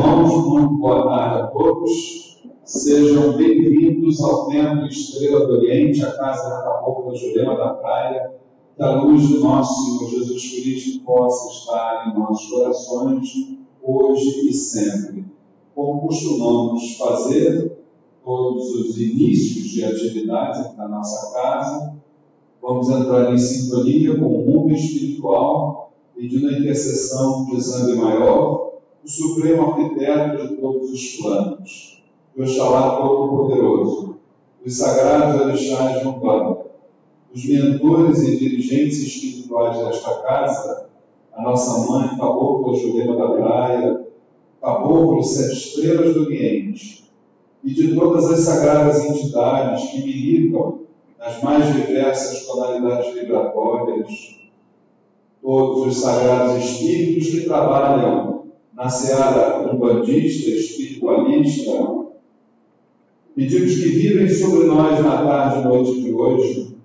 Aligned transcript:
irmãos, 0.00 0.48
muito 0.48 0.74
boa 0.76 1.04
tarde 1.04 1.42
a 1.42 1.46
todos. 1.48 2.40
Sejam 2.64 3.36
bem-vindos 3.36 4.22
ao 4.22 4.48
Templo 4.48 4.86
Estrela 4.86 5.46
do 5.46 5.52
Oriente, 5.58 6.02
a 6.02 6.12
casa 6.12 6.48
da 6.48 6.62
Cabocla 6.62 7.14
Jurema 7.14 7.54
da 7.54 7.74
Praia. 7.74 8.32
Que 8.76 8.82
a 8.82 9.02
luz 9.02 9.28
do 9.28 9.40
nosso 9.40 9.98
Senhor 9.98 10.10
Jesus 10.10 10.50
Cristo 10.54 11.04
possa 11.04 11.52
estar 11.52 12.08
em 12.08 12.18
nossos 12.18 12.50
corações, 12.50 13.28
hoje 13.82 14.48
e 14.48 14.54
sempre. 14.54 15.26
Como 15.74 16.00
costumamos 16.00 16.96
fazer, 16.96 17.78
todos 18.24 18.74
os 18.76 18.98
inícios 18.98 19.68
de 19.68 19.84
atividades 19.84 20.76
na 20.78 20.88
nossa 20.88 21.34
casa, 21.34 21.94
vamos 22.62 22.88
entrar 22.88 23.34
em 23.34 23.38
sintonia 23.38 24.18
com 24.18 24.26
o 24.28 24.46
mundo 24.46 24.72
espiritual, 24.72 25.92
pedindo 26.16 26.48
a 26.48 26.52
intercessão 26.52 27.44
de 27.44 27.60
Zambi 27.60 27.96
Maior, 27.96 28.69
o 29.04 29.08
supremo 29.08 29.70
arquiteto 29.70 30.46
de 30.46 30.56
todos 30.56 30.90
os 30.90 31.16
planos, 31.16 32.02
do 32.36 32.42
Oxalá 32.42 32.96
Todo-Poderoso, 32.96 34.16
dos 34.62 34.76
sagrados 34.76 35.40
orixás 35.40 36.00
de 36.00 36.08
Umbanda, 36.08 36.66
dos 37.32 37.44
mentores 37.46 38.22
e 38.22 38.38
dirigentes 38.38 38.98
espirituais 38.98 39.78
desta 39.78 40.14
casa, 40.22 40.88
a 41.32 41.42
nossa 41.42 41.90
mãe 41.90 42.08
Cabocla 42.18 42.76
Jurema 42.76 43.16
da 43.16 43.30
Praia, 43.30 44.06
Caboclo 44.60 45.22
Sete 45.22 45.54
Estrelas 45.54 46.14
do 46.14 46.24
Oriente, 46.24 47.10
e 47.64 47.72
de 47.72 47.94
todas 47.94 48.30
as 48.30 48.40
sagradas 48.40 49.04
entidades 49.04 49.90
que 49.90 50.02
militam 50.02 50.80
nas 51.18 51.42
mais 51.42 51.74
diversas 51.74 52.46
tonalidades 52.46 53.14
vibratórias, 53.14 54.40
todos 55.42 55.86
os 55.86 56.00
sagrados 56.02 56.62
espíritos 56.62 57.30
que 57.30 57.44
trabalham 57.44 58.39
na 58.80 58.88
seara 58.88 59.70
umbandista, 59.70 60.48
espiritualista, 60.48 62.06
pedimos 63.36 63.74
que 63.74 63.88
vivem 63.90 64.26
sobre 64.30 64.68
nós 64.68 64.98
na 65.04 65.22
tarde 65.22 65.60
e 65.60 65.64
noite 65.64 66.00
de 66.00 66.10
hoje, 66.10 66.76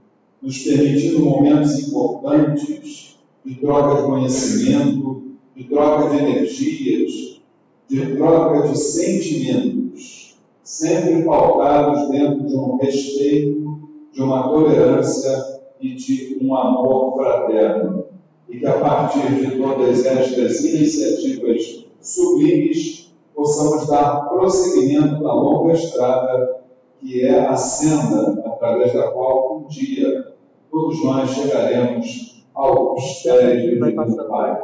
nos 0.42 0.58
permitindo 0.58 1.22
momentos 1.22 1.88
importantes 1.88 3.16
de 3.46 3.56
troca 3.56 4.02
de 4.02 4.08
conhecimento, 4.10 5.24
de 5.56 5.64
troca 5.64 6.10
de 6.10 6.18
energias, 6.18 7.40
de 7.88 8.16
troca 8.18 8.68
de 8.68 8.78
sentimentos, 8.78 10.36
sempre 10.64 11.24
pautados 11.24 12.10
dentro 12.10 12.46
de 12.46 12.58
um 12.58 12.76
respeito, 12.76 13.90
de 14.12 14.22
uma 14.22 14.50
tolerância 14.50 15.62
e 15.80 15.96
de 15.96 16.40
um 16.42 16.54
amor 16.54 17.16
fraterno. 17.16 18.04
E 18.50 18.60
que 18.60 18.66
a 18.68 18.80
partir 18.80 19.34
de 19.34 19.58
todas 19.58 20.06
estas 20.06 20.64
iniciativas 20.64 21.85
sublimes 22.06 23.14
possamos 23.34 23.88
dar 23.88 24.30
prosseguimento 24.30 25.28
à 25.28 25.34
longa 25.34 25.74
estrada 25.74 26.62
que 27.00 27.26
é 27.26 27.46
a 27.46 27.56
senda 27.56 28.42
através 28.46 28.94
da 28.94 29.12
qual 29.12 29.58
um 29.58 29.68
dia 29.68 30.34
todos 30.72 31.04
nós 31.04 31.32
chegaremos 31.32 32.44
aos 32.54 33.22
pés 33.24 34.16
do 34.16 34.26
Pai. 34.28 34.64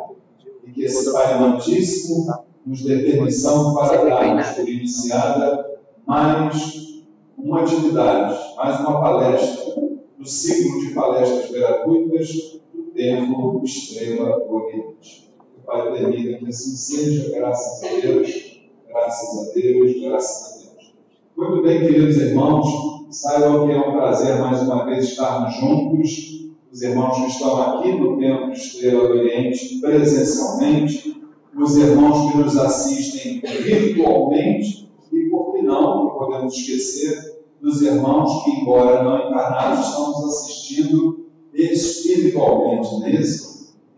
E 0.65 0.71
que 0.71 0.83
esse 0.83 1.11
Pai 1.11 1.33
amantíssimo 1.33 2.33
nos 2.65 2.83
dê 2.83 2.99
permissão 2.99 3.75
para 3.75 4.05
darmos 4.05 4.47
por 4.47 4.69
iniciada 4.69 5.79
mais 6.05 7.03
uma 7.37 7.61
atividade, 7.61 8.39
mais 8.55 8.79
uma 8.81 9.01
palestra, 9.01 9.75
no 10.17 10.25
ciclo 10.25 10.79
de 10.81 10.93
palestras 10.93 11.51
gratuitas 11.51 12.61
do 12.73 12.83
Templo 12.93 13.61
Estrela 13.63 14.37
Oriente. 14.47 15.30
Pai 15.65 15.91
permita 15.91 16.37
que 16.39 16.47
assim 16.47 16.75
seja, 16.75 17.31
graças 17.37 17.83
a 17.83 17.99
Deus, 18.01 18.61
graças 18.87 19.49
a 19.49 19.53
Deus, 19.53 20.01
graças 20.01 20.45
a 20.45 20.57
Deus. 20.57 20.93
Muito 21.37 21.63
bem, 21.63 21.79
queridos 21.79 22.17
irmãos, 22.17 22.67
saibam 23.09 23.67
que 23.67 23.73
é 23.73 23.79
um 23.79 23.91
prazer 23.93 24.39
mais 24.39 24.61
uma 24.61 24.85
vez 24.85 25.05
estarmos 25.05 25.55
juntos. 25.55 26.41
Os 26.71 26.81
irmãos 26.81 27.17
que 27.17 27.27
estão 27.27 27.61
aqui 27.61 27.91
no 27.91 28.17
Templo 28.17 28.53
Estrela 28.53 29.09
Oriente 29.09 29.81
presencialmente, 29.81 31.21
os 31.53 31.75
irmãos 31.75 32.31
que 32.31 32.37
nos 32.37 32.57
assistem 32.57 33.41
virtualmente 33.41 34.89
e, 35.11 35.29
por 35.29 35.51
que 35.51 35.63
não, 35.63 36.05
não 36.05 36.09
podemos 36.11 36.55
esquecer 36.55 37.41
dos 37.61 37.81
irmãos 37.81 38.43
que, 38.43 38.51
embora 38.51 39.03
não 39.03 39.29
encarnados, 39.29 39.85
estamos 39.85 40.23
assistindo 40.25 41.25
espiritualmente 41.53 42.99
nesse. 43.01 43.50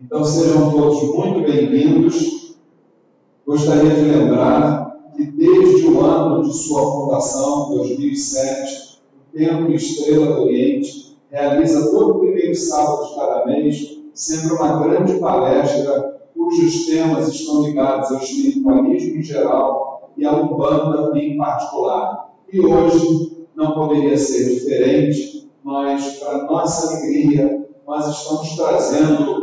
Então 0.04 0.22
sejam 0.22 0.70
todos 0.70 1.02
muito 1.14 1.50
bem-vindos. 1.50 2.58
Gostaria 3.46 3.88
de 3.88 4.02
lembrar 4.02 5.00
que 5.16 5.24
desde 5.24 5.86
o 5.86 6.04
ano 6.04 6.42
de 6.42 6.52
sua 6.52 6.92
fundação, 6.92 7.70
2007, 7.70 9.00
o 9.16 9.38
Templo 9.38 9.74
Estrela 9.74 10.26
do 10.26 10.42
Oriente 10.42 11.16
realiza 11.30 11.90
todo 11.90 12.16
o 12.16 12.18
primeiro 12.18 12.54
sábado 12.54 13.08
de 13.08 13.14
cada 13.14 13.46
mês 13.46 13.98
sempre 14.12 14.52
uma 14.52 14.84
grande 14.84 15.14
palestra 15.14 16.20
cujos 16.34 16.84
temas 16.84 17.28
estão 17.28 17.62
ligados 17.62 18.10
ao 18.10 18.18
espiritualismo 18.18 19.16
em 19.16 19.22
geral 19.22 20.10
e 20.18 20.26
à 20.26 20.36
Umbanda 20.36 21.18
em 21.18 21.38
particular. 21.38 22.30
E 22.52 22.60
hoje 22.60 23.46
não 23.56 23.72
poderia 23.72 24.18
ser 24.18 24.52
diferente. 24.52 25.50
Nós, 25.64 26.18
para 26.18 26.44
nossa 26.44 26.88
alegria, 26.88 27.66
nós 27.86 28.06
estamos 28.06 28.54
trazendo 28.54 29.33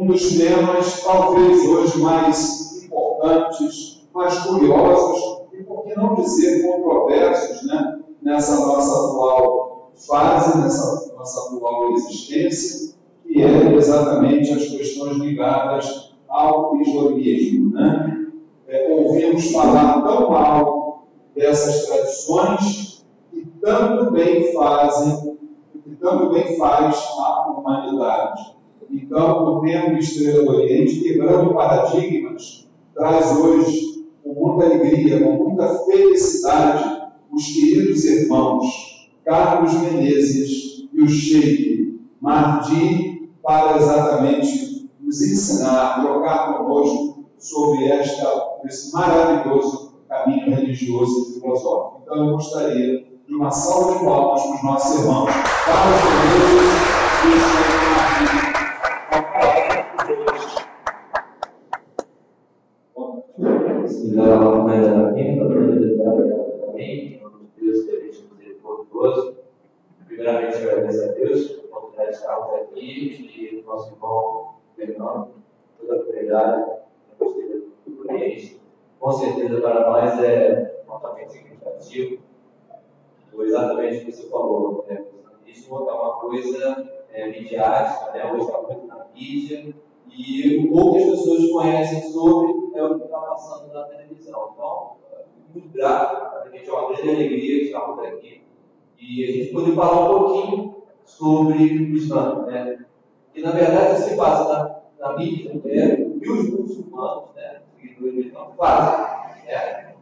um 0.00 0.06
dos 0.06 0.38
temas, 0.38 1.02
talvez 1.02 1.62
hoje 1.68 2.00
mais 2.00 2.84
importantes, 2.84 4.08
mais 4.14 4.38
curiosos 4.38 5.42
e, 5.52 5.62
por 5.62 5.84
que 5.84 5.94
não 5.94 6.14
dizer, 6.14 6.66
controversos, 6.66 7.66
né? 7.66 8.00
nessa 8.22 8.64
nossa 8.64 8.90
atual 8.92 9.92
fase, 10.08 10.58
nessa 10.58 11.12
nossa 11.14 11.54
atual 11.54 11.92
existência, 11.92 12.94
que 13.26 13.42
é 13.42 13.74
exatamente 13.74 14.50
as 14.54 14.68
questões 14.68 15.18
ligadas 15.18 16.14
ao 16.30 16.80
islamismo. 16.80 17.74
Né? 17.74 18.26
É, 18.68 18.94
ouvimos 18.94 19.52
falar 19.52 20.00
tão 20.00 20.30
mal 20.30 21.08
dessas 21.36 21.86
tradições 21.86 23.04
que 23.30 23.44
tanto 23.60 24.10
bem 24.12 24.50
fazem, 24.54 25.36
que 25.84 25.94
tanto 25.96 26.30
bem 26.30 26.56
faz 26.56 26.96
a 27.18 27.50
humanidade. 27.50 28.59
Então, 28.90 29.58
o 29.58 29.60
Templo 29.60 29.98
Estrela 29.98 30.44
do 30.44 30.50
Oriente, 30.50 31.00
quebrando 31.00 31.54
paradigmas, 31.54 32.68
traz 32.94 33.36
hoje, 33.36 34.04
com 34.22 34.34
muita 34.34 34.66
alegria, 34.66 35.20
com 35.22 35.44
muita 35.44 35.68
felicidade, 35.84 37.00
os 37.30 37.46
queridos 37.46 38.04
irmãos 38.04 39.00
Carlos 39.24 39.72
Menezes 39.74 40.88
e 40.92 41.02
o 41.02 41.08
Sheik 41.08 42.00
Mardi 42.20 43.30
para 43.42 43.76
exatamente 43.76 44.90
nos 45.00 45.22
ensinar, 45.22 46.02
trocar 46.02 46.58
conosco 46.58 47.24
sobre 47.38 47.84
esta, 47.84 48.28
esse 48.64 48.92
maravilhoso 48.92 49.94
caminho 50.08 50.54
religioso 50.54 51.30
e 51.30 51.40
filosófico. 51.40 52.02
Então 52.02 52.26
eu 52.26 52.32
gostaria 52.32 53.04
de 53.26 53.34
uma 53.34 53.50
salva 53.52 53.98
de 53.98 54.04
palmas 54.04 54.42
para 54.42 54.54
os 54.56 54.62
nossos 54.64 55.00
irmãos 55.00 55.30
Carlos 55.64 56.00
Menezes 56.04 56.80
e 57.24 57.28
o 57.28 57.40
Sheik 57.40 57.79
Bismillahirrahmanirrahim. 63.90 65.40
Deus 67.56 67.84
que 67.84 67.90
a 67.90 68.00
gente 68.00 68.24
misericordioso. 68.38 69.36
Primeiramente, 70.06 70.58
agradeço 70.58 71.02
a 71.02 71.06
Deus 71.08 71.48
por 71.48 71.76
oportunidade 71.76 72.16
de 72.16 72.24
aqui 72.54 73.58
e 73.58 73.62
nosso 73.66 73.92
irmão 73.92 74.54
Fernando, 74.76 75.30
toda 75.76 75.92
a 75.92 75.96
autoridade 75.96 76.66
da 76.66 76.78
Conselho 77.18 77.72
do 77.84 78.00
Oriente. 78.02 78.60
Com 79.00 79.10
certeza, 79.10 79.60
para 79.60 79.90
nós 79.90 80.22
é 80.22 80.84
altamente 80.86 81.32
significativo, 81.32 82.22
foi 83.32 83.46
exatamente 83.46 84.02
o 84.02 84.06
que 84.06 84.12
você 84.12 84.28
falou. 84.28 84.84
Né? 84.88 85.04
Isso 85.48 85.74
é 85.74 85.92
uma 85.92 86.14
coisa 86.20 86.88
é, 87.12 87.26
midiática, 87.28 88.12
né? 88.12 88.32
hoje 88.32 88.44
está 88.44 88.62
muito 88.62 88.86
na 88.86 89.06
mídia, 89.12 89.74
e 90.12 90.68
o 90.70 90.92
que 90.92 90.98
as 90.98 91.10
pessoas 91.10 91.50
conhecem 91.50 92.02
sobre 92.12 92.70
é 92.74 92.84
o 92.84 92.98
passando 93.40 93.72
na 93.72 93.84
televisão. 93.84 94.50
Então, 94.52 94.96
muito 95.54 95.68
grato, 95.70 96.36
a 96.36 96.48
gente 96.50 96.68
é 96.68 96.72
uma 96.72 96.88
grande 96.88 97.08
alegria 97.08 97.58
de 97.58 97.64
estarmos 97.66 97.98
aqui 98.04 98.42
e 98.98 99.24
a 99.24 99.32
gente 99.32 99.52
poder 99.52 99.74
falar 99.74 100.04
um 100.04 100.18
pouquinho 100.18 100.76
sobre 101.04 101.56
o 101.56 101.96
Islã, 101.96 102.46
né? 102.46 102.84
Que 103.32 103.40
na 103.40 103.50
verdade 103.52 103.98
se 103.98 104.16
passa 104.16 104.82
na, 104.98 105.08
na 105.08 105.16
mídia 105.16 105.54
né? 105.54 105.98
e 106.20 106.30
os 106.30 106.50
muçulmanos, 106.50 107.34
né? 107.34 107.62
Seguidores 107.76 108.14
do 108.14 108.20
Islã, 108.20 108.50
fazem, 108.56 109.44
né? 109.46 109.94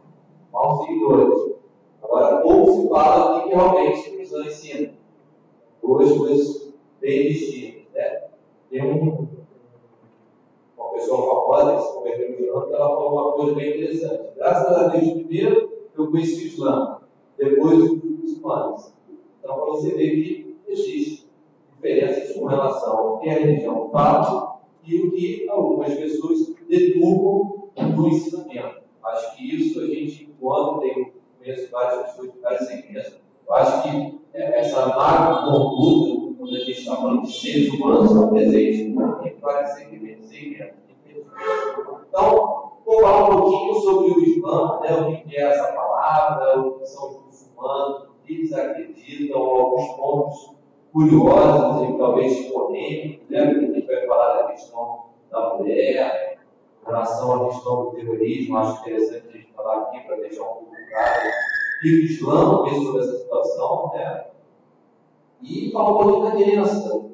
Maus 0.51 0.85
seguidores. 0.85 1.55
Agora, 2.03 2.41
pouco 2.41 2.71
se 2.71 2.89
fala 2.89 3.39
do 3.39 3.43
que 3.43 3.55
realmente 3.55 4.09
o 4.09 4.21
Islã 4.21 4.45
ensina. 4.45 4.93
Duas 5.81 6.17
coisas 6.17 6.73
bem 6.99 7.29
distintas. 7.29 7.93
Né? 7.93 8.23
Tem 8.69 8.83
um, 8.83 9.27
uma 10.77 10.89
pessoa 10.91 11.47
famosa 11.47 11.88
que 12.51 12.73
ela 12.73 12.87
falou 12.87 13.11
uma 13.11 13.31
coisa 13.33 13.55
bem 13.55 13.75
interessante. 13.75 14.35
Graças 14.35 14.77
a 14.77 14.87
Deus, 14.89 15.13
primeiro 15.13 15.71
eu 15.97 16.11
conheci 16.11 16.43
o 16.43 16.47
Islã, 16.47 16.99
depois 17.37 17.79
os 17.79 18.03
muçulmanos. 18.03 18.93
Então, 19.39 19.55
para 19.55 19.65
você 19.65 19.91
ver 19.91 20.09
que 20.11 20.57
existe 20.67 21.29
diferenças 21.75 22.35
com 22.35 22.45
relação 22.45 22.97
ao 22.97 23.19
que 23.19 23.29
a 23.29 23.33
religião 23.33 23.89
fala 23.89 24.59
e 24.85 24.97
o 25.01 25.11
que 25.11 25.47
algumas 25.49 25.93
pessoas 25.93 26.55
deturpam 26.67 27.69
no 27.95 28.07
ensinamento. 28.07 28.81
Acho 29.03 29.35
que 29.35 29.55
isso 29.55 29.79
a 29.79 29.85
gente, 29.85 30.33
quando 30.39 30.79
tem, 30.79 31.13
conheço 31.37 31.71
várias 31.71 32.07
pessoas 32.07 32.33
de 32.33 32.39
várias 32.39 32.69
igrejas, 32.69 33.19
eu 33.47 33.53
acho 33.53 33.83
que 33.83 34.19
é, 34.33 34.59
essa 34.59 34.87
má 34.87 35.45
conduta, 35.45 36.35
quando 36.37 36.55
a 36.55 36.59
gente 36.59 36.79
está 36.79 36.95
falando 36.95 37.23
de 37.23 37.31
seres 37.31 37.73
humanos, 37.73 38.11
está 38.11 38.27
presente 38.27 38.81
em 38.81 39.39
várias 39.39 39.73
segmentos, 39.73 40.29
Então, 42.07 42.71
vou 42.85 43.01
falar 43.01 43.29
um 43.29 43.41
pouquinho 43.41 43.75
sobre 43.75 44.11
o 44.11 44.19
Islã, 44.23 44.79
né, 44.81 44.93
o 44.93 45.27
que 45.27 45.37
é 45.37 45.41
essa 45.41 45.71
palavra, 45.73 46.59
o 46.59 46.79
que 46.79 46.85
são 46.85 47.09
os 47.09 47.25
muçulmanos, 47.25 48.03
o 48.03 48.25
que 48.25 48.33
eles 48.33 48.53
acreditam, 48.53 49.41
alguns 49.41 49.87
pontos 49.95 50.55
curiosos 50.91 51.89
e 51.89 51.97
talvez 51.97 52.51
polêmicos, 52.51 53.29
né, 53.29 53.45
porque 53.45 53.65
a 53.65 53.73
gente 53.73 53.87
vai 53.87 54.07
falar 54.07 54.41
da 54.41 54.47
questão 54.47 55.05
da 55.31 55.55
mulher, 55.55 56.39
em 56.81 56.85
relação 56.85 57.33
à 57.33 57.45
questão 57.49 57.85
do 57.85 57.91
terrorismo, 57.91 58.57
acho 58.57 58.81
interessante 58.81 59.27
a 59.27 59.31
gente 59.31 59.53
falar 59.53 59.81
aqui 59.83 59.99
para 60.01 60.15
deixar 60.17 60.43
um 60.43 60.45
pouco 60.45 60.75
claro 60.89 61.29
e 61.83 61.93
o 61.93 62.03
Islã 62.03 62.63
pensa 62.63 62.81
sobre 62.81 63.01
essa 63.01 63.17
situação, 63.19 63.91
né? 63.93 64.25
E 65.41 65.71
falar 65.71 65.91
um 65.91 65.97
pouquinho 65.97 66.25
da 66.25 66.31
criança, 66.31 67.05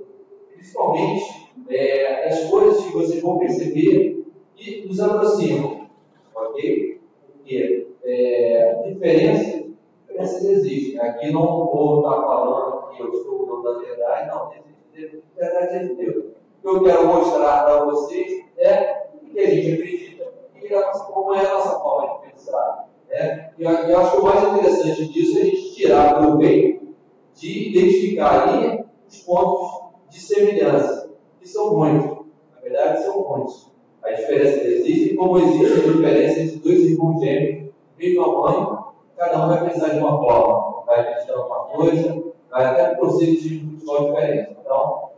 principalmente 0.56 1.50
é, 1.70 2.28
as 2.28 2.50
coisas 2.50 2.84
que 2.84 2.94
vocês 2.94 3.22
vão 3.22 3.38
perceber 3.38 4.26
que 4.56 4.88
nos 4.88 5.00
aproximam, 5.00 5.88
ok? 6.36 7.02
Porque 7.28 7.88
é, 8.04 8.84
diferenças, 8.88 9.66
diferenças 10.08 10.44
existem. 10.46 11.00
Aqui 11.00 11.32
não 11.32 11.42
vou 11.44 12.00
estar 12.00 12.22
falando 12.22 12.90
que 12.96 13.02
eu 13.02 13.12
estou 13.12 13.46
falando 13.46 13.64
da 13.64 13.86
verdade, 13.86 14.28
não, 14.28 14.52
existe 14.94 15.24
verdade 15.36 15.76
é 15.76 15.80
de 15.80 15.96
Deus. 15.96 16.26
O 16.26 16.62
que 16.62 16.68
eu 16.68 16.84
quero 16.84 17.08
mostrar 17.08 17.66
para 17.66 17.86
vocês 17.86 18.46
é 18.58 19.08
o 19.22 19.26
que 19.30 19.40
a 19.40 19.50
gente 19.50 19.74
acredita 19.74 20.34
e 20.62 20.68
como 21.12 21.34
é 21.36 21.46
a 21.46 21.54
nossa 21.54 21.80
forma 21.80 22.20
de 22.20 22.32
pensar. 22.32 22.90
Né? 23.10 23.52
E 23.58 23.64
eu 23.64 24.00
acho 24.00 24.12
que 24.12 24.18
o 24.18 24.24
mais 24.24 24.44
interessante 24.44 25.08
disso 25.12 25.38
é 25.38 25.42
a 25.42 25.46
gente 25.46 25.76
tirar 25.76 26.18
proveito 26.18 26.96
de 27.36 27.70
identificar 27.70 28.48
ali 28.48 28.86
os 29.08 29.18
pontos 29.20 29.85
de 30.16 30.22
semelhança, 30.22 31.12
que 31.42 31.48
são 31.48 31.76
muitos. 31.76 32.26
Na 32.56 32.62
verdade, 32.62 33.04
são 33.04 33.28
muitos. 33.28 33.70
A 34.02 34.12
diferença 34.12 34.64
existe, 34.64 35.14
como 35.16 35.38
existe 35.38 35.66
a 35.66 35.92
diferença 35.92 36.40
entre 36.40 36.60
dois 36.60 36.80
irmãos 36.84 37.20
gêmeos, 37.20 37.74
mesma 37.98 38.28
mãe, 38.28 38.78
cada 39.18 39.44
um 39.44 39.50
vai 39.50 39.70
pensar 39.70 39.90
de 39.90 40.00
uma 40.00 40.18
forma, 40.18 40.84
vai 40.86 41.02
acreditar 41.02 41.36
uma 41.36 41.60
coisa, 41.66 42.24
vai 42.50 42.66
até 42.66 42.96
proceder 42.96 43.36
de 43.36 43.60
futebol 43.60 44.06
diferente. 44.06 44.58
Então, 44.62 45.10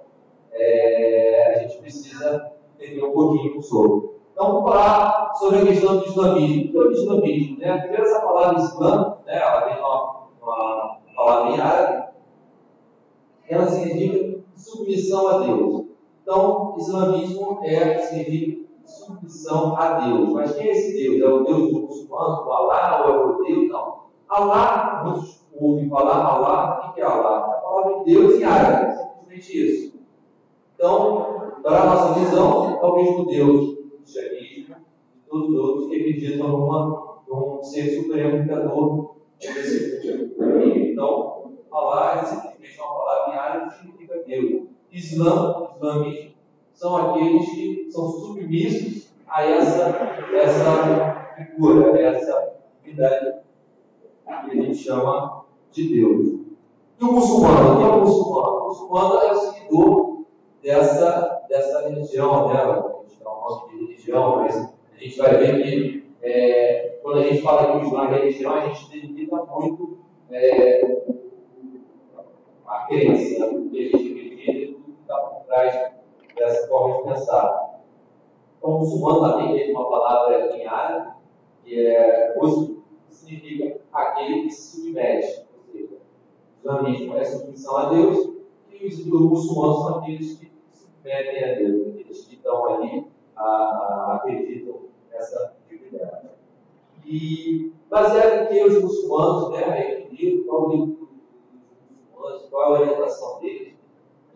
é, 0.54 1.54
a 1.54 1.60
gente 1.60 1.78
precisa 1.78 2.54
entender 2.80 3.04
um 3.04 3.12
pouquinho 3.12 3.62
sobre. 3.62 4.10
Então, 4.32 4.52
vamos 4.52 4.72
falar 4.72 5.34
sobre 5.36 5.60
a 5.60 5.66
questão 5.66 5.98
do 5.98 6.06
islamismo. 6.06 6.64
O 6.64 6.72
que 6.72 6.78
é 6.78 6.82
o 6.82 6.92
islamismo? 6.92 7.60
Né? 7.60 7.78
Primeiro, 7.82 8.04
essa 8.04 8.22
palavra 8.22 8.64
Islã, 8.64 9.18
né, 9.28 9.38
ela 9.38 9.62
tem 9.62 9.78
uma, 9.78 10.28
uma 10.42 11.00
palavra 11.16 11.52
em 11.52 11.60
árabe, 11.60 12.08
ela 13.50 13.68
significa 13.68 14.27
submissão 14.68 15.28
a 15.28 15.38
Deus. 15.40 15.86
Então, 16.22 16.76
islamismo 16.78 17.60
é, 17.64 17.98
significa 18.00 18.68
submissão 18.86 19.76
a 19.78 20.00
Deus. 20.00 20.30
Mas 20.34 20.56
quem 20.56 20.68
é 20.68 20.72
esse 20.72 20.94
Deus? 20.94 21.22
É 21.22 21.28
o 21.28 21.44
Deus 21.44 21.72
do 21.72 21.82
muçulmano, 21.82 22.46
o 22.46 22.52
Alá, 22.52 23.06
ou 23.06 23.14
é 23.14 23.26
o 23.26 23.44
Deus? 23.44 23.70
Não. 23.70 24.08
Alá, 24.28 25.04
muitos 25.06 25.48
ouvem 25.60 25.90
falar 25.90 26.24
Alá, 26.24 26.90
o 26.90 26.94
que 26.94 27.02
é 27.02 27.04
Alá? 27.04 27.50
É 27.54 27.58
a 27.58 27.62
palavra 27.62 28.00
de 28.00 28.14
Deus 28.14 28.36
em 28.36 28.44
árabe, 28.44 28.98
simplesmente 28.98 29.66
isso. 29.66 30.00
Então, 30.76 31.54
para 31.64 31.82
a 31.82 31.86
nossa 31.86 32.20
visão, 32.20 32.80
é 32.82 32.86
o 32.86 32.96
mesmo 32.96 33.26
Deus 33.26 33.78
cristianismo 34.08 34.76
e 35.16 35.30
todos 35.30 35.50
os 35.50 35.56
outros 35.56 35.88
que 35.88 35.96
acreditam 35.96 36.48
numa, 36.48 37.22
num 37.28 37.64
ser 37.64 37.90
supremo 37.96 38.44
criador 38.44 39.16
desse 39.40 40.08
mundo. 40.38 40.78
Então, 40.78 41.52
Allah 41.72 42.22
é 42.22 42.57
simplesmente 42.68 42.80
uma 42.80 42.96
palavra 42.96 43.34
em 43.34 43.38
árabe 43.38 43.70
que 43.70 43.80
significa 43.80 44.24
Deus. 44.26 44.68
Islã, 44.92 45.70
islamismo, 45.76 46.32
são 46.74 46.98
aqueles 46.98 47.50
que 47.50 47.92
são 47.92 48.10
submissos 48.10 49.10
a 49.28 49.44
essa, 49.44 49.90
essa 50.34 51.34
figura, 51.36 51.94
a 51.94 52.02
essa 52.02 52.54
divindade 52.84 53.40
que 54.26 54.52
a 54.52 54.64
gente 54.64 54.76
chama 54.76 55.46
de 55.72 55.90
Deus. 55.90 56.40
E 57.00 57.04
o 57.04 57.12
muçulmano? 57.12 57.74
O 57.74 57.78
que 57.78 57.84
é 57.84 57.88
o 57.88 58.00
muçulmano? 58.00 58.58
O 58.58 58.68
muçulmano 58.68 59.16
é 59.20 59.32
o 59.32 59.36
seguidor 59.36 60.26
dessa, 60.62 61.46
dessa 61.50 61.88
religião, 61.88 62.48
né? 62.48 62.98
nome 63.48 63.70
de 63.72 63.86
religião, 63.86 64.38
mas 64.38 64.56
a 64.96 65.00
gente 65.00 65.18
vai 65.18 65.38
ver 65.38 65.64
que 65.64 66.12
é, 66.22 67.00
quando 67.02 67.20
a 67.20 67.24
gente 67.24 67.42
fala 67.42 67.72
que 67.72 67.86
o 67.86 67.88
Islã 67.88 68.06
é 68.06 68.20
religião, 68.20 68.54
a 68.54 68.68
gente 68.68 68.90
delimita 68.90 69.36
muito 69.46 70.00
é, 70.32 70.82
a 72.68 72.80
crença, 72.86 73.46
o 73.48 73.70
que 73.70 73.80
a 73.80 73.98
gente 73.98 74.12
acredita 74.12 74.52
e 74.52 74.74
tudo 74.74 74.84
que 74.84 75.02
está 75.02 75.18
por 75.18 75.46
trás 75.46 75.92
dessa 76.36 76.68
forma 76.68 76.98
de 76.98 77.04
pensar. 77.04 77.82
Então, 78.58 78.72
o 78.72 78.80
muçulmano 78.80 79.22
também 79.22 79.56
tem 79.56 79.72
uma 79.72 79.90
palavra 79.90 80.56
em 80.56 80.66
árabe, 80.66 81.12
que 81.64 81.80
é 81.80 82.36
muslim, 82.38 82.84
que 83.08 83.16
significa 83.16 83.80
aquele 83.94 84.44
que 84.44 84.52
se 84.52 84.78
submete, 84.78 85.46
ou 85.56 85.72
seja, 85.72 85.96
o 85.96 86.60
islamismo 86.60 87.18
é 87.18 87.24
submissão 87.24 87.78
a 87.78 87.90
Deus, 87.90 88.38
e 88.72 88.86
os 88.86 89.06
muçulmanos 89.06 89.78
são 89.78 89.98
aqueles 90.00 90.38
que 90.38 90.52
se 90.72 90.84
submetem 90.84 91.44
a 91.44 91.56
Deus, 91.56 91.88
aqueles 91.88 92.26
que 92.26 92.36
estão 92.36 92.66
ali 92.66 93.08
a, 93.36 93.44
a, 93.44 94.16
acreditam 94.16 94.82
nessa 95.12 95.56
divindade. 95.70 96.28
E 97.06 97.72
baseado 97.90 98.44
em 98.44 98.48
que 98.48 98.64
os 98.64 98.84
muçulmanos, 98.84 99.52
né, 99.52 100.08
livro, 100.12 100.46
qual 100.46 100.68
o 100.68 100.72
livro 100.72 100.97
qual 102.50 102.76
a 102.76 102.80
orientação 102.80 103.40
deles, 103.40 103.78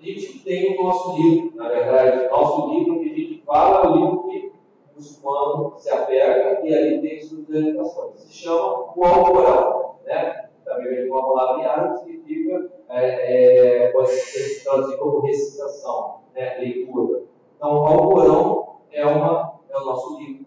a 0.01 0.03
gente 0.03 0.39
tem 0.39 0.79
o 0.79 0.83
nosso 0.83 1.15
livro, 1.15 1.55
na 1.55 1.69
verdade, 1.69 2.27
nosso 2.29 2.73
livro 2.73 2.99
que 2.99 3.11
a 3.11 3.13
gente 3.13 3.43
fala 3.45 3.85
é 3.85 3.87
o 3.87 3.95
livro 3.95 4.23
que 4.23 4.51
o 4.91 4.95
muçulmano 4.95 5.73
se 5.77 5.89
apega 5.91 6.65
e 6.65 6.73
ali 6.73 7.01
tem 7.01 7.21
suas 7.21 7.47
orientações. 7.47 8.19
Se 8.21 8.33
chama 8.33 8.93
o 8.95 9.05
Alcorão, 9.05 9.95
né? 10.05 10.49
Também 10.65 10.87
vem 10.87 11.09
uma 11.11 11.23
palavra 11.23 11.61
em 11.61 11.65
árabe, 11.65 11.99
significa, 11.99 12.71
é, 12.89 13.85
é, 13.85 13.91
pode 13.91 14.09
ser 14.09 14.63
traduzido 14.63 14.97
como 14.97 15.19
recitação, 15.21 16.21
né? 16.33 16.57
leitura. 16.57 17.23
Então, 17.57 17.81
o 17.81 17.85
Alcorão 17.85 18.77
é, 18.91 19.05
uma, 19.05 19.59
é 19.69 19.77
o 19.77 19.85
nosso 19.85 20.19
livro. 20.19 20.45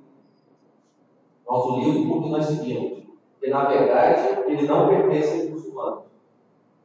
Nosso 1.46 1.78
livro, 1.78 2.08
porque 2.08 2.28
nós 2.28 2.46
seguimos. 2.46 3.04
Porque, 3.34 3.50
na 3.50 3.66
verdade, 3.66 4.50
ele 4.50 4.66
não 4.66 4.88
pertence 4.88 5.42
aos 5.42 5.50
muçulmanos. 5.50 6.04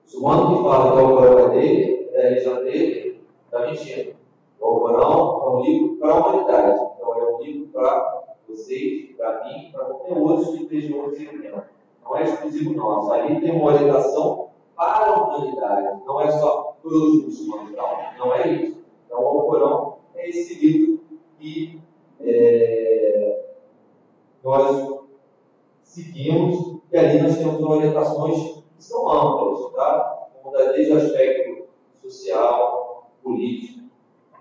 O 0.09 0.21
muçulmano 0.21 0.57
que 0.57 0.63
fala 0.63 0.91
que 0.91 0.97
o 0.97 1.07
Alcorão 1.07 1.39
é 1.39 1.49
dele, 1.49 2.09
é 2.13 2.17
da 2.17 2.29
religião 2.29 2.63
dele, 2.63 3.21
está 3.45 3.59
mentindo. 3.67 4.15
O 4.59 4.65
Alcorão 4.65 5.43
é 5.43 5.49
um 5.49 5.61
livro 5.61 5.97
para 5.97 6.11
a 6.11 6.17
humanidade. 6.17 6.81
Então, 6.95 7.13
é 7.15 7.35
um 7.35 7.41
livro 7.41 7.67
para 7.67 8.23
vocês, 8.47 9.15
para 9.15 9.45
mim, 9.45 9.71
para 9.71 9.85
qualquer 9.85 10.17
outro 10.17 10.51
que 10.51 10.63
esteja 10.63 10.95
ouvindo. 10.95 11.63
Não 12.03 12.17
é 12.17 12.23
exclusivo 12.23 12.73
nosso. 12.73 13.11
Ali 13.13 13.39
tem 13.39 13.51
uma 13.51 13.71
orientação 13.71 14.49
para 14.75 15.05
a 15.05 15.21
humanidade. 15.21 16.01
Não 16.05 16.21
é 16.21 16.31
só 16.31 16.75
para 16.81 16.91
os 16.91 17.25
muçulmanos. 17.25 17.71
Não, 17.73 17.87
não 18.17 18.33
é 18.33 18.47
isso. 18.47 18.81
Então, 19.05 19.21
o 19.21 19.27
Alcorão 19.27 19.97
é 20.15 20.27
esse 20.27 20.55
livro 20.55 21.01
que 21.37 21.79
é, 22.19 23.45
nós 24.43 25.01
seguimos, 25.83 26.79
e 26.91 26.97
ali 26.97 27.21
nós 27.21 27.37
temos 27.37 27.61
orientações 27.61 28.59
são 28.83 29.09
amplas, 29.09 29.71
tá? 29.73 30.27
Como 30.41 30.57
desde 30.57 30.93
o 30.93 30.97
aspecto 30.97 31.67
social, 32.01 33.11
político, 33.23 33.89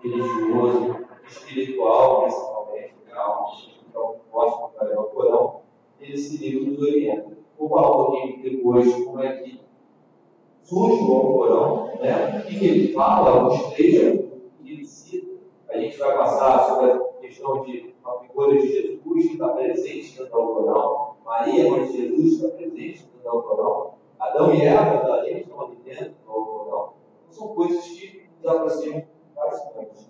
religioso, 0.01 1.05
espiritual, 1.27 2.23
principalmente, 2.23 2.93
que 2.93 3.85
então, 3.89 4.15
mostra 4.31 4.67
para 4.67 4.99
o 4.99 5.03
Corão, 5.05 5.61
esse 5.99 6.37
livro 6.37 6.71
nos 6.71 6.81
orienta. 6.81 7.37
Vou 7.57 7.69
falar 7.69 7.91
um 7.91 8.05
pouquinho 8.05 8.41
depois 8.41 8.93
como 8.93 9.21
é 9.21 9.37
que 9.37 9.59
surge 10.63 11.03
o 11.03 11.15
Alcorão, 11.15 11.97
né? 11.99 12.45
e 12.49 12.57
que 12.57 12.65
ele 12.65 12.93
fala, 12.93 13.49
trechos 13.71 14.29
que 14.63 14.71
ele 14.71 14.85
cita, 14.85 15.39
a 15.67 15.77
gente 15.77 15.97
vai 15.97 16.17
passar 16.17 16.69
sobre 16.69 16.91
a 16.91 16.99
questão 17.19 17.63
de 17.63 17.93
a 18.05 18.19
figura 18.19 18.53
de 18.53 18.67
Jesus 18.67 19.25
que 19.27 19.33
está 19.33 19.49
presente 19.49 20.17
dentro 20.17 20.31
do 20.31 20.37
Alcorão, 20.37 21.15
Maria, 21.25 21.69
mãe 21.69 21.85
de 21.85 21.97
Jesus, 21.97 22.33
está 22.33 22.49
presente 22.49 23.03
dentro 23.03 23.21
do 23.21 23.29
Alcorão, 23.29 23.93
Adão 24.19 24.53
e 24.53 24.65
Eva, 24.65 25.13
a 25.13 25.23
gente 25.23 25.41
estão 25.41 25.61
ali 25.61 25.77
dentro, 25.77 26.13
ou 26.27 26.67
não, 26.69 26.93
são 27.31 27.47
coisas 27.49 27.83
que 27.85 28.29
nos 28.41 28.51
aproximam 28.51 29.03
bastante. 29.35 30.09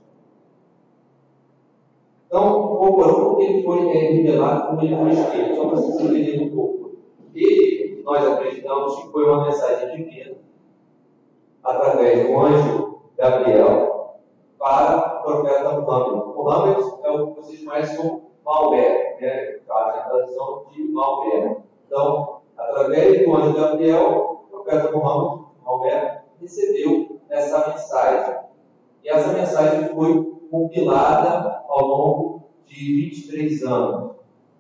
Então, 2.26 2.74
o 2.74 2.94
Corão 2.94 3.42
ele 3.42 3.64
foi 3.64 3.90
é, 3.90 4.12
revelado 4.12 4.68
como 4.68 4.82
ele 4.82 4.96
foi 4.96 5.12
escrito, 5.12 5.56
só 5.56 5.68
para 5.68 5.76
vocês 5.78 6.00
entenderem 6.00 6.48
um 6.48 6.56
pouco. 6.56 6.92
Ele, 7.34 8.02
nós 8.04 8.26
acreditamos 8.26 8.96
que 8.96 9.12
foi 9.12 9.26
uma 9.26 9.46
mensagem 9.46 9.96
divina, 9.96 10.38
através 11.64 12.28
do 12.28 12.40
anjo 12.40 13.02
Gabriel, 13.18 14.16
para 14.58 15.20
o 15.20 15.24
profeta 15.24 15.80
Muhammad. 15.80 16.36
Muhammad 16.36 16.78
é 17.04 17.12
o 17.12 17.28
que 17.28 17.42
vocês 17.42 17.64
mais 17.64 17.96
como 17.98 18.30
Maomé, 18.46 19.18
né? 19.20 19.60
a 19.70 19.92
tradução 20.10 20.66
de 20.72 20.84
Maomé. 20.84 21.58
Então, 21.86 22.39
através 22.60 23.26
do 23.26 23.36
anjo 23.36 23.54
Gabriel, 23.54 24.44
o 24.44 24.48
profeta 24.50 24.92
Muhammad, 24.92 25.46
Maomé, 25.66 26.24
recebeu 26.42 27.20
essa 27.30 27.70
mensagem. 27.70 28.36
E 29.04 29.10
essa 29.10 29.34
mensagem 29.34 29.90
foi 29.96 30.34
compilada 30.52 31.64
ao 31.68 31.88
longo 31.88 32.44
de 32.66 33.10
23 33.10 33.64
anos, 33.64 34.16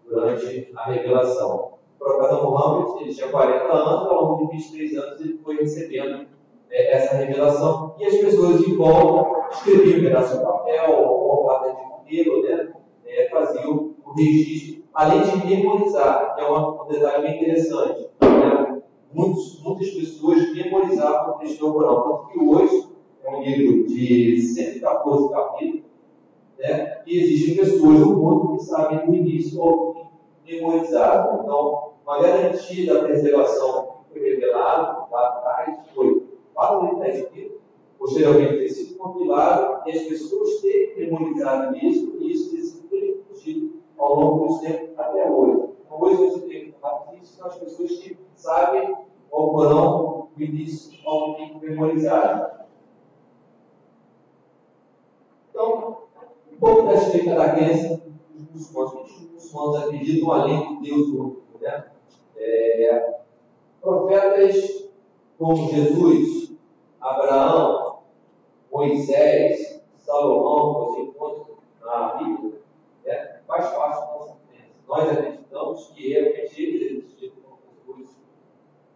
durante 0.05 0.71
a 0.75 0.91
revelação. 0.91 1.73
O 1.99 2.03
profeta 2.03 2.35
Muhammad 2.35 3.01
ele 3.01 3.13
tinha 3.13 3.27
40 3.27 3.73
anos, 3.73 4.07
ao 4.07 4.23
longo 4.23 4.47
de 4.47 4.57
23 4.57 4.97
anos 4.97 5.21
ele 5.21 5.37
foi 5.43 5.57
recebendo 5.57 6.27
é, 6.71 6.95
essa 6.95 7.15
revelação, 7.15 7.95
e 7.99 8.05
as 8.05 8.15
pessoas 8.17 8.63
de 8.63 8.75
volta 8.75 9.49
escreviam 9.51 9.99
um 9.99 10.03
pedaço 10.03 10.37
de 10.37 10.43
papel, 10.43 11.07
ou 11.07 11.43
uma 11.43 11.73
de 12.05 12.23
pelo, 12.23 12.43
né? 12.43 12.73
É, 13.05 13.29
faziam 13.29 13.88
o 14.09 14.13
registro, 14.13 14.83
além 14.93 15.21
de 15.21 15.47
memorizar, 15.47 16.35
que 16.35 16.41
é 16.41 16.47
uma, 16.47 16.83
um 16.83 16.87
detalhe 16.87 17.27
bem 17.27 17.35
interessante. 17.35 18.09
Né? 18.21 18.81
Muitos, 19.13 19.61
muitas 19.63 19.89
pessoas 19.91 20.51
memorizavam 20.53 21.35
o 21.35 21.37
texto 21.37 21.71
Corão, 21.71 22.03
tanto 22.03 22.27
que 22.29 22.39
hoje 22.39 22.89
é 23.23 23.29
um 23.29 23.43
livro 23.43 23.87
de 23.87 24.41
114 24.41 25.29
capítulos, 25.31 25.83
né? 26.57 27.01
e 27.05 27.19
existem 27.19 27.55
pessoas 27.55 27.99
no 27.99 28.17
mundo 28.17 28.57
que 28.57 28.63
sabem 28.63 29.05
do 29.05 29.15
início 29.15 29.61
ao 29.61 29.93
fim 29.93 30.53
memorizado. 30.55 31.43
Então, 31.43 31.93
uma 32.03 32.21
garantia 32.21 32.91
da 32.91 33.03
preservação 33.03 33.99
que 34.11 34.19
foi 34.19 34.29
revelado 34.29 35.11
lá 35.11 35.27
atrás 35.27 35.77
foi 35.93 36.23
o 36.55 37.03
escrito, 37.05 37.61
posteriormente 37.97 38.57
ter 38.57 38.69
sido 38.69 38.97
compilado 38.97 39.87
e 39.87 39.91
as 39.91 40.03
pessoas 40.03 40.61
terem 40.61 41.11
memorizado 41.11 41.77
isso 41.77 42.17
e 42.19 42.31
isso 42.31 42.55
ter 42.55 42.61
sido 42.61 42.87
transmitido 42.89 43.78
ao 43.99 44.15
longo 44.15 44.47
dos 44.47 44.61
tempos 44.61 44.97
até 44.97 45.29
hoje. 45.29 45.69
Então, 45.85 46.01
hoje 46.01 46.15
você 46.15 46.41
tem 46.47 46.69
isso 47.21 47.35
são 47.35 47.47
as 47.47 47.57
pessoas 47.57 47.91
que 47.91 48.17
sabem 48.35 48.95
o 49.29 49.51
Corão 49.51 50.29
do 50.35 50.43
início 50.43 50.97
ao 51.05 51.35
fim 51.35 51.59
memorizado. 51.59 52.65
Então, 55.49 56.03
um 56.51 56.57
pouco 56.57 56.83
da 56.83 56.93
explicação 56.93 57.37
da 57.37 57.53
crença 57.53 58.01
dos 58.33 58.49
muçulmanos. 58.51 59.11
Os 59.11 59.31
muçulmanos 59.31 59.83
acreditam 59.83 60.31
além 60.31 60.79
de 60.79 60.89
Deus. 60.89 61.37
Né? 61.59 61.91
É, 62.37 63.19
profetas 63.81 64.89
como 65.37 65.69
Jesus, 65.69 66.53
Abraão, 67.01 67.99
Moisés, 68.71 69.81
Salomão, 69.97 70.73
você 70.73 71.01
encontra 71.01 71.53
na 71.81 72.15
Bíblia, 72.15 72.61
né? 73.05 73.38
Faz 73.49 73.67
parte 73.71 73.99
da 73.99 74.13
nossa 74.13 74.37
crença. 74.47 74.69
Nós 74.87 75.09
acreditamos 75.09 75.87
que 75.87 76.13
eles 76.13 77.03
existiram 77.03 77.35
como 77.41 77.57
pessoas 77.57 78.15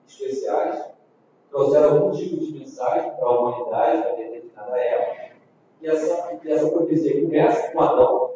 especiais, 0.07 0.91
trouxeram 1.49 1.93
algum 1.95 2.11
tipo 2.11 2.37
de 2.37 2.59
mensagem 2.59 3.11
para 3.15 3.25
a 3.25 3.39
humanidade, 3.39 4.03
para 4.03 4.15
determinada 4.15 4.77
época, 4.77 5.33
e 5.81 5.87
essa, 5.87 6.39
e 6.41 6.51
essa 6.51 6.69
profecia 6.69 7.21
começa 7.21 7.71
com 7.71 7.81
Adão. 7.81 8.33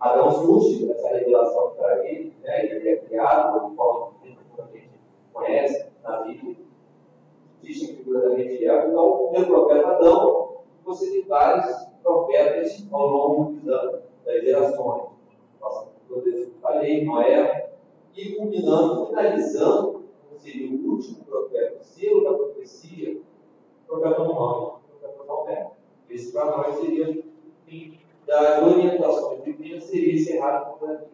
Adão 0.00 0.30
surge 0.30 0.90
essa 0.90 1.08
revelação 1.08 1.70
para 1.76 2.08
ele, 2.08 2.34
né? 2.42 2.64
ele 2.64 2.88
é 2.88 2.96
criado, 2.96 3.68
de 3.68 3.76
forma 3.76 4.12
que 4.22 4.28
a 4.28 4.30
gente 4.30 4.90
conhece 5.32 5.86
na 6.02 6.22
Bíblia. 6.22 6.56
Existe 7.62 7.92
a 7.92 7.96
figura 7.96 8.20
da 8.20 8.40
Eva, 8.40 8.88
então 8.88 9.08
o 9.08 9.28
primeiro 9.28 9.52
profeta 9.52 9.88
Adão, 9.88 10.62
você 10.84 11.10
tem 11.10 11.28
vários 11.28 11.88
profetas 12.02 12.86
ao 12.90 13.06
longo 13.06 13.52
dos 13.52 13.68
anos, 13.68 14.02
das 14.24 14.42
gerações. 14.42 15.17
Nossa, 15.60 15.88
eu 16.10 16.52
falei, 16.60 17.04
Noé, 17.04 17.72
e 18.16 18.34
culminando, 18.34 19.06
finalizando, 19.06 20.04
seria 20.38 20.70
o 20.70 20.90
último 20.90 21.24
profeta, 21.24 21.78
o 21.80 21.84
selo 21.84 22.24
da 22.24 22.32
profecia, 22.34 23.20
o 23.84 23.86
profeta 23.86 24.24
Muhammad, 24.24 24.80
o 24.80 24.98
profeta 24.98 25.24
Maomé. 25.24 25.70
Esse 26.08 26.32
para 26.32 26.56
nós 26.56 26.76
seria 26.76 27.10
o 27.10 27.24
fim 27.66 27.98
das 28.26 28.62
orientações 28.62 29.42
divinas, 29.44 29.84
seria 29.84 30.14
encerrado 30.14 30.78
por 30.78 30.90
aqui. 30.90 31.08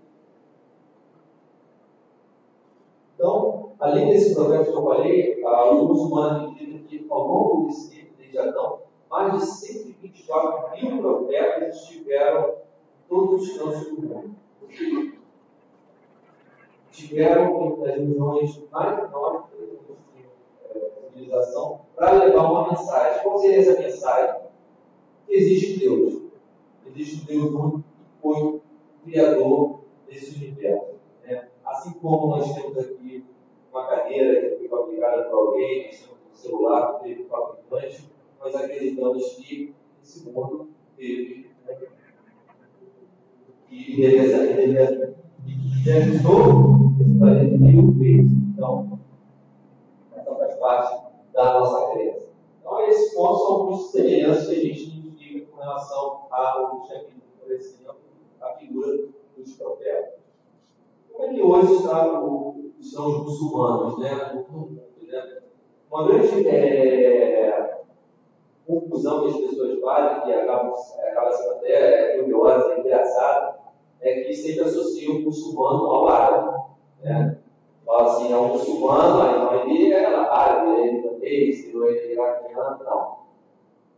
Então, 3.14 3.72
além 3.78 4.08
desse 4.08 4.34
projeto 4.34 4.70
que 4.70 4.76
eu 4.76 4.84
falei, 4.84 5.44
os 5.44 5.82
muçulmanos 5.88 6.52
acreditam 6.52 6.86
que 6.86 7.06
ao 7.08 7.26
longo 7.26 7.66
desse 7.66 7.90
tempo, 7.90 8.14
desde 8.18 8.38
Adão, 8.38 8.82
mais 9.10 9.40
de 9.40 9.46
124 9.46 10.76
mil 10.76 10.98
profetas 10.98 11.76
estiveram 11.76 12.53
todos 13.08 13.42
os 13.42 13.58
cantos 13.58 13.88
do 13.88 14.02
mundo. 14.02 14.34
Tiveram 16.90 17.82
as 17.82 17.96
regiões 17.96 18.62
mais 18.70 19.10
nobres 19.10 19.44
da 20.74 21.08
civilização 21.08 21.80
para 21.96 22.24
levar 22.24 22.50
uma 22.50 22.70
mensagem. 22.70 23.22
Qual 23.22 23.38
seria 23.38 23.58
essa 23.60 23.80
mensagem? 23.80 24.44
existe 25.28 25.80
Deus. 25.80 26.22
Existe 26.86 27.26
Deus 27.26 27.52
único 27.52 27.78
que 27.78 28.22
foi 28.22 28.42
o 28.42 28.62
criador 29.02 29.80
desse 30.06 30.36
universo. 30.36 30.94
Né? 31.24 31.48
Assim 31.64 31.92
como 31.94 32.36
nós 32.36 32.54
temos 32.54 32.78
aqui 32.78 33.24
uma 33.72 33.86
cadeira 33.86 34.50
que 34.50 34.68
foi 34.68 34.68
fabricada 34.68 35.24
por 35.24 35.48
alguém, 35.48 35.86
nós 35.86 35.98
temos 35.98 36.18
um 36.32 36.34
celular 36.34 36.98
que 36.98 37.08
teve 37.08 37.22
um 37.22 37.26
fabricante, 37.26 38.10
nós 38.40 38.54
acreditamos 38.54 39.34
que 39.34 39.74
esse 40.02 40.30
mundo 40.30 40.68
teve 40.96 41.50
né? 41.66 41.78
E 43.74 44.00
realizou 45.84 46.94
esse 47.00 47.18
planeta 47.18 47.58
mil 47.58 47.92
vezes. 47.92 48.32
Então, 48.52 48.98
essa 50.16 50.34
faz 50.34 50.54
parte 50.56 51.04
da 51.32 51.58
nossa 51.58 51.92
crença. 51.92 52.28
Então, 52.60 52.80
esses 52.86 53.14
pontos 53.14 53.38
são 53.38 53.52
algumas 53.52 53.90
semelhanças 53.90 54.48
que 54.48 54.54
a 54.54 54.60
gente 54.60 54.94
com 55.50 55.60
relação 55.60 56.26
ao 56.30 56.70
cristianismo, 56.70 57.22
por 57.40 57.52
exemplo, 57.52 57.94
a 58.40 58.52
figura 58.54 59.08
dos 59.36 59.52
profetas. 59.54 60.14
Como 61.12 61.30
é 61.30 61.34
que 61.34 61.42
hoje 61.42 61.74
está 61.74 62.22
o, 62.22 62.70
estão 62.80 63.06
os 63.08 63.22
muçulmanos 63.24 63.98
né? 63.98 64.44
Né? 65.08 65.42
Uma 65.90 66.08
grande 66.08 66.48
é, 66.48 67.82
confusão 68.66 69.22
que 69.22 69.28
as 69.28 69.36
pessoas 69.36 69.80
fazem, 69.80 70.22
que 70.22 70.32
acaba, 70.32 70.72
acaba 70.72 71.32
sendo 71.32 71.50
até 71.54 72.18
curiosa, 72.18 72.78
engraçada, 72.78 73.58
é 74.08 74.20
que 74.22 74.34
sempre 74.34 74.62
associam 74.62 75.16
o 75.16 75.22
muçulmano 75.22 75.90
ao 75.90 76.08
árabe. 76.08 76.62
Né? 77.02 77.38
Fala 77.84 78.12
assim, 78.12 78.32
é 78.32 78.36
um 78.36 78.48
muçulmano, 78.48 79.18
não 79.18 79.70
ele 79.70 79.92
é 79.92 80.06
árabe, 80.06 80.70
ele 80.70 80.80
é 80.80 80.94
irlandês, 80.94 81.64
ele 81.66 81.84
é 81.86 82.12
iraquiano, 82.12 82.84
não. 82.84 83.24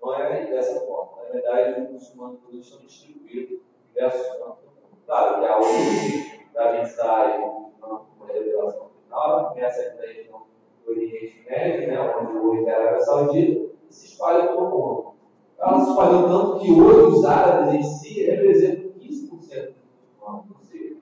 Não 0.03 0.15
é 0.15 0.47
dessa 0.47 0.81
forma. 0.81 1.23
Na 1.25 1.33
verdade, 1.33 1.83
os 1.83 1.91
muçulmanos 1.91 2.41
todos 2.41 2.67
estão 2.67 2.87
distribuídos 2.87 3.61
diversos 3.89 4.27
campos 4.39 4.67
Claro 5.07 5.39
que 5.39 5.47
a 5.47 5.59
origem 5.61 6.41
da 6.53 6.73
mensagem, 6.73 7.45
uma 7.81 8.27
revelação 8.27 8.91
final, 9.05 9.49
começa 9.51 9.81
aqui 9.83 10.29
na 10.31 10.39
do 10.39 10.91
Oriente 10.91 11.45
Médio, 11.49 11.87
né, 11.87 12.17
onde 12.21 12.39
hoje 12.39 12.67
é 12.67 12.75
a 12.75 12.79
Arábia 12.79 13.01
Saudita, 13.01 13.71
e 13.89 13.95
se 13.95 14.07
espalha 14.07 14.49
pelo 14.49 14.69
mundo. 14.69 15.15
Ela 15.59 15.81
se 15.81 15.91
espalhou 15.91 16.29
tanto 16.29 16.59
que 16.59 16.73
hoje 16.73 17.17
os 17.17 17.25
árabes 17.25 17.75
em 17.75 17.83
si 17.83 18.25
representam 18.25 18.91
15% 18.99 18.99
dos 18.99 19.85
muçulmanos. 20.19 20.51
Ou 20.51 20.65
seja, 20.65 20.97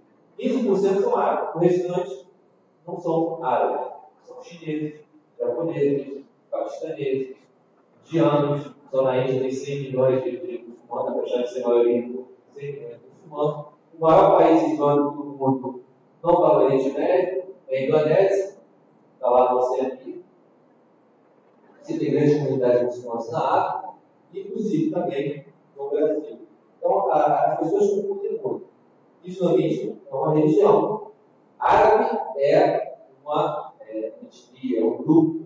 15% 0.44 1.00
são 1.00 1.16
árabes, 1.16 1.54
o 1.54 1.58
restante 1.58 2.26
não 2.86 3.00
são 3.00 3.44
árabes, 3.44 3.92
são 4.24 4.42
chineses, 4.42 5.00
japoneses, 5.38 6.24
paquistaneses, 6.50 7.36
indianos, 8.06 8.70
só 8.90 9.02
na 9.02 9.24
Índia 9.24 9.40
tem 9.40 9.50
100 9.50 9.80
milhões 9.82 10.22
de 10.22 10.64
muçulmanos, 10.68 11.18
apesar 11.18 11.42
de 11.42 11.50
ser 11.50 11.62
maioria 11.62 12.02
100 12.54 12.72
milhões 12.72 13.00
de 13.00 13.06
muçulmanos. 13.22 13.66
O 13.98 14.00
maior 14.02 14.38
país 14.38 14.72
islâmico 14.72 15.22
do 15.22 15.30
mundo 15.30 15.82
não 16.22 16.32
está 16.32 16.48
no 16.48 16.64
Oriente 16.64 16.90
Médio, 16.92 17.44
é 17.68 17.78
a 17.78 17.86
Indonésia, 17.86 18.56
está 19.14 19.30
lá 19.30 19.52
no 19.52 19.58
Oceania. 19.58 20.14
Você 21.80 21.98
tem 21.98 22.12
grandes 22.12 22.38
comunidades 22.38 22.82
muçulmanas 22.82 23.30
na 23.30 23.38
África, 23.38 23.94
inclusive 24.34 24.90
também 24.90 25.46
no 25.76 25.90
Brasil. 25.90 26.38
Então, 26.78 27.12
as 27.12 27.58
pessoas 27.58 27.90
confundem. 27.90 28.23
Islamismo 29.24 30.00
é 30.10 30.14
uma 30.14 30.34
religião. 30.34 31.10
Árabe 31.58 32.18
é 32.38 32.94
uma 33.24 33.72
é, 33.80 34.12
etnia, 34.22 34.80
é 34.80 34.84
um 34.84 34.96
grupo 34.98 35.44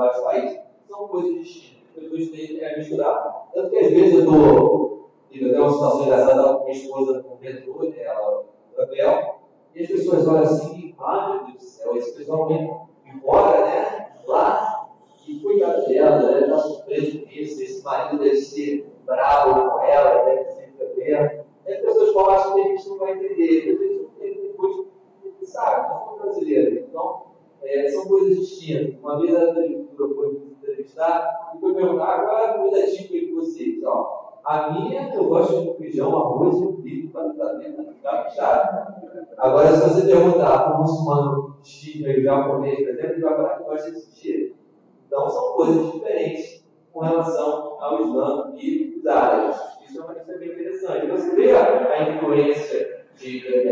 vários 0.00 0.20
países. 0.24 0.60
São 0.88 1.08
coisas 1.08 1.34
distintas. 1.34 1.80
As 1.96 2.02
pessoas 2.02 2.30
têm 2.30 2.64
a 2.64 2.78
misturar. 2.78 3.48
Tanto 3.52 3.70
que 3.70 3.78
às 3.78 3.90
vezes 3.90 4.14
eu 4.14 4.20
estou. 4.20 5.10
Tive 5.30 5.50
até 5.50 5.60
uma 5.60 5.72
situação 5.72 6.02
engraçada 6.02 6.54
com 6.54 6.64
minha 6.64 6.76
esposa 6.76 7.22
com 7.22 7.34
o 7.34 7.38
metrô, 7.40 7.84
né, 7.84 8.02
ela, 8.02 8.40
o 8.40 8.76
papel, 8.76 9.36
e 9.72 9.82
as 9.82 9.88
pessoas 9.88 10.26
olham 10.26 10.42
assim, 10.42 10.92
ah, 10.98 11.28
meu 11.28 11.44
Deus 11.44 11.58
do 11.58 11.60
céu, 11.60 11.96
esse 11.96 12.16
pessoal 12.16 12.48
vem 12.48 12.68
embora, 13.06 13.64
né? 13.64 14.12
Lá, 14.26 14.90
e 15.24 15.38
cuidado 15.38 15.86
dela, 15.86 16.16
ela 16.16 16.40
está 16.40 16.58
sofrendo 16.58 17.20
com 17.20 17.30
isso, 17.30 17.62
esse 17.62 17.84
marido 17.84 18.24
deve 18.24 18.38
ser 18.38 18.92
bravo 19.06 19.70
com 19.70 19.84
ela, 19.84 20.24
deve 20.24 20.44
ser 20.46 20.74
também. 20.76 21.39
As 21.72 21.80
pessoas 21.80 22.12
falam, 22.12 22.30
acho 22.30 22.54
que 22.54 22.60
a 22.60 22.64
gente 22.64 22.88
não 22.88 22.98
vai 22.98 23.12
entender. 23.12 23.78
Depois, 24.18 24.86
sabe, 25.42 25.88
nós 25.88 26.04
somos 26.04 26.22
brasileiros, 26.22 26.84
então 26.88 27.22
é, 27.62 27.88
são 27.88 28.06
coisas 28.06 28.38
distintas. 28.38 28.98
Uma 29.00 29.20
vez 29.20 29.34
a 29.34 29.52
leitura 29.52 30.14
foi 30.14 30.42
entrevistar 30.50 31.52
e 31.54 31.60
foi 31.60 31.74
perguntar 31.74 32.24
qual 32.24 32.38
é 32.38 32.46
a 32.46 32.54
comida 32.54 32.86
típica 32.86 33.26
de 33.26 33.32
vocês. 33.32 33.82
Ó, 33.84 34.20
a 34.44 34.72
minha, 34.72 35.14
eu 35.14 35.24
gosto 35.24 35.60
de 35.60 35.74
feijão, 35.78 36.16
arroz 36.16 36.56
e 36.56 36.64
um 36.64 36.72
bico 36.72 37.12
para 37.12 37.32
tratamento 37.34 37.94
caprichado. 38.02 38.92
Agora, 39.36 39.72
se 39.72 39.88
você 39.88 40.06
perguntar 40.06 40.64
para 40.64 40.76
um 40.76 40.82
muçulmano 40.82 41.56
típico 41.62 42.22
japonês, 42.22 42.78
por 42.78 42.88
exemplo, 42.88 43.12
ele 43.12 43.20
vai 43.22 43.36
falar 43.36 43.58
que 43.58 43.64
gosta 43.64 43.90
de 43.90 44.00
sushi. 44.00 44.56
Então, 45.06 45.28
são 45.28 45.52
coisas 45.54 45.92
diferentes 45.92 46.64
com 46.92 47.00
relação 47.00 47.76
ao 47.80 48.00
Islã 48.00 48.52
e 48.56 48.96
os 48.96 49.06
árabes. 49.06 49.79
Isso 49.90 50.00
é, 50.00 50.04
uma, 50.04 50.14
coisa 50.14 50.38
bem 50.38 50.52
interessante. 50.52 51.06
Você 51.08 51.34
vê 51.34 51.50
a, 51.50 52.14
influência 52.14 53.06
de, 53.16 53.40
de, 53.40 53.62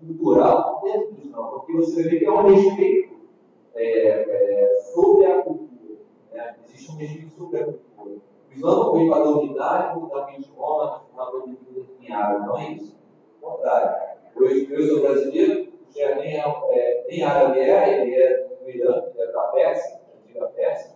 de, 0.00 0.14
cultural 0.14 0.80
dentro 0.84 1.14
do 1.14 1.20
Islã, 1.20 1.48
porque 1.48 1.72
você 1.72 2.02
vê 2.04 2.18
que 2.20 2.24
é 2.24 2.30
um 2.30 2.54
respeito 2.54 3.14
é, 3.74 4.08
é, 4.08 4.78
sobre 4.94 5.26
a 5.26 5.42
cultura. 5.42 5.96
Né? 6.32 6.54
Existe 6.64 6.92
um 6.92 6.96
respeito 6.96 7.30
sobre 7.30 7.60
a 7.60 7.64
cultura. 7.64 8.20
O 8.48 8.54
Islã 8.54 8.70
não 8.70 8.92
veio 8.92 9.10
para 9.10 9.24
dominar 9.24 9.96
e 9.96 10.00
mudar 10.00 10.26
o 10.26 10.30
idioma, 10.30 11.02
mundo 11.44 11.86
em 12.00 12.12
árabe, 12.12 12.46
não 12.46 12.58
é 12.58 12.72
isso. 12.72 12.96
Ao 13.42 13.50
contrário. 13.50 14.14
Hoje, 14.36 14.68
eu 14.70 14.86
sou 14.86 15.00
brasileiro, 15.00 15.72
já 15.94 16.14
nem, 16.14 16.36
é, 16.36 17.04
nem 17.08 17.22
árabe 17.24 17.58
é, 17.58 18.00
ele 18.00 18.14
é 18.14 18.48
do 18.62 18.70
Irã, 18.70 19.02
é 19.16 19.32
da 19.32 19.42
Pérsia, 19.48 20.00
antiga 20.22 20.46
Pérsia. 20.48 20.94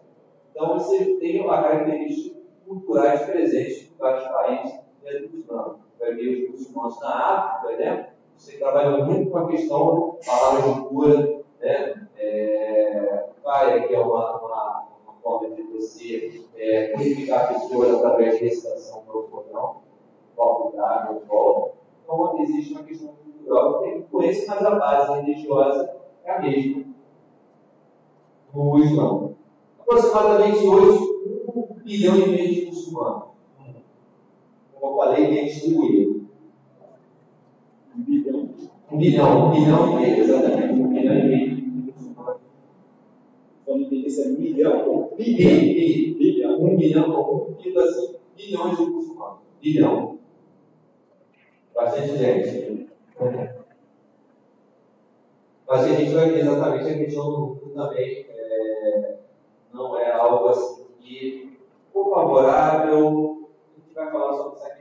Então, 0.53 0.79
você 0.79 1.17
tem 1.17 1.41
uma 1.41 1.63
característica 1.63 2.39
culturais 2.69 3.23
presentes 3.23 3.88
vários 3.99 4.29
países 4.29 4.81
dentro 5.03 5.29
do 5.29 5.39
Islã. 5.39 5.77
Vai 5.99 6.15
ver 6.15 6.51
os 6.51 6.61
muçulmanos 6.61 7.01
na 7.01 7.09
África, 7.09 7.77
né? 7.77 8.11
Você 8.37 8.57
trabalha 8.59 9.05
muito 9.05 9.31
com 9.31 9.39
a 9.39 9.49
questão 9.49 10.17
de 10.21 10.27
palavras 10.27 10.75
de 10.75 10.81
cura, 10.89 11.43
né? 11.61 12.09
É, 12.17 13.29
que 13.89 13.95
é 13.95 14.01
uma, 14.01 14.39
uma, 14.39 14.89
uma, 15.05 15.15
forma 15.23 15.55
de 15.55 15.63
você 15.63 16.45
é, 16.57 16.89
purificar 16.89 17.49
pessoas 17.49 17.95
através 17.97 18.39
de 18.39 18.45
recitação 18.45 19.03
do 19.05 19.23
copo 20.37 20.77
d'água, 20.77 21.23
volta. 21.27 21.79
Então, 22.05 22.41
existe 22.41 22.73
uma 22.75 22.85
questão 22.85 23.15
cultural 23.15 23.79
que 23.79 23.85
tem 23.85 23.99
influência, 23.99 24.47
mas 24.49 24.65
a 24.65 24.71
base 24.75 25.21
religiosa 25.21 25.97
é 26.25 26.31
a 26.31 26.41
mesma 26.41 26.85
no 28.55 28.79
Islã. 28.79 29.31
Aproximadamente 29.81 30.67
hoje, 30.67 30.99
um 31.55 31.75
bilhão 31.83 32.17
e 32.17 32.29
meio 32.29 32.55
de 32.55 32.67
muçulmanos. 32.67 33.38
Como 34.89 35.03
eu 35.03 35.07
falei, 35.07 35.27
bem 35.29 35.45
distribuído. 35.45 36.29
Um 37.95 38.03
bilhão. 38.03 38.49
Um 38.91 38.97
bilhão, 38.97 39.47
um 39.47 39.51
bilhão 39.51 39.93
e 39.93 39.97
meio, 40.01 40.25
exatamente. 40.25 40.73
Um 40.73 40.89
bilhão 40.89 41.19
e 41.19 41.25
meio. 41.25 41.59
Quando 43.67 43.95
isso 43.95 44.23
é 44.23 44.29
milhão 44.29 45.11
bilhão? 45.19 46.17
Bilhão. 46.17 46.63
Um 46.63 46.77
bilhão 46.77 47.11
um 47.11 47.81
assim, 47.81 48.17
bilhões 48.35 48.79
de 48.79 48.87
muçulmanos. 48.87 49.41
Bilhão. 49.61 50.19
Bastante 51.75 52.17
gente. 52.17 52.89
Mas 55.69 55.83
a 55.83 55.89
gente 55.89 56.15
vai 56.15 56.31
ver 56.31 56.41
exatamente 56.41 56.89
a 56.89 56.99
questão 56.99 57.31
do 57.31 57.41
mundo 57.41 57.73
também. 57.75 58.27
É, 58.31 59.19
não 59.75 59.99
é 59.99 60.11
algo 60.13 60.49
assim 60.49 60.87
que, 60.99 61.59
por 61.93 62.15
favorável, 62.15 63.51
a 63.77 63.81
gente 63.81 63.95
vai 63.95 64.11
falar 64.11 64.33
sobre 64.33 64.57
essa 64.57 64.69
questão 64.71 64.78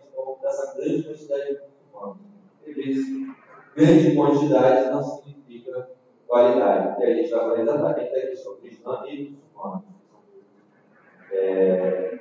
dessa 0.48 0.76
grande 0.76 1.04
quantidade 1.04 1.46
de 1.46 1.62
muçulmanos 1.62 2.18
vezes, 2.66 3.28
grande 3.76 4.16
quantidade 4.16 4.92
não 4.92 5.04
significa 5.04 5.90
qualidade. 6.28 7.02
E 7.02 7.06
a 7.06 7.14
gente 7.16 7.30
vai 7.30 7.40
falar 7.40 7.62
exatamente 7.62 8.12
da 8.12 8.22
questão 8.22 8.56
cristã 8.58 9.04
e 9.08 9.38
muçulmana. 9.54 9.84
É... 11.32 12.20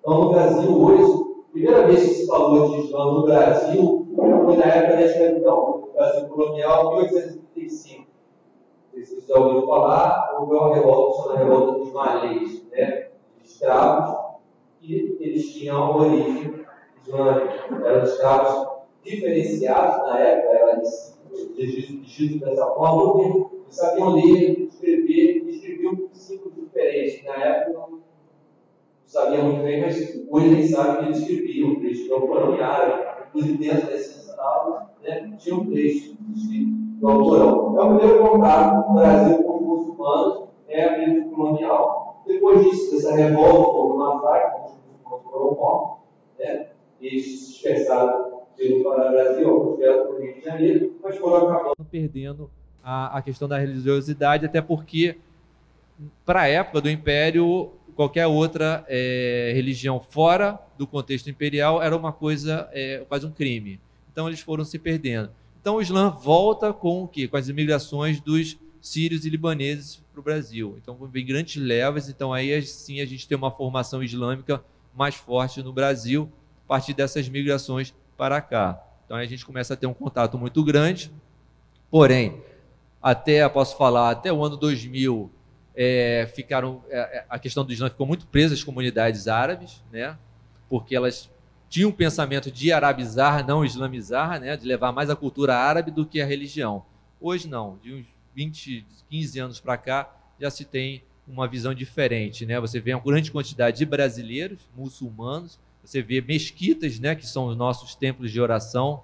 Então, 0.00 0.24
no 0.24 0.30
Brasil, 0.30 0.82
hoje, 0.82 1.28
a 1.48 1.52
primeira 1.52 1.86
vez 1.86 2.02
que 2.02 2.14
se 2.14 2.26
falou 2.26 2.70
de 2.70 2.86
Islã 2.86 3.04
no 3.04 3.24
Brasil 3.24 4.08
foi 4.44 4.56
na 4.56 4.64
época 4.64 4.96
da 4.96 5.02
escravidão, 5.02 5.80
no 5.86 5.92
Brasil 5.92 6.28
colonial, 6.28 6.96
1835. 6.96 8.06
Não 8.92 9.04
sei 9.04 9.04
se 9.04 9.20
você 9.20 9.32
já 9.32 9.38
ouviu 9.38 9.66
falar, 9.66 10.36
houve 10.38 10.54
uma 10.54 10.74
revolta 10.74 11.22
chamada 11.22 11.44
Revolta 11.44 11.78
dos 11.78 11.92
Malês, 11.92 12.66
né? 12.70 13.08
escravos, 13.44 14.17
e 14.82 15.16
eles 15.20 15.52
tinham 15.52 15.96
origem 15.96 16.58
eram 17.84 18.02
escravos 18.02 18.68
diferenciados 19.02 20.06
na 20.06 20.18
época, 20.18 20.56
eram 20.56 20.82
regidos 21.56 22.40
dessa 22.40 22.66
forma, 22.66 23.12
porque 23.12 23.56
sabiam 23.70 24.14
ler, 24.14 24.60
escrever, 24.62 25.44
escreviam 25.48 26.08
símbolos 26.12 26.54
diferentes. 26.54 27.24
Na 27.24 27.34
época 27.34 27.78
não 27.78 28.00
sabiam 29.04 29.44
muito 29.44 29.62
bem, 29.62 29.80
mas 29.80 29.96
hoje 30.28 30.46
eles 30.46 30.70
sabem 30.70 30.96
que 30.96 31.04
eles 31.04 31.18
escreviam, 31.18 31.70
eles 31.72 31.98
escreviam 31.98 32.28
Corão 32.28 32.54
em 32.54 32.60
árabe, 32.60 33.22
inclusive 33.28 33.58
dentro 33.58 33.86
dessas 33.86 34.38
aulas, 34.38 34.82
né, 35.02 35.34
tinha 35.38 35.54
um 35.54 35.70
texto 35.70 36.16
do 36.20 37.08
autorão. 37.08 37.78
É 37.78 37.82
o 37.82 37.96
primeiro 37.96 38.28
contato 38.28 38.88
do 38.88 38.94
Brasil 38.94 39.42
com 39.42 39.56
os 39.56 39.62
muçulmanos, 39.62 40.48
é 40.68 40.84
a 40.84 41.24
colonial. 41.30 42.22
Depois 42.26 42.62
disso, 42.62 42.94
dessa 42.94 43.14
revolta, 43.14 43.70
houve 43.70 43.96
uma 43.96 44.14
massacre, 44.16 44.57
mortos, 45.30 45.98
né, 46.38 46.68
e 47.00 47.20
se 47.20 47.52
dispersaram 47.52 48.42
pelo 48.56 48.82
Brasil, 48.82 49.76
vieram 49.76 50.06
para 50.06 50.16
o 50.16 50.20
Rio 50.20 50.34
de 50.34 50.40
Janeiro, 50.42 50.96
mas 51.02 51.16
foram 51.16 51.48
acabando 51.48 51.84
perdendo 51.90 52.50
a, 52.82 53.18
a 53.18 53.22
questão 53.22 53.46
da 53.46 53.58
religiosidade, 53.58 54.44
até 54.44 54.60
porque, 54.60 55.16
para 56.24 56.42
a 56.42 56.48
época 56.48 56.80
do 56.80 56.90
Império, 56.90 57.70
qualquer 57.94 58.26
outra 58.26 58.84
é, 58.88 59.52
religião 59.54 60.00
fora 60.00 60.58
do 60.76 60.86
contexto 60.86 61.28
imperial 61.28 61.82
era 61.82 61.96
uma 61.96 62.12
coisa, 62.12 62.68
é, 62.72 63.04
quase 63.08 63.26
um 63.26 63.30
crime. 63.30 63.80
Então 64.12 64.28
eles 64.28 64.40
foram 64.40 64.64
se 64.64 64.78
perdendo. 64.78 65.30
Então 65.60 65.76
o 65.76 65.82
Islã 65.82 66.10
volta 66.10 66.72
com 66.72 67.02
o 67.02 67.08
quê? 67.08 67.28
Com 67.28 67.36
as 67.36 67.48
imigrações 67.48 68.20
dos 68.20 68.58
sírios 68.80 69.24
e 69.24 69.30
libaneses 69.30 70.02
para 70.12 70.20
o 70.20 70.22
Brasil. 70.22 70.76
Então 70.80 70.96
vem 71.10 71.26
grandes 71.26 71.60
levas, 71.62 72.08
então 72.08 72.32
aí 72.32 72.62
sim 72.62 73.00
a 73.00 73.06
gente 73.06 73.26
tem 73.26 73.36
uma 73.36 73.50
formação 73.50 74.02
islâmica 74.02 74.62
mais 74.98 75.14
forte 75.14 75.62
no 75.62 75.72
Brasil, 75.72 76.30
a 76.64 76.68
partir 76.68 76.92
dessas 76.92 77.28
migrações 77.28 77.94
para 78.16 78.40
cá. 78.40 78.82
Então 79.04 79.16
a 79.16 79.24
gente 79.24 79.46
começa 79.46 79.74
a 79.74 79.76
ter 79.76 79.86
um 79.86 79.94
contato 79.94 80.36
muito 80.36 80.62
grande. 80.64 81.12
Porém, 81.88 82.42
até, 83.00 83.48
posso 83.48 83.78
falar, 83.78 84.10
até 84.10 84.32
o 84.32 84.44
ano 84.44 84.56
2000, 84.56 85.30
é, 85.74 86.28
ficaram, 86.34 86.82
é, 86.90 86.98
é, 86.98 87.24
a 87.30 87.38
questão 87.38 87.64
do 87.64 87.72
Islã 87.72 87.88
ficou 87.88 88.06
muito 88.06 88.26
presa 88.26 88.54
às 88.54 88.64
comunidades 88.64 89.28
árabes, 89.28 89.82
né? 89.92 90.18
porque 90.68 90.96
elas 90.96 91.30
tinham 91.68 91.90
um 91.90 91.92
pensamento 91.92 92.50
de 92.50 92.72
arabizar, 92.72 93.46
não 93.46 93.64
islamizar, 93.64 94.40
né? 94.40 94.56
de 94.56 94.66
levar 94.66 94.90
mais 94.90 95.08
a 95.08 95.14
cultura 95.14 95.54
árabe 95.54 95.92
do 95.92 96.04
que 96.04 96.20
a 96.20 96.26
religião. 96.26 96.84
Hoje 97.20 97.48
não, 97.48 97.78
de 97.80 97.94
uns 97.94 98.06
20, 98.34 98.84
15 99.08 99.38
anos 99.38 99.60
para 99.60 99.76
cá, 99.76 100.12
já 100.40 100.50
se 100.50 100.64
tem 100.64 101.04
uma 101.30 101.46
visão 101.46 101.74
diferente. 101.74 102.46
Né? 102.46 102.58
Você 102.60 102.80
vê 102.80 102.94
uma 102.94 103.02
grande 103.02 103.30
quantidade 103.30 103.78
de 103.78 103.86
brasileiros, 103.86 104.58
muçulmanos, 104.76 105.58
você 105.84 106.02
vê 106.02 106.20
mesquitas, 106.20 106.98
né, 106.98 107.14
que 107.14 107.26
são 107.26 107.46
os 107.46 107.56
nossos 107.56 107.94
templos 107.94 108.30
de 108.30 108.40
oração, 108.40 109.02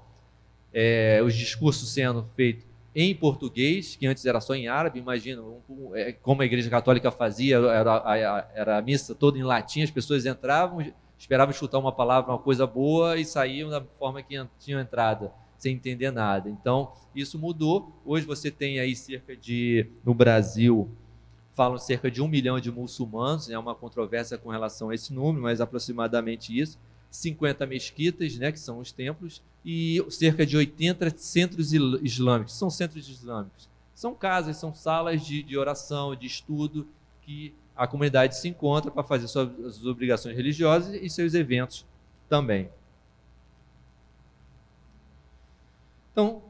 é, 0.72 1.22
os 1.24 1.34
discursos 1.34 1.88
sendo 1.88 2.28
feitos 2.36 2.66
em 2.94 3.14
português, 3.14 3.96
que 3.96 4.06
antes 4.06 4.24
era 4.24 4.40
só 4.40 4.54
em 4.54 4.68
árabe, 4.68 4.98
imagina, 4.98 5.42
um, 5.42 5.94
é, 5.94 6.12
como 6.12 6.42
a 6.42 6.44
igreja 6.44 6.70
católica 6.70 7.10
fazia, 7.10 7.56
era 7.56 8.02
a, 8.04 8.48
era 8.54 8.78
a 8.78 8.82
missa 8.82 9.14
toda 9.14 9.36
em 9.38 9.42
latim, 9.42 9.82
as 9.82 9.90
pessoas 9.90 10.26
entravam, 10.26 10.92
esperavam 11.18 11.50
escutar 11.50 11.78
uma 11.78 11.90
palavra, 11.90 12.32
uma 12.32 12.38
coisa 12.38 12.66
boa 12.66 13.18
e 13.18 13.24
saíam 13.24 13.68
da 13.68 13.82
forma 13.98 14.22
que 14.22 14.40
tinham 14.60 14.80
entrada, 14.80 15.32
sem 15.58 15.74
entender 15.74 16.10
nada. 16.12 16.48
Então, 16.48 16.92
isso 17.16 17.38
mudou. 17.38 17.92
Hoje 18.04 18.26
você 18.26 18.50
tem 18.50 18.78
aí 18.78 18.94
cerca 18.94 19.36
de, 19.36 19.86
no 20.04 20.14
Brasil, 20.14 20.88
falam 21.54 21.78
cerca 21.78 22.10
de 22.10 22.20
um 22.20 22.28
milhão 22.28 22.58
de 22.60 22.70
muçulmanos, 22.70 23.48
é 23.48 23.58
uma 23.58 23.74
controvérsia 23.74 24.36
com 24.36 24.50
relação 24.50 24.90
a 24.90 24.94
esse 24.94 25.12
número, 25.12 25.42
mas 25.42 25.60
aproximadamente 25.60 26.56
isso. 26.58 26.78
50 27.10 27.64
mesquitas, 27.66 28.36
né, 28.36 28.50
que 28.50 28.58
são 28.58 28.80
os 28.80 28.90
templos, 28.90 29.40
e 29.64 30.04
cerca 30.10 30.44
de 30.44 30.56
80 30.56 31.16
centros 31.16 31.72
islâmicos, 31.72 32.54
são 32.54 32.68
centros 32.68 33.08
islâmicos. 33.08 33.68
São 33.94 34.12
casas, 34.14 34.56
são 34.56 34.74
salas 34.74 35.24
de, 35.24 35.42
de 35.44 35.56
oração, 35.56 36.16
de 36.16 36.26
estudo, 36.26 36.88
que 37.22 37.54
a 37.76 37.86
comunidade 37.86 38.36
se 38.36 38.48
encontra 38.48 38.90
para 38.90 39.04
fazer 39.04 39.28
suas 39.28 39.84
obrigações 39.86 40.36
religiosas 40.36 41.00
e 41.00 41.08
seus 41.08 41.34
eventos 41.34 41.86
também. 42.28 42.68
Então, 46.10 46.42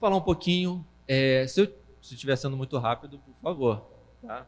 falar 0.00 0.16
um 0.16 0.22
pouquinho. 0.22 0.84
É, 1.06 1.46
se 1.46 1.60
eu 1.60 1.66
se 2.00 2.14
estiver 2.14 2.36
sendo 2.36 2.56
muito 2.56 2.76
rápido, 2.78 3.18
por 3.18 3.34
favor. 3.42 3.91
Tá? 4.26 4.46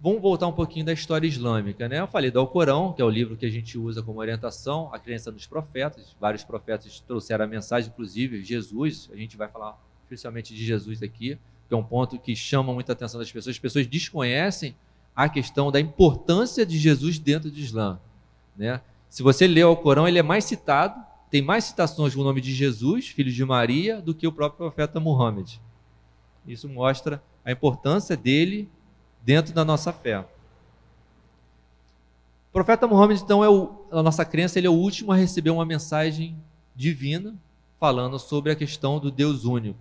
Vamos 0.00 0.20
voltar 0.20 0.48
um 0.48 0.52
pouquinho 0.52 0.84
da 0.84 0.92
história 0.92 1.28
islâmica. 1.28 1.88
Né? 1.88 2.00
Eu 2.00 2.08
falei 2.08 2.30
do 2.30 2.40
Alcorão, 2.40 2.92
que 2.92 3.00
é 3.00 3.04
o 3.04 3.10
livro 3.10 3.36
que 3.36 3.46
a 3.46 3.50
gente 3.50 3.78
usa 3.78 4.02
como 4.02 4.18
orientação, 4.18 4.92
a 4.92 4.98
crença 4.98 5.30
dos 5.30 5.46
profetas. 5.46 6.16
Vários 6.20 6.42
profetas 6.42 7.00
trouxeram 7.00 7.44
a 7.44 7.48
mensagem, 7.48 7.88
inclusive 7.88 8.42
Jesus. 8.42 9.08
A 9.12 9.16
gente 9.16 9.36
vai 9.36 9.46
falar 9.46 9.78
especialmente 10.02 10.54
de 10.54 10.64
Jesus 10.64 11.02
aqui, 11.02 11.38
que 11.68 11.74
é 11.74 11.76
um 11.76 11.84
ponto 11.84 12.18
que 12.18 12.34
chama 12.34 12.72
muita 12.72 12.92
atenção 12.92 13.20
das 13.20 13.30
pessoas. 13.30 13.54
As 13.54 13.60
pessoas 13.60 13.86
desconhecem 13.86 14.74
a 15.14 15.28
questão 15.28 15.70
da 15.70 15.78
importância 15.78 16.66
de 16.66 16.78
Jesus 16.78 17.18
dentro 17.18 17.50
do 17.50 17.58
Islã. 17.58 18.00
Né? 18.56 18.80
Se 19.08 19.22
você 19.22 19.46
lê 19.46 19.62
o 19.62 19.68
Alcorão, 19.68 20.08
ele 20.08 20.18
é 20.18 20.22
mais 20.22 20.44
citado, 20.44 21.00
tem 21.30 21.42
mais 21.42 21.64
citações 21.64 22.14
com 22.14 22.22
o 22.22 22.24
nome 22.24 22.40
de 22.40 22.52
Jesus, 22.52 23.08
filho 23.08 23.30
de 23.30 23.44
Maria, 23.44 24.00
do 24.00 24.14
que 24.14 24.26
o 24.26 24.32
próprio 24.32 24.58
profeta 24.58 24.98
Muhammad. 24.98 25.58
Isso 26.46 26.68
mostra 26.68 27.22
a 27.44 27.52
importância 27.52 28.16
dele 28.16 28.68
dentro 29.22 29.52
da 29.52 29.64
nossa 29.64 29.92
fé. 29.92 30.20
O 32.48 32.52
profeta 32.52 32.86
Muhammad, 32.86 33.20
então, 33.20 33.42
é 33.42 33.48
o, 33.48 33.86
a 33.90 34.02
nossa 34.02 34.24
crença, 34.24 34.58
ele 34.58 34.66
é 34.66 34.70
o 34.70 34.74
último 34.74 35.10
a 35.12 35.16
receber 35.16 35.50
uma 35.50 35.64
mensagem 35.64 36.36
divina 36.74 37.34
falando 37.80 38.18
sobre 38.18 38.52
a 38.52 38.54
questão 38.54 38.98
do 38.98 39.10
Deus 39.10 39.44
único. 39.44 39.78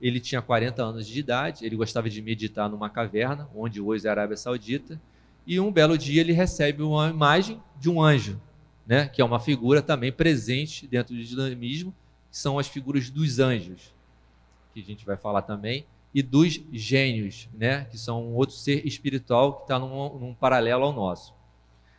Ele 0.00 0.20
tinha 0.20 0.40
40 0.40 0.82
anos 0.82 1.06
de 1.06 1.18
idade, 1.18 1.64
ele 1.64 1.74
gostava 1.74 2.08
de 2.08 2.22
meditar 2.22 2.68
numa 2.68 2.88
caverna, 2.88 3.48
onde 3.54 3.80
hoje 3.80 4.06
é 4.06 4.08
a 4.08 4.12
Arábia 4.12 4.36
Saudita, 4.36 5.00
e 5.46 5.58
um 5.58 5.72
belo 5.72 5.98
dia 5.98 6.20
ele 6.20 6.32
recebe 6.32 6.82
uma 6.82 7.08
imagem 7.08 7.60
de 7.80 7.90
um 7.90 8.00
anjo, 8.00 8.40
né, 8.86 9.08
que 9.08 9.20
é 9.20 9.24
uma 9.24 9.40
figura 9.40 9.82
também 9.82 10.12
presente 10.12 10.86
dentro 10.86 11.14
do 11.14 11.20
islamismo, 11.20 11.92
que 12.30 12.36
são 12.36 12.58
as 12.58 12.68
figuras 12.68 13.10
dos 13.10 13.38
anjos 13.38 13.92
que 14.72 14.80
a 14.80 14.84
gente 14.84 15.04
vai 15.04 15.16
falar 15.16 15.42
também, 15.42 15.86
e 16.14 16.22
dos 16.22 16.60
gênios, 16.72 17.48
né, 17.54 17.84
que 17.90 17.98
são 17.98 18.24
um 18.24 18.34
outro 18.34 18.54
ser 18.54 18.86
espiritual 18.86 19.54
que 19.54 19.62
está 19.62 19.78
num, 19.78 20.18
num, 20.18 20.34
paralelo 20.34 20.84
ao 20.84 20.92
nosso. 20.92 21.34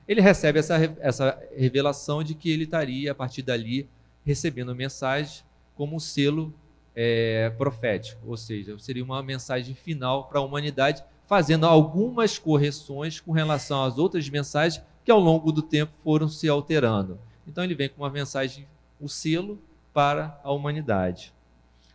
Ele 0.07 0.21
recebe 0.21 0.59
essa, 0.59 0.75
essa 0.99 1.39
revelação 1.55 2.23
de 2.23 2.33
que 2.33 2.49
ele 2.49 2.63
estaria, 2.63 3.11
a 3.11 3.15
partir 3.15 3.43
dali, 3.43 3.87
recebendo 4.25 4.75
mensagem 4.75 5.43
como 5.75 5.95
um 5.95 5.99
selo 5.99 6.53
é, 6.95 7.51
profético, 7.51 8.21
ou 8.27 8.35
seja, 8.35 8.77
seria 8.79 9.03
uma 9.03 9.21
mensagem 9.21 9.75
final 9.75 10.27
para 10.27 10.39
a 10.39 10.43
humanidade, 10.43 11.03
fazendo 11.27 11.65
algumas 11.65 12.39
correções 12.39 13.19
com 13.19 13.31
relação 13.31 13.83
às 13.83 13.97
outras 13.97 14.27
mensagens 14.27 14.83
que 15.05 15.11
ao 15.11 15.19
longo 15.19 15.51
do 15.51 15.61
tempo 15.61 15.93
foram 16.03 16.27
se 16.27 16.49
alterando. 16.49 17.19
Então 17.47 17.63
ele 17.63 17.75
vem 17.75 17.89
com 17.89 18.01
uma 18.01 18.09
mensagem, 18.09 18.67
o 18.99 19.07
selo 19.07 19.61
para 19.93 20.39
a 20.43 20.51
humanidade. 20.51 21.33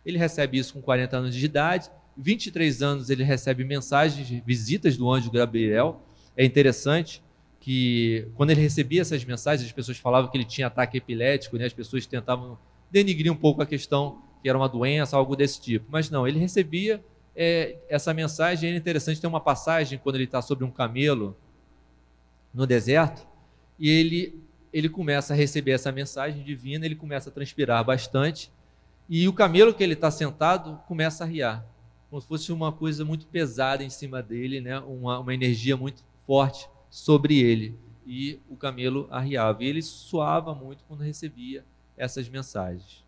Ele 0.05 0.17
recebe 0.17 0.57
isso 0.57 0.73
com 0.73 0.81
40 0.81 1.17
anos 1.17 1.35
de 1.35 1.45
idade. 1.45 1.89
23 2.17 2.81
anos 2.81 3.09
ele 3.09 3.23
recebe 3.23 3.63
mensagens, 3.63 4.29
visitas 4.45 4.97
do 4.97 5.11
anjo 5.11 5.31
Gabriel. 5.31 6.01
É 6.35 6.45
interessante 6.45 7.23
que 7.59 8.27
quando 8.35 8.51
ele 8.51 8.61
recebia 8.61 9.01
essas 9.01 9.23
mensagens, 9.25 9.67
as 9.67 9.73
pessoas 9.73 9.97
falavam 9.97 10.29
que 10.29 10.37
ele 10.37 10.45
tinha 10.45 10.67
ataque 10.67 10.97
epilético, 10.97 11.57
né? 11.57 11.65
as 11.65 11.73
pessoas 11.73 12.05
tentavam 12.05 12.57
denigrir 12.91 13.31
um 13.31 13.35
pouco 13.35 13.61
a 13.61 13.65
questão 13.65 14.21
que 14.41 14.47
era 14.47 14.57
uma 14.57 14.69
doença, 14.69 15.17
algo 15.17 15.35
desse 15.35 15.59
tipo. 15.59 15.85
Mas 15.89 16.09
não, 16.09 16.27
ele 16.27 16.37
recebia 16.39 17.03
é, 17.35 17.77
essa 17.89 18.13
mensagem. 18.13 18.71
É 18.71 18.75
interessante, 18.75 19.19
tem 19.19 19.27
uma 19.27 19.41
passagem 19.41 19.97
quando 19.97 20.15
ele 20.15 20.25
está 20.25 20.41
sobre 20.41 20.63
um 20.63 20.71
camelo 20.71 21.35
no 22.53 22.65
deserto 22.65 23.27
e 23.77 23.89
ele, 23.89 24.41
ele 24.71 24.87
começa 24.87 25.33
a 25.33 25.35
receber 25.35 25.71
essa 25.71 25.91
mensagem 25.91 26.43
divina, 26.43 26.85
ele 26.85 26.95
começa 26.95 27.29
a 27.29 27.33
transpirar 27.33 27.83
bastante 27.83 28.51
e 29.09 29.27
o 29.27 29.33
camelo 29.33 29.73
que 29.73 29.83
ele 29.83 29.93
está 29.93 30.09
sentado 30.09 30.79
começa 30.87 31.23
a 31.23 31.27
riar, 31.27 31.65
como 32.15 32.21
se 32.21 32.27
fosse 32.29 32.51
uma 32.53 32.71
coisa 32.71 33.03
muito 33.03 33.27
pesada 33.27 33.83
em 33.83 33.89
cima 33.89 34.23
dele, 34.23 34.61
né? 34.61 34.79
uma, 34.79 35.19
uma 35.19 35.33
energia 35.33 35.75
muito 35.75 36.01
forte 36.25 36.65
sobre 36.89 37.39
ele. 37.39 37.77
E 38.07 38.39
o 38.49 38.55
camelo 38.55 39.05
arriava. 39.11 39.61
E 39.61 39.67
ele 39.67 39.81
suava 39.81 40.55
muito 40.55 40.85
quando 40.87 41.01
recebia 41.01 41.65
essas 41.97 42.29
mensagens. 42.29 43.03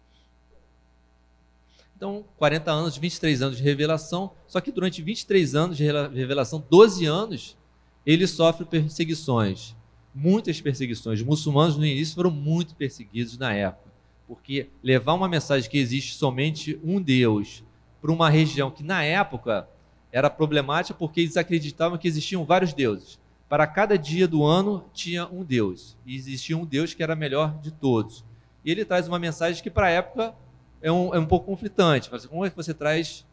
Então, 1.96 2.26
40 2.36 2.70
anos, 2.70 2.98
23 2.98 3.41
anos 3.41 3.58
de 3.58 3.63
revelação, 3.63 4.34
só 4.46 4.60
que 4.60 4.74
durante 4.74 5.02
23 5.02 5.56
anos 5.56 5.78
de 5.78 5.86
revelação, 5.86 6.62
12 6.70 7.06
anos, 7.06 7.58
ele 8.06 8.28
sofre 8.28 8.65
perseguições, 8.65 9.74
muitas 10.13 10.60
perseguições. 10.60 11.22
Os 11.22 11.26
muçulmanos 11.26 11.78
no 11.78 11.86
início 11.86 12.13
foram 12.13 12.30
muito 12.30 12.76
perseguidos 12.76 13.38
na 13.38 13.54
época. 13.54 13.89
Porque 14.28 14.70
levar 14.84 15.13
uma 15.13 15.30
mensagem 15.30 15.70
que 15.70 15.78
existe 15.78 16.13
somente 16.13 16.78
um 16.84 17.02
Deus 17.02 17.63
para 18.08 18.13
uma 18.13 18.30
região 18.30 18.72
que 18.72 18.84
na 18.84 19.04
época 19.04 19.67
era 20.13 20.30
problemática 20.30 20.98
porque 20.98 21.20
eles 21.20 21.36
acreditavam 21.36 21.98
que 21.98 22.08
existiam 22.08 22.46
vários 22.46 22.74
deuses. 22.74 23.20
Para 23.50 23.67
cada 23.67 23.98
dia 23.98 24.26
do 24.26 24.46
ano 24.46 24.86
tinha 24.93 25.28
um 25.28 25.43
Deus. 25.43 25.98
E 26.06 26.15
existia 26.15 26.58
um 26.58 26.65
Deus 26.65 26.93
que 26.93 27.04
era 27.04 27.17
melhor 27.17 27.60
de 27.60 27.70
todos. 27.70 28.24
E 28.63 28.72
ele 28.72 28.86
traz 28.86 29.10
uma 29.10 29.20
mensagem 29.20 29.62
que 29.62 29.70
para 29.70 29.88
a 29.88 29.89
época 29.89 30.34
é 30.82 30.89
um, 30.89 31.13
é 31.13 31.20
um 31.20 31.26
pouco 31.26 31.48
conflitante. 31.48 32.08
Mas 32.10 32.26
como 32.26 32.46
é 32.46 32.50
que 32.50 32.56
você 32.56 32.74
traz 32.74 33.26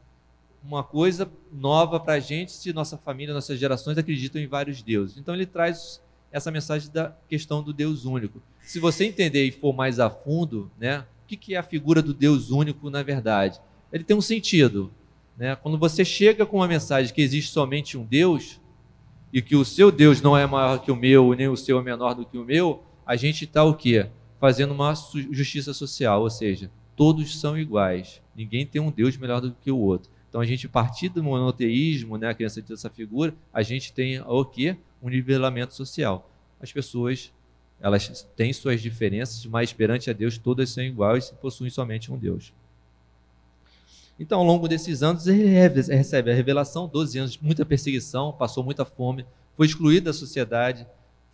uma 0.61 0.83
coisa 0.83 1.31
nova 1.53 2.01
para 2.01 2.15
a 2.15 2.21
gente 2.21 2.51
se 2.51 2.73
nossa 2.73 2.99
família, 2.99 3.33
nossas 3.33 3.61
gerações 3.61 3.97
acreditam 3.97 4.43
em 4.43 4.49
vários 4.49 4.83
deuses? 4.83 5.17
Então 5.17 5.37
ele 5.37 5.47
traz 5.47 6.03
essa 6.33 6.51
mensagem 6.51 6.91
da 6.91 7.15
questão 7.29 7.63
do 7.63 7.73
Deus 7.73 8.05
único. 8.05 8.43
Se 8.61 8.81
você 8.81 9.05
entender 9.05 9.45
e 9.45 9.53
for 9.53 9.73
mais 9.73 10.01
a 10.01 10.11
fundo, 10.11 10.69
né, 10.77 11.05
o 11.23 11.27
que 11.29 11.55
é 11.55 11.59
a 11.59 11.63
figura 11.63 12.03
do 12.03 12.13
Deus 12.13 12.51
único 12.51 12.91
na 12.91 13.05
verdade? 13.05 13.61
Ele 13.95 14.05
tem 14.05 14.17
um 14.17 14.21
sentido. 14.21 14.93
Né? 15.37 15.57
Quando 15.57 15.79
você 15.79 16.05
chega 16.05 16.45
com 16.45 16.57
uma 16.57 16.69
mensagem 16.69 17.15
que 17.15 17.23
existe 17.23 17.51
somente 17.51 17.97
um 17.97 18.05
Deus, 18.05 18.61
e 19.33 19.41
que 19.41 19.57
o 19.57 19.65
seu 19.65 19.91
Deus 19.91 20.21
não 20.21 20.37
é 20.37 20.47
maior 20.47 20.79
que 20.79 20.93
o 20.93 20.97
meu, 20.97 21.33
nem 21.33 21.49
o 21.49 21.57
seu 21.57 21.79
é 21.79 21.83
menor 21.83 22.15
do 22.15 22.27
que 22.27 22.37
o 22.37 22.45
meu, 22.45 22.85
a 23.07 23.17
gente 23.17 23.45
está 23.45 23.65
o 23.65 23.75
quê? 23.75 24.09
Fazendo 24.39 24.75
uma 24.75 24.95
justiça 25.33 25.73
social, 25.73 26.23
ou 26.23 26.31
seja, 26.31 26.71
todos 26.95 27.41
são 27.41 27.59
iguais. 27.59 28.21
Ninguém 28.37 28.67
tem 28.67 28.81
um 28.81 28.91
Deus 28.91 29.17
melhor 29.17 29.41
do 29.41 29.53
que 29.53 29.71
o 29.71 29.79
outro. 29.79 30.11
Então 30.29 30.41
a 30.41 30.45
gente, 30.45 30.67
a 30.67 30.69
partir 30.69 31.09
do 31.09 31.23
monoteísmo, 31.23 32.17
né, 32.17 32.29
a 32.29 32.35
criança 32.35 32.61
dessa 32.61 32.91
figura, 32.91 33.35
a 33.53 33.63
gente 33.63 33.93
tem 33.93 34.21
o 34.21 34.45
quê? 34.45 34.77
um 35.03 35.09
nivelamento 35.11 35.75
social. 35.75 36.31
As 36.61 36.73
pessoas 36.73 37.33
elas 37.81 38.27
têm 38.35 38.53
suas 38.53 38.81
diferenças, 38.81 39.45
mas 39.45 39.73
perante 39.73 40.09
a 40.09 40.13
Deus 40.15 40.39
todas 40.39 40.71
são 40.71 40.83
iguais 40.83 41.29
e 41.29 41.35
possuem 41.35 41.71
somente 41.71 42.11
um 42.11 42.17
Deus. 42.17 42.53
Então, 44.19 44.39
ao 44.39 44.45
longo 44.45 44.69
desses 44.69 45.03
anos, 45.03 45.27
ele 45.27 45.45
recebe 45.45 46.31
a 46.31 46.35
revelação, 46.35 46.87
12 46.87 47.19
anos, 47.19 47.39
muita 47.39 47.65
perseguição, 47.65 48.33
passou 48.33 48.63
muita 48.63 48.85
fome, 48.85 49.27
foi 49.57 49.67
excluído 49.67 50.07
da 50.07 50.13
sociedade, 50.13 50.87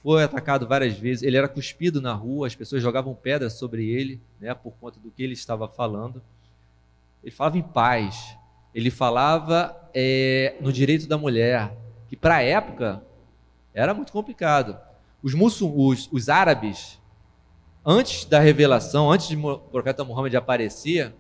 foi 0.03 0.25
atacado 0.25 0.67
várias 0.67 0.97
vezes, 0.97 1.23
ele 1.23 1.37
era 1.37 1.47
cuspido 1.47 2.01
na 2.01 2.15
rua, 2.15 2.47
as 2.47 2.55
pessoas 2.55 2.83
jogavam 2.83 3.15
pedras 3.15 3.55
sobre 3.55 3.87
ele, 3.87 4.19
né, 4.41 4.55
por 4.55 4.73
conta 4.81 4.99
do 4.99 5.11
que 5.11 5.23
ele 5.23 5.35
estava 5.35 5.69
falando. 5.69 6.23
Ele 7.23 7.31
falava 7.31 7.59
em 7.59 7.63
paz, 7.63 8.35
ele 8.75 8.91
falava 8.91 9.77
é, 9.93 10.57
no 10.59 10.73
direito 10.73 11.07
da 11.07 11.19
mulher, 11.19 11.77
que 12.09 12.17
para 12.17 12.37
a 12.37 12.43
época 12.43 13.03
era 13.75 13.93
muito 13.93 14.11
complicado. 14.11 14.79
Os, 15.23 15.35
os, 15.35 16.09
os 16.11 16.29
árabes, 16.31 16.99
antes 17.85 18.25
da 18.25 18.41
revelação, 18.41 19.13
antes 19.13 19.29
de 19.29 19.37
o 19.37 19.59
profeta 19.59 20.03
Muhammad 20.03 20.35
aparecer, 20.35 21.13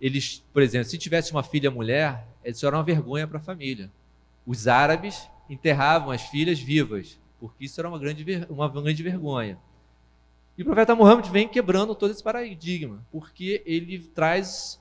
eles, 0.00 0.44
por 0.52 0.62
exemplo, 0.62 0.88
se 0.88 0.98
tivesse 0.98 1.32
uma 1.32 1.42
filha 1.42 1.70
mulher, 1.70 2.26
isso 2.44 2.66
era 2.66 2.76
uma 2.76 2.82
vergonha 2.82 3.26
para 3.26 3.38
a 3.38 3.42
família. 3.42 3.90
Os 4.46 4.68
árabes 4.68 5.28
enterravam 5.48 6.10
as 6.10 6.22
filhas 6.22 6.58
vivas, 6.58 7.18
porque 7.40 7.64
isso 7.64 7.80
era 7.80 7.88
uma 7.88 7.98
grande, 7.98 8.24
uma 8.48 8.68
grande 8.68 9.02
vergonha. 9.02 9.58
E 10.56 10.62
o 10.62 10.64
profeta 10.64 10.94
Muhammad 10.94 11.28
vem 11.28 11.48
quebrando 11.48 11.94
todo 11.94 12.10
esse 12.10 12.22
paradigma, 12.22 13.04
porque 13.12 13.62
ele 13.64 13.98
traz, 14.14 14.80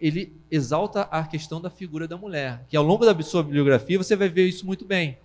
ele 0.00 0.32
exalta 0.50 1.02
a 1.02 1.24
questão 1.24 1.60
da 1.60 1.70
figura 1.70 2.08
da 2.08 2.16
mulher, 2.16 2.64
que 2.68 2.76
ao 2.76 2.84
longo 2.84 3.04
da 3.04 3.22
sua 3.22 3.42
bibliografia 3.42 3.98
você 3.98 4.16
vai 4.16 4.28
ver 4.28 4.46
isso 4.46 4.66
muito 4.66 4.84
bem 4.84 5.18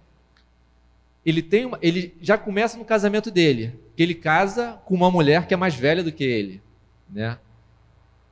ele 1.25 1.41
tem 1.41 1.65
uma, 1.65 1.77
ele 1.81 2.15
já 2.21 2.37
começa 2.37 2.77
no 2.77 2.85
casamento 2.85 3.29
dele, 3.29 3.79
que 3.95 4.01
ele 4.01 4.15
casa 4.15 4.79
com 4.85 4.95
uma 4.95 5.11
mulher 5.11 5.47
que 5.47 5.53
é 5.53 5.57
mais 5.57 5.75
velha 5.75 6.03
do 6.03 6.11
que 6.11 6.23
ele, 6.23 6.61
né? 7.09 7.37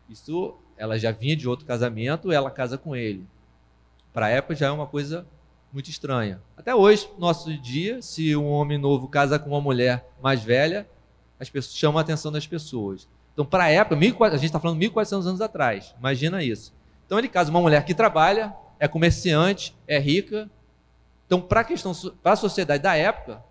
Isso, 0.09 0.55
ela 0.77 0.97
já 0.97 1.11
vinha 1.11 1.35
de 1.35 1.47
outro 1.47 1.65
casamento, 1.65 2.31
ela 2.31 2.51
casa 2.51 2.77
com 2.77 2.95
ele. 2.95 3.25
Para 4.13 4.27
a 4.27 4.29
época 4.29 4.55
já 4.55 4.67
é 4.67 4.71
uma 4.71 4.87
coisa 4.87 5.25
muito 5.71 5.89
estranha. 5.89 6.41
Até 6.55 6.73
hoje, 6.73 7.09
nosso 7.17 7.55
dia, 7.57 8.01
se 8.01 8.35
um 8.35 8.47
homem 8.47 8.77
novo 8.77 9.07
casa 9.07 9.37
com 9.37 9.49
uma 9.49 9.61
mulher 9.61 10.07
mais 10.21 10.43
velha, 10.43 10.87
as 11.39 11.49
pessoas 11.49 11.75
chamam 11.75 11.97
a 11.99 12.01
atenção 12.01 12.31
das 12.31 12.47
pessoas. 12.47 13.07
Então, 13.33 13.45
para 13.45 13.65
a 13.65 13.69
época, 13.69 13.95
a 13.95 14.29
gente 14.31 14.45
está 14.45 14.59
falando 14.59 14.79
1.400 14.79 15.25
anos 15.27 15.41
atrás. 15.41 15.93
Imagina 15.99 16.43
isso. 16.43 16.73
Então 17.05 17.17
ele 17.17 17.29
casa 17.29 17.49
uma 17.51 17.61
mulher 17.61 17.85
que 17.85 17.93
trabalha, 17.93 18.53
é 18.79 18.87
comerciante, 18.87 19.75
é 19.87 19.99
rica. 19.99 20.49
Então, 21.25 21.39
para 21.39 21.61
a 21.61 21.63
questão, 21.63 21.93
para 22.21 22.33
a 22.33 22.35
sociedade 22.35 22.83
da 22.83 22.95
época, 22.95 23.43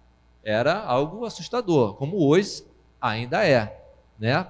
era 0.43 0.83
algo 0.83 1.25
assustador, 1.25 1.95
como 1.95 2.25
hoje 2.25 2.65
ainda 3.01 3.47
é, 3.47 3.86
né? 4.19 4.47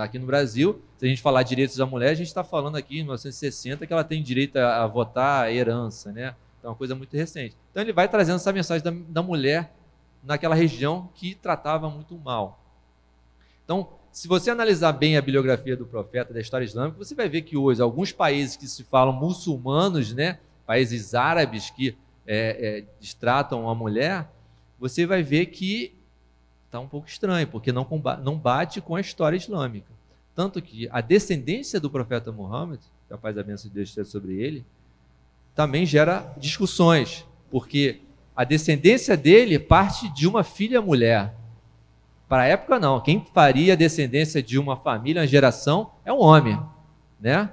Aqui 0.00 0.18
no 0.18 0.26
Brasil, 0.26 0.82
se 0.96 1.06
a 1.06 1.08
gente 1.08 1.22
falar 1.22 1.42
direitos 1.42 1.76
da 1.76 1.86
mulher, 1.86 2.10
a 2.10 2.14
gente 2.14 2.26
está 2.26 2.44
falando 2.44 2.76
aqui 2.76 2.96
em 2.96 3.02
1960 3.02 3.86
que 3.86 3.92
ela 3.92 4.04
tem 4.04 4.22
direito 4.22 4.56
a, 4.56 4.84
a 4.84 4.86
votar, 4.86 5.44
a 5.44 5.52
herança, 5.52 6.12
né? 6.12 6.34
Então, 6.58 6.68
é 6.68 6.72
uma 6.72 6.76
coisa 6.76 6.94
muito 6.94 7.16
recente. 7.16 7.56
Então, 7.70 7.82
ele 7.82 7.92
vai 7.92 8.08
trazendo 8.08 8.36
essa 8.36 8.52
mensagem 8.52 8.84
da, 8.84 8.90
da 8.90 9.22
mulher 9.22 9.72
naquela 10.22 10.54
região 10.54 11.08
que 11.14 11.34
tratava 11.34 11.88
muito 11.88 12.16
mal. 12.18 12.62
Então, 13.64 13.88
se 14.10 14.26
você 14.26 14.50
analisar 14.50 14.92
bem 14.92 15.16
a 15.16 15.20
bibliografia 15.20 15.76
do 15.76 15.86
profeta 15.86 16.34
da 16.34 16.40
história 16.40 16.64
islâmica, 16.64 16.98
você 16.98 17.14
vai 17.14 17.28
ver 17.28 17.42
que 17.42 17.56
hoje 17.56 17.80
alguns 17.80 18.12
países 18.12 18.56
que 18.56 18.66
se 18.66 18.82
falam 18.82 19.12
muçulmanos, 19.12 20.12
né, 20.12 20.38
países 20.66 21.14
árabes 21.14 21.70
que 21.70 21.96
é, 22.26 22.84
é, 22.86 23.28
a 23.30 23.74
mulher, 23.74 24.28
você 24.78 25.06
vai 25.06 25.22
ver 25.22 25.46
que 25.46 25.97
está 26.68 26.78
um 26.78 26.86
pouco 26.86 27.08
estranho, 27.08 27.46
porque 27.48 27.72
não, 27.72 27.84
combate, 27.84 28.22
não 28.22 28.36
bate 28.36 28.80
com 28.80 28.94
a 28.94 29.00
história 29.00 29.36
islâmica. 29.36 29.90
Tanto 30.34 30.62
que 30.62 30.88
a 30.92 31.00
descendência 31.00 31.80
do 31.80 31.90
profeta 31.90 32.30
Muhammad, 32.30 32.78
que 33.08 33.14
a 33.14 33.18
paz 33.18 33.36
e 33.36 33.40
a 33.40 33.42
bênção 33.42 33.68
de 33.68 33.74
Deus 33.74 33.88
esteja 33.88 34.08
sobre 34.08 34.34
ele, 34.34 34.64
também 35.54 35.84
gera 35.84 36.32
discussões, 36.36 37.26
porque 37.50 38.02
a 38.36 38.44
descendência 38.44 39.16
dele 39.16 39.58
parte 39.58 40.08
de 40.10 40.28
uma 40.28 40.44
filha 40.44 40.80
mulher. 40.80 41.34
Para 42.28 42.42
a 42.42 42.46
época, 42.46 42.78
não. 42.78 43.00
Quem 43.00 43.24
faria 43.34 43.72
a 43.72 43.76
descendência 43.76 44.42
de 44.42 44.58
uma 44.58 44.76
família, 44.76 45.22
uma 45.22 45.26
geração, 45.26 45.90
é 46.04 46.12
um 46.12 46.20
homem. 46.20 46.60
Né? 47.18 47.50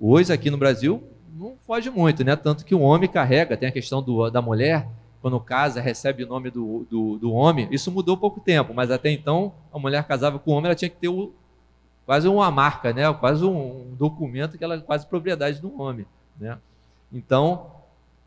Hoje, 0.00 0.32
aqui 0.32 0.48
no 0.48 0.56
Brasil, 0.56 1.02
não 1.34 1.56
foge 1.66 1.90
muito, 1.90 2.24
né? 2.24 2.36
Tanto 2.36 2.64
que 2.64 2.74
o 2.74 2.80
homem 2.80 3.10
carrega, 3.10 3.56
tem 3.56 3.68
a 3.68 3.72
questão 3.72 4.00
do, 4.00 4.30
da 4.30 4.40
mulher, 4.40 4.88
quando 5.22 5.40
casa, 5.40 5.80
recebe 5.80 6.24
o 6.24 6.26
nome 6.26 6.50
do, 6.50 6.86
do, 6.90 7.16
do, 7.16 7.32
homem. 7.32 7.68
Isso 7.70 7.90
mudou 7.90 8.16
pouco 8.16 8.40
tempo, 8.40 8.74
mas 8.74 8.90
até 8.90 9.10
então, 9.10 9.54
a 9.72 9.78
mulher 9.78 10.04
casava 10.04 10.38
com 10.38 10.50
o 10.50 10.54
homem, 10.54 10.66
ela 10.66 10.74
tinha 10.74 10.90
que 10.90 10.96
ter 10.96 11.08
o, 11.08 11.32
quase 12.04 12.28
uma 12.28 12.50
marca, 12.50 12.92
né? 12.92 13.10
quase 13.14 13.44
um, 13.44 13.94
documento 13.96 14.58
que 14.58 14.64
ela 14.64 14.80
quase 14.80 15.06
propriedade 15.06 15.60
do 15.60 15.80
homem. 15.80 16.04
Né? 16.38 16.58
Então, 17.12 17.70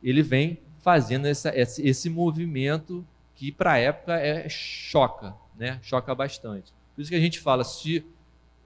ele 0.02 0.24
vem 0.24 0.58
fazendo 0.80 1.28
essa, 1.28 1.56
esse, 1.56 1.86
esse 1.88 2.10
movimento 2.10 3.06
que, 3.36 3.52
para 3.52 3.74
a 3.74 3.78
época, 3.78 4.14
é, 4.14 4.48
choca 4.50 5.36
né? 5.58 5.80
choca 5.82 6.14
bastante. 6.14 6.74
Por 6.94 7.02
isso 7.02 7.10
que 7.10 7.16
a 7.16 7.20
gente 7.20 7.40
fala, 7.40 7.64
se 7.64 8.06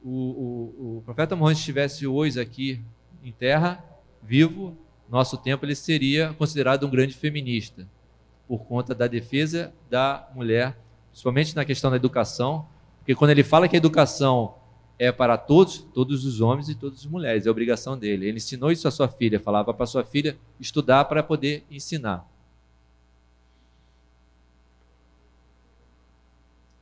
o, 0.03 0.09
o, 0.09 0.97
o 0.97 1.01
profeta 1.03 1.35
Muhammad 1.35 1.57
estivesse 1.57 2.05
hoje 2.05 2.39
aqui 2.39 2.81
em 3.23 3.31
terra, 3.31 3.83
vivo, 4.21 4.77
nosso 5.09 5.37
tempo, 5.37 5.65
ele 5.65 5.75
seria 5.75 6.33
considerado 6.33 6.85
um 6.85 6.89
grande 6.89 7.13
feminista, 7.13 7.87
por 8.49 8.65
conta 8.65 8.95
da 8.95 9.05
defesa 9.05 9.71
da 9.91 10.27
mulher, 10.33 10.75
principalmente 11.11 11.55
na 11.55 11.63
questão 11.63 11.91
da 11.91 11.97
educação, 11.97 12.65
porque 12.97 13.13
quando 13.13 13.29
ele 13.29 13.43
fala 13.43 13.67
que 13.67 13.75
a 13.75 13.77
educação 13.77 14.55
é 14.97 15.11
para 15.11 15.37
todos, 15.37 15.77
todos 15.93 16.25
os 16.25 16.41
homens 16.41 16.67
e 16.67 16.73
todas 16.73 17.01
as 17.01 17.05
mulheres, 17.05 17.45
é 17.45 17.51
obrigação 17.51 17.95
dele. 17.95 18.25
Ele 18.25 18.37
ensinou 18.37 18.71
isso 18.71 18.87
à 18.87 18.91
sua 18.91 19.07
filha, 19.07 19.39
falava 19.39 19.71
para 19.71 19.85
sua 19.85 20.03
filha 20.03 20.35
estudar 20.59 21.05
para 21.05 21.21
poder 21.21 21.63
ensinar. 21.69 22.27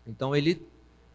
Então 0.08 0.34
ele 0.34 0.66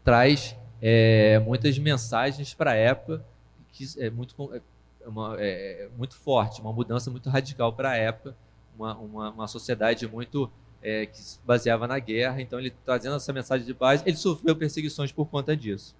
traz 0.03 0.55
é, 0.79 1.39
muitas 1.39 1.79
mensagens 1.79 2.53
para 2.53 2.71
a 2.71 2.75
época 2.75 3.25
que 3.71 3.85
é 3.97 4.11
muito, 4.11 4.35
é, 4.53 4.61
uma, 5.07 5.35
é, 5.39 5.89
muito 5.97 6.15
forte, 6.15 6.61
uma 6.61 6.71
mudança 6.71 7.09
muito 7.09 7.27
radical 7.27 7.73
para 7.73 7.89
a 7.89 7.97
época, 7.97 8.37
uma, 8.77 8.95
uma, 8.97 9.29
uma, 9.31 9.47
sociedade 9.47 10.07
muito 10.07 10.49
é, 10.81 11.05
que 11.05 11.17
se 11.17 11.39
baseava 11.45 11.87
na 11.87 11.99
guerra. 11.99 12.41
Então 12.41 12.59
ele 12.59 12.73
trazendo 12.85 13.15
essa 13.15 13.31
mensagem 13.33 13.65
de 13.65 13.73
base, 13.73 14.03
ele 14.05 14.17
sofreu 14.17 14.55
perseguições 14.55 15.11
por 15.11 15.25
conta 15.27 15.55
disso. 15.55 15.95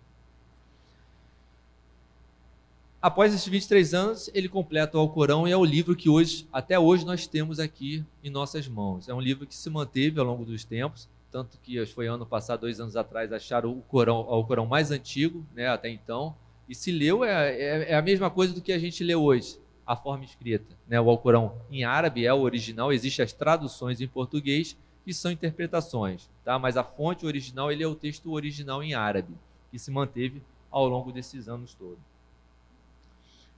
Após 3.01 3.33
esses 3.33 3.47
23 3.47 3.93
anos, 3.93 4.29
ele 4.33 4.47
completa 4.47 4.97
o 4.97 5.01
Alcorão 5.01 5.45
e 5.45 5.51
é 5.51 5.57
o 5.57 5.65
livro 5.65 5.93
que 5.93 6.09
hoje, 6.09 6.47
até 6.53 6.79
hoje, 6.79 7.05
nós 7.05 7.27
temos 7.27 7.59
aqui 7.59 8.03
em 8.23 8.29
nossas 8.29 8.65
mãos. 8.65 9.09
É 9.09 9.13
um 9.13 9.19
livro 9.19 9.45
que 9.45 9.53
se 9.53 9.69
manteve 9.69 10.19
ao 10.21 10.25
longo 10.25 10.45
dos 10.45 10.63
tempos 10.63 11.09
tanto 11.33 11.57
que 11.63 11.83
foi 11.87 12.05
ano 12.05 12.27
passado, 12.27 12.61
dois 12.61 12.79
anos 12.79 12.95
atrás, 12.95 13.33
acharam 13.33 13.71
o 13.71 13.81
Corão, 13.81 14.19
o 14.19 14.45
Corão 14.45 14.67
mais 14.67 14.91
antigo, 14.91 15.43
né, 15.55 15.67
até 15.67 15.89
então, 15.89 16.35
e 16.69 16.75
se 16.75 16.91
leu 16.91 17.25
é, 17.25 17.51
é, 17.51 17.91
é, 17.91 17.95
a 17.95 18.03
mesma 18.03 18.29
coisa 18.29 18.53
do 18.53 18.61
que 18.61 18.71
a 18.71 18.77
gente 18.77 19.03
lê 19.03 19.15
hoje, 19.15 19.57
a 19.85 19.95
forma 19.95 20.23
escrita. 20.23 20.75
Né? 20.87 20.99
O 20.99 21.09
Alcorão 21.09 21.57
em 21.69 21.83
árabe 21.83 22.25
é 22.25 22.33
o 22.33 22.41
original, 22.41 22.91
existem 22.91 23.23
as 23.23 23.33
traduções 23.33 24.01
em 24.01 24.07
português, 24.07 24.77
que 25.03 25.13
são 25.13 25.31
interpretações, 25.31 26.29
tá? 26.45 26.57
mas 26.57 26.77
a 26.77 26.83
fonte 26.83 27.25
original 27.25 27.71
ele 27.71 27.83
é 27.83 27.87
o 27.87 27.95
texto 27.95 28.31
original 28.31 28.81
em 28.81 28.93
árabe, 28.93 29.33
que 29.69 29.77
se 29.77 29.91
manteve 29.91 30.41
ao 30.71 30.87
longo 30.87 31.11
desses 31.11 31.47
anos 31.47 31.73
todos. 31.73 31.99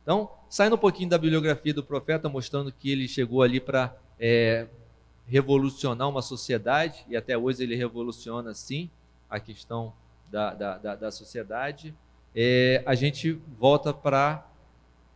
Então, 0.02 0.30
saindo 0.50 0.76
um 0.76 0.80
pouquinho 0.80 1.10
da 1.10 1.18
bibliografia 1.18 1.74
do 1.74 1.84
profeta, 1.84 2.30
mostrando 2.30 2.72
que 2.72 2.92
ele 2.92 3.08
chegou 3.08 3.42
ali 3.42 3.60
para 3.60 3.96
é, 4.20 4.68
revolucionar 5.28 6.10
uma 6.10 6.22
sociedade, 6.22 7.06
e 7.08 7.16
até 7.16 7.38
hoje 7.38 7.64
ele 7.64 7.76
revoluciona 7.76 8.54
sim 8.54 8.90
a 9.30 9.40
questão 9.40 9.94
da, 10.30 10.54
da, 10.54 10.78
da, 10.78 10.96
da 10.96 11.12
sociedade, 11.12 11.96
é, 12.36 12.84
a 12.86 12.94
gente 12.94 13.32
volta 13.58 13.94
para 13.94 14.46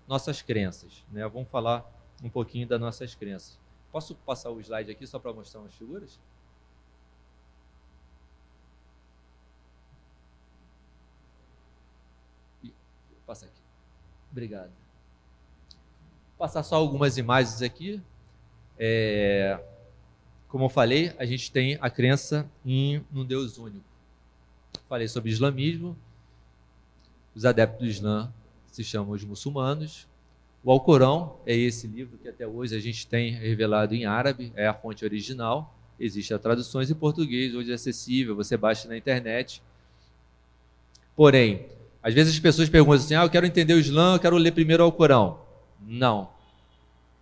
nossas 0.10 0.41
crenças. 0.41 1.06
Né? 1.12 1.26
Vamos 1.28 1.48
falar 1.50 1.86
um 2.24 2.30
pouquinho 2.30 2.67
das 2.67 2.82
nossas 2.82 3.13
crenças. 3.13 3.60
Posso 3.91 4.15
passar 4.15 4.50
o 4.50 4.60
slide 4.60 4.89
aqui 4.89 5.06
só 5.06 5.19
para 5.19 5.32
mostrar 5.32 5.62
umas 5.62 5.74
figuras? 5.76 6.19
Passa 13.26 13.45
aqui. 13.45 13.62
Obrigado. 14.32 14.72
Vou 16.30 16.39
passar 16.39 16.63
só 16.63 16.76
algumas 16.78 17.15
imagens 17.17 17.62
aqui. 17.62 18.02
É, 18.80 19.63
como 20.48 20.65
eu 20.65 20.69
falei, 20.69 21.15
a 21.19 21.26
gente 21.26 21.52
tem 21.52 21.78
a 21.80 21.91
crença 21.91 22.50
em 22.65 23.06
um 23.13 23.24
Deus 23.24 23.60
único. 23.60 23.86
Falei 24.88 25.08
sobre 25.08 25.30
islamismo. 25.30 25.95
Os 27.36 27.45
adeptos 27.45 27.80
do 27.80 27.86
Islã 27.86 28.34
se 28.71 28.84
chamam 28.84 29.12
os 29.12 29.23
muçulmanos. 29.23 30.08
O 30.63 30.71
Alcorão 30.71 31.38
é 31.45 31.55
esse 31.55 31.88
livro 31.88 32.17
que 32.17 32.27
até 32.27 32.45
hoje 32.45 32.75
a 32.75 32.79
gente 32.79 33.08
tem 33.08 33.32
revelado 33.32 33.95
em 33.95 34.05
árabe, 34.05 34.51
é 34.55 34.67
a 34.67 34.73
fonte 34.73 35.05
original. 35.05 35.73
Existem 35.99 36.38
traduções 36.38 36.89
em 36.89 36.95
português, 36.95 37.53
hoje 37.53 37.71
é 37.71 37.75
acessível, 37.75 38.36
você 38.36 38.55
baixa 38.58 38.88
na 38.88 38.97
internet. 38.97 39.62
Porém, 41.15 41.65
às 42.01 42.13
vezes 42.13 42.34
as 42.34 42.39
pessoas 42.39 42.69
perguntam 42.69 43.03
assim: 43.03 43.15
ah, 43.15 43.23
eu 43.23 43.29
quero 43.29 43.45
entender 43.45 43.73
o 43.73 43.79
Islã, 43.79 44.15
eu 44.15 44.19
quero 44.19 44.38
ler 44.38 44.51
primeiro 44.51 44.84
o 44.84 44.86
Alcorão. 44.86 45.39
Não. 45.86 46.29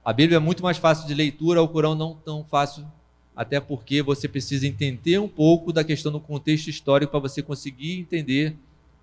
A 0.04 0.14
Bíblia 0.14 0.38
é 0.38 0.40
muito 0.40 0.64
mais 0.64 0.78
fácil 0.78 1.08
de 1.08 1.14
leitura, 1.14 1.60
o 1.60 1.64
Alcorão 1.64 1.96
não 1.96 2.16
tão 2.16 2.44
fácil 2.44 2.86
até 3.38 3.60
porque 3.60 4.02
você 4.02 4.28
precisa 4.28 4.66
entender 4.66 5.20
um 5.20 5.28
pouco 5.28 5.72
da 5.72 5.84
questão 5.84 6.12
do 6.12 6.20
contexto 6.20 6.70
histórico 6.70 7.12
para 7.12 7.20
você 7.20 7.44
conseguir 7.44 8.00
entender 8.00 8.56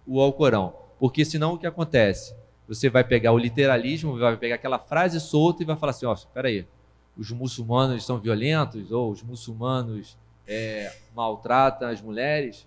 o 0.04 0.20
Alcorão. 0.20 0.74
Porque 1.04 1.22
senão 1.22 1.52
o 1.52 1.58
que 1.58 1.66
acontece? 1.66 2.34
Você 2.66 2.88
vai 2.88 3.04
pegar 3.04 3.30
o 3.32 3.36
literalismo, 3.36 4.18
vai 4.18 4.38
pegar 4.38 4.54
aquela 4.54 4.78
frase 4.78 5.20
solta 5.20 5.62
e 5.62 5.66
vai 5.66 5.76
falar 5.76 5.90
assim: 5.90 6.06
ó, 6.06 6.14
espera 6.14 6.48
aí, 6.48 6.66
os 7.14 7.30
muçulmanos 7.30 8.06
são 8.06 8.18
violentos 8.18 8.90
ou 8.90 9.10
os 9.10 9.22
muçulmanos 9.22 10.16
é, 10.48 10.90
maltratam 11.14 11.90
as 11.90 12.00
mulheres. 12.00 12.66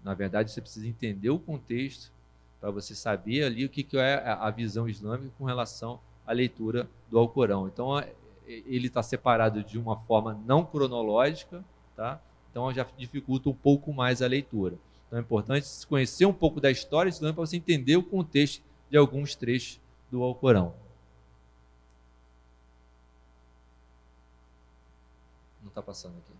Na 0.00 0.14
verdade, 0.14 0.52
você 0.52 0.60
precisa 0.60 0.86
entender 0.86 1.28
o 1.30 1.40
contexto 1.40 2.12
para 2.60 2.70
você 2.70 2.94
saber 2.94 3.42
ali 3.42 3.64
o 3.64 3.68
que, 3.68 3.82
que 3.82 3.98
é 3.98 4.22
a 4.24 4.48
visão 4.48 4.88
islâmica 4.88 5.32
com 5.36 5.44
relação 5.44 5.98
à 6.24 6.30
leitura 6.30 6.88
do 7.10 7.18
Alcorão. 7.18 7.66
Então, 7.66 7.98
ele 8.46 8.86
está 8.86 9.02
separado 9.02 9.64
de 9.64 9.76
uma 9.76 9.96
forma 10.02 10.40
não 10.46 10.64
cronológica, 10.64 11.64
tá? 11.96 12.20
então 12.48 12.72
já 12.72 12.86
dificulta 12.96 13.48
um 13.48 13.54
pouco 13.54 13.92
mais 13.92 14.22
a 14.22 14.28
leitura. 14.28 14.78
Então 15.06 15.18
é 15.18 15.22
importante 15.22 15.68
conhecer 15.86 16.26
um 16.26 16.32
pouco 16.32 16.60
da 16.60 16.70
história 16.70 17.08
islâmica 17.08 17.36
para 17.36 17.46
você 17.46 17.56
entender 17.56 17.96
o 17.96 18.02
contexto 18.02 18.62
de 18.90 18.96
alguns 18.96 19.34
trechos 19.34 19.80
do 20.10 20.22
Alcorão. 20.22 20.74
Não 25.62 25.68
está 25.68 25.82
passando 25.82 26.16
aqui. 26.18 26.32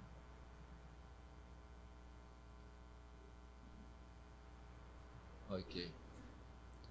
Ok. 5.48 5.90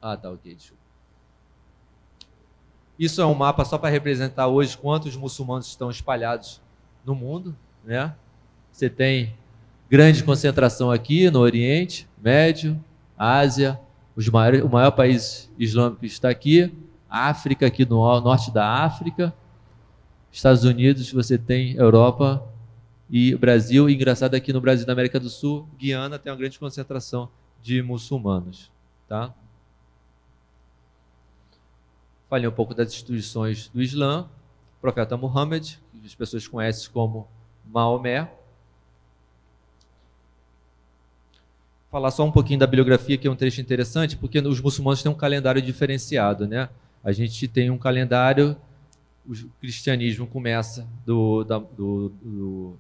Ah, 0.01 0.15
tá 0.15 0.31
ok, 0.31 0.55
desculpa. 0.55 0.83
Isso 2.97 3.21
é 3.21 3.25
um 3.25 3.35
mapa 3.35 3.65
só 3.65 3.77
para 3.77 3.89
representar 3.89 4.47
hoje 4.47 4.77
quantos 4.77 5.15
muçulmanos 5.17 5.67
estão 5.67 5.89
espalhados 5.89 6.61
no 7.03 7.13
mundo, 7.13 7.55
né? 7.83 8.15
Você 8.71 8.89
tem 8.89 9.37
grande 9.89 10.23
concentração 10.23 10.91
aqui 10.91 11.29
no 11.29 11.39
Oriente 11.39 12.07
Médio, 12.21 12.83
Ásia, 13.17 13.79
maiores, 14.31 14.63
o 14.63 14.69
maior 14.69 14.91
país 14.91 15.51
islâmico 15.57 16.05
está 16.05 16.29
aqui, 16.29 16.73
África, 17.09 17.65
aqui 17.67 17.85
no 17.85 17.97
norte 18.21 18.51
da 18.51 18.83
África. 18.83 19.33
Estados 20.31 20.63
Unidos, 20.63 21.11
você 21.11 21.37
tem 21.37 21.75
Europa 21.75 22.45
e 23.09 23.35
Brasil. 23.35 23.89
E 23.89 23.93
engraçado 23.93 24.35
aqui 24.35 24.51
no 24.51 24.59
Brasil, 24.59 24.85
da 24.85 24.91
América 24.91 25.19
do 25.19 25.29
Sul, 25.29 25.67
Guiana 25.77 26.19
tem 26.19 26.31
uma 26.31 26.37
grande 26.37 26.59
concentração 26.59 27.29
de 27.61 27.81
muçulmanos. 27.81 28.71
Tá? 29.07 29.33
Falei 32.29 32.47
um 32.47 32.51
pouco 32.51 32.73
das 32.73 32.89
instituições 32.89 33.69
do 33.69 33.81
Islã, 33.81 34.27
o 34.77 34.81
profeta 34.81 35.15
Muhammad, 35.15 35.75
que 35.91 36.05
as 36.05 36.15
pessoas 36.15 36.47
conhecem 36.47 36.91
como 36.91 37.27
Maomé. 37.65 38.29
Falar 41.95 42.11
só 42.11 42.25
um 42.25 42.31
pouquinho 42.31 42.59
da 42.59 42.67
bibliografia, 42.67 43.17
que 43.17 43.25
é 43.25 43.31
um 43.31 43.37
trecho 43.37 43.61
interessante, 43.61 44.17
porque 44.17 44.37
os 44.39 44.59
muçulmanos 44.59 45.01
têm 45.01 45.09
um 45.09 45.15
calendário 45.15 45.61
diferenciado, 45.61 46.45
né? 46.45 46.67
A 47.01 47.13
gente 47.13 47.47
tem 47.47 47.69
um 47.69 47.77
calendário, 47.77 48.57
o 49.25 49.33
cristianismo 49.61 50.27
começa 50.27 50.85
do, 51.05 51.45
da, 51.45 51.57
do, 51.57 52.09
do 52.21 52.77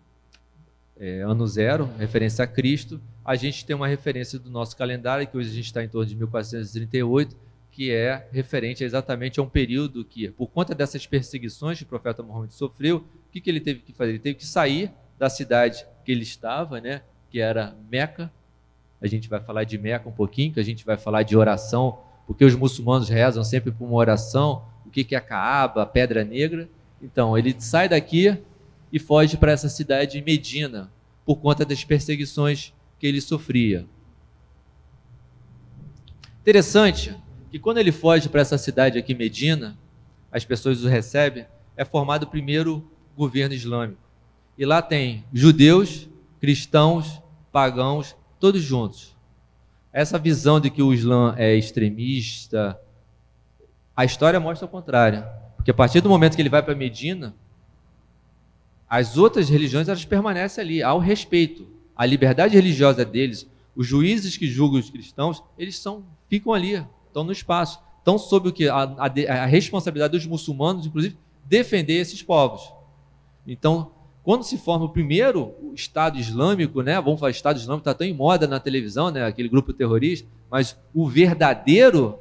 é, 0.99 1.21
ano 1.21 1.47
zero, 1.47 1.89
referência 1.97 2.43
a 2.43 2.47
Cristo. 2.47 2.99
A 3.23 3.35
gente 3.35 3.65
tem 3.65 3.73
uma 3.73 3.87
referência 3.87 4.37
do 4.37 4.49
nosso 4.49 4.75
calendário, 4.75 5.25
que 5.25 5.37
hoje 5.37 5.49
a 5.49 5.53
gente 5.53 5.67
está 5.67 5.81
em 5.81 5.87
torno 5.87 6.09
de 6.09 6.15
1438, 6.17 7.37
que 7.71 7.93
é 7.93 8.27
referente 8.33 8.83
exatamente 8.83 9.39
a 9.39 9.43
um 9.43 9.47
período 9.47 10.03
que, 10.03 10.29
por 10.31 10.47
conta 10.47 10.75
dessas 10.75 11.07
perseguições 11.07 11.77
que 11.77 11.85
o 11.85 11.87
profeta 11.87 12.21
Muhammad 12.21 12.49
sofreu, 12.49 12.97
o 12.97 13.31
que, 13.31 13.39
que 13.39 13.49
ele 13.49 13.61
teve 13.61 13.79
que 13.79 13.93
fazer? 13.93 14.11
Ele 14.11 14.19
teve 14.19 14.35
que 14.35 14.45
sair 14.45 14.91
da 15.17 15.29
cidade 15.29 15.85
que 16.03 16.11
ele 16.11 16.23
estava, 16.23 16.81
né, 16.81 17.01
que 17.29 17.39
era 17.39 17.77
Meca. 17.89 18.29
A 19.05 19.09
gente 19.09 19.29
vai 19.29 19.39
falar 19.39 19.63
de 19.65 19.77
Meca 19.77 20.09
um 20.09 20.11
pouquinho, 20.11 20.51
que 20.51 20.59
a 20.59 20.63
gente 20.63 20.83
vai 20.83 20.97
falar 20.97 21.21
de 21.21 21.37
oração, 21.37 21.99
porque 22.25 22.43
os 22.43 22.55
muçulmanos 22.55 23.07
rezam 23.07 23.43
sempre 23.43 23.71
por 23.71 23.85
uma 23.85 23.97
oração, 23.97 24.65
o 24.83 24.89
que, 24.89 25.13
é 25.13 25.17
a 25.17 25.21
Kaaba, 25.21 25.83
a 25.83 25.85
Pedra 25.85 26.23
Negra. 26.23 26.67
Então, 26.99 27.37
ele 27.37 27.55
sai 27.59 27.87
daqui 27.87 28.35
e 28.91 28.97
foge 28.97 29.37
para 29.37 29.51
essa 29.51 29.69
cidade 29.69 30.19
Medina, 30.23 30.91
por 31.23 31.35
conta 31.35 31.63
das 31.63 31.83
perseguições 31.83 32.73
que 32.97 33.05
ele 33.05 33.21
sofria. 33.21 33.85
Interessante 36.41 37.15
que 37.51 37.59
quando 37.59 37.77
ele 37.77 37.91
foge 37.91 38.27
para 38.27 38.41
essa 38.41 38.57
cidade 38.57 38.97
aqui, 38.97 39.13
Medina, 39.13 39.77
as 40.31 40.43
pessoas 40.43 40.83
o 40.83 40.87
recebem, 40.87 41.45
é 41.77 41.85
formado 41.85 42.23
o 42.23 42.27
primeiro 42.27 42.89
governo 43.15 43.53
islâmico. 43.53 44.01
E 44.57 44.65
lá 44.65 44.81
tem 44.81 45.23
judeus, 45.31 46.09
cristãos, 46.39 47.21
pagãos, 47.51 48.15
todos 48.39 48.61
juntos. 48.61 49.15
Essa 49.91 50.19
visão 50.19 50.59
de 50.59 50.69
que 50.69 50.81
o 50.81 50.93
Islã 50.93 51.33
é 51.37 51.55
extremista, 51.55 52.79
a 53.95 54.03
história 54.03 54.39
mostra 54.39 54.65
o 54.65 54.69
contrário. 54.69 55.25
Porque 55.55 55.71
a 55.71 55.73
partir 55.73 56.01
do 56.01 56.09
momento 56.09 56.35
que 56.35 56.41
ele 56.41 56.49
vai 56.49 56.61
para 56.61 56.75
Medina, 56.75 57.33
as 58.89 59.17
outras 59.17 59.49
religiões 59.49 59.87
elas 59.87 60.05
permanecem 60.05 60.63
ali, 60.63 60.83
ao 60.83 60.99
respeito. 60.99 61.67
A 61.95 62.05
liberdade 62.05 62.55
religiosa 62.55 63.05
deles, 63.05 63.49
os 63.75 63.87
juízes 63.87 64.37
que 64.37 64.47
julgam 64.47 64.79
os 64.79 64.89
cristãos, 64.89 65.41
eles 65.57 65.77
são, 65.77 66.03
ficam 66.29 66.53
ali, 66.53 66.85
estão 67.07 67.23
no 67.23 67.31
espaço. 67.31 67.79
Estão 67.99 68.17
sob 68.17 68.49
o 68.49 68.53
que? 68.53 68.67
A, 68.67 68.83
a, 68.83 69.05
a, 69.05 69.45
responsabilidade 69.45 70.11
dos 70.11 70.27
muçulmanos, 70.27 70.85
inclusive, 70.85 71.17
defender 71.45 71.95
esses 71.95 72.21
povos. 72.21 72.71
Então, 73.47 73.91
quando 74.25 74.43
se 74.43 74.57
forma 74.57 74.85
o 74.85 74.89
primeiro 74.89 75.53
Estado 75.75 76.17
Islâmico, 76.17 76.81
né? 76.81 76.99
Vamos 76.99 77.19
falar 77.19 77.29
Estado 77.29 77.57
Islâmico, 77.57 77.87
está 77.87 77.93
tão 77.93 78.07
em 78.07 78.13
moda 78.13 78.47
na 78.47 78.59
televisão, 78.59 79.11
né? 79.11 79.23
Aquele 79.23 79.47
grupo 79.47 79.71
terrorista, 79.71 80.27
mas 80.49 80.75
o 80.95 81.07
verdadeiro, 81.07 82.17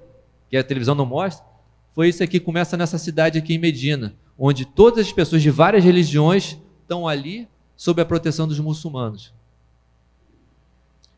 que 0.50 0.56
a 0.58 0.62
televisão 0.62 0.94
não 0.94 1.06
mostra, 1.06 1.46
foi 1.94 2.10
isso 2.10 2.22
aqui, 2.22 2.38
começa 2.38 2.76
nessa 2.76 2.98
cidade 2.98 3.38
aqui 3.38 3.54
em 3.54 3.58
Medina, 3.58 4.14
onde 4.38 4.66
todas 4.66 5.06
as 5.06 5.12
pessoas 5.14 5.40
de 5.40 5.50
várias 5.50 5.82
religiões 5.82 6.58
estão 6.82 7.08
ali 7.08 7.48
sob 7.74 8.02
a 8.02 8.04
proteção 8.04 8.46
dos 8.46 8.60
muçulmanos. 8.60 9.32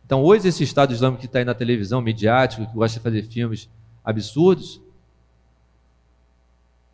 Então, 0.04 0.22
hoje, 0.22 0.46
esse 0.46 0.62
Estado 0.62 0.92
Islâmico 0.92 1.20
que 1.20 1.26
está 1.26 1.40
aí 1.40 1.44
na 1.44 1.52
televisão, 1.52 2.00
midiático, 2.00 2.64
que 2.64 2.72
gosta 2.72 3.00
de 3.00 3.02
fazer 3.02 3.24
filmes 3.24 3.68
absurdos, 4.04 4.80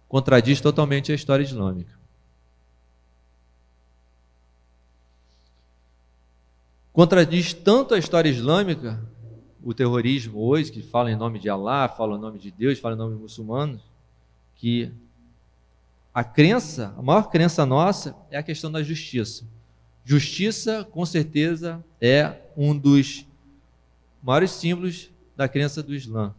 contradiz 0.09 0.63
totalmente 0.63 1.13
a 1.13 1.15
história 1.15 1.45
islâmica. 1.45 2.02
Contradiz 6.93 7.55
tanto 7.55 7.95
a 7.95 7.99
história 7.99 8.29
islâmica, 8.29 9.01
o 9.63 9.73
terrorismo 9.73 10.41
hoje, 10.41 10.71
que 10.71 10.83
fala 10.83 11.11
em 11.11 11.17
nome 11.17 11.39
de 11.39 11.49
Allah, 11.49 11.89
fala 11.89 12.17
em 12.17 12.21
nome 12.21 12.39
de 12.39 12.51
Deus, 12.51 12.79
fala 12.79 12.95
em 12.95 12.99
nome 12.99 13.17
de 13.17 13.23
muçulmanos, 13.23 13.81
que 14.57 14.93
a 16.13 16.23
crença, 16.23 16.95
a 16.99 17.01
maior 17.01 17.31
crença 17.31 17.65
nossa 17.65 18.15
é 18.31 18.37
a 18.37 18.43
questão 18.43 18.71
da 18.71 18.83
justiça. 18.83 19.45
Justiça, 20.05 20.85
com 20.85 21.07
certeza, 21.07 21.83
é 21.99 22.37
um 22.55 22.77
dos 22.77 23.27
maiores 24.23 24.51
símbolos 24.51 25.11
da 25.35 25.49
crença 25.49 25.83
do 25.83 25.95
Islã. 25.95 26.35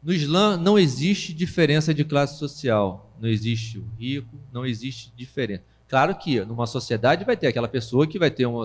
No 0.00 0.12
Islã 0.12 0.56
não 0.56 0.78
existe 0.78 1.34
diferença 1.34 1.92
de 1.92 2.04
classe 2.04 2.38
social, 2.38 3.12
não 3.20 3.28
existe 3.28 3.78
o 3.78 3.88
rico, 3.98 4.38
não 4.52 4.64
existe 4.64 5.12
diferença. 5.16 5.64
Claro 5.88 6.14
que 6.16 6.40
numa 6.44 6.66
sociedade 6.66 7.24
vai 7.24 7.36
ter 7.36 7.46
aquela 7.46 7.68
pessoa 7.68 8.06
que 8.06 8.18
vai 8.18 8.30
ter, 8.30 8.46
uma, 8.46 8.64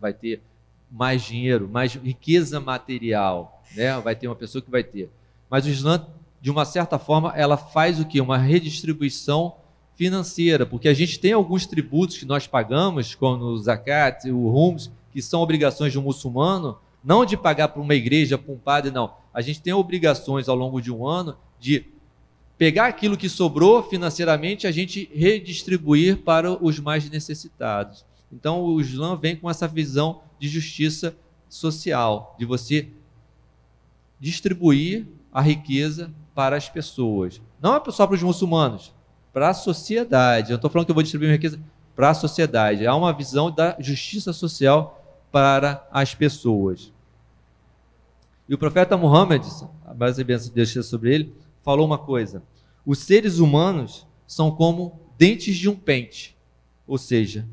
vai 0.00 0.12
ter 0.12 0.42
mais 0.90 1.22
dinheiro, 1.22 1.68
mais 1.68 1.94
riqueza 1.94 2.60
material, 2.60 3.62
né? 3.74 3.98
vai 4.00 4.14
ter 4.14 4.28
uma 4.28 4.36
pessoa 4.36 4.60
que 4.60 4.70
vai 4.70 4.82
ter. 4.82 5.10
Mas 5.48 5.64
o 5.64 5.68
Islã, 5.68 6.06
de 6.40 6.50
uma 6.50 6.64
certa 6.64 6.98
forma, 6.98 7.32
ela 7.34 7.56
faz 7.56 7.98
o 7.98 8.04
que? 8.04 8.20
Uma 8.20 8.36
redistribuição 8.36 9.56
financeira, 9.96 10.64
porque 10.64 10.88
a 10.88 10.94
gente 10.94 11.18
tem 11.18 11.32
alguns 11.32 11.66
tributos 11.66 12.18
que 12.18 12.24
nós 12.24 12.46
pagamos, 12.46 13.14
como 13.14 13.44
o 13.44 13.58
zakat, 13.58 14.30
o 14.30 14.48
rums, 14.48 14.90
que 15.10 15.20
são 15.20 15.40
obrigações 15.40 15.90
de 15.90 15.98
um 15.98 16.02
muçulmano, 16.02 16.78
não 17.02 17.24
de 17.24 17.36
pagar 17.36 17.68
para 17.68 17.82
uma 17.82 17.94
igreja, 17.94 18.38
para 18.38 18.52
um 18.52 18.58
padre, 18.58 18.90
não. 18.90 19.14
A 19.32 19.40
gente 19.40 19.60
tem 19.60 19.72
obrigações 19.72 20.48
ao 20.48 20.54
longo 20.54 20.80
de 20.80 20.92
um 20.92 21.06
ano 21.06 21.36
de 21.58 21.86
pegar 22.58 22.86
aquilo 22.86 23.16
que 23.16 23.28
sobrou 23.28 23.82
financeiramente, 23.84 24.66
a 24.66 24.72
gente 24.72 25.08
redistribuir 25.14 26.18
para 26.18 26.52
os 26.52 26.80
mais 26.80 27.08
necessitados. 27.08 28.04
Então 28.30 28.60
o 28.62 28.80
Islã 28.80 29.16
vem 29.16 29.36
com 29.36 29.48
essa 29.48 29.68
visão 29.68 30.20
de 30.38 30.48
justiça 30.48 31.16
social, 31.48 32.34
de 32.38 32.44
você 32.44 32.88
distribuir 34.20 35.06
a 35.32 35.40
riqueza 35.40 36.10
para 36.34 36.56
as 36.56 36.68
pessoas. 36.68 37.40
Não 37.62 37.76
é 37.76 37.90
só 37.90 38.06
para 38.06 38.16
os 38.16 38.22
muçulmanos, 38.22 38.92
para 39.32 39.50
a 39.50 39.54
sociedade. 39.54 40.50
Eu 40.50 40.56
estou 40.56 40.68
falando 40.68 40.86
que 40.86 40.90
eu 40.90 40.94
vou 40.94 41.02
distribuir 41.02 41.30
riqueza 41.30 41.60
para 41.94 42.10
a 42.10 42.14
sociedade. 42.14 42.86
Há 42.86 42.94
uma 42.94 43.12
visão 43.12 43.50
da 43.50 43.76
justiça 43.78 44.32
social 44.32 45.02
para 45.30 45.86
as 45.92 46.14
pessoas. 46.14 46.92
E 48.48 48.54
o 48.54 48.58
profeta 48.58 48.96
Muhammad, 48.96 49.44
a 49.86 49.94
base 49.94 50.24
de 50.24 50.50
Deus 50.50 50.86
sobre 50.86 51.14
ele, 51.14 51.34
falou 51.68 51.84
uma 51.84 51.98
coisa: 51.98 52.42
os 52.86 53.00
seres 53.00 53.40
humanos 53.40 54.06
são 54.26 54.50
como 54.50 55.12
dentes 55.18 55.54
de 55.54 55.68
um 55.68 55.76
pente, 55.76 56.34
ou 56.86 56.96
seja, 56.96 57.46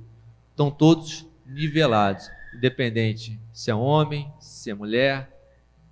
estão 0.51 0.71
todos 0.71 1.27
nivelados, 1.45 2.31
independente 2.55 3.37
se 3.51 3.69
é 3.69 3.75
homem, 3.75 4.31
se 4.39 4.71
é 4.71 4.73
mulher, 4.73 5.37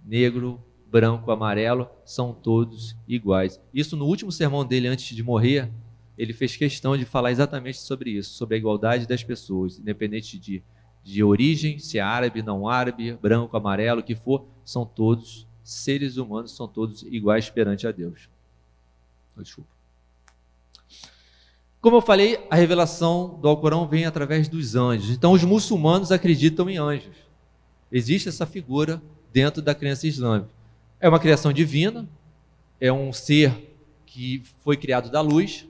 negro, 0.05 0.63
branco, 0.89 1.31
amarelo, 1.31 1.89
são 2.05 2.33
todos 2.33 2.95
iguais. 3.05 3.59
Isso 3.73 3.97
no 3.97 4.05
último 4.05 4.31
sermão 4.31 4.65
dele 4.65 4.87
antes 4.87 5.13
de 5.13 5.21
morrer, 5.21 5.69
ele 6.17 6.31
fez 6.31 6.55
questão 6.55 6.95
de 6.95 7.03
falar 7.03 7.29
exatamente 7.29 7.79
sobre 7.79 8.11
isso, 8.11 8.35
sobre 8.35 8.55
a 8.55 8.57
igualdade 8.57 9.05
das 9.05 9.21
pessoas, 9.21 9.79
independente 9.79 10.39
de, 10.39 10.63
de 11.03 11.21
origem, 11.21 11.77
se 11.77 11.97
é 11.97 12.01
árabe, 12.01 12.41
não 12.41 12.69
árabe, 12.69 13.17
branco, 13.21 13.57
amarelo, 13.57 13.99
o 13.99 14.03
que 14.03 14.15
for, 14.15 14.45
são 14.63 14.85
todos 14.85 15.45
seres 15.63 16.17
humanos, 16.17 16.55
são 16.55 16.67
todos 16.67 17.03
iguais 17.03 17.49
perante 17.49 17.87
a 17.87 17.91
Deus. 17.91 18.29
Desculpa. 19.37 19.69
Como 21.81 21.97
eu 21.97 22.01
falei, 22.01 22.45
a 22.49 22.55
revelação 22.55 23.37
do 23.41 23.47
Alcorão 23.47 23.87
vem 23.87 24.05
através 24.05 24.47
dos 24.47 24.75
anjos. 24.75 25.09
Então, 25.09 25.33
os 25.33 25.43
muçulmanos 25.43 26.11
acreditam 26.11 26.69
em 26.69 26.77
anjos. 26.77 27.15
Existe 27.91 28.29
essa 28.29 28.45
figura 28.45 29.01
dentro 29.33 29.61
da 29.61 29.75
crença 29.75 30.07
islâmica. 30.07 30.49
É 30.99 31.09
uma 31.09 31.19
criação 31.19 31.51
divina, 31.51 32.07
é 32.79 32.91
um 32.91 33.11
ser 33.11 33.75
que 34.05 34.41
foi 34.63 34.77
criado 34.77 35.11
da 35.11 35.19
luz. 35.19 35.67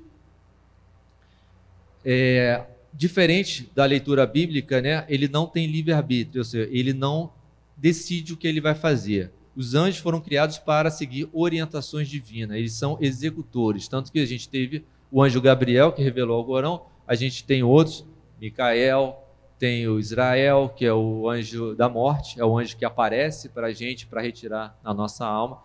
É, 2.06 2.64
diferente 2.94 3.72
da 3.74 3.86
leitura 3.86 4.26
bíblica, 4.28 4.82
né, 4.82 5.06
ele 5.10 5.28
não 5.28 5.48
tem 5.48 5.66
livre-arbítrio, 5.66 6.42
ou 6.42 6.46
seja, 6.46 6.70
ele 6.72 6.94
não 6.94 7.34
decide 7.76 8.34
o 8.34 8.38
que 8.38 8.48
ele 8.48 8.62
vai 8.62 8.76
fazer. 8.76 9.32
Os 9.56 9.76
anjos 9.76 10.00
foram 10.00 10.20
criados 10.20 10.58
para 10.58 10.90
seguir 10.90 11.30
orientações 11.32 12.10
divinas, 12.10 12.58
eles 12.58 12.74
são 12.74 12.98
executores. 13.00 13.88
Tanto 13.88 14.12
que 14.12 14.20
a 14.20 14.26
gente 14.26 14.50
teve 14.50 14.84
o 15.12 15.22
anjo 15.22 15.40
Gabriel, 15.40 15.92
que 15.92 16.02
revelou 16.02 16.42
o 16.42 16.46
Corão, 16.46 16.86
a 17.08 17.14
gente 17.14 17.44
tem 17.44 17.62
outros, 17.62 18.06
Micael, 18.42 19.24
tem 19.60 19.88
o 19.88 20.00
Israel, 20.00 20.74
que 20.76 20.86
é 20.86 20.94
o 20.94 21.30
anjo 21.30 21.76
da 21.76 21.88
morte, 21.88 22.40
é 22.40 22.44
o 22.44 22.58
anjo 22.58 22.76
que 22.76 22.84
aparece 22.84 23.48
para 23.50 23.68
a 23.68 23.72
gente 23.72 24.08
para 24.08 24.22
retirar 24.22 24.78
a 24.84 24.94
nossa 24.94 25.26
alma. 25.26 25.62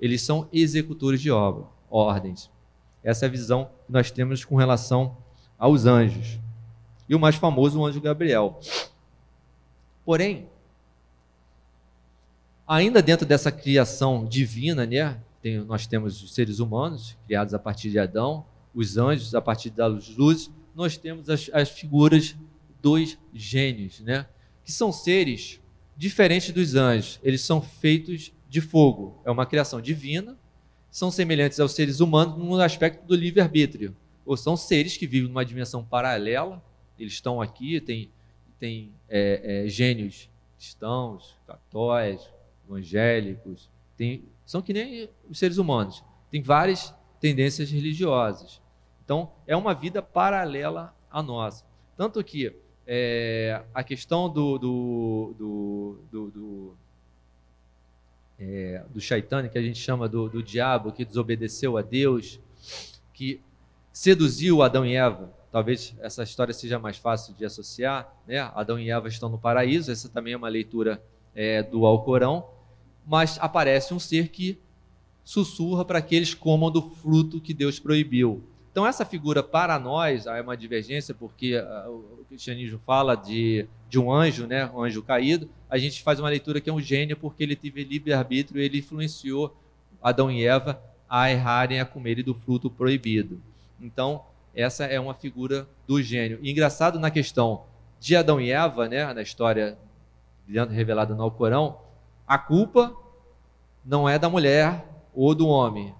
eles 0.00 0.22
são 0.22 0.48
executores 0.52 1.20
de 1.20 1.30
obra, 1.30 1.64
ordens. 1.90 2.50
Essa 3.02 3.24
é 3.24 3.28
a 3.28 3.30
visão 3.30 3.70
que 3.86 3.92
nós 3.92 4.10
temos 4.10 4.44
com 4.44 4.54
relação 4.56 5.16
aos 5.58 5.86
anjos. 5.86 6.38
E 7.08 7.14
o 7.14 7.18
mais 7.18 7.36
famoso, 7.36 7.80
o 7.80 7.86
anjo 7.86 8.00
Gabriel. 8.00 8.60
Porém, 10.04 10.46
ainda 12.68 13.00
dentro 13.00 13.24
dessa 13.24 13.50
criação 13.50 14.26
divina, 14.26 14.84
né, 14.84 15.18
tem, 15.40 15.58
nós 15.64 15.86
temos 15.86 16.22
os 16.22 16.34
seres 16.34 16.58
humanos, 16.58 17.16
criados 17.26 17.54
a 17.54 17.58
partir 17.58 17.90
de 17.90 17.98
Adão, 17.98 18.44
os 18.74 18.98
anjos 18.98 19.34
a 19.34 19.40
partir 19.40 19.70
das 19.70 20.08
luzes, 20.10 20.50
nós 20.74 20.96
temos 20.98 21.30
as, 21.30 21.50
as 21.52 21.70
figuras 21.70 22.36
dos 22.82 23.16
gênios, 23.32 24.00
né, 24.00 24.26
que 24.62 24.70
são 24.70 24.92
seres 24.92 25.60
diferentes 25.96 26.52
dos 26.52 26.74
anjos. 26.74 27.18
Eles 27.22 27.40
são 27.40 27.60
feitos 27.60 28.32
de 28.48 28.60
fogo, 28.60 29.20
é 29.24 29.30
uma 29.30 29.46
criação 29.46 29.80
divina, 29.80 30.36
são 30.90 31.10
semelhantes 31.10 31.58
aos 31.58 31.72
seres 31.72 32.00
humanos 32.00 32.36
no 32.36 32.60
aspecto 32.60 33.04
do 33.06 33.16
livre-arbítrio, 33.16 33.96
ou 34.24 34.36
são 34.36 34.56
seres 34.56 34.96
que 34.96 35.06
vivem 35.06 35.28
numa 35.28 35.44
dimensão 35.44 35.82
paralela, 35.82 36.62
eles 36.98 37.14
estão 37.14 37.40
aqui, 37.40 37.80
tem, 37.80 38.10
tem 38.58 38.92
é, 39.08 39.64
é, 39.64 39.68
gênios 39.68 40.28
cristãos, 40.58 41.36
católicos, 41.46 42.28
evangélicos, 42.68 43.70
tem, 43.96 44.24
são 44.44 44.60
que 44.60 44.72
nem 44.72 45.08
os 45.28 45.38
seres 45.38 45.58
humanos, 45.58 46.04
tem 46.30 46.42
várias 46.42 46.94
tendências 47.20 47.70
religiosas. 47.70 48.60
Então, 49.04 49.32
é 49.46 49.56
uma 49.56 49.74
vida 49.74 50.02
paralela 50.02 50.94
à 51.10 51.22
nossa. 51.22 51.64
Tanto 51.96 52.22
que 52.22 52.54
é, 52.86 53.62
a 53.74 53.82
questão 53.82 54.28
do, 54.28 54.58
do, 54.58 55.34
do, 55.38 55.98
do, 56.10 56.30
do 56.30 56.76
é, 58.38 58.84
do 58.90 59.00
que 59.50 59.58
a 59.58 59.62
gente 59.62 59.78
chama 59.78 60.08
do, 60.08 60.28
do 60.28 60.42
diabo, 60.42 60.92
que 60.92 61.04
desobedeceu 61.04 61.76
a 61.76 61.82
Deus, 61.82 62.38
que 63.12 63.40
seduziu 63.92 64.62
Adão 64.62 64.86
e 64.86 64.94
Eva. 64.94 65.32
Talvez 65.50 65.94
essa 66.00 66.22
história 66.22 66.54
seja 66.54 66.78
mais 66.78 66.96
fácil 66.98 67.34
de 67.34 67.44
associar. 67.44 68.14
Né? 68.26 68.38
Adão 68.54 68.78
e 68.78 68.90
Eva 68.90 69.08
estão 69.08 69.28
no 69.28 69.38
paraíso, 69.38 69.90
essa 69.90 70.08
também 70.08 70.34
é 70.34 70.36
uma 70.36 70.48
leitura 70.48 71.02
é, 71.34 71.62
do 71.62 71.84
Alcorão, 71.84 72.48
mas 73.08 73.38
aparece 73.40 73.94
um 73.94 73.98
ser 73.98 74.28
que 74.28 74.58
sussurra 75.24 75.84
para 75.84 76.02
que 76.02 76.14
eles 76.14 76.34
comam 76.34 76.70
do 76.70 76.82
fruto 76.82 77.40
que 77.40 77.54
Deus 77.54 77.78
proibiu. 77.78 78.44
Então, 78.70 78.86
essa 78.86 79.04
figura 79.04 79.42
para 79.42 79.78
nós 79.78 80.26
é 80.26 80.40
uma 80.42 80.56
divergência, 80.56 81.14
porque 81.14 81.56
uh, 81.58 81.90
o 81.90 82.24
cristianismo 82.28 82.78
fala 82.86 83.14
de, 83.14 83.66
de 83.88 83.98
um 83.98 84.12
anjo, 84.12 84.46
né, 84.46 84.66
um 84.66 84.82
anjo 84.82 85.02
caído. 85.02 85.48
A 85.68 85.78
gente 85.78 86.02
faz 86.02 86.20
uma 86.20 86.28
leitura 86.28 86.60
que 86.60 86.68
é 86.68 86.72
um 86.72 86.80
gênio, 86.80 87.16
porque 87.16 87.42
ele 87.42 87.56
teve 87.56 87.82
livre-arbítrio, 87.82 88.60
ele 88.60 88.78
influenciou 88.78 89.56
Adão 90.02 90.30
e 90.30 90.44
Eva 90.44 90.80
a 91.08 91.30
errarem 91.30 91.80
a 91.80 91.86
comerem 91.86 92.22
do 92.22 92.34
fruto 92.34 92.70
proibido. 92.70 93.40
Então, 93.80 94.22
essa 94.54 94.84
é 94.84 95.00
uma 95.00 95.14
figura 95.14 95.66
do 95.86 96.00
gênio. 96.02 96.38
E 96.42 96.50
engraçado 96.50 97.00
na 97.00 97.10
questão 97.10 97.64
de 97.98 98.14
Adão 98.14 98.40
e 98.40 98.52
Eva, 98.52 98.86
né, 98.86 99.12
na 99.14 99.22
história 99.22 99.78
revelada 100.70 101.14
no 101.14 101.22
Alcorão, 101.22 101.87
a 102.28 102.36
culpa 102.36 102.94
não 103.82 104.06
é 104.06 104.18
da 104.18 104.28
mulher 104.28 104.84
ou 105.14 105.34
do 105.34 105.48
homem, 105.48 105.94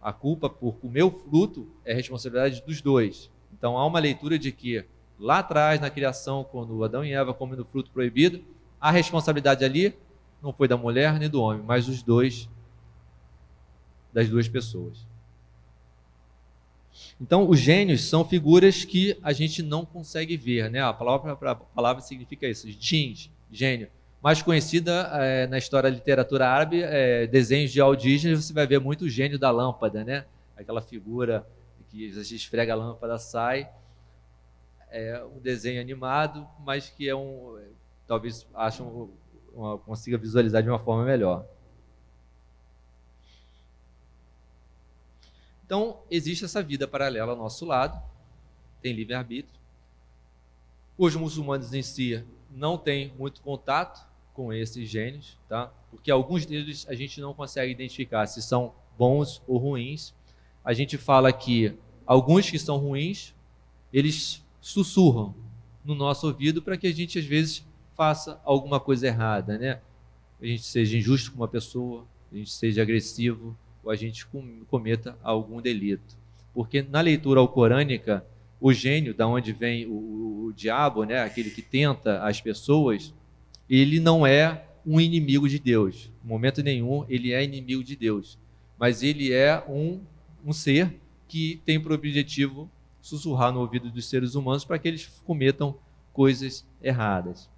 a 0.00 0.12
culpa 0.12 0.48
por 0.48 0.76
comer 0.76 1.02
o 1.02 1.10
fruto 1.10 1.68
é 1.84 1.92
responsabilidade 1.92 2.62
dos 2.64 2.80
dois. 2.80 3.28
Então 3.52 3.76
há 3.76 3.84
uma 3.84 3.98
leitura 3.98 4.38
de 4.38 4.52
que 4.52 4.84
lá 5.18 5.40
atrás, 5.40 5.80
na 5.80 5.90
criação, 5.90 6.44
quando 6.44 6.84
Adão 6.84 7.04
e 7.04 7.12
Eva 7.12 7.34
comem 7.34 7.56
do 7.56 7.64
fruto 7.64 7.90
proibido, 7.90 8.40
a 8.80 8.92
responsabilidade 8.92 9.64
ali 9.64 9.92
não 10.40 10.52
foi 10.52 10.68
da 10.68 10.76
mulher 10.76 11.18
nem 11.18 11.28
do 11.28 11.42
homem, 11.42 11.64
mas 11.66 11.86
dos 11.86 12.04
dois, 12.04 12.48
das 14.12 14.28
duas 14.28 14.48
pessoas. 14.48 15.04
Então, 17.20 17.48
os 17.48 17.58
gênios 17.58 18.08
são 18.08 18.24
figuras 18.24 18.84
que 18.84 19.18
a 19.22 19.32
gente 19.32 19.60
não 19.60 19.84
consegue 19.84 20.36
ver, 20.36 20.70
né? 20.70 20.80
A 20.80 20.92
palavra, 20.92 21.32
a 21.32 21.54
palavra 21.56 22.00
significa 22.00 22.46
isso, 22.46 22.68
jeans, 22.68 23.28
gênio 23.50 23.88
mais 24.22 24.42
conhecida 24.42 25.08
é, 25.12 25.46
na 25.46 25.58
história 25.58 25.90
da 25.90 25.96
literatura 25.96 26.48
árabe, 26.48 26.82
é, 26.82 27.26
desenhos 27.26 27.70
de 27.70 27.80
Disney, 27.96 28.34
você 28.34 28.52
vai 28.52 28.66
ver 28.66 28.80
muito 28.80 29.04
o 29.04 29.08
gênio 29.08 29.38
da 29.38 29.50
lâmpada, 29.50 30.04
né? 30.04 30.26
Aquela 30.56 30.82
figura 30.82 31.46
que 31.88 32.10
a 32.10 32.22
gente 32.22 32.34
esfrega 32.34 32.72
a 32.72 32.76
lâmpada, 32.76 33.18
sai. 33.18 33.70
É 34.90 35.22
um 35.24 35.38
desenho 35.38 35.80
animado, 35.80 36.48
mas 36.60 36.90
que 36.90 37.08
é 37.08 37.14
um. 37.14 37.60
Talvez 38.06 38.46
acham, 38.54 39.10
uma, 39.52 39.78
consiga 39.78 40.18
visualizar 40.18 40.62
de 40.62 40.68
uma 40.68 40.78
forma 40.78 41.04
melhor. 41.04 41.46
Então, 45.64 46.00
existe 46.10 46.44
essa 46.44 46.62
vida 46.62 46.88
paralela 46.88 47.32
ao 47.32 47.38
nosso 47.38 47.66
lado, 47.66 48.02
tem 48.80 48.94
livre-arbítrio. 48.94 49.60
Os 50.96 51.14
muçulmanos 51.14 51.74
em 51.74 51.82
si 51.82 52.24
não 52.50 52.78
têm 52.78 53.12
muito 53.18 53.42
contato 53.42 54.07
com 54.38 54.52
esses 54.52 54.88
gênios, 54.88 55.36
tá? 55.48 55.66
Porque 55.90 56.12
alguns 56.12 56.46
deles 56.46 56.86
a 56.88 56.94
gente 56.94 57.20
não 57.20 57.34
consegue 57.34 57.72
identificar 57.72 58.24
se 58.28 58.40
são 58.40 58.72
bons 58.96 59.42
ou 59.48 59.58
ruins. 59.58 60.14
A 60.64 60.72
gente 60.72 60.96
fala 60.96 61.32
que 61.32 61.74
alguns 62.06 62.48
que 62.48 62.56
são 62.56 62.76
ruins, 62.76 63.34
eles 63.92 64.46
sussurram 64.60 65.34
no 65.84 65.92
nosso 65.92 66.28
ouvido 66.28 66.62
para 66.62 66.76
que 66.76 66.86
a 66.86 66.94
gente 66.94 67.18
às 67.18 67.24
vezes 67.24 67.66
faça 67.96 68.40
alguma 68.44 68.78
coisa 68.78 69.08
errada, 69.08 69.58
né? 69.58 69.80
A 70.40 70.46
gente 70.46 70.62
seja 70.62 70.96
injusto 70.96 71.32
com 71.32 71.38
uma 71.38 71.48
pessoa, 71.48 72.06
a 72.32 72.36
gente 72.36 72.52
seja 72.52 72.80
agressivo 72.80 73.58
ou 73.82 73.90
a 73.90 73.96
gente 73.96 74.24
cometa 74.68 75.18
algum 75.20 75.60
delito. 75.60 76.16
Porque 76.54 76.80
na 76.80 77.00
leitura 77.00 77.40
alcorânica, 77.40 78.24
o 78.60 78.72
gênio, 78.72 79.12
da 79.12 79.26
onde 79.26 79.52
vem 79.52 79.84
o, 79.84 79.90
o, 79.90 80.44
o 80.44 80.52
diabo, 80.52 81.02
né, 81.02 81.22
aquele 81.22 81.50
que 81.50 81.60
tenta 81.60 82.22
as 82.22 82.40
pessoas, 82.40 83.12
ele 83.68 84.00
não 84.00 84.26
é 84.26 84.64
um 84.86 85.00
inimigo 85.00 85.48
de 85.48 85.58
Deus. 85.58 86.10
Em 86.24 86.28
momento 86.28 86.62
nenhum 86.62 87.04
ele 87.08 87.32
é 87.32 87.42
inimigo 87.44 87.84
de 87.84 87.96
Deus. 87.96 88.38
Mas 88.78 89.02
ele 89.02 89.32
é 89.32 89.62
um, 89.68 90.00
um 90.44 90.52
ser 90.52 90.94
que 91.26 91.60
tem 91.64 91.80
por 91.80 91.92
objetivo 91.92 92.70
sussurrar 93.00 93.52
no 93.52 93.60
ouvido 93.60 93.90
dos 93.90 94.08
seres 94.08 94.34
humanos 94.34 94.64
para 94.64 94.78
que 94.78 94.88
eles 94.88 95.06
cometam 95.24 95.76
coisas 96.12 96.66
erradas. 96.82 97.48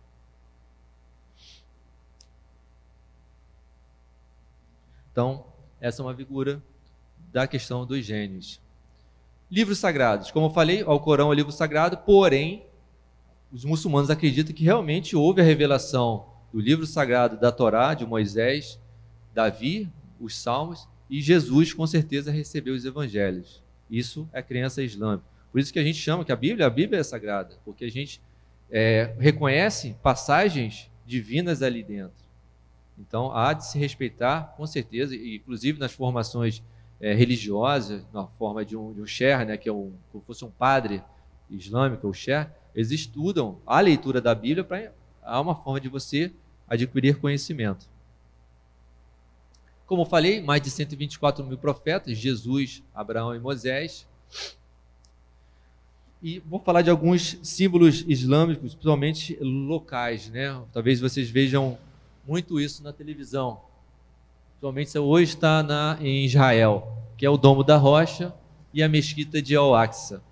Então, 5.12 5.44
essa 5.80 6.02
é 6.02 6.04
uma 6.04 6.14
figura 6.14 6.62
da 7.32 7.46
questão 7.46 7.84
dos 7.84 8.04
gênios. 8.04 8.60
Livros 9.50 9.78
sagrados. 9.78 10.30
Como 10.30 10.46
eu 10.46 10.50
falei, 10.50 10.84
o 10.84 11.00
Corão 11.00 11.32
é 11.32 11.36
livro 11.36 11.50
sagrado, 11.50 11.98
porém, 11.98 12.64
os 13.52 13.64
muçulmanos 13.64 14.10
acreditam 14.10 14.54
que 14.54 14.64
realmente 14.64 15.16
houve 15.16 15.40
a 15.40 15.44
revelação 15.44 16.26
do 16.52 16.60
livro 16.60 16.86
sagrado 16.86 17.38
da 17.38 17.50
Torá, 17.50 17.94
de 17.94 18.06
Moisés, 18.06 18.78
Davi, 19.34 19.90
os 20.20 20.36
Salmos, 20.36 20.88
e 21.08 21.20
Jesus 21.20 21.72
com 21.72 21.86
certeza 21.86 22.30
recebeu 22.30 22.74
os 22.74 22.84
evangelhos. 22.84 23.62
Isso 23.90 24.28
é 24.32 24.42
crença 24.42 24.82
islâmica. 24.82 25.28
Por 25.50 25.60
isso 25.60 25.72
que 25.72 25.78
a 25.78 25.84
gente 25.84 25.98
chama 25.98 26.24
que 26.24 26.30
a 26.30 26.36
Bíblia, 26.36 26.66
a 26.66 26.70
Bíblia 26.70 27.00
é 27.00 27.02
sagrada, 27.02 27.56
porque 27.64 27.84
a 27.84 27.90
gente 27.90 28.20
é, 28.70 29.14
reconhece 29.18 29.96
passagens 30.02 30.88
divinas 31.04 31.62
ali 31.62 31.82
dentro. 31.82 32.20
Então 32.96 33.34
há 33.34 33.52
de 33.52 33.66
se 33.66 33.78
respeitar, 33.78 34.54
com 34.56 34.66
certeza, 34.66 35.16
inclusive 35.16 35.80
nas 35.80 35.92
formações 35.92 36.62
é, 37.00 37.12
religiosas, 37.14 38.04
na 38.12 38.26
forma 38.26 38.64
de 38.64 38.76
um, 38.76 38.92
de 38.92 39.00
um 39.00 39.06
sher, 39.06 39.44
né, 39.44 39.56
que 39.56 39.68
é 39.68 39.72
um, 39.72 39.92
como 40.12 40.22
fosse 40.24 40.44
um 40.44 40.50
padre 40.50 41.02
islâmico, 41.50 42.06
o 42.06 42.14
sher, 42.14 42.48
eles 42.74 42.90
estudam 42.90 43.58
a 43.66 43.80
leitura 43.80 44.20
da 44.20 44.34
Bíblia 44.34 44.64
para 44.64 44.92
há 45.22 45.40
uma 45.40 45.54
forma 45.54 45.80
de 45.80 45.88
você 45.88 46.32
adquirir 46.68 47.18
conhecimento. 47.18 47.86
Como 49.86 50.02
eu 50.02 50.06
falei, 50.06 50.40
mais 50.40 50.62
de 50.62 50.70
124 50.70 51.44
mil 51.44 51.58
profetas, 51.58 52.16
Jesus, 52.16 52.82
Abraão 52.94 53.34
e 53.34 53.40
Moisés. 53.40 54.06
E 56.22 56.38
vou 56.40 56.60
falar 56.60 56.82
de 56.82 56.90
alguns 56.90 57.38
símbolos 57.42 58.04
islâmicos, 58.06 58.74
principalmente 58.74 59.36
locais, 59.40 60.28
né? 60.28 60.62
Talvez 60.72 61.00
vocês 61.00 61.28
vejam 61.28 61.76
muito 62.24 62.60
isso 62.60 62.84
na 62.84 62.92
televisão. 62.92 63.60
Principalmente 64.50 64.98
hoje 64.98 65.34
está 65.34 65.62
na, 65.62 65.98
em 66.00 66.24
Israel, 66.24 66.96
que 67.16 67.26
é 67.26 67.30
o 67.30 67.36
Domo 67.36 67.64
da 67.64 67.76
Rocha 67.76 68.32
e 68.72 68.82
a 68.82 68.88
Mesquita 68.88 69.42
de 69.42 69.56
Al-Aqsa. 69.56 70.22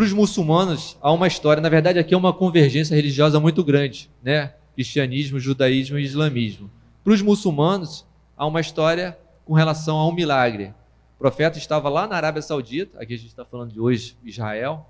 Para 0.00 0.06
os 0.06 0.14
muçulmanos, 0.14 0.96
há 1.02 1.12
uma 1.12 1.26
história, 1.26 1.60
na 1.60 1.68
verdade, 1.68 1.98
aqui 1.98 2.14
é 2.14 2.16
uma 2.16 2.32
convergência 2.32 2.96
religiosa 2.96 3.38
muito 3.38 3.62
grande, 3.62 4.10
né? 4.22 4.54
Cristianismo, 4.74 5.38
judaísmo 5.38 5.98
e 5.98 6.02
islamismo. 6.02 6.70
Para 7.04 7.12
os 7.12 7.20
muçulmanos, 7.20 8.06
há 8.34 8.46
uma 8.46 8.62
história 8.62 9.18
com 9.44 9.52
relação 9.52 9.98
a 9.98 10.08
um 10.08 10.12
milagre. 10.14 10.72
O 11.16 11.18
profeta 11.18 11.58
estava 11.58 11.90
lá 11.90 12.06
na 12.06 12.16
Arábia 12.16 12.40
Saudita, 12.40 12.98
aqui 12.98 13.12
a 13.12 13.18
gente 13.18 13.28
está 13.28 13.44
falando 13.44 13.72
de 13.72 13.78
hoje, 13.78 14.16
Israel. 14.24 14.88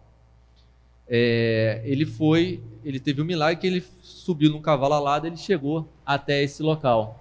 É, 1.08 1.82
ele 1.84 2.06
foi, 2.06 2.62
ele 2.84 3.00
teve 3.00 3.20
um 3.20 3.24
milagre 3.24 3.60
que 3.60 3.66
ele 3.66 3.84
subiu 4.02 4.48
num 4.48 4.62
cavalo 4.62 4.94
alado, 4.94 5.26
ele 5.26 5.36
chegou 5.36 5.88
até 6.06 6.40
esse 6.40 6.62
local. 6.62 7.20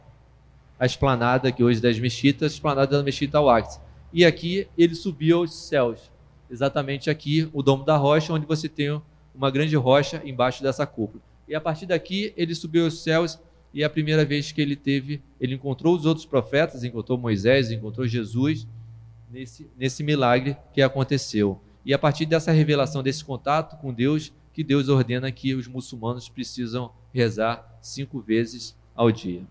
a 0.79 0.85
esplanada 0.85 1.51
que 1.51 1.63
hoje 1.63 1.79
é 1.79 1.81
das 1.81 1.97
Mesquitas, 1.97 2.51
a 2.51 2.53
esplanada 2.53 2.97
da 2.99 3.03
Mesquita 3.03 3.39
Al-Aqsa. 3.39 3.81
E 4.13 4.23
aqui 4.23 4.67
ele 4.77 4.93
subiu 4.93 5.39
aos 5.39 5.55
céus. 5.55 6.11
Exatamente 6.49 7.09
aqui, 7.09 7.49
o 7.53 7.61
Domo 7.61 7.83
da 7.83 7.95
Rocha, 7.95 8.33
onde 8.33 8.45
você 8.45 8.67
tem 8.67 9.01
uma 9.33 9.51
grande 9.51 9.75
rocha 9.75 10.21
embaixo 10.25 10.63
dessa 10.63 10.85
cúpula. 10.85 11.21
E 11.47 11.55
a 11.55 11.61
partir 11.61 11.85
daqui, 11.85 12.33
ele 12.35 12.53
subiu 12.53 12.85
aos 12.85 13.01
céus 13.01 13.39
e 13.73 13.83
é 13.83 13.85
a 13.85 13.89
primeira 13.89 14.25
vez 14.25 14.51
que 14.51 14.61
ele 14.61 14.75
teve, 14.75 15.21
ele 15.39 15.55
encontrou 15.55 15.95
os 15.95 16.05
outros 16.05 16.25
profetas, 16.25 16.83
encontrou 16.83 17.17
Moisés, 17.17 17.71
encontrou 17.71 18.07
Jesus 18.07 18.67
nesse, 19.31 19.67
nesse 19.77 20.03
milagre 20.03 20.57
que 20.73 20.81
aconteceu. 20.81 21.59
E 21.85 21.93
a 21.93 21.99
partir 21.99 22.25
dessa 22.25 22.51
revelação, 22.51 23.03
desse 23.03 23.23
contato 23.23 23.79
com 23.79 23.93
Deus, 23.93 24.33
que 24.53 24.63
Deus 24.63 24.89
ordena 24.89 25.31
que 25.31 25.53
os 25.53 25.67
muçulmanos 25.67 26.27
precisam 26.27 26.91
rezar 27.13 27.79
cinco 27.81 28.19
vezes 28.19 28.75
ao 28.95 29.11
dia. 29.11 29.43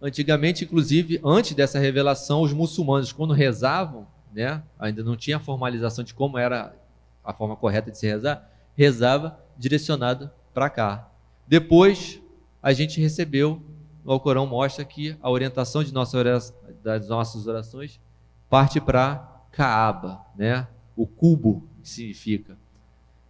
Antigamente, 0.00 0.64
inclusive, 0.64 1.20
antes 1.24 1.54
dessa 1.54 1.78
revelação, 1.78 2.42
os 2.42 2.52
muçulmanos, 2.52 3.12
quando 3.12 3.32
rezavam, 3.32 4.06
né, 4.36 4.62
ainda 4.78 5.02
não 5.02 5.16
tinha 5.16 5.40
formalização 5.40 6.04
de 6.04 6.12
como 6.12 6.36
era 6.36 6.76
a 7.24 7.32
forma 7.32 7.56
correta 7.56 7.90
de 7.90 7.96
se 7.96 8.06
rezar, 8.06 8.46
rezava 8.76 9.40
direcionado 9.56 10.30
para 10.52 10.68
cá. 10.68 11.08
Depois, 11.48 12.20
a 12.62 12.74
gente 12.74 13.00
recebeu, 13.00 13.62
o 14.04 14.12
Alcorão 14.12 14.46
mostra 14.46 14.84
que 14.84 15.16
a 15.22 15.30
orientação 15.30 15.82
de 15.82 15.92
nossa 15.92 16.22
das 16.84 17.08
nossas 17.08 17.46
orações 17.46 17.98
parte 18.50 18.78
para 18.78 19.42
Kaaba, 19.50 20.20
né? 20.36 20.68
o 20.94 21.06
cubo, 21.06 21.66
que 21.82 21.88
significa, 21.88 22.58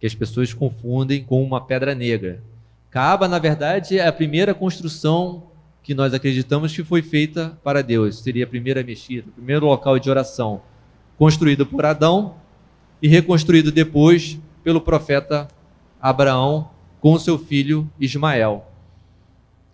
que 0.01 0.05
as 0.05 0.13
pessoas 0.13 0.53
confundem 0.53 1.23
com 1.23 1.41
uma 1.41 1.61
pedra 1.61 1.95
negra. 1.95 2.43
Kaaba, 2.89 3.29
na 3.29 3.39
verdade, 3.39 3.97
é 3.97 4.05
a 4.05 4.11
primeira 4.13 4.53
construção 4.53 5.51
que 5.81 5.93
nós 5.93 6.13
acreditamos 6.13 6.75
que 6.75 6.83
foi 6.83 7.01
feita 7.01 7.57
para 7.63 7.81
Deus. 7.81 8.19
Seria 8.19 8.43
a 8.43 8.47
primeira 8.47 8.83
mexida, 8.83 9.29
o 9.29 9.31
primeiro 9.31 9.65
local 9.65 9.97
de 9.97 10.09
oração, 10.09 10.61
construído 11.17 11.65
por 11.65 11.85
Adão 11.85 12.35
e 13.01 13.07
reconstruído 13.07 13.71
depois 13.71 14.39
pelo 14.63 14.79
profeta 14.79 15.47
Abraão 15.99 16.69
com 16.99 17.17
seu 17.17 17.37
filho 17.37 17.89
Ismael. 17.99 18.65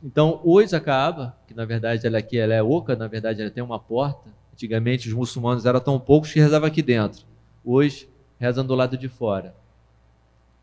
Então, 0.04 0.42
hoje 0.44 0.76
a 0.76 0.80
Kaaba, 0.80 1.36
que 1.48 1.54
na 1.54 1.66
verdade 1.66 2.06
ela 2.06 2.18
aqui 2.18 2.38
ela 2.38 2.54
é 2.54 2.62
oca, 2.62 2.96
na 2.96 3.08
verdade 3.08 3.42
ela 3.42 3.50
tem 3.50 3.64
uma 3.64 3.80
porta. 3.80 4.30
Antigamente 4.54 5.08
os 5.08 5.14
muçulmanos 5.14 5.66
eram 5.66 5.80
tão 5.80 6.00
poucos 6.00 6.32
que 6.32 6.40
rezavam 6.40 6.68
aqui 6.68 6.82
dentro. 6.82 7.24
Hoje 7.64 8.10
rezam 8.40 8.66
do 8.66 8.76
lado 8.76 8.98
de 8.98 9.08
fora. 9.08 9.56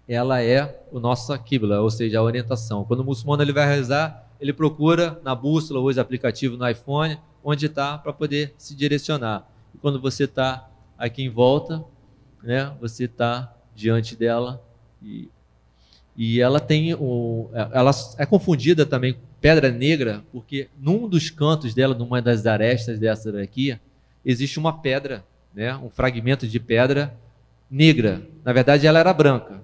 Ela 0.07 0.43
é 0.43 0.83
o 0.93 1.01
nosso 1.01 1.37
Qibla, 1.39 1.81
ou 1.81 1.91
seja, 1.91 2.19
a 2.19 2.23
orientação. 2.23 2.85
Quando 2.85 3.01
o 3.01 3.05
muçulmano 3.05 3.43
ele 3.43 3.53
vai 3.53 3.67
rezar, 3.67 4.29
ele 4.41 4.53
procura 4.53 5.21
na 5.23 5.35
bússola, 5.35 5.81
hoje 5.81 6.01
aplicativo 6.01 6.57
no 6.57 6.69
iPhone, 6.69 7.19
onde 7.43 7.67
está 7.67 7.97
para 7.97 8.13
poder 8.13 8.55
se 8.59 8.75
direcionar. 8.75 9.49
E 9.75 9.79
quando 9.79 10.01
você 10.01 10.25
está 10.25 10.70
aqui 11.01 11.23
em 11.25 11.31
volta, 11.31 11.83
né, 12.43 12.73
você 12.79 13.05
está 13.05 13.57
diante 13.75 14.15
dela 14.15 14.63
e, 15.03 15.31
e 16.15 16.41
ela 16.41 16.61
tem 16.61 16.95
o, 16.95 17.49
ela 17.73 17.91
é 18.19 18.27
confundida 18.27 18.85
também 18.85 19.17
pedra 19.41 19.71
negra 19.71 20.23
porque 20.31 20.69
num 20.79 21.09
dos 21.09 21.31
cantos 21.31 21.73
dela, 21.73 21.95
numa 21.95 22.21
das 22.21 22.45
arestas 22.45 22.99
dessa 22.99 23.33
daqui, 23.33 23.79
existe 24.23 24.59
uma 24.59 24.79
pedra, 24.79 25.25
né, 25.55 25.75
um 25.77 25.89
fragmento 25.89 26.47
de 26.47 26.61
pedra 26.61 27.17
negra. 27.71 28.23
Na 28.45 28.53
verdade, 28.53 28.87
ela 28.87 28.99
era 28.99 29.13
branca. 29.15 29.63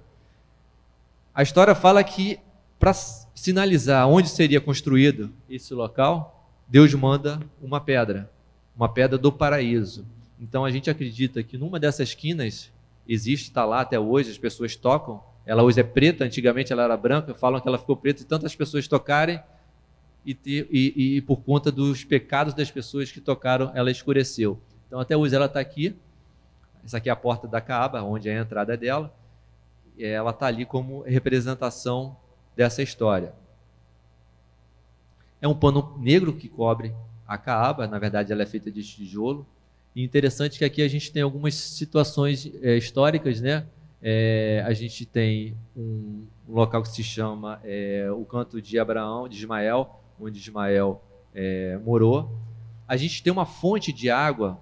A 1.35 1.43
história 1.43 1.75
fala 1.75 2.03
que 2.03 2.39
para 2.79 2.93
sinalizar 2.93 4.07
onde 4.07 4.29
seria 4.29 4.59
construído 4.59 5.31
esse 5.47 5.73
local, 5.73 6.49
Deus 6.67 6.91
manda 6.95 7.39
uma 7.61 7.79
pedra, 7.79 8.29
uma 8.75 8.89
pedra 8.89 9.17
do 9.17 9.31
paraíso. 9.31 10.05
Então 10.39 10.63
a 10.63 10.71
gente 10.71 10.89
acredita 10.89 11.41
que 11.41 11.57
numa 11.57 11.79
dessas 11.79 12.09
esquinas 12.09 12.71
existe, 13.07 13.45
está 13.45 13.65
lá 13.65 13.81
até 13.81 13.99
hoje, 13.99 14.31
as 14.31 14.37
pessoas 14.37 14.75
tocam. 14.75 15.23
Ela 15.45 15.63
hoje 15.63 15.79
é 15.79 15.83
preta, 15.83 16.25
antigamente 16.25 16.73
ela 16.73 16.83
era 16.83 16.97
branca, 16.97 17.33
falam 17.33 17.59
que 17.59 17.67
ela 17.67 17.77
ficou 17.77 17.95
preta 17.95 18.21
e 18.21 18.25
tantas 18.25 18.55
pessoas 18.55 18.87
tocarem 18.87 19.41
e, 20.25 20.37
e, 20.45 20.67
e, 20.69 21.17
e 21.17 21.21
por 21.21 21.37
conta 21.37 21.71
dos 21.71 22.03
pecados 22.03 22.53
das 22.53 22.69
pessoas 22.69 23.09
que 23.11 23.21
tocaram, 23.21 23.71
ela 23.73 23.89
escureceu. 23.89 24.59
Então 24.87 24.99
até 24.99 25.15
hoje 25.15 25.35
ela 25.35 25.45
está 25.45 25.59
aqui. 25.59 25.95
Essa 26.83 26.97
aqui 26.97 27.09
é 27.09 27.11
a 27.11 27.15
porta 27.15 27.47
da 27.47 27.61
Caaba, 27.61 28.01
onde 28.03 28.29
é 28.29 28.37
a 28.37 28.41
entrada 28.41 28.75
dela. 28.75 29.13
Ela 29.97 30.31
está 30.31 30.45
ali 30.47 30.65
como 30.65 31.01
representação 31.01 32.15
dessa 32.55 32.83
história. 32.83 33.33
É 35.41 35.47
um 35.47 35.55
pano 35.55 35.95
negro 35.97 36.33
que 36.33 36.49
cobre 36.49 36.93
a 37.27 37.37
Caaba, 37.37 37.87
na 37.87 37.99
verdade 37.99 38.31
ela 38.31 38.43
é 38.43 38.45
feita 38.45 38.71
de 38.71 38.83
tijolo. 38.83 39.45
E 39.97 40.03
interessante 40.03 40.59
que 40.59 40.63
aqui 40.63 40.83
a 40.83 40.87
gente 40.87 41.11
tem 41.11 41.23
algumas 41.23 41.55
situações 41.55 42.51
é, 42.61 42.77
históricas, 42.77 43.41
né? 43.41 43.65
É, 43.99 44.63
a 44.63 44.71
gente 44.71 45.07
tem 45.07 45.57
um, 45.75 46.27
um, 46.47 46.53
local 46.53 46.83
que 46.83 46.89
se 46.89 47.03
chama 47.03 47.59
é, 47.63 48.07
o 48.11 48.23
canto 48.23 48.61
de 48.61 48.77
Abraão, 48.77 49.27
de 49.27 49.35
Ismael, 49.37 49.99
onde 50.21 50.37
Ismael 50.37 51.01
morou. 51.83 52.31
A 52.87 52.95
gente 52.95 53.23
tem 53.23 53.33
uma 53.33 53.45
fonte 53.47 53.91
de 53.91 54.07
água 54.07 54.59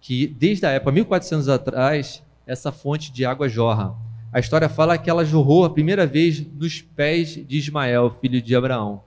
que, 0.00 0.26
desde 0.26 0.64
a 0.64 0.70
época, 0.70 0.92
1400 0.92 1.50
atrás, 1.50 2.22
essa 2.46 2.72
fonte 2.72 3.12
de 3.12 3.26
água 3.26 3.46
jorra. 3.46 3.94
A 4.32 4.40
história 4.40 4.70
fala 4.70 4.96
que 4.96 5.10
ela 5.10 5.22
jorrou 5.22 5.66
a 5.66 5.70
primeira 5.70 6.06
vez 6.06 6.40
nos 6.40 6.80
pés 6.80 7.34
de 7.46 7.58
Ismael, 7.58 8.16
filho 8.22 8.40
de 8.40 8.56
Abraão. 8.56 9.02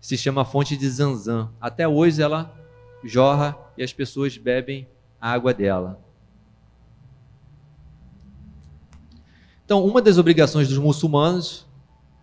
Se 0.00 0.16
chama 0.16 0.42
fonte 0.42 0.74
de 0.74 0.88
Zanzã. 0.88 1.50
Até 1.60 1.86
hoje 1.86 2.22
ela 2.22 2.61
jorra 3.04 3.56
e 3.76 3.82
as 3.82 3.92
pessoas 3.92 4.36
bebem 4.36 4.88
a 5.20 5.30
água 5.30 5.54
dela. 5.54 6.00
Então, 9.64 9.84
uma 9.86 10.02
das 10.02 10.18
obrigações 10.18 10.68
dos 10.68 10.78
muçulmanos, 10.78 11.66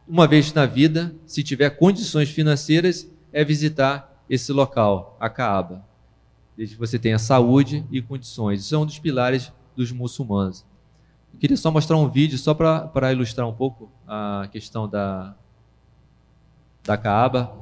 uma 0.08 0.28
vez 0.28 0.54
na 0.54 0.66
vida, 0.66 1.16
se 1.26 1.42
tiver 1.42 1.70
condições 1.72 2.30
financeiras, 2.30 3.10
é 3.32 3.44
visitar 3.44 4.24
esse 4.30 4.52
local, 4.52 5.18
a 5.20 5.30
Kaaba. 5.30 5.86
Desde 6.56 6.76
que 6.76 6.80
você 6.80 7.00
tenha 7.00 7.18
saúde 7.18 7.86
e 7.90 8.02
condições. 8.02 8.62
Isso 8.62 8.76
é 8.76 8.78
um 8.78 8.86
dos 8.86 9.00
pilares 9.00 9.52
dos 9.76 9.92
muçulmanos. 9.92 10.66
Eu 11.34 11.40
queria 11.40 11.56
só 11.56 11.72
mostrar 11.72 11.96
um 11.98 12.10
vídeo 12.10 12.38
só 12.38 12.54
para 12.54 13.12
ilustrar 13.14 13.48
um 13.48 13.54
pouco 13.54 13.90
a 14.06 14.48
questão 14.52 14.88
da, 14.88 15.36
da 16.84 16.98
Kaaba. 16.98 17.56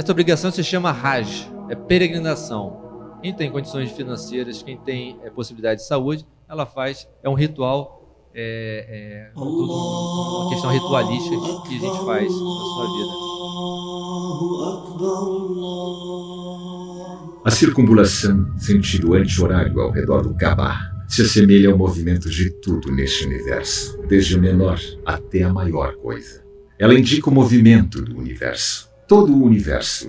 Essa 0.00 0.12
obrigação 0.12 0.50
se 0.50 0.64
chama 0.64 0.90
Hajj, 0.90 1.46
é 1.68 1.74
peregrinação. 1.74 3.18
Quem 3.20 3.34
tem 3.34 3.50
condições 3.50 3.92
financeiras, 3.92 4.62
quem 4.62 4.78
tem 4.78 5.20
é, 5.22 5.28
possibilidade 5.28 5.82
de 5.82 5.86
saúde, 5.86 6.26
ela 6.48 6.64
faz, 6.64 7.06
é 7.22 7.28
um 7.28 7.34
ritual 7.34 8.30
é, 8.34 9.28
é 9.34 9.38
uma 9.38 10.48
questão 10.48 10.70
ritualística 10.70 11.36
que 11.68 11.76
a 11.76 11.80
gente 11.80 12.04
faz 12.06 12.32
na 12.32 12.38
sua 12.38 12.86
vida. 12.96 13.12
A 17.44 17.50
circunambulação, 17.50 18.56
sentido 18.56 19.12
anti-horário 19.12 19.78
ao 19.82 19.90
redor 19.90 20.22
do 20.22 20.32
Kaaba, 20.32 20.78
se 21.10 21.20
assemelha 21.20 21.70
ao 21.70 21.76
movimento 21.76 22.30
de 22.30 22.48
tudo 22.48 22.90
neste 22.90 23.26
universo, 23.26 24.00
desde 24.08 24.34
o 24.34 24.40
menor 24.40 24.80
até 25.04 25.42
a 25.42 25.52
maior 25.52 25.94
coisa. 25.96 26.42
Ela 26.78 26.94
indica 26.94 27.28
o 27.28 27.34
movimento 27.34 28.00
do 28.00 28.16
universo. 28.16 28.89
Todo 29.10 29.32
o 29.32 29.42
universo, 29.42 30.08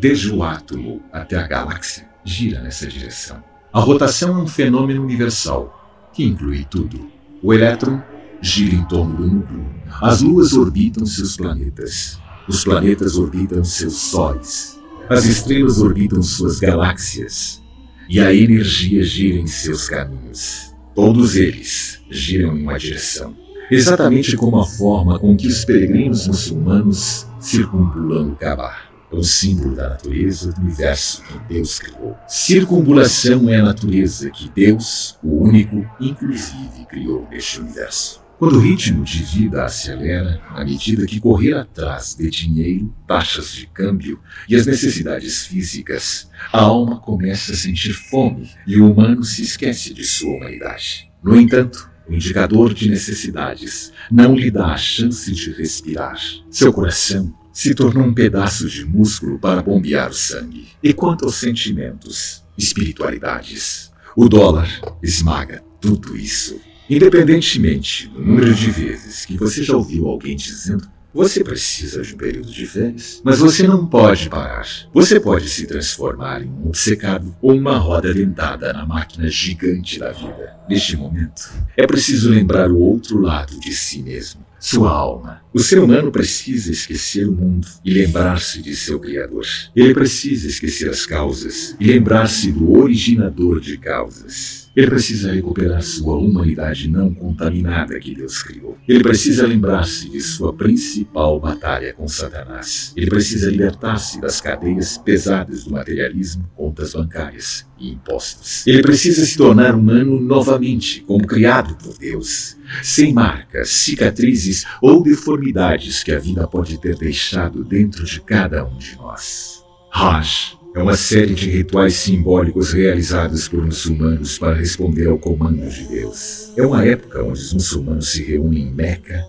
desde 0.00 0.28
o 0.32 0.42
átomo 0.42 1.00
até 1.12 1.36
a 1.36 1.46
galáxia, 1.46 2.08
gira 2.24 2.60
nessa 2.60 2.88
direção. 2.88 3.40
A 3.72 3.78
rotação 3.78 4.36
é 4.36 4.42
um 4.42 4.48
fenômeno 4.48 5.00
universal 5.00 6.10
que 6.12 6.24
inclui 6.24 6.66
tudo 6.68 7.08
o 7.40 7.54
elétron 7.54 8.02
gira 8.40 8.74
em 8.74 8.84
torno 8.86 9.14
do 9.14 9.26
núcleo. 9.28 9.64
As 10.00 10.22
luas 10.22 10.54
orbitam 10.54 11.06
seus 11.06 11.36
planetas. 11.36 12.18
Os 12.48 12.64
planetas 12.64 13.16
orbitam 13.16 13.62
seus 13.62 13.94
sóis. 13.94 14.76
As 15.08 15.24
estrelas 15.24 15.80
orbitam 15.80 16.20
suas 16.20 16.58
galáxias. 16.58 17.62
E 18.08 18.18
a 18.18 18.34
energia 18.34 19.04
gira 19.04 19.38
em 19.38 19.46
seus 19.46 19.88
caminhos. 19.88 20.74
Todos 20.96 21.36
eles 21.36 22.00
giram 22.10 22.56
em 22.56 22.62
uma 22.62 22.76
direção. 22.76 23.36
Exatamente 23.74 24.36
como 24.36 24.58
a 24.58 24.66
forma 24.66 25.18
com 25.18 25.34
que 25.34 25.46
os 25.46 25.64
peregrinos 25.64 26.26
muçulmanos 26.26 27.26
circumambulam 27.40 28.32
o 28.32 28.36
Kaaba 28.36 28.76
é 29.10 29.16
o 29.16 29.24
símbolo 29.24 29.74
da 29.74 29.88
natureza 29.88 30.52
do 30.52 30.60
universo 30.60 31.22
que 31.22 31.54
Deus 31.54 31.78
criou. 31.78 32.14
Circumbulação 32.28 33.48
é 33.48 33.60
a 33.60 33.64
natureza 33.64 34.28
que 34.30 34.50
Deus, 34.50 35.18
o 35.22 35.44
único, 35.44 35.86
inclusive, 35.98 36.84
criou 36.86 37.26
neste 37.30 37.60
universo. 37.60 38.22
Quando 38.38 38.56
o 38.56 38.60
ritmo 38.60 39.04
de 39.04 39.22
vida 39.22 39.64
acelera, 39.64 40.42
à 40.50 40.62
medida 40.64 41.06
que 41.06 41.20
correr 41.20 41.54
atrás 41.54 42.14
de 42.14 42.28
dinheiro, 42.28 42.92
taxas 43.06 43.52
de 43.52 43.66
câmbio 43.68 44.20
e 44.48 44.54
as 44.54 44.66
necessidades 44.66 45.46
físicas, 45.46 46.28
a 46.52 46.60
alma 46.60 47.00
começa 47.00 47.52
a 47.52 47.56
sentir 47.56 47.94
fome 47.94 48.50
e 48.66 48.78
o 48.78 48.92
humano 48.92 49.24
se 49.24 49.40
esquece 49.42 49.94
de 49.94 50.04
sua 50.04 50.36
humanidade. 50.36 51.10
No 51.22 51.40
entanto, 51.40 51.91
o 52.08 52.14
indicador 52.14 52.74
de 52.74 52.88
necessidades 52.88 53.92
não 54.10 54.34
lhe 54.34 54.50
dá 54.50 54.66
a 54.66 54.76
chance 54.76 55.30
de 55.32 55.52
respirar. 55.52 56.18
Seu 56.50 56.72
coração 56.72 57.32
se 57.52 57.74
tornou 57.74 58.04
um 58.04 58.14
pedaço 58.14 58.68
de 58.68 58.84
músculo 58.84 59.38
para 59.38 59.62
bombear 59.62 60.10
o 60.10 60.14
sangue. 60.14 60.68
E 60.82 60.92
quanto 60.92 61.24
aos 61.24 61.36
sentimentos, 61.36 62.42
espiritualidades, 62.56 63.90
o 64.16 64.28
dólar 64.28 64.68
esmaga 65.02 65.62
tudo 65.80 66.16
isso. 66.16 66.60
Independentemente 66.88 68.08
do 68.08 68.20
número 68.20 68.54
de 68.54 68.70
vezes 68.70 69.24
que 69.24 69.36
você 69.36 69.62
já 69.62 69.76
ouviu 69.76 70.06
alguém 70.06 70.36
dizendo 70.36 70.88
você 71.14 71.44
precisa 71.44 72.02
de 72.02 72.14
um 72.14 72.16
período 72.16 72.50
de 72.50 72.66
férias, 72.66 73.20
mas 73.22 73.38
você 73.38 73.66
não 73.66 73.86
pode 73.86 74.30
parar. 74.30 74.66
Você 74.92 75.20
pode 75.20 75.48
se 75.48 75.66
transformar 75.66 76.42
em 76.42 76.48
um 76.48 76.68
obcecado 76.68 77.34
ou 77.40 77.52
uma 77.52 77.76
roda 77.76 78.14
dentada 78.14 78.72
na 78.72 78.86
máquina 78.86 79.28
gigante 79.28 79.98
da 79.98 80.12
vida. 80.12 80.56
Neste 80.68 80.96
momento, 80.96 81.52
é 81.76 81.86
preciso 81.86 82.30
lembrar 82.30 82.70
o 82.70 82.78
outro 82.78 83.20
lado 83.20 83.60
de 83.60 83.72
si 83.74 84.02
mesmo, 84.02 84.44
sua 84.62 84.92
alma. 84.92 85.42
O 85.52 85.58
ser 85.58 85.80
humano 85.80 86.12
precisa 86.12 86.70
esquecer 86.70 87.28
o 87.28 87.32
mundo 87.32 87.66
e 87.84 87.92
lembrar-se 87.92 88.62
de 88.62 88.76
seu 88.76 88.98
Criador. 89.00 89.44
Ele 89.74 89.92
precisa 89.92 90.46
esquecer 90.46 90.88
as 90.88 91.04
causas 91.04 91.76
e 91.80 91.84
lembrar-se 91.84 92.52
do 92.52 92.78
originador 92.78 93.60
de 93.60 93.76
causas. 93.76 94.70
Ele 94.74 94.86
precisa 94.86 95.32
recuperar 95.32 95.82
sua 95.82 96.16
humanidade 96.16 96.88
não 96.88 97.12
contaminada 97.12 97.98
que 97.98 98.14
Deus 98.14 98.42
criou. 98.42 98.78
Ele 98.88 99.02
precisa 99.02 99.46
lembrar-se 99.46 100.08
de 100.08 100.20
sua 100.20 100.54
principal 100.54 101.38
batalha 101.40 101.92
com 101.92 102.06
Satanás. 102.06 102.92
Ele 102.96 103.10
precisa 103.10 103.50
libertar-se 103.50 104.20
das 104.20 104.40
cadeias 104.40 104.96
pesadas 104.96 105.64
do 105.64 105.72
materialismo, 105.72 106.48
contas 106.56 106.94
bancárias 106.94 107.66
e 107.78 107.90
impostos. 107.90 108.66
Ele 108.66 108.80
precisa 108.80 109.26
se 109.26 109.36
tornar 109.36 109.74
humano 109.74 110.18
novamente, 110.20 111.02
como 111.02 111.26
criado 111.26 111.74
por 111.74 111.98
Deus, 111.98 112.56
sem 112.82 113.12
marcas, 113.12 113.68
cicatrizes 113.70 114.64
ou 114.80 115.02
deformidades 115.02 116.02
que 116.02 116.12
a 116.12 116.18
vida 116.18 116.46
pode 116.46 116.78
ter 116.78 116.96
deixado 116.96 117.64
dentro 117.64 118.04
de 118.04 118.20
cada 118.20 118.64
um 118.64 118.76
de 118.76 118.96
nós. 118.96 119.62
Raj 119.90 120.56
é 120.74 120.82
uma 120.82 120.96
série 120.96 121.34
de 121.34 121.50
rituais 121.50 121.94
simbólicos 121.94 122.72
realizados 122.72 123.46
por 123.46 123.62
muçulmanos 123.62 124.38
para 124.38 124.54
responder 124.54 125.06
ao 125.06 125.18
comando 125.18 125.68
de 125.68 125.86
Deus. 125.86 126.50
É 126.56 126.64
uma 126.64 126.82
época 126.84 127.22
onde 127.22 127.40
os 127.40 127.52
muçulmanos 127.52 128.10
se 128.12 128.22
reúnem 128.22 128.68
em 128.68 128.72
Meca, 128.72 129.22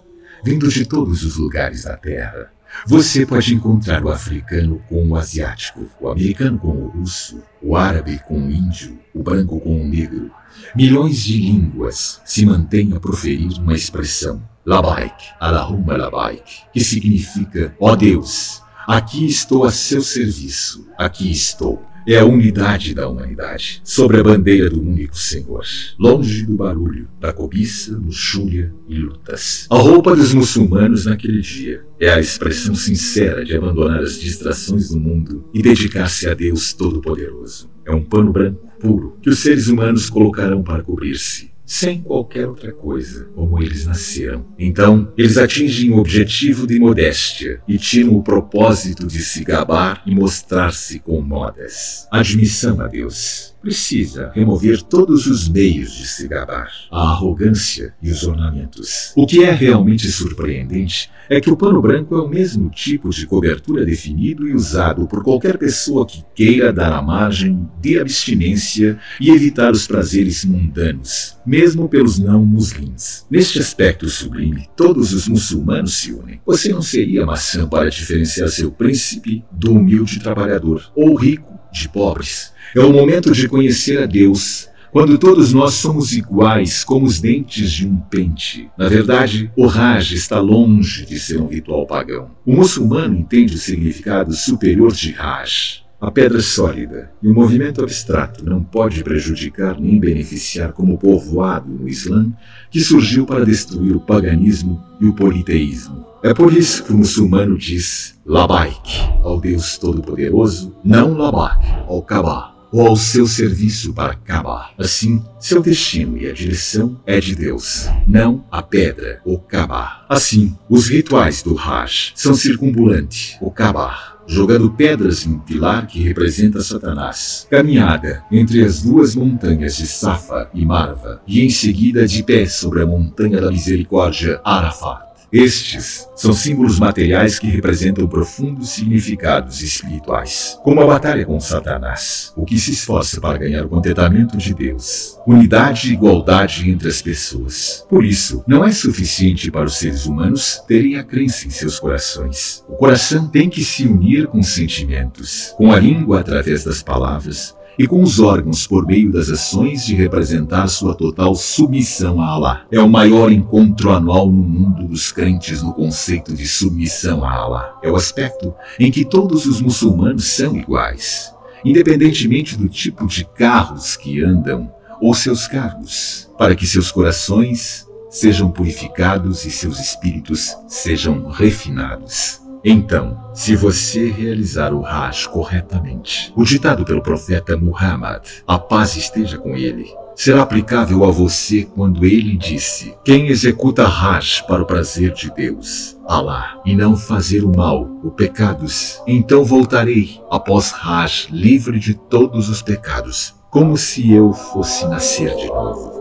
vindos 0.44 0.74
de 0.74 0.86
todos 0.86 1.24
os 1.24 1.36
lugares 1.36 1.84
da 1.84 1.98
Terra. 1.98 2.50
Você 2.88 3.26
pode 3.26 3.54
encontrar 3.54 4.04
o 4.04 4.10
africano 4.10 4.82
com 4.90 5.08
o 5.08 5.16
asiático, 5.16 5.86
o 6.00 6.10
americano 6.10 6.58
com 6.60 6.70
o 6.70 6.88
russo, 6.88 7.42
o 7.62 7.76
árabe 7.76 8.20
com 8.28 8.38
o 8.38 8.52
índio, 8.52 9.00
o 9.14 9.24
branco 9.24 9.60
com 9.60 9.82
o 9.82 9.88
negro. 9.88 10.32
Milhões 10.76 11.24
de 11.24 11.40
línguas 11.40 12.22
se 12.26 12.46
mantêm 12.46 12.94
a 12.94 13.00
proferir 13.00 13.60
uma 13.60 13.74
expressão, 13.74 14.42
Labaik, 14.66 15.26
Allahumma 15.40 15.98
Labaik, 15.98 16.62
que 16.72 16.84
significa, 16.84 17.76
ó 17.80 17.92
oh 17.92 17.96
Deus, 17.96 18.64
Aqui 18.88 19.26
estou 19.26 19.64
a 19.64 19.72
seu 19.72 20.02
serviço. 20.02 20.86
Aqui 20.98 21.32
estou. 21.32 21.82
É 22.06 22.20
a 22.20 22.26
unidade 22.26 22.94
da 22.94 23.08
humanidade, 23.08 23.82
sobre 23.82 24.20
a 24.20 24.24
bandeira 24.24 24.70
do 24.70 24.82
único 24.82 25.18
Senhor, 25.18 25.64
longe 25.98 26.46
do 26.46 26.58
barulho, 26.58 27.08
da 27.18 27.32
cobiça, 27.32 27.96
luxúria 27.98 28.74
e 28.90 28.98
lutas. 28.98 29.68
A 29.70 29.78
roupa 29.78 30.14
dos 30.14 30.34
muçulmanos 30.34 31.06
naquele 31.06 31.40
dia 31.40 31.86
é 31.98 32.10
a 32.10 32.20
expressão 32.20 32.76
sincera 32.76 33.46
de 33.46 33.56
abandonar 33.56 34.02
as 34.02 34.20
distrações 34.20 34.90
do 34.90 35.00
mundo 35.00 35.46
e 35.54 35.62
dedicar-se 35.62 36.28
a 36.28 36.34
Deus 36.34 36.74
Todo-Poderoso. 36.74 37.70
É 37.86 37.92
um 37.94 38.04
pano 38.04 38.34
branco 38.34 38.68
puro 38.82 39.18
que 39.22 39.30
os 39.30 39.40
seres 39.40 39.70
humanos 39.70 40.10
colocarão 40.10 40.62
para 40.62 40.84
cobrir-se 40.84 41.53
sem 41.66 42.02
qualquer 42.02 42.48
outra 42.48 42.72
coisa, 42.72 43.26
como 43.36 43.62
eles 43.62 43.86
nasceram. 43.86 44.46
Então, 44.58 45.12
eles 45.18 45.38
atingem 45.38 45.92
o 45.92 45.98
objetivo 45.98 46.68
de 46.68 46.80
modéstia 46.80 47.62
e 47.68 47.78
tiram 47.78 48.16
o 48.16 48.24
propósito 48.24 49.08
de 49.08 49.20
se 49.20 49.44
gabar 49.44 50.04
e 50.06 50.14
mostrar-se 50.14 51.00
com 51.00 51.22
modas. 51.22 52.08
Admissão 52.12 52.82
a 52.82 52.88
Deus 52.88 53.53
precisa 53.64 54.30
remover 54.36 54.82
todos 54.82 55.26
os 55.26 55.48
meios 55.48 55.94
de 55.94 56.06
se 56.06 56.28
gabar, 56.28 56.70
a 56.92 57.12
arrogância 57.12 57.94
e 58.04 58.12
os 58.12 58.24
ornamentos. 58.24 59.14
O 59.16 59.26
que 59.26 59.42
é 59.42 59.52
realmente 59.52 60.12
surpreendente 60.12 61.10
é 61.30 61.40
que 61.40 61.50
o 61.50 61.56
pano 61.56 61.82
branco 61.82 62.14
é 62.14 62.22
o 62.22 62.28
mesmo 62.28 62.70
tipo 62.70 63.10
de 63.10 63.26
cobertura 63.26 63.86
definido 63.86 64.46
e 64.46 64.54
usado 64.54 65.08
por 65.08 65.24
qualquer 65.24 65.58
pessoa 65.58 66.06
que 66.06 66.26
queira 66.36 66.74
dar 66.74 66.92
a 66.92 67.02
margem 67.02 67.66
de 67.82 67.98
abstinência 67.98 69.00
e 69.18 69.30
evitar 69.30 69.72
os 69.72 69.88
prazeres 69.88 70.44
mundanos, 70.44 71.38
mesmo 71.46 71.88
pelos 71.88 72.20
não 72.20 72.46
muslins. 72.46 73.26
Neste 73.32 73.60
aspecto 73.60 74.10
sublime, 74.10 74.68
todos 74.76 75.14
os 75.14 75.26
muçulmanos 75.26 75.94
se 75.96 76.12
unem. 76.12 76.42
Você 76.46 76.70
não 76.74 76.82
seria 76.82 77.26
maçã 77.26 77.66
para 77.66 77.90
diferenciar 77.90 78.50
seu 78.50 78.70
príncipe 78.70 79.46
do 79.50 79.72
humilde 79.72 80.20
trabalhador, 80.20 80.92
ou 80.94 81.16
rico 81.16 81.54
de 81.72 81.88
pobres. 81.88 82.53
É 82.76 82.80
o 82.80 82.92
momento 82.92 83.32
de 83.32 83.48
conhecer 83.48 84.02
a 84.02 84.08
Deus, 84.08 84.68
quando 84.92 85.18
todos 85.20 85.54
nós 85.54 85.76
somos 85.76 86.12
iguais 86.12 86.84
como 86.84 87.06
os 87.06 87.20
dentes 87.20 87.72
de 87.72 87.88
um 87.88 87.98
pente. 87.98 88.68
Na 88.76 88.90
verdade, 88.90 89.52
o 89.56 89.68
Raj 89.68 90.12
está 90.14 90.40
longe 90.40 91.06
de 91.06 91.20
ser 91.20 91.40
um 91.40 91.48
ritual 91.48 91.86
pagão. 91.86 92.32
O 92.44 92.56
muçulmano 92.56 93.16
entende 93.16 93.54
o 93.54 93.60
significado 93.60 94.34
superior 94.34 94.92
de 94.92 95.12
Raj. 95.12 95.84
A 96.02 96.10
pedra 96.10 96.42
sólida 96.42 97.12
e 97.22 97.28
o 97.28 97.34
movimento 97.34 97.82
abstrato 97.82 98.44
não 98.44 98.64
pode 98.64 99.04
prejudicar 99.04 99.80
nem 99.80 100.00
beneficiar 100.00 100.74
como 100.74 100.98
povoado 100.98 101.70
no 101.70 101.88
Islã 101.88 102.32
que 102.72 102.82
surgiu 102.82 103.26
para 103.26 103.46
destruir 103.46 103.96
o 103.96 104.02
paganismo 104.02 104.84
e 105.00 105.06
o 105.06 105.14
politeísmo. 105.14 106.06
É 106.24 106.34
por 106.34 106.52
isso 106.52 106.84
que 106.84 106.92
o 106.92 106.98
muçulmano 106.98 107.56
diz 107.56 108.20
Labaik 108.26 109.00
ao 109.22 109.40
Deus 109.40 109.78
Todo-Poderoso, 109.78 110.76
não 110.84 111.16
Labak 111.16 111.66
ao 111.88 112.02
Kaaba 112.02 112.53
ou 112.74 112.88
ao 112.88 112.96
seu 112.98 113.28
serviço 113.28 113.94
para 113.94 114.14
acabar. 114.14 114.74
Assim, 114.80 115.24
seu 115.40 115.62
destino 115.62 116.18
e 116.18 116.28
a 116.28 116.34
direção 116.34 117.00
é 117.06 117.20
de 117.20 117.36
Deus, 117.36 117.88
não 118.08 118.44
a 118.52 118.64
pedra, 118.64 119.22
ou 119.24 119.38
Kabar. 119.38 120.06
Assim, 120.10 120.58
os 120.68 120.88
rituais 120.90 121.44
do 121.44 121.58
Hajj 121.58 122.14
são 122.16 122.34
circunbulante, 122.34 123.38
o 123.40 123.52
Kabar, 123.52 124.18
jogando 124.26 124.72
pedras 124.72 125.26
em 125.26 125.34
um 125.34 125.40
pilar 125.40 125.86
que 125.86 126.02
representa 126.02 126.62
Satanás, 126.62 127.46
caminhada 127.52 128.24
entre 128.32 128.64
as 128.64 128.82
duas 128.82 129.16
montanhas 129.16 129.76
de 129.76 129.86
Safa 129.86 130.50
e 130.54 130.66
Marva, 130.66 131.22
e 131.28 131.42
em 131.42 131.50
seguida 131.52 132.08
de 132.08 132.24
pé 132.24 132.48
sobre 132.48 132.82
a 132.82 132.88
montanha 132.88 133.40
da 133.40 133.52
misericórdia 133.52 134.42
Arafat. 134.44 135.13
Estes 135.34 136.08
são 136.16 136.32
símbolos 136.32 136.78
materiais 136.78 137.40
que 137.40 137.48
representam 137.48 138.08
profundos 138.08 138.70
significados 138.70 139.64
espirituais, 139.64 140.60
como 140.62 140.80
a 140.80 140.86
batalha 140.86 141.26
com 141.26 141.40
Satanás, 141.40 142.32
o 142.38 142.46
que 142.46 142.60
se 142.60 142.70
esforça 142.70 143.20
para 143.20 143.40
ganhar 143.40 143.66
o 143.66 143.70
contentamento 143.70 144.38
de 144.38 144.54
Deus, 144.54 145.18
unidade 145.26 145.90
e 145.90 145.94
igualdade 145.94 146.70
entre 146.70 146.88
as 146.88 147.02
pessoas. 147.02 147.84
Por 147.90 148.06
isso, 148.06 148.44
não 148.46 148.64
é 148.64 148.72
suficiente 148.72 149.50
para 149.50 149.66
os 149.66 149.80
seres 149.80 150.06
humanos 150.06 150.62
terem 150.68 150.98
a 150.98 151.04
crença 151.04 151.48
em 151.48 151.50
seus 151.50 151.80
corações. 151.80 152.64
O 152.70 152.76
coração 152.76 153.28
tem 153.28 153.50
que 153.50 153.64
se 153.64 153.88
unir 153.88 154.28
com 154.28 154.38
os 154.38 154.50
sentimentos, 154.50 155.52
com 155.58 155.72
a 155.72 155.80
língua 155.80 156.20
através 156.20 156.64
das 156.64 156.84
palavras, 156.84 157.56
e 157.78 157.88
com 157.88 158.02
os 158.02 158.20
órgãos 158.20 158.68
por 158.68 158.86
meio 158.86 159.12
das 159.12 159.30
ações 159.30 159.86
de 159.86 159.96
representar 159.96 160.68
sua 160.68 160.94
total 160.94 161.36
submissão 161.36 162.22
a 162.22 162.28
Allah. 162.28 162.66
É 162.72 162.80
o 162.80 162.90
maior 162.90 163.32
encontro 163.32 163.92
anual 163.92 164.28
no 164.28 164.44
mundo 164.44 164.88
dos 164.88 165.12
crentes 165.12 165.62
no 165.62 165.74
conceito 165.74 166.34
de 166.34 166.48
submissão 166.48 167.24
a 167.24 167.32
Allah. 167.32 167.80
É 167.82 167.90
o 167.90 167.96
aspecto 167.96 168.54
em 168.80 168.92
que 168.92 169.06
todos 169.06 169.46
os 169.46 169.62
muçulmanos 169.62 170.26
são 170.28 170.56
iguais, 170.56 171.34
independentemente 171.66 172.58
do 172.58 172.70
tipo 172.70 173.08
de 173.08 173.26
carros 173.26 173.96
que 173.96 174.24
andam 174.24 174.72
ou 175.02 175.14
seus 175.14 175.48
cargos, 175.48 176.30
para 176.38 176.56
que 176.56 176.66
seus 176.66 176.92
corações 176.92 177.86
sejam 178.10 178.52
purificados 178.52 179.44
e 179.44 179.52
seus 179.52 179.80
espíritos 179.80 180.56
sejam 180.68 181.30
refinados. 181.30 182.43
Então, 182.66 183.18
se 183.34 183.58
você 183.58 184.10
realizar 184.10 184.74
o 184.74 184.86
Hajj 184.86 185.28
corretamente, 185.28 186.32
o 186.34 186.46
ditado 186.46 186.86
pelo 186.86 187.04
profeta 187.04 187.58
Muhammad, 187.58 188.26
a 188.48 188.58
paz 188.58 188.96
esteja 188.96 189.38
com 189.38 189.54
ele, 189.54 189.94
será 190.16 190.44
aplicável 190.44 191.04
a 191.04 191.12
você 191.12 191.68
quando 191.76 192.06
ele 192.06 192.38
disse: 192.38 192.96
Quem 193.04 193.28
executa 193.28 193.86
Hajj 193.86 194.44
para 194.48 194.62
o 194.62 194.66
prazer 194.66 195.12
de 195.12 195.30
Deus, 195.32 195.98
Allah, 196.08 196.62
e 196.66 196.74
não 196.74 196.96
fazer 196.96 197.44
o 197.44 197.54
mal, 197.54 197.90
ou 198.02 198.12
pecados, 198.12 199.02
então 199.06 199.44
voltarei 199.44 200.22
após 200.32 200.74
Hajj 200.74 201.28
livre 201.32 201.78
de 201.78 201.96
todos 201.96 202.48
os 202.48 202.62
pecados, 202.62 203.36
como 203.52 203.76
se 203.76 204.10
eu 204.10 204.32
fosse 204.32 204.88
nascer 204.88 205.36
de 205.36 205.48
novo. 205.48 205.94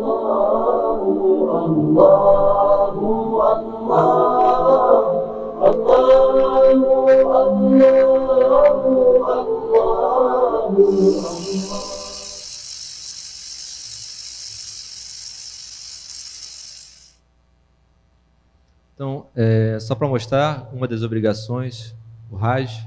É, 19.34 19.78
só 19.80 19.94
para 19.94 20.06
mostrar 20.06 20.68
uma 20.72 20.86
das 20.86 21.02
obrigações, 21.02 21.94
o 22.30 22.36
Raj, 22.36 22.86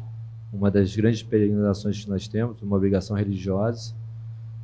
uma 0.53 0.69
das 0.69 0.95
grandes 0.95 1.23
peregrinações 1.23 2.03
que 2.03 2.09
nós 2.09 2.27
temos, 2.27 2.61
uma 2.61 2.75
obrigação 2.75 3.15
religiosa, 3.15 3.93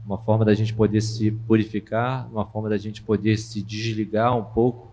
uma 0.05 0.17
forma 0.17 0.45
da 0.45 0.53
gente 0.53 0.73
poder 0.73 1.01
se 1.01 1.31
purificar, 1.31 2.27
uma 2.31 2.45
forma 2.45 2.69
da 2.69 2.77
gente 2.77 3.01
poder 3.01 3.37
se 3.37 3.61
desligar 3.61 4.35
um 4.37 4.43
pouco 4.43 4.89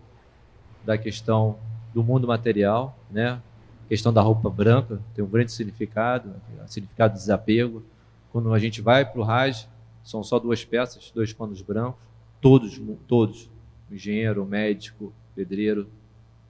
da 0.85 0.97
questão 0.97 1.57
do 1.93 2.03
mundo 2.03 2.27
material, 2.27 2.97
né? 3.09 3.41
A 3.85 3.89
questão 3.89 4.13
da 4.13 4.21
roupa 4.21 4.49
branca 4.49 4.99
tem 5.15 5.23
um 5.23 5.27
grande 5.27 5.51
significado, 5.51 6.33
significado 6.67 7.13
de 7.13 7.19
desapego. 7.19 7.83
Quando 8.31 8.53
a 8.53 8.59
gente 8.59 8.81
vai 8.81 9.03
para 9.03 9.19
o 9.19 9.23
Raj, 9.23 9.67
são 10.03 10.23
só 10.23 10.37
duas 10.39 10.63
peças, 10.63 11.11
dois 11.13 11.33
panos 11.33 11.61
brancos, 11.61 11.99
todos, 12.39 12.79
todos, 13.07 13.49
engenheiro, 13.91 14.45
médico, 14.45 15.11
pedreiro, 15.35 15.89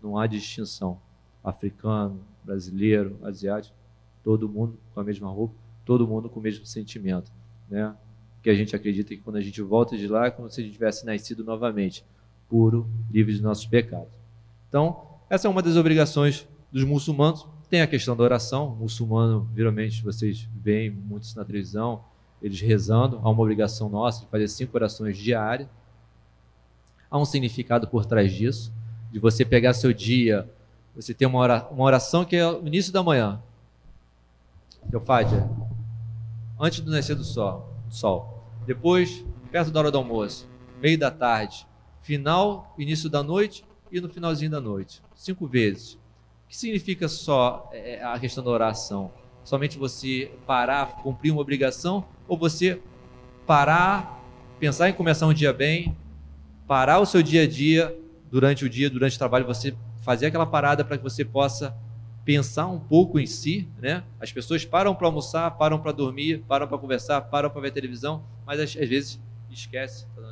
não 0.01 0.17
há 0.17 0.27
distinção. 0.27 0.99
Africano, 1.43 2.19
brasileiro, 2.43 3.17
asiático, 3.23 3.75
todo 4.23 4.49
mundo 4.49 4.77
com 4.93 4.99
a 4.99 5.03
mesma 5.03 5.29
roupa, 5.29 5.55
todo 5.85 6.07
mundo 6.07 6.29
com 6.29 6.39
o 6.39 6.43
mesmo 6.43 6.65
sentimento, 6.65 7.31
né? 7.69 7.95
Que 8.43 8.49
a 8.49 8.53
gente 8.53 8.75
acredita 8.75 9.09
que 9.09 9.21
quando 9.21 9.37
a 9.37 9.41
gente 9.41 9.61
volta 9.61 9.97
de 9.97 10.07
lá 10.07 10.27
é 10.27 10.31
como 10.31 10.49
se 10.49 10.61
a 10.61 10.63
gente 10.63 10.73
tivesse 10.73 11.05
nascido 11.05 11.43
novamente, 11.43 12.05
puro, 12.47 12.89
livre 13.11 13.33
de 13.33 13.41
nossos 13.41 13.65
pecados. 13.65 14.13
Então, 14.67 15.05
essa 15.29 15.47
é 15.47 15.49
uma 15.49 15.61
das 15.61 15.75
obrigações 15.75 16.47
dos 16.71 16.83
muçulmanos. 16.83 17.47
Tem 17.69 17.81
a 17.81 17.87
questão 17.87 18.15
da 18.15 18.23
oração. 18.23 18.73
O 18.73 18.75
muçulmano, 18.75 19.47
geralmente, 19.55 20.03
vocês 20.03 20.47
veem 20.55 20.89
muitos 20.89 21.35
na 21.35 21.45
televisão, 21.45 22.03
eles 22.41 22.59
rezando. 22.59 23.17
Há 23.17 23.29
uma 23.29 23.41
obrigação 23.41 23.89
nossa 23.89 24.21
de 24.21 24.27
fazer 24.27 24.47
cinco 24.47 24.75
orações 24.75 25.17
diárias. 25.17 25.69
Há 27.11 27.17
um 27.17 27.25
significado 27.25 27.87
por 27.87 28.05
trás 28.05 28.31
disso, 28.31 28.71
de 29.11 29.19
você 29.19 29.43
pegar 29.43 29.73
seu 29.73 29.93
dia, 29.93 30.49
você 30.95 31.13
ter 31.13 31.25
uma 31.25 31.63
oração 31.77 32.25
que 32.25 32.35
é 32.35 32.47
o 32.47 32.65
início 32.65 32.91
da 32.91 33.01
manhã. 33.01 33.41
Eu 34.91 34.99
Fádia, 34.99 35.49
antes 36.59 36.81
do 36.81 36.91
nascer 36.91 37.15
do 37.15 37.23
sol, 37.23 37.73
do 37.87 37.93
sol. 37.93 38.43
Depois, 38.65 39.25
perto 39.51 39.71
da 39.71 39.79
hora 39.79 39.91
do 39.91 39.97
almoço, 39.97 40.47
meio 40.81 40.97
da 40.97 41.11
tarde, 41.11 41.65
final, 42.01 42.73
início 42.77 43.09
da 43.09 43.23
noite 43.23 43.63
e 43.91 43.99
no 43.99 44.09
finalzinho 44.09 44.51
da 44.51 44.59
noite. 44.59 45.01
Cinco 45.15 45.47
vezes. 45.47 45.93
O 45.93 45.99
que 46.49 46.57
significa 46.57 47.07
só 47.07 47.69
é, 47.71 48.03
a 48.03 48.19
questão 48.19 48.43
da 48.43 48.49
oração? 48.49 49.11
Somente 49.43 49.77
você 49.77 50.31
parar, 50.45 50.97
cumprir 51.03 51.31
uma 51.31 51.41
obrigação 51.41 52.05
ou 52.27 52.37
você 52.37 52.81
parar, 53.45 54.23
pensar 54.59 54.89
em 54.89 54.93
começar 54.93 55.25
um 55.27 55.33
dia 55.33 55.53
bem, 55.53 55.95
parar 56.67 56.99
o 56.99 57.05
seu 57.05 57.23
dia 57.23 57.43
a 57.43 57.47
dia 57.47 57.95
durante 58.31 58.65
o 58.65 58.69
dia, 58.69 58.89
durante 58.89 59.15
o 59.15 59.19
trabalho, 59.19 59.45
você 59.45 59.75
fazer 60.01 60.27
aquela 60.27 60.45
parada 60.45 60.85
para 60.85 60.97
que 60.97 61.03
você 61.03 61.25
possa 61.25 61.75
pensar 62.23 62.67
um 62.67 62.79
pouco 62.79 63.19
em 63.19 63.25
si, 63.25 63.67
né? 63.79 64.03
As 64.19 64.31
pessoas 64.31 64.63
param 64.63 64.93
para 64.93 65.07
almoçar, 65.07 65.49
param 65.51 65.79
para 65.79 65.91
dormir, 65.91 66.43
param 66.47 66.67
para 66.67 66.77
conversar, 66.77 67.21
param 67.21 67.49
para 67.49 67.61
ver 67.61 67.71
televisão, 67.71 68.23
mas 68.45 68.59
às, 68.59 68.77
às 68.77 68.87
vezes 68.87 69.19
esquece. 69.49 70.05
Tá 70.15 70.29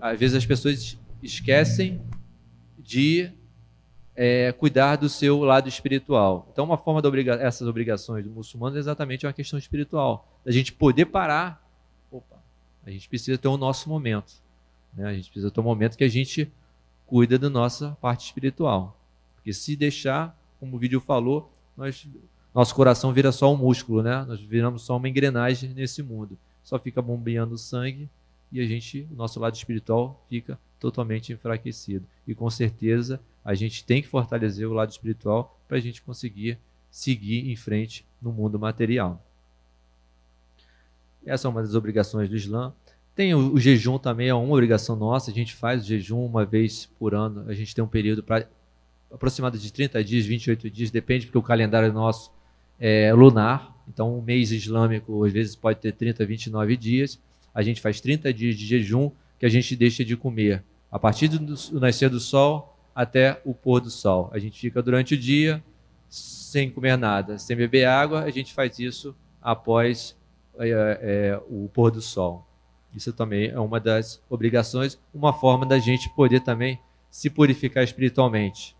às 0.00 0.18
vezes 0.18 0.36
as 0.36 0.46
pessoas 0.46 0.96
esquecem 1.22 2.00
de 2.78 3.30
é, 4.14 4.52
cuidar 4.52 4.96
do 4.96 5.08
seu 5.08 5.40
lado 5.40 5.68
espiritual. 5.68 6.48
Então, 6.52 6.64
uma 6.64 6.78
forma 6.78 7.02
de 7.02 7.08
obriga 7.08 7.50
obrigações 7.68 8.24
do 8.24 8.30
muçulmano 8.30 8.76
é 8.76 8.78
exatamente 8.78 9.26
uma 9.26 9.32
questão 9.32 9.58
espiritual, 9.58 10.40
da 10.44 10.52
gente 10.52 10.72
poder 10.72 11.06
parar. 11.06 11.66
Opa, 12.10 12.42
a 12.84 12.90
gente 12.90 13.08
precisa 13.08 13.36
ter 13.36 13.48
o 13.48 13.56
nosso 13.56 13.88
momento. 13.88 14.32
Né? 14.94 15.06
A 15.08 15.12
gente 15.12 15.30
precisa 15.30 15.50
ter 15.50 15.60
um 15.60 15.64
momento 15.64 15.96
que 15.96 16.04
a 16.04 16.08
gente 16.08 16.50
cuida 17.06 17.38
da 17.38 17.48
nossa 17.48 17.96
parte 18.00 18.26
espiritual. 18.26 18.98
Porque 19.34 19.52
se 19.52 19.76
deixar, 19.76 20.38
como 20.60 20.76
o 20.76 20.78
vídeo 20.78 21.00
falou, 21.00 21.50
nós, 21.76 22.06
nosso 22.54 22.74
coração 22.74 23.12
vira 23.12 23.32
só 23.32 23.52
um 23.52 23.56
músculo, 23.56 24.02
né? 24.02 24.24
Nós 24.24 24.40
viramos 24.40 24.82
só 24.82 24.96
uma 24.96 25.08
engrenagem 25.08 25.70
nesse 25.70 26.02
mundo. 26.02 26.36
Só 26.62 26.78
fica 26.78 27.00
bombeando 27.00 27.56
sangue 27.56 28.08
e 28.52 28.60
a 28.60 28.66
gente, 28.66 29.06
o 29.10 29.14
nosso 29.14 29.38
lado 29.40 29.54
espiritual 29.54 30.24
fica 30.28 30.58
totalmente 30.78 31.32
enfraquecido. 31.32 32.06
E 32.26 32.34
com 32.34 32.48
certeza 32.50 33.20
a 33.44 33.54
gente 33.54 33.84
tem 33.84 34.02
que 34.02 34.08
fortalecer 34.08 34.68
o 34.68 34.74
lado 34.74 34.90
espiritual 34.90 35.58
para 35.66 35.78
a 35.78 35.80
gente 35.80 36.02
conseguir 36.02 36.58
seguir 36.90 37.50
em 37.50 37.56
frente 37.56 38.04
no 38.20 38.32
mundo 38.32 38.58
material. 38.58 39.22
Essa 41.24 41.46
é 41.46 41.50
uma 41.50 41.62
das 41.62 41.74
obrigações 41.74 42.28
do 42.28 42.36
Islã. 42.36 42.72
Tem 43.18 43.34
o, 43.34 43.54
o 43.54 43.58
jejum 43.58 43.98
também, 43.98 44.28
é 44.28 44.34
uma 44.34 44.52
obrigação 44.52 44.94
nossa, 44.94 45.32
a 45.32 45.34
gente 45.34 45.52
faz 45.52 45.82
o 45.82 45.86
jejum 45.88 46.24
uma 46.24 46.46
vez 46.46 46.88
por 47.00 47.16
ano, 47.16 47.46
a 47.48 47.52
gente 47.52 47.74
tem 47.74 47.82
um 47.82 47.88
período 47.88 48.22
para 48.22 48.48
aproximado 49.12 49.58
de 49.58 49.72
30 49.72 50.04
dias, 50.04 50.24
28 50.24 50.70
dias, 50.70 50.92
depende, 50.92 51.26
porque 51.26 51.36
o 51.36 51.42
calendário 51.42 51.92
nosso 51.92 52.30
é 52.78 53.12
lunar, 53.12 53.76
então 53.88 54.16
um 54.16 54.22
mês 54.22 54.52
islâmico 54.52 55.24
às 55.24 55.32
vezes 55.32 55.56
pode 55.56 55.80
ter 55.80 55.90
30, 55.90 56.24
29 56.24 56.76
dias, 56.76 57.20
a 57.52 57.60
gente 57.60 57.80
faz 57.80 58.00
30 58.00 58.32
dias 58.32 58.54
de 58.54 58.64
jejum 58.64 59.10
que 59.36 59.44
a 59.44 59.48
gente 59.48 59.74
deixa 59.74 60.04
de 60.04 60.16
comer. 60.16 60.62
A 60.88 60.96
partir 60.96 61.26
do 61.26 61.80
nascer 61.80 62.08
do 62.08 62.20
sol 62.20 62.78
até 62.94 63.42
o 63.44 63.52
pôr 63.52 63.80
do 63.80 63.90
sol. 63.90 64.30
A 64.32 64.38
gente 64.38 64.60
fica 64.60 64.80
durante 64.80 65.14
o 65.14 65.18
dia 65.18 65.60
sem 66.08 66.70
comer 66.70 66.96
nada, 66.96 67.36
sem 67.36 67.56
beber 67.56 67.84
água. 67.84 68.22
A 68.22 68.30
gente 68.30 68.54
faz 68.54 68.78
isso 68.78 69.12
após 69.42 70.16
é, 70.56 70.68
é, 70.70 71.40
o 71.48 71.68
pôr 71.68 71.90
do 71.90 72.00
sol. 72.00 72.47
Isso 72.94 73.12
também 73.12 73.48
é 73.48 73.58
uma 73.60 73.78
das 73.78 74.22
obrigações, 74.28 74.98
uma 75.12 75.32
forma 75.32 75.66
da 75.66 75.78
gente 75.78 76.08
poder 76.10 76.40
também 76.40 76.80
se 77.10 77.28
purificar 77.28 77.84
espiritualmente. 77.84 78.76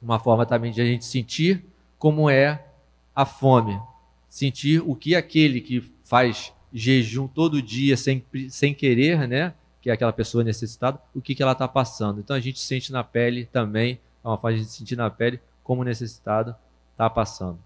Uma 0.00 0.18
forma 0.18 0.46
também 0.46 0.72
de 0.72 0.80
a 0.80 0.84
gente 0.84 1.04
sentir 1.04 1.64
como 1.98 2.28
é 2.30 2.66
a 3.14 3.24
fome, 3.24 3.80
sentir 4.28 4.82
o 4.86 4.94
que 4.94 5.14
aquele 5.14 5.60
que 5.60 5.80
faz 6.04 6.52
jejum 6.72 7.26
todo 7.26 7.62
dia 7.62 7.96
sem, 7.96 8.24
sem 8.50 8.74
querer, 8.74 9.26
né? 9.26 9.54
Que 9.80 9.90
é 9.90 9.92
aquela 9.92 10.12
pessoa 10.12 10.44
necessitada, 10.44 11.00
o 11.14 11.20
que, 11.20 11.34
que 11.34 11.42
ela 11.42 11.52
está 11.52 11.66
passando. 11.66 12.20
Então 12.20 12.36
a 12.36 12.40
gente 12.40 12.60
sente 12.60 12.92
na 12.92 13.02
pele 13.02 13.46
também, 13.46 14.00
é 14.22 14.28
uma 14.28 14.36
forma 14.36 14.58
de 14.58 14.64
sentir 14.66 14.96
na 14.96 15.10
pele 15.10 15.40
como 15.62 15.82
necessitado 15.82 16.54
está 16.92 17.08
passando. 17.08 17.58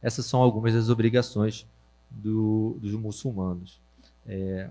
Essas 0.00 0.26
são 0.26 0.40
algumas 0.40 0.74
das 0.74 0.88
obrigações 0.88 1.66
do, 2.14 2.78
dos 2.80 2.92
muçulmanos. 2.92 3.80
É, 4.26 4.68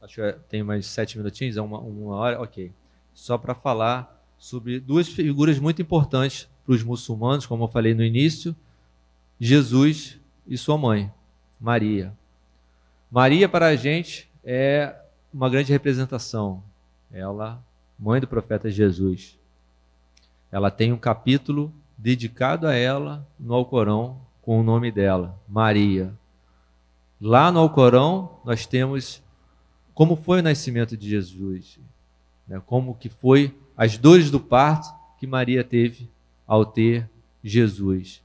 acho 0.00 0.16
que 0.16 0.32
tem 0.48 0.62
mais 0.62 0.86
sete 0.86 1.16
minutinhos, 1.16 1.56
é 1.56 1.62
uma, 1.62 1.78
uma 1.78 2.16
hora, 2.16 2.40
ok. 2.40 2.72
Só 3.14 3.38
para 3.38 3.54
falar 3.54 4.20
sobre 4.38 4.80
duas 4.80 5.08
figuras 5.08 5.58
muito 5.58 5.80
importantes 5.80 6.48
para 6.64 6.74
os 6.74 6.82
muçulmanos, 6.82 7.46
como 7.46 7.64
eu 7.64 7.68
falei 7.68 7.94
no 7.94 8.02
início, 8.02 8.54
Jesus 9.38 10.18
e 10.46 10.56
sua 10.58 10.76
mãe. 10.76 11.12
Maria. 11.60 12.12
Maria, 13.10 13.48
para 13.48 13.66
a 13.68 13.76
gente, 13.76 14.28
é 14.42 14.96
uma 15.32 15.48
grande 15.48 15.70
representação. 15.70 16.62
Ela, 17.12 17.62
mãe 17.98 18.20
do 18.20 18.26
profeta 18.26 18.70
Jesus. 18.70 19.38
Ela 20.50 20.70
tem 20.70 20.92
um 20.92 20.98
capítulo 20.98 21.72
dedicado 21.96 22.66
a 22.66 22.74
ela 22.74 23.26
no 23.38 23.54
Alcorão 23.54 24.20
com 24.40 24.58
o 24.58 24.62
nome 24.62 24.90
dela, 24.90 25.38
Maria. 25.48 26.12
Lá 27.22 27.52
no 27.52 27.60
Alcorão 27.60 28.40
nós 28.44 28.66
temos 28.66 29.22
como 29.94 30.16
foi 30.16 30.40
o 30.40 30.42
nascimento 30.42 30.96
de 30.96 31.08
Jesus, 31.08 31.78
né? 32.48 32.60
como 32.66 32.94
que 32.94 33.08
foi 33.08 33.54
as 33.76 33.96
dores 33.96 34.30
do 34.30 34.40
parto 34.40 34.92
que 35.18 35.26
Maria 35.26 35.62
teve 35.62 36.10
ao 36.46 36.66
ter 36.66 37.08
Jesus 37.42 38.22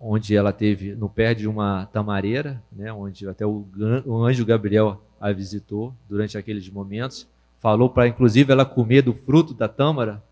onde 0.00 0.36
ela 0.36 0.52
teve 0.52 0.94
no 0.94 1.08
pé 1.08 1.34
de 1.34 1.48
uma 1.48 1.86
tamareira, 1.86 2.62
né, 2.70 2.92
onde 2.92 3.28
até 3.28 3.44
o, 3.44 3.66
o 4.06 4.24
anjo 4.24 4.44
Gabriel 4.44 5.02
a 5.20 5.32
visitou 5.32 5.92
durante 6.08 6.38
aqueles 6.38 6.68
momentos, 6.68 7.26
falou 7.58 7.90
para 7.90 8.06
inclusive 8.06 8.52
ela 8.52 8.64
comer 8.64 9.02
do 9.02 9.12
fruto 9.12 9.52
da 9.52 9.66
tâmara. 9.66 10.22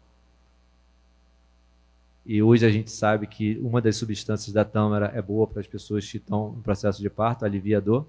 E 2.26 2.42
hoje 2.42 2.66
a 2.66 2.70
gente 2.70 2.90
sabe 2.90 3.26
que 3.26 3.56
uma 3.62 3.80
das 3.80 3.96
substâncias 3.96 4.52
da 4.52 4.64
tâmara 4.64 5.12
é 5.14 5.22
boa 5.22 5.46
para 5.46 5.60
as 5.60 5.66
pessoas 5.66 6.10
que 6.10 6.16
estão 6.16 6.50
no 6.50 6.62
processo 6.62 7.00
de 7.00 7.08
parto, 7.08 7.44
alivia 7.44 7.80
dor. 7.80 8.04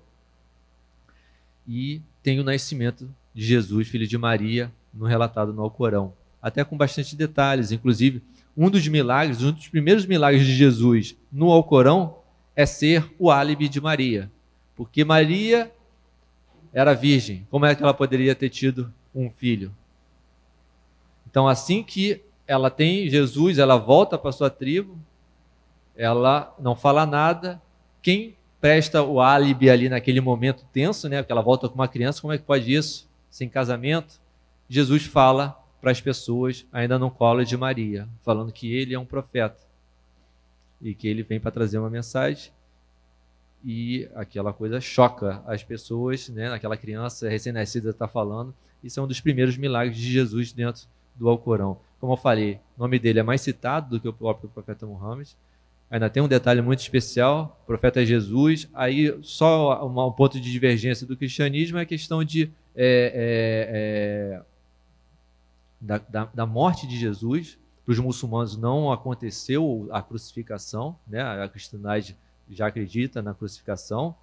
E 1.68 2.02
tem 2.24 2.40
o 2.40 2.44
nascimento 2.44 3.08
de 3.32 3.46
Jesus, 3.46 3.88
filho 3.88 4.08
de 4.08 4.18
Maria, 4.18 4.72
no 4.92 5.06
relatado 5.06 5.54
no 5.54 5.62
Alcorão, 5.62 6.14
até 6.42 6.64
com 6.64 6.76
bastante 6.76 7.16
detalhes, 7.16 7.72
inclusive 7.72 8.24
um 8.56 8.72
dos 8.72 8.88
milagres, 8.88 9.44
um 9.44 9.52
dos 9.52 9.68
primeiros 9.68 10.08
milagres 10.08 10.44
de 10.44 10.56
Jesus 10.56 11.16
no 11.32 11.52
Alcorão 11.52 12.18
é 12.56 12.66
ser 12.66 13.08
o 13.20 13.30
álibi 13.30 13.70
de 13.70 13.80
Maria. 13.80 14.32
Porque 14.76 15.06
Maria 15.06 15.72
era 16.74 16.96
virgem. 16.96 17.46
Como 17.52 17.68
é 17.68 17.76
que 17.76 17.84
ela 17.84 17.94
poderia 17.94 18.34
ter 18.34 18.50
tido 18.50 18.92
um 19.14 19.30
filho? 19.30 19.72
Então, 21.30 21.48
assim 21.48 21.84
que 21.84 22.24
ela 22.48 22.70
tem 22.70 23.10
Jesus, 23.10 23.58
ela 23.58 23.78
volta 23.78 24.18
para 24.18 24.32
sua 24.32 24.50
tribo, 24.50 24.98
ela 25.96 26.56
não 26.60 26.76
fala 26.76 27.06
nada. 27.06 27.62
Quem 28.02 28.36
presta 28.62 29.04
o 29.04 29.20
álibi 29.20 29.70
ali 29.70 29.90
naquele 29.90 30.22
momento 30.22 30.66
tenso, 30.72 31.10
né? 31.10 31.22
Porque 31.22 31.32
ela 31.32 31.42
volta 31.42 31.68
com 31.68 31.76
uma 31.76 31.88
criança, 31.88 32.22
como 32.22 32.34
é 32.34 32.38
que 32.38 32.44
pode 32.44 32.74
isso 32.74 33.08
sem 33.30 33.50
casamento, 33.50 34.20
Jesus 34.70 35.06
fala 35.06 35.62
para 35.80 35.92
as 35.92 36.02
pessoas 36.02 36.66
ainda 36.72 36.98
no 36.98 37.12
colo 37.12 37.44
de 37.44 37.56
Maria, 37.56 38.08
falando 38.24 38.52
que 38.52 38.74
ele 38.74 38.94
é 38.94 39.00
um 39.00 39.06
profeta 39.06 39.60
e 40.82 40.96
que 40.96 41.08
ele 41.08 41.24
vem 41.24 41.40
para 41.40 41.52
trazer 41.52 41.78
uma 41.78 41.90
mensagem 41.90 42.52
e 43.64 44.08
aquela 44.16 44.54
coisa 44.54 44.80
choca 44.80 45.42
as 45.46 45.64
pessoas, 45.64 46.30
né? 46.30 46.52
Aquela 46.52 46.78
criança 46.78 47.28
recém-nascida 47.28 47.90
está 47.90 48.08
falando. 48.08 48.54
Isso 48.84 49.00
é 49.00 49.04
um 49.04 49.08
dos 49.08 49.20
primeiros 49.20 49.58
milagres 49.58 49.98
de 49.98 50.12
Jesus 50.12 50.54
dentro 50.54 50.84
do 51.16 51.28
Alcorão. 51.28 51.78
Como 52.00 52.14
eu 52.14 52.18
falei, 52.18 52.60
o 52.78 52.82
nome 52.82 53.00
dele 53.00 53.20
é 53.20 53.24
mais 53.24 53.42
citado 53.42 53.92
do 53.92 54.00
que 54.00 54.08
o 54.08 54.14
próprio 54.14 54.50
profeta 54.50 54.86
Muhammad. 54.86 55.30
Ainda 55.90 56.10
tem 56.10 56.22
um 56.22 56.28
detalhe 56.28 56.62
muito 56.62 56.80
especial: 56.80 57.60
o 57.64 57.66
profeta 57.66 58.06
Jesus. 58.06 58.68
Aí, 58.74 59.18
só 59.24 59.86
um 59.86 60.12
ponto 60.12 60.40
de 60.40 60.52
divergência 60.52 61.08
do 61.08 61.16
cristianismo 61.16 61.78
é 61.78 61.82
a 61.82 61.86
questão 61.86 62.24
de. 62.24 62.52
É, 62.76 64.36
é, 64.36 64.40
é, 64.40 64.42
da, 65.80 65.98
da, 65.98 66.26
da, 66.26 66.46
morte 66.46 66.88
de 66.88 66.98
Jesus. 66.98 67.58
Para 67.86 67.94
os 67.94 68.00
muçulmanos 68.00 68.58
não 68.58 68.92
aconteceu 68.92 69.88
a 69.92 70.02
crucificação, 70.02 70.98
né? 71.08 71.22
a 71.22 71.48
cristandade 71.48 72.18
já 72.50 72.68
acredita 72.68 73.22
na 73.22 73.34
crucificação, 73.34 74.14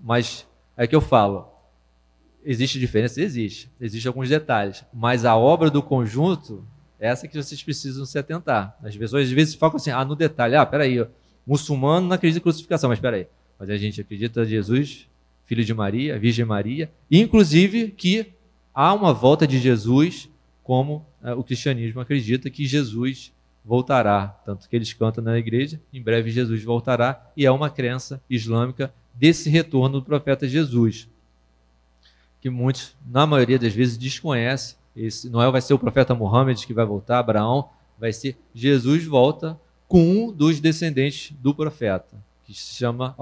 mas 0.00 0.46
é 0.76 0.86
que 0.86 0.94
eu 0.94 1.00
falo, 1.00 1.48
existe 2.44 2.78
diferença? 2.78 3.20
Existe. 3.20 3.68
Existem 3.80 4.08
alguns 4.08 4.28
detalhes, 4.28 4.84
mas 4.92 5.24
a 5.24 5.36
obra 5.36 5.70
do 5.70 5.82
conjunto 5.82 6.64
essa 6.98 7.28
que 7.28 7.40
vocês 7.40 7.62
precisam 7.62 8.04
se 8.04 8.18
atentar. 8.18 8.76
As 8.82 8.96
pessoas 8.96 9.24
às 9.24 9.30
vezes 9.30 9.54
focam 9.54 9.76
assim, 9.76 9.90
ah, 9.90 10.04
no 10.04 10.16
detalhe, 10.16 10.56
ah, 10.56 10.66
peraí, 10.66 11.06
muçulmano 11.46 12.08
não 12.08 12.14
acredita 12.14 12.38
em 12.38 12.42
crucificação, 12.42 12.90
mas 12.90 13.00
peraí. 13.00 13.26
Mas 13.58 13.70
a 13.70 13.76
gente 13.76 14.00
acredita 14.00 14.42
em 14.42 14.46
Jesus, 14.46 15.08
filho 15.44 15.64
de 15.64 15.74
Maria, 15.74 16.18
Virgem 16.18 16.44
Maria, 16.44 16.90
inclusive 17.10 17.90
que 17.90 18.26
há 18.74 18.92
uma 18.92 19.12
volta 19.12 19.46
de 19.46 19.58
Jesus, 19.58 20.28
como 20.62 21.04
é, 21.22 21.32
o 21.32 21.42
cristianismo 21.42 22.00
acredita 22.00 22.50
que 22.50 22.66
Jesus 22.66 23.32
voltará. 23.64 24.28
Tanto 24.44 24.68
que 24.68 24.76
eles 24.76 24.92
cantam 24.92 25.22
na 25.22 25.38
igreja, 25.38 25.80
em 25.92 26.02
breve 26.02 26.30
Jesus 26.30 26.62
voltará, 26.62 27.30
e 27.36 27.46
é 27.46 27.50
uma 27.50 27.70
crença 27.70 28.20
islâmica 28.28 28.92
desse 29.14 29.50
retorno 29.50 30.00
do 30.00 30.04
profeta 30.04 30.46
Jesus, 30.46 31.08
que 32.40 32.48
muitos, 32.48 32.94
na 33.06 33.26
maioria 33.26 33.58
das 33.58 33.72
vezes, 33.72 33.98
desconhecem 33.98 34.76
esse 34.98 35.30
Noel 35.30 35.52
vai 35.52 35.60
ser 35.60 35.74
o 35.74 35.78
profeta 35.78 36.14
Muhammad 36.14 36.64
que 36.66 36.74
vai 36.74 36.84
voltar, 36.84 37.20
Abraão 37.20 37.70
vai 37.98 38.12
ser 38.12 38.36
Jesus 38.52 39.04
volta 39.04 39.58
com 39.86 40.00
um 40.00 40.32
dos 40.32 40.60
descendentes 40.60 41.34
do 41.40 41.54
profeta, 41.54 42.16
que 42.44 42.52
se 42.52 42.74
chama 42.74 43.14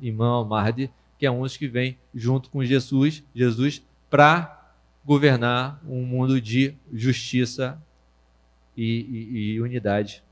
Imam 0.00 0.32
Al-Mahdi, 0.32 0.90
que 1.18 1.26
é 1.26 1.30
um 1.30 1.42
dos 1.42 1.56
que 1.56 1.68
vem 1.68 1.98
junto 2.14 2.50
com 2.50 2.64
Jesus, 2.64 3.22
Jesus 3.34 3.82
para 4.08 4.72
governar 5.04 5.80
um 5.86 6.04
mundo 6.04 6.40
de 6.40 6.74
justiça 6.92 7.80
e, 8.76 8.84
e, 8.84 9.52
e 9.52 9.60
unidade. 9.60 10.22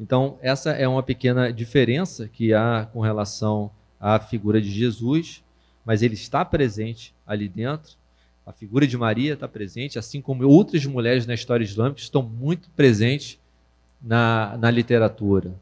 Então, 0.00 0.38
essa 0.40 0.70
é 0.70 0.86
uma 0.86 1.02
pequena 1.02 1.52
diferença 1.52 2.28
que 2.28 2.52
há 2.52 2.88
com 2.92 3.00
relação 3.00 3.70
à 3.98 4.18
figura 4.18 4.60
de 4.60 4.70
Jesus, 4.70 5.42
mas 5.84 6.02
ele 6.02 6.14
está 6.14 6.44
presente 6.44 7.14
ali 7.26 7.48
dentro 7.48 7.97
a 8.48 8.52
figura 8.54 8.86
de 8.86 8.96
Maria 8.96 9.34
está 9.34 9.46
presente, 9.46 9.98
assim 9.98 10.22
como 10.22 10.48
outras 10.48 10.86
mulheres 10.86 11.26
na 11.26 11.34
história 11.34 11.62
islâmica 11.62 12.00
estão 12.00 12.22
muito 12.22 12.70
presentes 12.70 13.38
na, 14.00 14.56
na 14.58 14.70
literatura. 14.70 15.54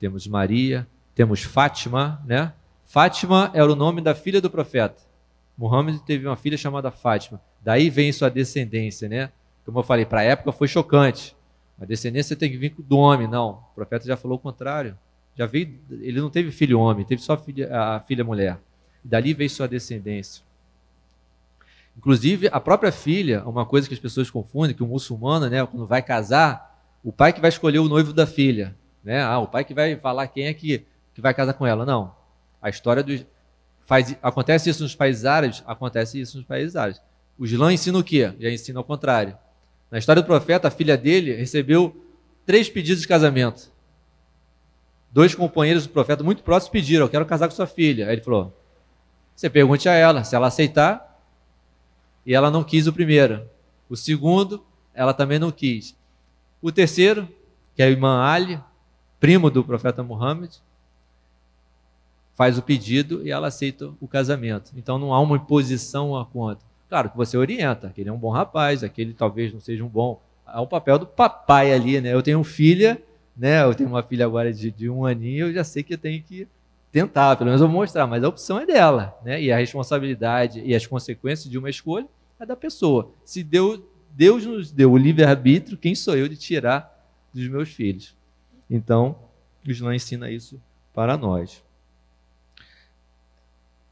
Temos 0.00 0.26
Maria, 0.26 0.84
temos 1.14 1.44
Fátima, 1.44 2.20
né? 2.26 2.52
Fátima 2.86 3.52
era 3.54 3.72
o 3.72 3.76
nome 3.76 4.00
da 4.00 4.16
filha 4.16 4.40
do 4.40 4.50
profeta. 4.50 5.00
Muhammad 5.56 6.00
teve 6.00 6.26
uma 6.26 6.34
filha 6.34 6.58
chamada 6.58 6.90
Fátima. 6.90 7.40
Daí 7.62 7.88
vem 7.88 8.10
sua 8.10 8.28
descendência, 8.28 9.08
né? 9.08 9.30
Como 9.64 9.78
eu 9.78 9.84
falei, 9.84 10.04
para 10.04 10.20
a 10.20 10.24
época 10.24 10.50
foi 10.50 10.66
chocante. 10.66 11.36
A 11.80 11.84
descendência 11.84 12.34
tem 12.34 12.50
que 12.50 12.56
vir 12.56 12.74
do 12.76 12.98
homem, 12.98 13.28
não. 13.28 13.62
O 13.70 13.74
profeta 13.76 14.06
já 14.06 14.16
falou 14.16 14.38
o 14.38 14.40
contrário. 14.40 14.98
Já 15.36 15.46
veio, 15.46 15.78
ele 15.88 16.20
não 16.20 16.30
teve 16.30 16.50
filho 16.50 16.80
homem, 16.80 17.04
teve 17.04 17.22
só 17.22 17.36
filha, 17.36 17.68
a 17.72 18.00
filha 18.00 18.24
mulher. 18.24 18.58
E 19.04 19.08
dali 19.08 19.32
veio 19.32 19.48
sua 19.48 19.68
descendência. 19.68 20.42
Inclusive, 21.96 22.48
a 22.52 22.60
própria 22.60 22.90
filha, 22.90 23.42
uma 23.44 23.64
coisa 23.64 23.86
que 23.88 23.94
as 23.94 24.00
pessoas 24.00 24.30
confundem, 24.30 24.74
que 24.74 24.82
o 24.82 24.86
muçulmano, 24.86 25.48
né, 25.48 25.64
quando 25.64 25.86
vai 25.86 26.02
casar, 26.02 26.74
o 27.02 27.12
pai 27.12 27.32
que 27.32 27.40
vai 27.40 27.48
escolher 27.48 27.78
o 27.78 27.88
noivo 27.88 28.12
da 28.12 28.26
filha. 28.26 28.74
Né? 29.02 29.22
Ah, 29.22 29.38
o 29.38 29.46
pai 29.46 29.64
que 29.64 29.74
vai 29.74 29.96
falar 29.96 30.26
quem 30.28 30.46
é 30.46 30.54
que, 30.54 30.84
que 31.14 31.20
vai 31.20 31.34
casar 31.34 31.52
com 31.54 31.66
ela. 31.66 31.84
Não. 31.84 32.14
A 32.60 32.70
história 32.70 33.02
dos. 33.02 33.24
Faz, 33.86 34.16
acontece 34.22 34.70
isso 34.70 34.82
nos 34.82 34.94
países 34.94 35.26
árabes? 35.26 35.62
Acontece 35.66 36.18
isso 36.18 36.38
nos 36.38 36.46
países 36.46 36.74
árabes. 36.74 37.02
O 37.38 37.44
Islã 37.44 37.72
ensina 37.72 37.98
o 37.98 38.02
quê? 38.02 38.32
Já 38.40 38.48
ensina 38.48 38.80
ao 38.80 38.84
contrário. 38.84 39.36
Na 39.90 39.98
história 39.98 40.22
do 40.22 40.26
profeta, 40.26 40.68
a 40.68 40.70
filha 40.70 40.96
dele 40.96 41.34
recebeu 41.34 41.94
três 42.46 42.70
pedidos 42.70 43.02
de 43.02 43.08
casamento. 43.08 43.70
Dois 45.12 45.34
companheiros 45.34 45.86
do 45.86 45.92
profeta 45.92 46.24
muito 46.24 46.42
próximos 46.42 46.72
pediram: 46.72 47.04
Eu 47.04 47.10
quero 47.10 47.26
casar 47.26 47.46
com 47.48 47.54
sua 47.54 47.66
filha. 47.66 48.06
Aí 48.06 48.14
ele 48.14 48.22
falou: 48.22 48.58
Você 49.36 49.50
pergunte 49.50 49.88
a 49.88 49.92
ela. 49.92 50.24
Se 50.24 50.34
ela 50.34 50.46
aceitar, 50.46 51.13
e 52.26 52.34
ela 52.34 52.50
não 52.50 52.64
quis 52.64 52.86
o 52.86 52.92
primeiro. 52.92 53.42
O 53.88 53.96
segundo, 53.96 54.64
ela 54.94 55.12
também 55.12 55.38
não 55.38 55.50
quis. 55.50 55.96
O 56.62 56.72
terceiro, 56.72 57.28
que 57.74 57.82
é 57.82 57.86
o 57.86 57.92
Imã 57.92 58.22
Ali, 58.22 58.58
primo 59.20 59.50
do 59.50 59.62
profeta 59.62 60.02
Muhammad, 60.02 60.50
faz 62.34 62.58
o 62.58 62.62
pedido 62.62 63.26
e 63.26 63.30
ela 63.30 63.48
aceita 63.48 63.92
o 64.00 64.08
casamento. 64.08 64.72
Então 64.76 64.98
não 64.98 65.14
há 65.14 65.20
uma 65.20 65.36
imposição 65.36 66.16
a 66.16 66.24
conta. 66.24 66.60
Claro 66.88 67.10
que 67.10 67.16
você 67.16 67.36
orienta, 67.36 67.88
aquele 67.88 68.08
é 68.08 68.12
um 68.12 68.18
bom 68.18 68.30
rapaz, 68.30 68.84
aquele 68.84 69.14
talvez 69.14 69.52
não 69.52 69.60
seja 69.60 69.84
um 69.84 69.88
bom. 69.88 70.20
É 70.46 70.58
o 70.58 70.66
papel 70.66 70.98
do 70.98 71.06
papai 71.06 71.72
ali, 71.72 72.00
né? 72.00 72.12
Eu 72.12 72.22
tenho 72.22 72.42
filha, 72.44 73.00
né? 73.36 73.62
Eu 73.64 73.74
tenho 73.74 73.88
uma 73.88 74.02
filha 74.02 74.24
agora 74.24 74.52
de, 74.52 74.70
de 74.70 74.88
um 74.90 75.06
aninho, 75.06 75.48
eu 75.48 75.52
já 75.52 75.64
sei 75.64 75.82
que 75.82 75.94
eu 75.94 75.98
tenho 75.98 76.22
que 76.22 76.46
tentar, 76.92 77.34
pelo 77.36 77.46
menos 77.46 77.60
eu 77.60 77.66
vou 77.66 77.80
mostrar, 77.80 78.06
mas 78.06 78.22
a 78.22 78.28
opção 78.28 78.60
é 78.60 78.66
dela, 78.66 79.18
né? 79.24 79.42
E 79.42 79.50
a 79.50 79.56
responsabilidade 79.56 80.62
e 80.64 80.74
as 80.74 80.86
consequências 80.86 81.50
de 81.50 81.58
uma 81.58 81.68
escolha 81.68 82.06
é 82.38 82.46
da 82.46 82.56
pessoa. 82.56 83.10
Se 83.24 83.42
Deus, 83.42 83.80
Deus 84.10 84.44
nos 84.44 84.70
deu 84.70 84.92
o 84.92 84.96
livre-arbítrio, 84.96 85.78
quem 85.78 85.94
sou 85.94 86.16
eu 86.16 86.28
de 86.28 86.36
tirar 86.36 86.92
dos 87.32 87.46
meus 87.48 87.68
filhos? 87.70 88.14
Então, 88.68 89.16
o 89.66 89.70
Islã 89.70 89.94
ensina 89.94 90.30
isso 90.30 90.60
para 90.92 91.16
nós. 91.16 91.62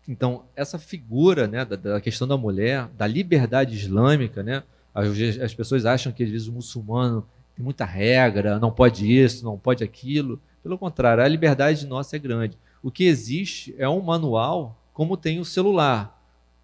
Então, 0.09 0.45
essa 0.57 0.79
figura 0.79 1.47
né, 1.47 1.65
da, 1.65 1.77
da, 1.77 2.01
questão 2.01 2.27
da 2.27 2.37
mulher, 2.37 2.89
da 2.97 3.07
liberdade 3.07 3.75
islâmica, 3.77 4.43
né, 4.43 4.63
as, 4.95 5.09
as 5.41 5.55
pessoas 5.55 5.87
acham 5.87 6.13
que 6.13 6.23
às 6.23 6.31
vezes 6.31 6.49
o 6.49 6.53
muçulmano 6.53 7.27
tem 7.55 7.65
muita 7.65 7.85
regra, 7.85 8.59
não 8.59 8.71
pode 8.71 9.11
isso, 9.11 9.45
não 9.45 9.59
pode 9.59 9.85
aquilo. 9.85 10.41
Pelo 10.63 10.77
contrário, 10.77 11.23
a 11.23 11.29
liberdade 11.29 11.87
nossa 11.87 12.17
é 12.17 12.19
grande. 12.19 12.59
O 12.83 12.91
que 12.91 13.05
existe 13.05 13.75
é 13.79 13.89
um 13.89 14.01
manual, 14.01 14.79
como 14.93 15.17
tem 15.17 15.39
o 15.39 15.45
celular. 15.45 16.12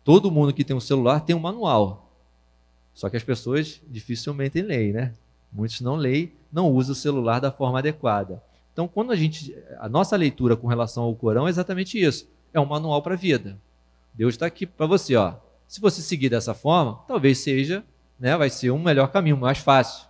Todo 0.08 0.30
mundo 0.30 0.54
que 0.54 0.64
tem 0.64 0.74
um 0.74 0.80
celular 0.80 1.20
tem 1.20 1.36
um 1.36 1.38
manual. 1.38 2.10
Só 2.94 3.10
que 3.10 3.18
as 3.18 3.22
pessoas 3.22 3.78
dificilmente 3.86 4.62
leem, 4.62 4.90
né? 4.90 5.12
Muitos 5.52 5.82
não 5.82 5.96
leem, 5.96 6.32
não 6.50 6.72
usam 6.72 6.94
o 6.94 6.96
celular 6.96 7.40
da 7.40 7.52
forma 7.52 7.78
adequada. 7.78 8.42
Então, 8.72 8.88
quando 8.88 9.12
a 9.12 9.16
gente. 9.16 9.54
A 9.78 9.86
nossa 9.86 10.16
leitura 10.16 10.56
com 10.56 10.66
relação 10.66 11.02
ao 11.02 11.14
Corão 11.14 11.46
é 11.46 11.50
exatamente 11.50 12.02
isso. 12.02 12.26
É 12.54 12.58
um 12.58 12.64
manual 12.64 13.02
para 13.02 13.12
a 13.12 13.18
vida. 13.18 13.58
Deus 14.14 14.32
está 14.32 14.46
aqui 14.46 14.64
para 14.64 14.86
você, 14.86 15.14
ó. 15.14 15.34
Se 15.66 15.78
você 15.78 16.00
seguir 16.00 16.30
dessa 16.30 16.54
forma, 16.54 17.00
talvez 17.06 17.36
seja, 17.36 17.84
né, 18.18 18.34
vai 18.34 18.48
ser 18.48 18.70
um 18.70 18.82
melhor 18.82 19.08
caminho, 19.08 19.36
mais 19.36 19.58
fácil. 19.58 20.08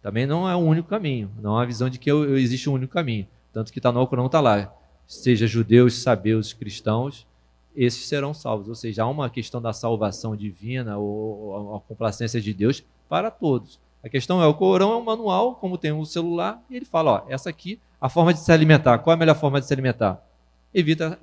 Também 0.00 0.24
não 0.24 0.48
é 0.48 0.56
o 0.56 0.58
um 0.58 0.66
único 0.66 0.88
caminho. 0.88 1.30
Não 1.38 1.58
há 1.58 1.64
a 1.64 1.66
visão 1.66 1.90
de 1.90 1.98
que 1.98 2.10
existe 2.10 2.70
um 2.70 2.72
único 2.72 2.94
caminho. 2.94 3.28
Tanto 3.52 3.74
que 3.74 3.78
está 3.78 3.92
no 3.92 4.06
Corão, 4.06 4.24
está 4.24 4.40
lá 4.40 4.74
seja 5.10 5.44
judeus, 5.44 6.02
sabeus, 6.02 6.52
cristãos, 6.52 7.26
esses 7.74 8.06
serão 8.06 8.34
salvos. 8.34 8.68
Ou 8.68 8.74
seja, 8.74 9.02
há 9.02 9.08
uma 9.08 9.30
questão 9.30 9.60
da 9.60 9.72
salvação 9.72 10.36
divina 10.36 10.98
ou 10.98 11.76
a 11.76 11.80
complacência 11.80 12.40
de 12.40 12.52
Deus 12.52 12.84
para 13.08 13.30
todos. 13.30 13.78
A 14.02 14.08
questão 14.08 14.42
é, 14.42 14.46
o 14.46 14.54
Corão 14.54 14.92
é 14.92 14.96
um 14.96 15.04
manual, 15.04 15.56
como 15.56 15.76
tem 15.76 15.92
um 15.92 16.04
celular, 16.04 16.62
e 16.70 16.76
ele 16.76 16.86
fala, 16.86 17.10
ó, 17.12 17.22
essa 17.28 17.50
aqui, 17.50 17.78
a 18.00 18.08
forma 18.08 18.32
de 18.32 18.40
se 18.40 18.50
alimentar. 18.50 18.98
Qual 18.98 19.12
é 19.12 19.14
a 19.14 19.18
melhor 19.18 19.36
forma 19.36 19.60
de 19.60 19.66
se 19.66 19.72
alimentar? 19.72 20.24
Evita 20.72 21.18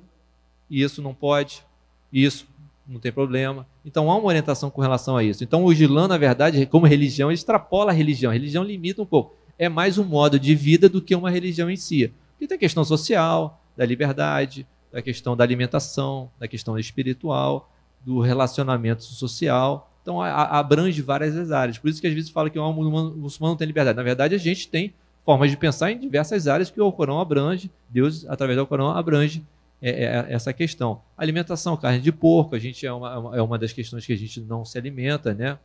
isso, 0.70 1.02
não 1.02 1.12
pode, 1.12 1.64
isso, 2.12 2.46
não 2.86 3.00
tem 3.00 3.10
problema. 3.10 3.66
Então 3.84 4.10
há 4.10 4.16
uma 4.16 4.28
orientação 4.28 4.70
com 4.70 4.80
relação 4.80 5.16
a 5.16 5.24
isso. 5.24 5.42
Então 5.42 5.64
o 5.64 5.72
Islã, 5.72 6.06
na 6.06 6.16
verdade, 6.16 6.64
como 6.66 6.86
religião, 6.86 7.32
extrapola 7.32 7.90
a 7.90 7.94
religião. 7.94 8.30
A 8.30 8.34
religião 8.34 8.62
limita 8.62 9.02
um 9.02 9.06
pouco. 9.06 9.34
É 9.58 9.68
mais 9.68 9.98
um 9.98 10.04
modo 10.04 10.38
de 10.38 10.54
vida 10.54 10.88
do 10.88 11.02
que 11.02 11.16
uma 11.16 11.30
religião 11.30 11.68
em 11.68 11.76
si. 11.76 12.12
E 12.40 12.46
tem 12.46 12.56
questão 12.56 12.84
social, 12.84 13.60
da 13.76 13.84
liberdade, 13.84 14.66
da 14.92 15.02
questão 15.02 15.36
da 15.36 15.44
alimentação, 15.44 16.30
da 16.38 16.48
questão 16.48 16.78
espiritual, 16.78 17.70
do 18.04 18.20
relacionamento 18.20 19.02
social. 19.02 19.90
Então, 20.02 20.22
a, 20.22 20.28
a, 20.28 20.58
abrange 20.58 21.02
várias 21.02 21.50
áreas. 21.50 21.78
Por 21.78 21.88
isso 21.88 22.00
que 22.00 22.06
às 22.06 22.14
vezes 22.14 22.30
fala 22.30 22.48
que 22.48 22.58
o 22.58 22.72
muçulmano 22.72 23.52
não 23.52 23.56
tem 23.56 23.66
liberdade. 23.66 23.96
Na 23.96 24.02
verdade, 24.02 24.34
a 24.34 24.38
gente 24.38 24.68
tem 24.68 24.94
formas 25.24 25.50
de 25.50 25.56
pensar 25.56 25.92
em 25.92 25.98
diversas 25.98 26.48
áreas 26.48 26.70
que 26.70 26.80
o 26.80 26.90
Corão 26.90 27.20
abrange, 27.20 27.70
Deus, 27.88 28.24
através 28.26 28.58
do 28.58 28.66
Corão, 28.66 28.88
abrange 28.90 29.44
é, 29.82 29.90
é 29.90 30.26
essa 30.30 30.52
questão. 30.52 31.02
Alimentação, 31.16 31.76
carne 31.76 32.00
de 32.00 32.10
porco, 32.10 32.54
a 32.54 32.58
gente 32.58 32.86
é 32.86 32.92
uma, 32.92 33.36
é 33.36 33.42
uma 33.42 33.58
das 33.58 33.72
questões 33.72 34.06
que 34.06 34.12
a 34.12 34.16
gente 34.16 34.40
não 34.40 34.64
se 34.64 34.78
alimenta, 34.78 35.34
né? 35.34 35.58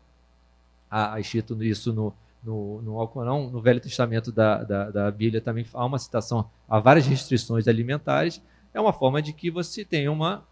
Há 0.91 1.19
escrito 1.19 1.61
isso 1.63 1.91
no, 1.91 2.13
no, 2.43 2.81
no 2.81 2.99
Alcorão, 2.99 3.49
no 3.49 3.61
Velho 3.61 3.79
Testamento 3.79 4.31
da, 4.31 4.63
da, 4.63 4.91
da, 4.91 5.11
Bíblia 5.11 5.41
também 5.41 5.65
há 5.73 5.85
uma 5.85 5.97
citação 5.97 6.47
a 6.69 6.79
várias 6.79 7.07
restrições 7.07 7.67
alimentares. 7.67 8.41
É 8.73 8.81
uma 8.81 8.93
forma 8.93 9.21
de 9.21 9.33
que 9.33 9.51
você 9.51 9.85
tenha 9.85 10.11
uma 10.11 10.45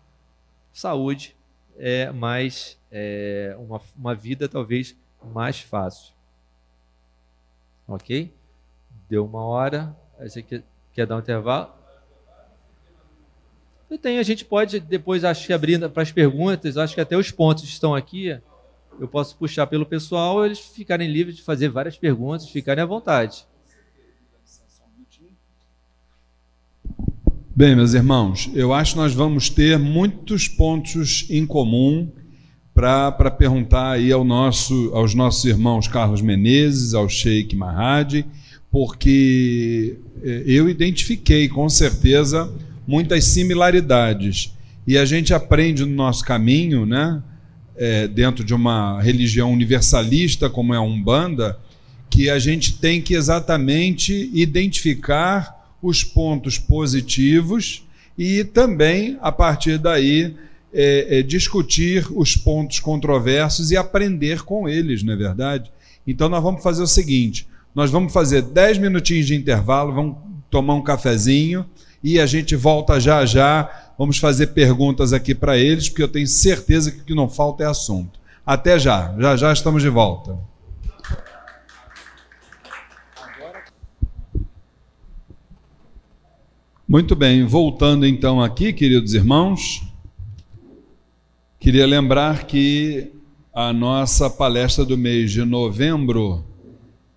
saúde 0.72 1.36
é, 1.78 2.11
mais, 2.11 2.78
é, 2.91 3.55
uma, 3.57 3.82
uma 3.97 4.13
vida 4.13 4.47
talvez 4.47 4.95
mais 5.34 5.59
fácil. 5.59 6.13
Ok? 7.88 8.32
Deu 9.09 9.26
uma 9.26 9.43
hora. 9.43 9.95
Você 10.19 10.41
quer, 10.41 10.63
quer 10.93 11.07
dar 11.07 11.15
um 11.15 11.19
intervalo? 11.19 11.74
Eu 13.89 13.97
tenho, 13.97 14.19
a 14.19 14.24
gente 14.24 14.45
pode 14.45 14.80
depois, 14.80 15.26
acho 15.26 15.45
que 15.45 15.51
abrir 15.51 15.78
para 15.89 16.03
as 16.03 16.11
perguntas, 16.11 16.78
acho 16.78 16.95
que 16.95 17.01
até 17.01 17.17
os 17.17 17.30
pontos 17.30 17.63
estão 17.65 17.93
aqui. 17.93 18.39
Eu 18.97 19.07
posso 19.07 19.36
puxar 19.36 19.67
pelo 19.67 19.86
pessoal, 19.86 20.45
eles 20.45 20.59
ficarem 20.59 21.11
livres 21.11 21.36
de 21.36 21.41
fazer 21.41 21.67
várias 21.67 21.97
perguntas, 21.97 22.47
ficarem 22.47 22.84
à 22.84 22.86
vontade. 22.86 23.45
Bem, 27.62 27.76
meus 27.76 27.93
irmãos, 27.93 28.49
eu 28.55 28.74
acho 28.74 28.93
que 28.93 28.97
nós 28.97 29.14
vamos 29.14 29.47
ter 29.47 29.78
muitos 29.78 30.47
pontos 30.47 31.28
em 31.30 31.45
comum 31.45 32.09
para 32.74 33.30
perguntar 33.30 33.91
aí 33.91 34.12
ao 34.12 34.24
nosso, 34.24 34.89
aos 34.95 35.14
nossos 35.14 35.45
irmãos 35.45 35.88
Carlos 35.88 36.24
Menezes, 36.24 36.95
ao 36.95 37.07
Sheik 37.07 37.55
Mahadi, 37.55 38.26
porque 38.72 39.95
eh, 40.24 40.41
eu 40.47 40.68
identifiquei 40.68 41.47
com 41.47 41.70
certeza 41.70 42.51
muitas 42.88 43.26
similaridades. 43.26 44.55
E 44.88 44.97
a 44.97 45.05
gente 45.05 45.32
aprende 45.32 45.86
no 45.86 45.93
nosso 45.93 46.26
caminho, 46.26 46.84
né, 46.84 47.22
é, 47.78 48.07
dentro 48.07 48.43
de 48.43 48.55
uma 48.55 48.99
religião 49.03 49.53
universalista 49.53 50.49
como 50.49 50.74
é 50.74 50.78
a 50.78 50.82
Umbanda, 50.82 51.59
que 52.09 52.28
a 52.28 52.39
gente 52.39 52.80
tem 52.80 52.99
que 52.99 53.14
exatamente 53.14 54.32
identificar 54.34 55.61
os 55.82 56.04
pontos 56.04 56.58
positivos 56.58 57.86
e 58.18 58.44
também, 58.44 59.18
a 59.22 59.32
partir 59.32 59.78
daí, 59.78 60.36
é, 60.74 61.20
é, 61.20 61.22
discutir 61.22 62.08
os 62.16 62.36
pontos 62.36 62.80
controversos 62.80 63.72
e 63.72 63.78
aprender 63.78 64.44
com 64.44 64.70
eles, 64.70 65.04
não 65.04 65.14
é 65.14 65.16
verdade? 65.16 65.72
Então, 66.06 66.30
nós 66.30 66.42
vamos 66.42 66.64
fazer 66.64 66.84
o 66.84 66.88
seguinte: 66.88 67.48
nós 67.74 67.90
vamos 67.90 68.14
fazer 68.14 68.42
10 68.42 68.78
minutinhos 68.78 69.28
de 69.28 69.36
intervalo, 69.36 69.94
vamos 69.94 70.18
tomar 70.50 70.76
um 70.76 70.82
cafezinho 70.82 71.66
e 72.04 72.20
a 72.20 72.26
gente 72.26 72.56
volta 72.56 73.00
já 73.00 73.26
já. 73.26 73.70
Vamos 73.98 74.18
fazer 74.18 74.48
perguntas 74.48 75.14
aqui 75.14 75.36
para 75.36 75.58
eles, 75.58 75.88
porque 75.88 76.02
eu 76.02 76.08
tenho 76.08 76.28
certeza 76.28 76.92
que 76.92 77.02
o 77.02 77.04
que 77.04 77.14
não 77.14 77.30
falta 77.30 77.64
é 77.64 77.68
assunto. 77.68 78.20
Até 78.44 78.80
já, 78.80 79.16
já 79.20 79.36
já 79.38 79.54
estamos 79.54 79.84
de 79.84 79.90
volta. 79.90 80.38
Muito 86.92 87.16
bem, 87.16 87.46
voltando 87.46 88.06
então 88.06 88.42
aqui, 88.42 88.74
queridos 88.74 89.14
irmãos, 89.14 89.82
queria 91.58 91.88
lembrar 91.88 92.44
que 92.44 93.14
a 93.54 93.72
nossa 93.72 94.30
palestra 94.30 94.84
do 94.84 94.98
mês 94.98 95.32
de 95.32 95.46
novembro, 95.46 96.44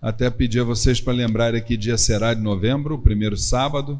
até 0.01 0.29
pedir 0.29 0.61
a 0.61 0.63
vocês 0.63 1.01
para 1.01 1.11
lembrar 1.11 1.59
que 1.59 1.75
dia 1.75 1.97
será 1.97 2.33
de 2.33 2.39
novembro, 2.39 2.97
primeiro 2.97 3.35
sábado, 3.35 3.99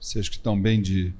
vocês 0.00 0.28
que 0.28 0.34
estão 0.34 0.60
bem 0.60 0.82
de 0.82 1.14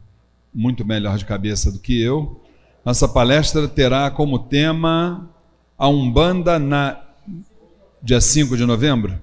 muito 0.53 0.84
melhor 0.84 1.16
de 1.16 1.24
cabeça 1.24 1.70
do 1.70 1.78
que 1.78 2.03
eu. 2.03 2.42
Nossa 2.84 3.07
palestra 3.07 3.68
terá 3.68 4.11
como 4.11 4.36
tema 4.36 5.30
a 5.78 5.86
Umbanda 5.86 6.59
na 6.59 7.00
dia 8.03 8.20
5 8.20 8.57
de 8.57 8.66
novembro. 8.66 9.16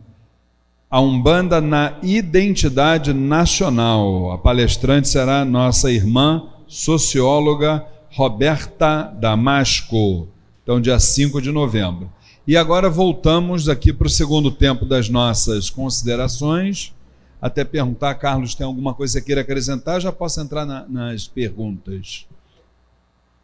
A 0.90 1.00
Umbanda 1.00 1.62
na 1.62 1.98
identidade 2.02 3.14
nacional. 3.14 4.32
A 4.32 4.38
palestrante 4.38 5.08
será 5.08 5.46
nossa 5.46 5.92
irmã 5.92 6.48
socióloga 6.68 7.86
Roberta 8.12 9.04
Damasco. 9.04 10.28
Então, 10.64 10.82
dia 10.82 11.00
5 11.00 11.42
de 11.42 11.52
novembro. 11.52 12.12
E 12.48 12.58
agora 12.58 12.90
voltamos 12.90 13.70
aqui 13.70 13.94
para 13.94 14.08
o 14.08 14.10
segundo 14.10 14.50
tempo 14.50 14.84
das 14.84 15.10
nossas 15.10 15.70
considerações 15.70 16.94
até 17.42 17.64
perguntar, 17.64 18.16
Carlos, 18.16 18.54
tem 18.54 18.66
alguma 18.66 18.94
coisa 18.94 19.20
que 19.20 19.28
queira 19.28 19.42
acrescentar? 19.42 20.02
Já 20.02 20.12
posso 20.12 20.42
entrar 20.42 20.66
na, 20.66 20.86
nas 20.88 21.28
perguntas. 21.28 22.28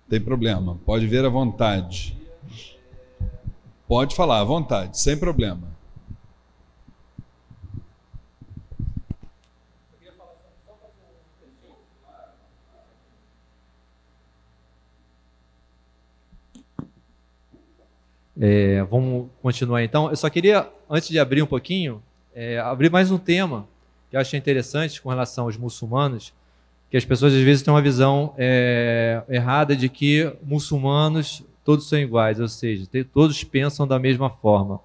Tem 0.10 0.20
problema, 0.20 0.78
pode 0.86 1.08
ver 1.08 1.24
à 1.24 1.30
vontade. 1.30 2.18
Pode 3.88 4.16
falar 4.16 4.40
à 4.40 4.44
vontade, 4.44 5.00
sem 5.00 5.16
problema. 5.16 5.75
É, 18.40 18.84
vamos 18.84 19.28
continuar 19.42 19.84
então. 19.84 20.10
Eu 20.10 20.16
só 20.16 20.30
queria, 20.30 20.68
antes 20.90 21.10
de 21.10 21.18
abrir 21.18 21.42
um 21.42 21.48
pouquinho, 21.48 22.02
é, 22.34 22.60
abrir 22.60 22.92
mais 22.92 23.10
um 23.10 23.18
tema 23.18 23.68
que 24.10 24.16
eu 24.16 24.20
achei 24.20 24.38
interessante 24.38 25.02
com 25.02 25.10
relação 25.10 25.46
aos 25.46 25.58
muçulmanos, 25.58 26.34
que 26.90 26.98
as 26.98 27.06
pessoas 27.06 27.34
às 27.34 27.42
vezes 27.42 27.64
têm 27.64 27.74
uma 27.74 27.82
visão 27.82 28.34
é, 28.38 29.24
errada 29.30 29.76
de 29.76 29.88
que 29.88 30.32
muçulmanos 30.44 31.44
todos 31.64 31.88
são 31.88 31.98
iguais, 31.98 32.40
ou 32.40 32.48
seja, 32.48 32.86
todos 33.12 33.44
pensam 33.44 33.88
da 33.88 33.98
mesma 33.98 34.30
forma. 34.30 34.80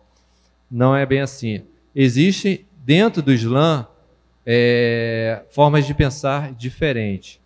Não 0.71 0.97
é 0.97 1.05
bem 1.05 1.21
assim. 1.21 1.63
Existem 1.95 2.65
dentro 2.85 3.21
do 3.21 3.33
Islã 3.33 3.87
é, 4.47 5.43
formas 5.51 5.87
de 5.87 5.93
pensar 5.93 6.53
diferentes. 6.55 7.39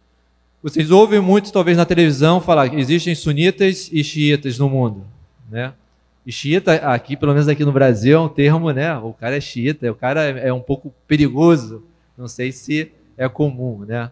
Vocês 0.63 0.91
ouvem 0.91 1.21
muito, 1.21 1.53
talvez 1.53 1.77
na 1.77 1.85
televisão, 1.85 2.41
falar 2.41 2.69
que 2.69 2.77
existem 2.77 3.15
sunitas 3.15 3.91
e 3.93 4.05
xiitas 4.05 4.59
no 4.59 4.69
mundo, 4.69 5.05
né? 5.51 5.73
E 6.27 6.33
xiita, 6.33 6.75
aqui, 6.75 7.17
pelo 7.17 7.33
menos 7.33 7.49
aqui 7.49 7.65
no 7.65 7.73
Brasil, 7.73 8.17
é 8.17 8.21
um 8.21 8.29
termo, 8.29 8.71
né? 8.71 8.97
O 8.97 9.13
cara 9.13 9.37
é 9.37 9.41
xiita, 9.41 9.91
o 9.91 9.95
cara 9.95 10.23
é 10.23 10.53
um 10.53 10.61
pouco 10.61 10.95
perigoso. 11.07 11.83
Não 12.17 12.29
sei 12.29 12.51
se 12.51 12.91
é 13.17 13.29
comum, 13.29 13.85
né? 13.85 14.11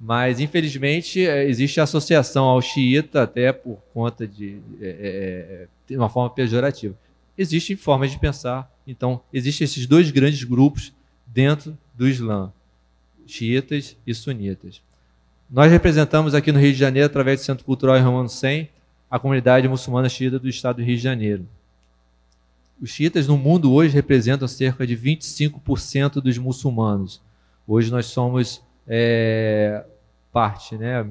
Mas, 0.00 0.40
infelizmente, 0.40 1.24
é, 1.24 1.48
existe 1.48 1.80
associação 1.80 2.44
ao 2.44 2.60
xiita, 2.60 3.22
até 3.22 3.52
por 3.52 3.78
conta 3.92 4.26
de, 4.26 4.58
é, 4.80 4.88
é, 4.88 5.66
de 5.86 5.96
uma 5.96 6.08
forma 6.08 6.30
pejorativa. 6.30 6.94
Existem 7.36 7.76
formas 7.76 8.10
de 8.10 8.18
pensar. 8.18 8.70
Então, 8.86 9.20
existem 9.32 9.64
esses 9.64 9.86
dois 9.86 10.10
grandes 10.10 10.44
grupos 10.44 10.92
dentro 11.26 11.76
do 11.94 12.08
Islã: 12.08 12.52
xiitas 13.26 13.96
e 14.06 14.14
sunitas. 14.14 14.82
Nós 15.50 15.70
representamos 15.70 16.34
aqui 16.34 16.50
no 16.50 16.58
Rio 16.58 16.72
de 16.72 16.78
Janeiro, 16.78 17.06
através 17.06 17.40
do 17.40 17.44
Centro 17.44 17.64
Cultural 17.64 18.00
Romano 18.00 18.28
100, 18.28 18.68
a 19.10 19.18
comunidade 19.18 19.68
muçulmana 19.68 20.08
xiita 20.08 20.38
do 20.38 20.48
estado 20.48 20.76
do 20.76 20.82
Rio 20.82 20.96
de 20.96 21.02
Janeiro. 21.02 21.46
Os 22.80 22.90
xiitas 22.90 23.28
no 23.28 23.38
mundo 23.38 23.72
hoje 23.72 23.94
representam 23.94 24.48
cerca 24.48 24.86
de 24.86 24.96
25% 24.96 26.20
dos 26.20 26.36
muçulmanos. 26.38 27.20
Hoje 27.66 27.90
nós 27.90 28.06
somos 28.06 28.62
é, 28.86 29.84
parte, 30.32 30.76
né? 30.76 31.06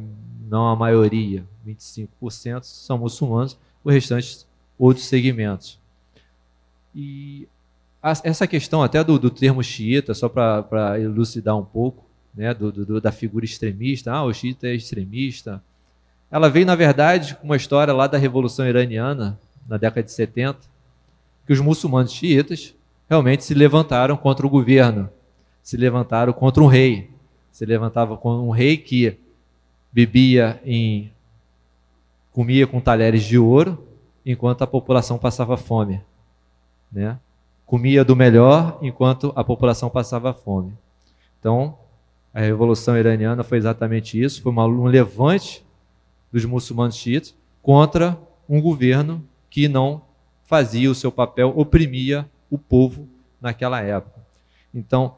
não 0.50 0.68
a 0.68 0.76
maioria, 0.76 1.44
25% 1.66 2.64
são 2.64 2.98
muçulmanos, 2.98 3.58
o 3.84 3.90
restante 3.90 4.46
outros 4.78 5.06
segmentos. 5.06 5.80
E 6.94 7.48
essa 8.24 8.46
questão 8.46 8.84
até 8.84 9.04
do, 9.04 9.18
do 9.18 9.30
termo 9.30 9.64
xiita, 9.64 10.14
só 10.14 10.30
para 10.30 11.00
elucidar 11.00 11.58
um 11.58 11.66
pouco, 11.66 12.04
né, 12.36 12.54
do, 12.54 12.72
do, 12.72 13.02
da 13.02 13.12
figura 13.12 13.46
extremista, 13.46 14.12
ah, 14.12 14.24
o 14.24 14.34
xiita 14.34 14.68
é 14.68 14.76
extremista, 14.76 15.64
ela 16.34 16.50
veio, 16.50 16.66
na 16.66 16.74
verdade, 16.74 17.36
com 17.36 17.44
uma 17.44 17.56
história 17.56 17.94
lá 17.94 18.08
da 18.08 18.18
Revolução 18.18 18.68
Iraniana, 18.68 19.40
na 19.68 19.78
década 19.78 20.02
de 20.02 20.12
70, 20.12 20.58
que 21.46 21.54
os 21.54 21.60
muçulmanos 21.60 22.12
xiitas 22.12 22.74
realmente 23.08 23.44
se 23.44 23.54
levantaram 23.54 24.18
contra 24.18 24.44
o 24.44 24.50
governo, 24.50 25.08
se 25.62 25.78
levantaram 25.78 26.34
contra 26.34 26.64
um 26.64 26.66
rei, 26.66 27.12
se 27.52 27.64
levantava 27.68 28.18
contra 28.18 28.42
um 28.42 28.50
rei 28.50 28.78
que 28.78 29.16
bebia 29.92 30.60
em 30.66 31.12
comia 32.32 32.66
com 32.66 32.82
talheres 32.82 33.22
de 33.22 33.38
ouro, 33.38 33.88
enquanto 34.26 34.64
a 34.64 34.68
população 34.68 35.20
passava 35.20 35.56
fome, 35.56 36.02
né? 36.92 37.20
Comia 37.64 38.04
do 38.04 38.16
melhor 38.16 38.80
enquanto 38.82 39.32
a 39.36 39.44
população 39.44 39.88
passava 39.88 40.34
fome. 40.34 40.74
Então, 41.40 41.78
a 42.34 42.40
revolução 42.40 42.98
iraniana 42.98 43.44
foi 43.44 43.60
exatamente 43.60 44.20
isso, 44.20 44.42
foi 44.42 44.52
um 44.52 44.86
levante 44.86 45.63
dos 46.34 46.44
muçulmanos 46.44 46.98
xiitas 46.98 47.36
contra 47.62 48.20
um 48.50 48.60
governo 48.60 49.24
que 49.50 49.70
não 49.70 50.02
fazia 50.44 50.90
o 50.92 50.96
seu 50.96 51.12
papel, 51.12 51.54
oprimia 51.56 52.30
o 52.50 52.58
povo 52.58 53.08
naquela 53.40 53.80
época. 53.80 54.20
Então, 54.74 55.16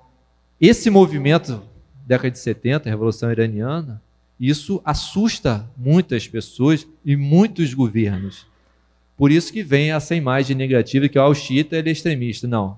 esse 0.59 0.89
movimento, 0.89 1.63
década 2.05 2.31
de 2.31 2.39
70, 2.39 2.87
a 2.87 2.91
Revolução 2.91 3.31
Iraniana, 3.31 4.01
Isso 4.39 4.81
assusta 4.83 5.69
muitas 5.77 6.27
pessoas 6.27 6.85
e 7.05 7.15
muitos 7.15 7.73
governos. 7.73 8.45
Por 9.17 9.31
isso 9.31 9.51
que 9.51 9.63
vem 9.63 9.91
essa 9.91 10.13
imagem 10.13 10.55
negativa 10.55 11.07
que 11.07 11.17
o 11.17 11.33
xiita 11.33 11.77
ele 11.77 11.89
é 11.89 11.91
extremista. 11.93 12.47
Não. 12.47 12.77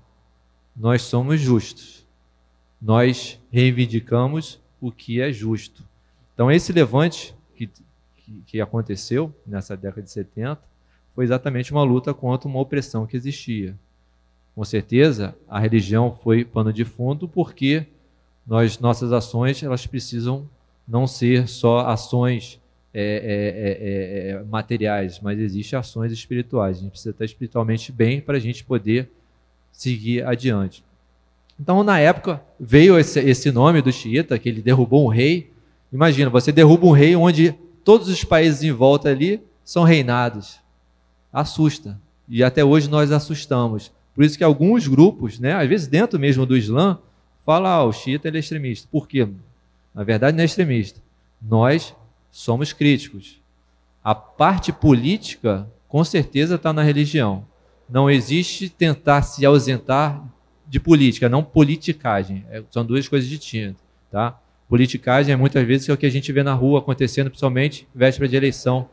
Nós 0.75 1.01
somos 1.01 1.41
justos. 1.41 2.05
Nós 2.79 3.39
reivindicamos 3.51 4.59
o 4.79 4.91
que 4.91 5.19
é 5.19 5.31
justo. 5.33 5.83
Então, 6.33 6.51
esse 6.51 6.71
levante 6.71 7.33
que, 7.55 7.67
que, 8.27 8.43
que 8.45 8.61
aconteceu 8.61 9.33
nessa 9.45 9.77
década 9.77 10.01
de 10.01 10.11
70 10.11 10.59
foi 11.15 11.23
exatamente 11.23 11.71
uma 11.71 11.83
luta 11.83 12.13
contra 12.13 12.47
uma 12.47 12.59
opressão 12.59 13.07
que 13.07 13.17
existia. 13.17 13.75
Com 14.53 14.63
certeza, 14.63 15.35
a 15.47 15.59
religião 15.59 16.11
foi 16.11 16.43
pano 16.43 16.73
de 16.73 16.83
fundo 16.83 17.27
porque 17.27 17.87
nós, 18.45 18.79
nossas 18.79 19.11
ações 19.11 19.61
elas 19.63 19.87
precisam 19.87 20.47
não 20.87 21.07
ser 21.07 21.47
só 21.47 21.79
ações 21.87 22.59
é, 22.93 23.01
é, 23.01 24.29
é, 24.29 24.31
é, 24.31 24.31
é 24.31 24.43
materiais, 24.43 25.19
mas 25.19 25.39
existem 25.39 25.77
ações 25.77 26.11
espirituais. 26.11 26.77
A 26.77 26.81
gente 26.81 26.91
precisa 26.91 27.11
estar 27.11 27.25
espiritualmente 27.25 27.91
bem 27.91 28.21
para 28.21 28.37
a 28.37 28.39
gente 28.39 28.63
poder 28.63 29.09
seguir 29.71 30.25
adiante. 30.25 30.83
Então, 31.59 31.83
na 31.83 31.99
época, 31.99 32.41
veio 32.59 32.97
esse, 32.97 33.19
esse 33.19 33.51
nome 33.51 33.81
do 33.81 33.91
xiita, 33.91 34.37
que 34.37 34.47
ele 34.47 34.61
derrubou 34.61 35.05
um 35.05 35.09
rei. 35.09 35.51
Imagina, 35.91 36.29
você 36.29 36.51
derruba 36.51 36.85
um 36.85 36.91
rei 36.91 37.15
onde 37.15 37.55
todos 37.87 38.09
os 38.09 38.21
países 38.21 38.63
em 38.63 38.71
volta 38.73 39.07
ali 39.07 39.41
são 39.63 39.85
reinados. 39.85 40.59
Assusta. 41.31 41.97
E 42.27 42.43
até 42.43 42.61
hoje 42.61 42.89
nós 42.89 43.13
assustamos. 43.13 43.93
Por 44.13 44.25
isso 44.25 44.37
que 44.37 44.43
alguns 44.43 44.85
grupos, 44.89 45.39
né, 45.39 45.53
às 45.53 45.69
vezes 45.69 45.87
dentro 45.87 46.19
mesmo 46.19 46.45
do 46.45 46.57
Islã, 46.57 46.99
falam, 47.45 47.71
ah, 47.71 47.83
o 47.85 47.93
xiita 47.93 48.27
é 48.27 48.37
extremista. 48.37 48.89
Por 48.91 49.07
quê? 49.07 49.25
Na 49.95 50.03
verdade 50.03 50.35
não 50.35 50.41
é 50.41 50.45
extremista. 50.45 50.99
Nós 51.41 51.95
somos 52.29 52.73
críticos. 52.73 53.39
A 54.03 54.13
parte 54.13 54.73
política, 54.73 55.65
com 55.87 56.03
certeza, 56.03 56.55
está 56.55 56.73
na 56.73 56.83
religião. 56.83 57.45
Não 57.89 58.09
existe 58.09 58.67
tentar 58.67 59.21
se 59.21 59.45
ausentar 59.45 60.21
de 60.67 60.77
política, 60.77 61.29
não 61.29 61.41
politicagem. 61.41 62.45
É, 62.49 62.61
são 62.69 62.85
duas 62.85 63.07
coisas 63.07 63.29
distintas. 63.29 63.81
Tá? 64.11 64.37
Politicagem 64.67 65.33
é 65.33 65.35
muitas 65.35 65.65
vezes 65.65 65.87
é 65.87 65.93
o 65.93 65.97
que 65.97 66.05
a 66.05 66.09
gente 66.09 66.31
vê 66.31 66.43
na 66.43 66.53
rua 66.53 66.79
acontecendo, 66.79 67.29
principalmente 67.29 67.87
véspera 67.95 68.27
de 68.27 68.35
eleição, 68.35 68.89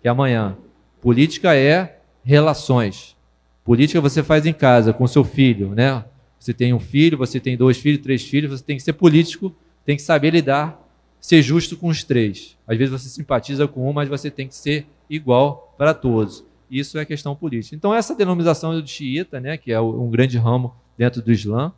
que 0.00 0.08
é 0.08 0.10
amanhã. 0.10 0.56
Política 1.00 1.54
é 1.54 1.98
relações. 2.24 3.16
Política 3.64 4.00
você 4.00 4.22
faz 4.22 4.46
em 4.46 4.52
casa, 4.52 4.92
com 4.92 5.06
seu 5.06 5.22
filho, 5.22 5.74
né? 5.74 6.04
Você 6.38 6.52
tem 6.52 6.72
um 6.72 6.80
filho, 6.80 7.18
você 7.18 7.38
tem 7.38 7.56
dois 7.56 7.76
filhos, 7.76 8.00
três 8.02 8.24
filhos, 8.24 8.50
você 8.50 8.64
tem 8.64 8.76
que 8.76 8.82
ser 8.82 8.94
político, 8.94 9.54
tem 9.84 9.96
que 9.96 10.02
saber 10.02 10.30
lidar, 10.30 10.80
ser 11.20 11.40
justo 11.42 11.76
com 11.76 11.88
os 11.88 12.02
três. 12.02 12.56
Às 12.66 12.76
vezes 12.76 12.90
você 12.90 13.08
simpatiza 13.08 13.68
com 13.68 13.88
um, 13.88 13.92
mas 13.92 14.08
você 14.08 14.30
tem 14.30 14.48
que 14.48 14.54
ser 14.54 14.86
igual 15.08 15.74
para 15.76 15.94
todos. 15.94 16.44
Isso 16.70 16.98
é 16.98 17.04
questão 17.04 17.36
política. 17.36 17.76
Então, 17.76 17.94
essa 17.94 18.14
denominação 18.14 18.80
do 18.80 18.86
xiita, 18.86 19.38
né, 19.38 19.56
que 19.56 19.70
é 19.70 19.80
um 19.80 20.08
grande 20.08 20.38
ramo 20.38 20.74
dentro 20.96 21.20
do 21.20 21.30
Islã, 21.30 21.72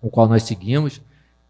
o 0.00 0.08
qual 0.08 0.26
nós 0.26 0.42
seguimos, 0.42 1.00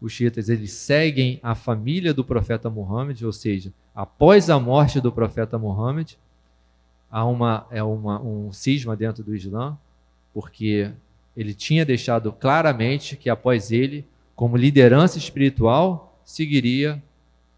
os 0.01 0.11
xiitas 0.11 0.49
eles 0.49 0.71
seguem 0.71 1.39
a 1.43 1.53
família 1.53 2.13
do 2.13 2.25
profeta 2.25 2.69
Muhammad, 2.69 3.21
ou 3.21 3.31
seja, 3.31 3.71
após 3.93 4.49
a 4.49 4.59
morte 4.59 4.99
do 4.99 5.11
profeta 5.11 5.59
Muhammad, 5.59 6.13
há 7.09 7.23
uma, 7.23 7.67
é 7.69 7.83
uma, 7.83 8.19
um 8.19 8.51
cisma 8.51 8.95
dentro 8.95 9.23
do 9.23 9.35
Islã, 9.35 9.77
porque 10.33 10.91
ele 11.37 11.53
tinha 11.53 11.85
deixado 11.85 12.31
claramente 12.31 13.15
que 13.15 13.29
após 13.29 13.71
ele, 13.71 14.05
como 14.35 14.57
liderança 14.57 15.17
espiritual, 15.17 16.19
seguiria 16.25 17.01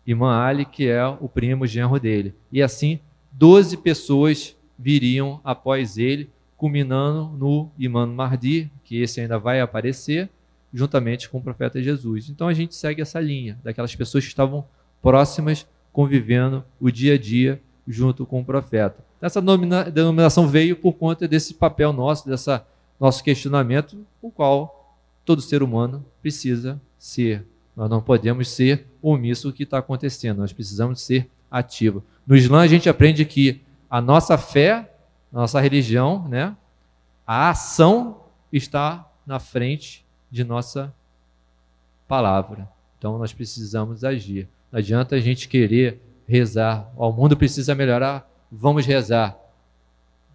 Imam 0.05 0.29
Ali, 0.29 0.65
que 0.65 0.87
é 0.87 1.05
o 1.07 1.29
primo 1.29 1.65
genro 1.65 1.97
dele. 1.97 2.33
E 2.51 2.61
assim, 2.61 2.99
12 3.31 3.77
pessoas 3.77 4.55
viriam 4.77 5.39
após 5.43 5.97
ele, 5.97 6.29
culminando 6.57 7.37
no 7.37 7.69
Imam 7.79 8.07
Mahdi, 8.07 8.69
que 8.83 9.01
esse 9.01 9.21
ainda 9.21 9.39
vai 9.39 9.61
aparecer, 9.61 10.29
juntamente 10.73 11.29
com 11.29 11.37
o 11.37 11.41
profeta 11.41 11.81
Jesus. 11.81 12.29
Então 12.29 12.47
a 12.47 12.53
gente 12.53 12.75
segue 12.75 13.01
essa 13.01 13.19
linha, 13.19 13.59
daquelas 13.63 13.95
pessoas 13.95 14.23
que 14.23 14.29
estavam 14.29 14.65
próximas, 15.01 15.67
convivendo 15.91 16.63
o 16.79 16.89
dia 16.89 17.13
a 17.13 17.17
dia 17.17 17.61
junto 17.87 18.25
com 18.25 18.41
o 18.41 18.45
profeta. 18.45 19.03
Essa 19.21 19.41
denominação 19.91 20.47
veio 20.47 20.75
por 20.75 20.93
conta 20.93 21.27
desse 21.27 21.53
papel 21.53 21.93
nosso, 21.93 22.27
dessa 22.27 22.65
nosso 22.99 23.23
questionamento, 23.23 24.05
o 24.21 24.31
qual 24.31 24.97
todo 25.25 25.41
ser 25.41 25.61
humano 25.61 26.05
precisa 26.21 26.81
ser. 26.97 27.45
Nós 27.75 27.89
não 27.89 28.01
podemos 28.01 28.47
ser 28.49 28.87
omisso 29.01 29.49
o 29.49 29.53
que 29.53 29.63
está 29.63 29.77
acontecendo, 29.77 30.39
nós 30.39 30.53
precisamos 30.53 31.01
ser 31.01 31.29
ativos. 31.51 32.03
No 32.25 32.35
Islã 32.35 32.61
a 32.61 32.67
gente 32.67 32.89
aprende 32.89 33.25
que 33.25 33.61
a 33.89 34.01
nossa 34.01 34.37
fé, 34.37 34.91
a 35.31 35.37
nossa 35.37 35.59
religião, 35.59 36.27
né, 36.27 36.55
a 37.27 37.49
ação 37.49 38.21
está 38.51 39.09
na 39.25 39.39
frente 39.39 40.02
de 40.33 40.43
nossa 40.43 40.91
palavra. 42.07 42.67
Então 42.97 43.19
nós 43.19 43.31
precisamos 43.31 44.03
agir. 44.03 44.47
Não 44.71 44.79
adianta 44.79 45.15
a 45.15 45.19
gente 45.19 45.47
querer 45.47 46.01
rezar. 46.27 46.91
O 46.97 47.11
mundo 47.11 47.37
precisa 47.37 47.75
melhorar, 47.75 48.27
vamos 48.51 48.83
rezar. 48.83 49.37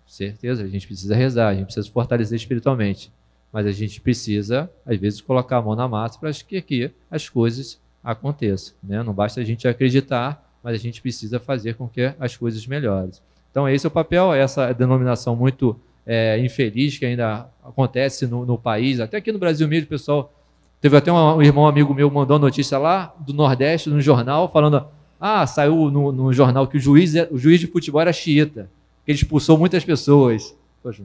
Certeza, 0.06 0.62
a 0.62 0.68
gente 0.68 0.86
precisa 0.86 1.16
rezar, 1.16 1.48
a 1.48 1.54
gente 1.54 1.64
precisa 1.64 1.90
fortalecer 1.90 2.36
espiritualmente. 2.36 3.10
Mas 3.52 3.66
a 3.66 3.72
gente 3.72 4.00
precisa, 4.00 4.70
às 4.86 4.96
vezes, 4.98 5.20
colocar 5.20 5.56
a 5.56 5.62
mão 5.62 5.74
na 5.74 5.88
massa 5.88 6.16
para 6.16 6.30
que 6.32 6.58
aqui 6.58 6.92
as 7.10 7.28
coisas 7.28 7.80
aconteçam. 8.04 8.76
Né? 8.80 9.02
Não 9.02 9.12
basta 9.12 9.40
a 9.40 9.44
gente 9.44 9.66
acreditar, 9.66 10.48
mas 10.62 10.74
a 10.74 10.78
gente 10.78 11.02
precisa 11.02 11.40
fazer 11.40 11.74
com 11.74 11.88
que 11.88 12.14
as 12.20 12.36
coisas 12.36 12.64
melhorem. 12.68 13.10
Então, 13.50 13.68
esse 13.68 13.84
é 13.84 13.88
o 13.88 13.90
papel, 13.90 14.32
essa 14.32 14.72
denominação 14.72 15.34
muito 15.34 15.76
é, 16.06 16.38
infeliz 16.38 16.96
que 16.96 17.04
ainda 17.04 17.48
acontece 17.68 18.26
no, 18.26 18.44
no, 18.44 18.58
país, 18.58 19.00
até 19.00 19.16
aqui 19.16 19.30
no 19.30 19.38
Brasil 19.38 19.66
mesmo, 19.68 19.88
pessoal. 19.88 20.32
Teve 20.80 20.96
até 20.96 21.12
um, 21.12 21.36
um 21.36 21.42
irmão 21.42 21.66
amigo 21.66 21.92
meu 21.94 22.10
mandou 22.10 22.36
uma 22.36 22.46
notícia 22.46 22.78
lá 22.78 23.14
do 23.18 23.32
Nordeste, 23.32 23.90
no 23.90 24.00
jornal, 24.00 24.48
falando: 24.50 24.86
ah, 25.20 25.46
saiu 25.46 25.90
no, 25.90 26.12
no 26.12 26.32
jornal 26.32 26.66
que 26.66 26.76
o 26.76 26.80
juiz, 26.80 27.14
é, 27.14 27.28
o 27.30 27.38
juiz 27.38 27.60
de 27.60 27.66
futebol 27.66 28.00
era 28.00 28.12
xiita, 28.12 28.70
que 29.04 29.12
ele 29.12 29.18
expulsou 29.18 29.58
muitas 29.58 29.84
pessoas. 29.84 30.56
Poxa, 30.82 31.02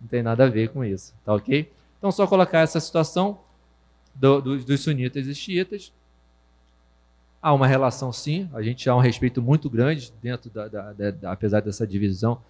não 0.00 0.08
tem 0.08 0.22
nada 0.22 0.44
a 0.44 0.48
ver 0.48 0.68
com 0.68 0.84
isso, 0.84 1.14
tá 1.24 1.34
ok? 1.34 1.70
Então, 1.98 2.12
só 2.12 2.26
colocar 2.26 2.60
essa 2.60 2.78
situação 2.78 3.38
do, 4.14 4.40
do, 4.40 4.58
dos 4.58 4.80
sunitas 4.80 5.26
e 5.26 5.34
xiitas 5.34 5.92
Há 7.46 7.52
uma 7.52 7.68
relação, 7.68 8.12
sim, 8.12 8.50
a 8.52 8.60
gente 8.60 8.90
há 8.90 8.96
um 8.96 8.98
respeito 8.98 9.40
muito 9.40 9.70
grande 9.70 10.12
dentro 10.20 10.50
da, 10.50 10.66
da, 10.66 10.92
da, 10.92 11.10
da 11.12 11.30
apesar 11.30 11.60
dessa 11.60 11.86
divisão, 11.86 12.40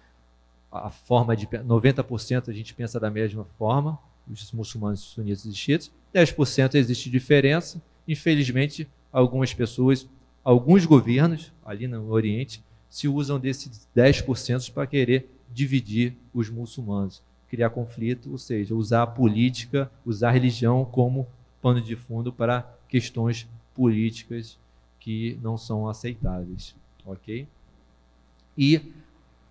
a 0.71 0.89
forma 0.89 1.35
de 1.35 1.47
90% 1.47 2.49
a 2.49 2.53
gente 2.53 2.73
pensa 2.73 2.99
da 2.99 3.09
mesma 3.09 3.45
forma, 3.57 3.97
os 4.29 4.51
muçulmanos 4.51 4.99
sunitas 4.99 5.45
e 5.45 5.53
xiitas, 5.53 5.91
10% 6.13 6.75
existe 6.75 7.09
diferença. 7.09 7.81
Infelizmente, 8.07 8.87
algumas 9.11 9.53
pessoas, 9.53 10.07
alguns 10.43 10.85
governos 10.85 11.51
ali 11.65 11.87
no 11.87 12.09
Oriente 12.09 12.63
se 12.89 13.07
usam 13.07 13.39
desses 13.39 13.87
10% 13.95 14.71
para 14.71 14.87
querer 14.87 15.29
dividir 15.53 16.15
os 16.33 16.49
muçulmanos, 16.49 17.21
criar 17.49 17.69
conflito, 17.69 18.31
ou 18.31 18.37
seja, 18.37 18.75
usar 18.75 19.03
a 19.03 19.07
política, 19.07 19.89
usar 20.05 20.29
a 20.29 20.31
religião 20.31 20.83
como 20.85 21.27
pano 21.61 21.81
de 21.81 21.95
fundo 21.95 22.31
para 22.31 22.61
questões 22.87 23.47
políticas 23.73 24.57
que 24.99 25.37
não 25.41 25.57
são 25.57 25.87
aceitáveis, 25.87 26.75
ok? 27.05 27.47
E 28.57 28.81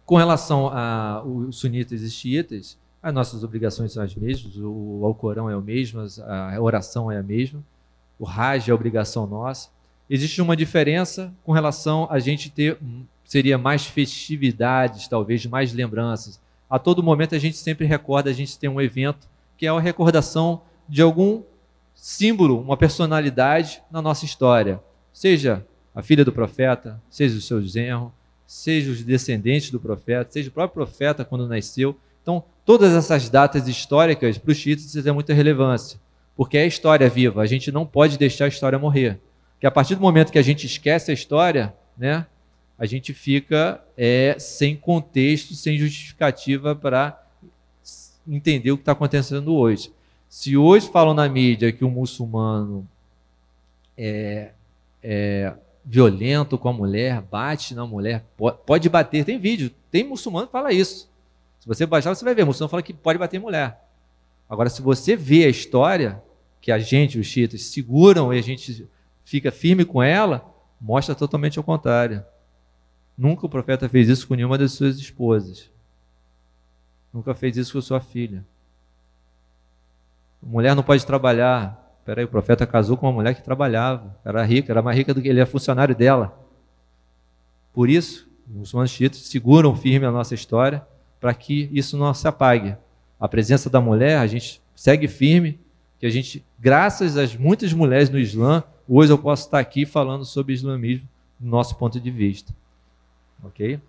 com 0.07 0.17
relação 0.17 0.69
aos 0.69 1.57
sunitas 1.57 2.01
e 2.01 2.11
xiitas, 2.11 2.79
as 3.03 3.13
nossas 3.13 3.45
obrigações 3.45 3.93
são 3.93 4.03
as 4.03 4.15
mesmas, 4.15 4.57
o 4.57 5.01
Alcorão 5.05 5.51
é 5.51 5.57
o 5.57 5.61
mesmo, 5.61 6.01
a 6.25 6.59
oração 6.61 7.13
é 7.13 7.19
a 7.19 7.23
mesma, 7.23 7.63
o 8.19 8.27
Hajj 8.27 8.71
é 8.71 8.75
obrigação 8.75 9.27
nossa. 9.27 9.69
Existe 10.09 10.41
uma 10.41 10.57
diferença 10.57 11.35
com 11.45 11.53
relação 11.53 12.07
a 12.11 12.19
gente 12.19 12.49
ter, 12.49 12.79
seria 13.25 13.59
mais 13.59 13.85
festividades, 13.85 15.09
talvez 15.09 15.45
mais 15.45 15.73
lembranças. 15.73 16.41
A 16.71 16.79
todo 16.79 17.03
momento 17.03 17.35
a 17.35 17.39
gente 17.39 17.57
sempre 17.57 17.85
recorda, 17.85 18.31
a 18.31 18.33
gente 18.33 18.59
tem 18.59 18.71
um 18.71 18.81
evento 18.81 19.29
que 19.59 19.67
é 19.67 19.69
a 19.69 19.79
recordação 19.79 20.63
de 20.89 21.03
algum 21.03 21.43
símbolo, 21.95 22.61
uma 22.61 22.77
personalidade 22.77 23.83
na 23.91 24.01
nossa 24.01 24.25
história 24.25 24.81
seja 25.17 25.67
a 25.95 26.03
filha 26.03 26.23
do 26.23 26.31
profeta, 26.31 27.01
seja 27.09 27.39
o 27.39 27.41
seu 27.41 27.63
genro, 27.63 28.13
seja 28.47 28.91
os 28.91 29.03
descendentes 29.03 29.71
do 29.71 29.81
profeta, 29.81 30.31
seja 30.31 30.49
o 30.49 30.53
próprio 30.53 30.85
profeta 30.85 31.25
quando 31.25 31.49
nasceu. 31.49 31.97
Então, 32.23 32.45
todas 32.65 32.93
essas 32.95 33.29
datas 33.29 33.67
históricas 33.69 34.39
para 34.39 34.51
os 34.51 34.57
xiitas 34.57 34.93
têm 34.93 35.13
muita 35.13 35.35
relevância, 35.35 35.99
porque 36.37 36.57
é 36.57 36.67
história 36.67 37.09
viva, 37.09 37.43
a 37.43 37.47
gente 37.47 37.73
não 37.73 37.87
pode 37.87 38.19
deixar 38.19 38.47
a 38.47 38.49
história 38.49 38.79
morrer. 38.79 39.19
Porque 39.55 39.67
a 39.67 39.71
partir 39.71 39.95
do 39.95 40.01
momento 40.01 40.31
que 40.31 40.39
a 40.39 40.43
gente 40.43 40.67
esquece 40.67 41.11
a 41.11 41.15
história, 41.15 41.75
né, 41.97 42.27
a 42.79 42.85
gente 42.85 43.15
fica 43.15 43.83
é, 43.97 44.37
sem 44.39 44.77
contexto, 44.77 45.55
sem 45.55 45.79
justificativa 45.79 46.75
para 46.75 47.23
entender 48.29 48.71
o 48.73 48.77
que 48.77 48.83
está 48.83 48.93
acontecendo 48.93 49.55
hoje. 49.55 49.91
Se 50.29 50.57
hoje 50.57 50.91
falam 50.91 51.15
na 51.15 51.29
mídia 51.29 51.73
que 51.73 51.85
o 51.85 51.91
muçulmano 51.91 52.87
é, 53.97 54.51
é, 55.03 55.55
violento 55.87 56.59
com 56.59 56.69
a 56.69 56.73
mulher, 56.73 57.23
bate 57.23 57.73
na 57.73 57.87
mulher, 57.87 58.25
pode, 58.67 58.89
bater. 58.89 59.25
Tem 59.25 59.39
vídeo, 59.39 59.71
tem 59.89 60.03
muçulmano 60.03 60.47
que 60.47 60.53
fala 60.53 60.73
isso. 60.73 61.09
Se 61.61 61.69
você 61.69 61.87
baixar, 61.87 62.13
você 62.13 62.25
vai 62.25 62.35
ver. 62.35 62.45
Muçulmano 62.45 62.71
fala 62.71 62.83
que 62.83 62.93
pode 62.93 63.19
bater 63.19 63.37
em 63.37 63.41
mulher. 63.41 63.81
Agora, 64.51 64.69
se 64.69 64.83
você 64.83 65.15
vê 65.15 65.45
a 65.45 65.49
história, 65.49 66.21
que 66.61 66.73
a 66.73 66.79
gente, 66.79 67.19
os 67.19 67.27
chiitas, 67.27 67.63
seguram 67.63 68.35
e 68.35 68.39
a 68.39 68.43
gente 68.43 68.89
fica 69.25 69.53
firme 69.53 69.85
com 69.85 70.03
ela, 70.03 70.53
mostra 70.81 71.15
totalmente 71.15 71.59
ao 71.59 71.65
contrário. 71.65 72.25
Nunca 73.17 73.47
o 73.47 73.49
profeta 73.49 73.89
fez 73.89 74.09
isso 74.09 74.27
com 74.27 74.35
nenhuma 74.35 74.59
das 74.59 74.73
suas 74.73 74.99
esposas. 74.99 75.71
Nunca 77.13 77.35
fez 77.35 77.57
isso 77.57 77.73
com 77.73 77.81
sua 77.81 78.01
filha. 78.01 78.45
A 80.43 80.47
mulher 80.47 80.75
não 80.75 80.83
pode 80.83 81.07
trabalhar. 81.07 81.86
Peraí, 82.07 82.25
o 82.25 82.29
profeta 82.29 82.65
casou 82.65 82.97
com 82.97 83.07
uma 83.07 83.13
mulher 83.13 83.35
que 83.35 83.43
trabalhava, 83.43 84.17
era 84.25 84.41
rica, 84.45 84.73
era 84.73 84.81
mais 84.81 84.97
rica 84.97 85.13
do 85.13 85.21
que 85.21 85.27
ele, 85.27 85.41
é 85.41 85.45
funcionário 85.45 85.93
dela. 85.93 86.39
Por 87.75 87.91
isso, 87.91 88.29
os 88.49 88.55
muçulmanos 88.55 88.93
chiitas 88.93 89.19
seguram 89.23 89.75
firme 89.75 90.07
a 90.07 90.13
nossa 90.13 90.33
história 90.33 90.87
para 91.21 91.35
que 91.35 91.69
isso 91.73 91.97
não 91.97 92.15
se 92.15 92.29
apague. 92.29 92.77
A 93.19 93.27
presença 93.27 93.69
da 93.69 93.81
mulher, 93.81 94.19
a 94.19 94.27
gente 94.29 94.63
segue 94.73 95.09
firme, 95.09 95.59
que 95.99 96.07
a 96.07 96.09
gente, 96.11 96.45
graças 96.57 97.17
às 97.17 97.35
muitas 97.35 97.73
mulheres 97.73 98.09
no 98.09 98.21
Islã, 98.21 98.63
hoje 98.89 99.13
eu 99.13 99.19
posso 99.19 99.47
estar 99.47 99.59
aqui 99.59 99.85
falando 99.85 100.25
sobre 100.25 100.55
islamismo 100.55 101.09
do 101.41 101.49
nosso 101.49 101.75
ponto 101.75 101.99
de 101.99 102.11
vista. 102.13 102.55
Ok? 103.43 103.81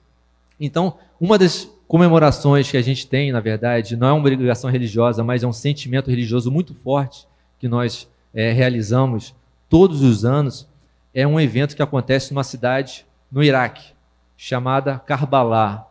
Então, 0.59 0.97
uma 1.21 1.37
das 1.37 1.69
comemorações 1.87 2.71
que 2.71 2.77
a 2.77 2.81
gente 2.81 3.05
tem, 3.05 3.31
na 3.31 3.39
verdade, 3.39 3.95
não 3.95 4.07
é 4.07 4.11
uma 4.11 4.21
obrigação 4.21 4.71
religiosa, 4.71 5.23
mas 5.23 5.43
é 5.43 5.47
um 5.47 5.53
sentimento 5.53 6.09
religioso 6.09 6.51
muito 6.51 6.73
forte 6.73 7.27
que 7.59 7.67
nós 7.67 8.07
é, 8.33 8.51
realizamos 8.51 9.35
todos 9.69 10.01
os 10.01 10.23
anos, 10.23 10.67
é 11.13 11.25
um 11.25 11.39
evento 11.39 11.75
que 11.75 11.81
acontece 11.81 12.33
numa 12.33 12.43
cidade 12.43 13.05
no 13.31 13.43
Iraque, 13.43 13.93
chamada 14.35 14.99
Karbala. 14.99 15.87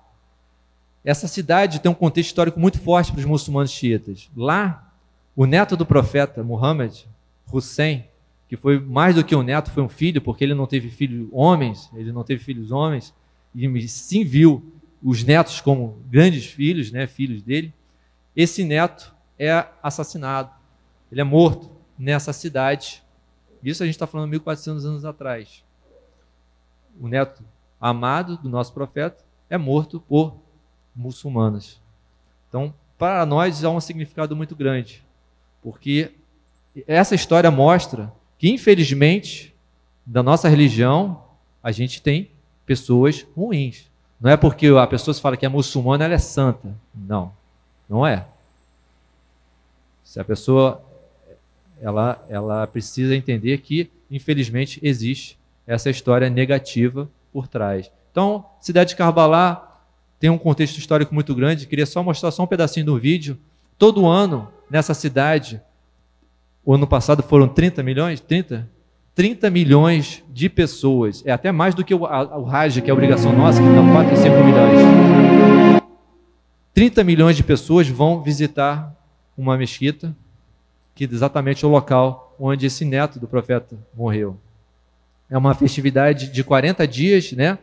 Essa 1.04 1.28
cidade 1.28 1.80
tem 1.80 1.90
um 1.90 1.94
contexto 1.94 2.28
histórico 2.28 2.58
muito 2.58 2.80
forte 2.80 3.12
para 3.12 3.18
os 3.18 3.24
muçulmanos 3.24 3.70
xiitas. 3.70 4.30
Lá, 4.36 4.92
o 5.34 5.46
neto 5.46 5.76
do 5.76 5.84
profeta 5.84 6.42
Muhammad, 6.42 7.04
Hussein, 7.52 8.04
que 8.48 8.56
foi 8.56 8.78
mais 8.78 9.14
do 9.14 9.24
que 9.24 9.34
um 9.34 9.42
neto, 9.42 9.70
foi 9.70 9.82
um 9.82 9.88
filho, 9.88 10.20
porque 10.20 10.44
ele 10.44 10.54
não 10.54 10.66
teve 10.66 10.88
filhos 10.88 11.28
homens, 11.32 11.90
ele 11.94 12.12
não 12.12 12.22
teve 12.22 12.42
filhos 12.42 12.70
homens, 12.70 13.12
e 13.54 13.88
sim 13.88 14.24
viu 14.24 14.72
os 15.02 15.24
netos 15.24 15.60
como 15.60 15.98
grandes 16.08 16.46
filhos, 16.46 16.90
né, 16.90 17.06
filhos 17.06 17.42
dele. 17.42 17.72
Esse 18.34 18.64
neto 18.64 19.14
é 19.38 19.66
assassinado, 19.82 20.50
ele 21.10 21.20
é 21.20 21.24
morto 21.24 21.70
nessa 21.98 22.32
cidade. 22.32 23.02
Isso 23.62 23.82
a 23.82 23.86
gente 23.86 23.94
está 23.94 24.06
falando 24.06 24.30
1400 24.30 24.84
anos 24.84 25.04
atrás. 25.04 25.64
O 27.00 27.08
neto 27.08 27.42
amado 27.80 28.36
do 28.36 28.48
nosso 28.48 28.72
profeta 28.72 29.24
é 29.48 29.56
morto 29.56 30.00
por 30.00 30.36
muçulmanos. 30.94 31.80
Então, 32.48 32.72
para 32.98 33.26
nós 33.26 33.64
há 33.64 33.70
um 33.70 33.80
significado 33.80 34.34
muito 34.34 34.56
grande, 34.56 35.04
porque 35.62 36.12
essa 36.86 37.14
história 37.14 37.50
mostra 37.50 38.12
que, 38.38 38.50
infelizmente, 38.50 39.54
da 40.04 40.22
nossa 40.22 40.48
religião, 40.48 41.22
a 41.62 41.72
gente 41.72 42.00
tem 42.00 42.30
pessoas 42.64 43.26
ruins. 43.36 43.90
Não 44.20 44.30
é 44.30 44.36
porque 44.36 44.68
a 44.68 44.86
pessoa 44.86 45.14
se 45.14 45.20
fala 45.20 45.36
que 45.36 45.44
é 45.44 45.48
muçulmana, 45.48 46.04
ela 46.04 46.14
é 46.14 46.18
santa. 46.18 46.74
Não, 46.94 47.32
não 47.88 48.06
é. 48.06 48.26
Se 50.04 50.18
a 50.18 50.24
pessoa 50.24 50.82
ela, 51.80 52.24
ela 52.28 52.66
precisa 52.66 53.14
entender 53.14 53.58
que, 53.58 53.90
infelizmente, 54.10 54.80
existe 54.82 55.38
essa 55.66 55.90
história 55.90 56.30
negativa 56.30 57.08
por 57.32 57.48
trás. 57.48 57.90
Então, 58.10 58.44
cidade 58.60 58.90
de 58.90 58.96
Carbalá 58.96 59.80
tem 60.18 60.30
um 60.30 60.38
contexto 60.38 60.78
histórico 60.78 61.14
muito 61.14 61.34
grande. 61.34 61.66
Queria 61.66 61.86
só 61.86 62.02
mostrar 62.02 62.30
só 62.30 62.42
um 62.44 62.46
pedacinho 62.46 62.86
do 62.86 62.98
vídeo. 62.98 63.38
Todo 63.78 64.06
ano, 64.06 64.48
nessa 64.70 64.94
cidade, 64.94 65.60
o 66.64 66.74
ano 66.74 66.86
passado 66.86 67.22
foram 67.22 67.46
30 67.46 67.82
milhões, 67.82 68.20
30? 68.20 68.68
30 69.14 69.50
milhões 69.50 70.22
de 70.30 70.48
pessoas. 70.48 71.22
É 71.26 71.32
até 71.32 71.50
mais 71.52 71.74
do 71.74 71.84
que 71.84 71.94
o, 71.94 72.02
o 72.02 72.44
Raj, 72.44 72.80
que 72.80 72.88
é 72.88 72.90
a 72.90 72.94
obrigação 72.94 73.32
nossa, 73.32 73.60
que 73.60 73.68
dá 73.68 73.92
4 73.92 74.14
e 74.14 74.16
5 74.16 74.36
milhões. 74.44 75.82
30 76.74 77.04
milhões 77.04 77.36
de 77.36 77.42
pessoas 77.42 77.88
vão 77.88 78.22
visitar 78.22 78.94
uma 79.36 79.56
mesquita, 79.56 80.14
que 80.96 81.04
é 81.04 81.08
exatamente 81.08 81.64
o 81.64 81.68
local 81.68 82.34
onde 82.40 82.66
esse 82.66 82.82
neto 82.84 83.20
do 83.20 83.28
profeta 83.28 83.76
morreu. 83.94 84.40
É 85.28 85.36
uma 85.36 85.54
festividade 85.54 86.32
de 86.32 86.42
40 86.42 86.88
dias, 86.88 87.32
né? 87.32 87.58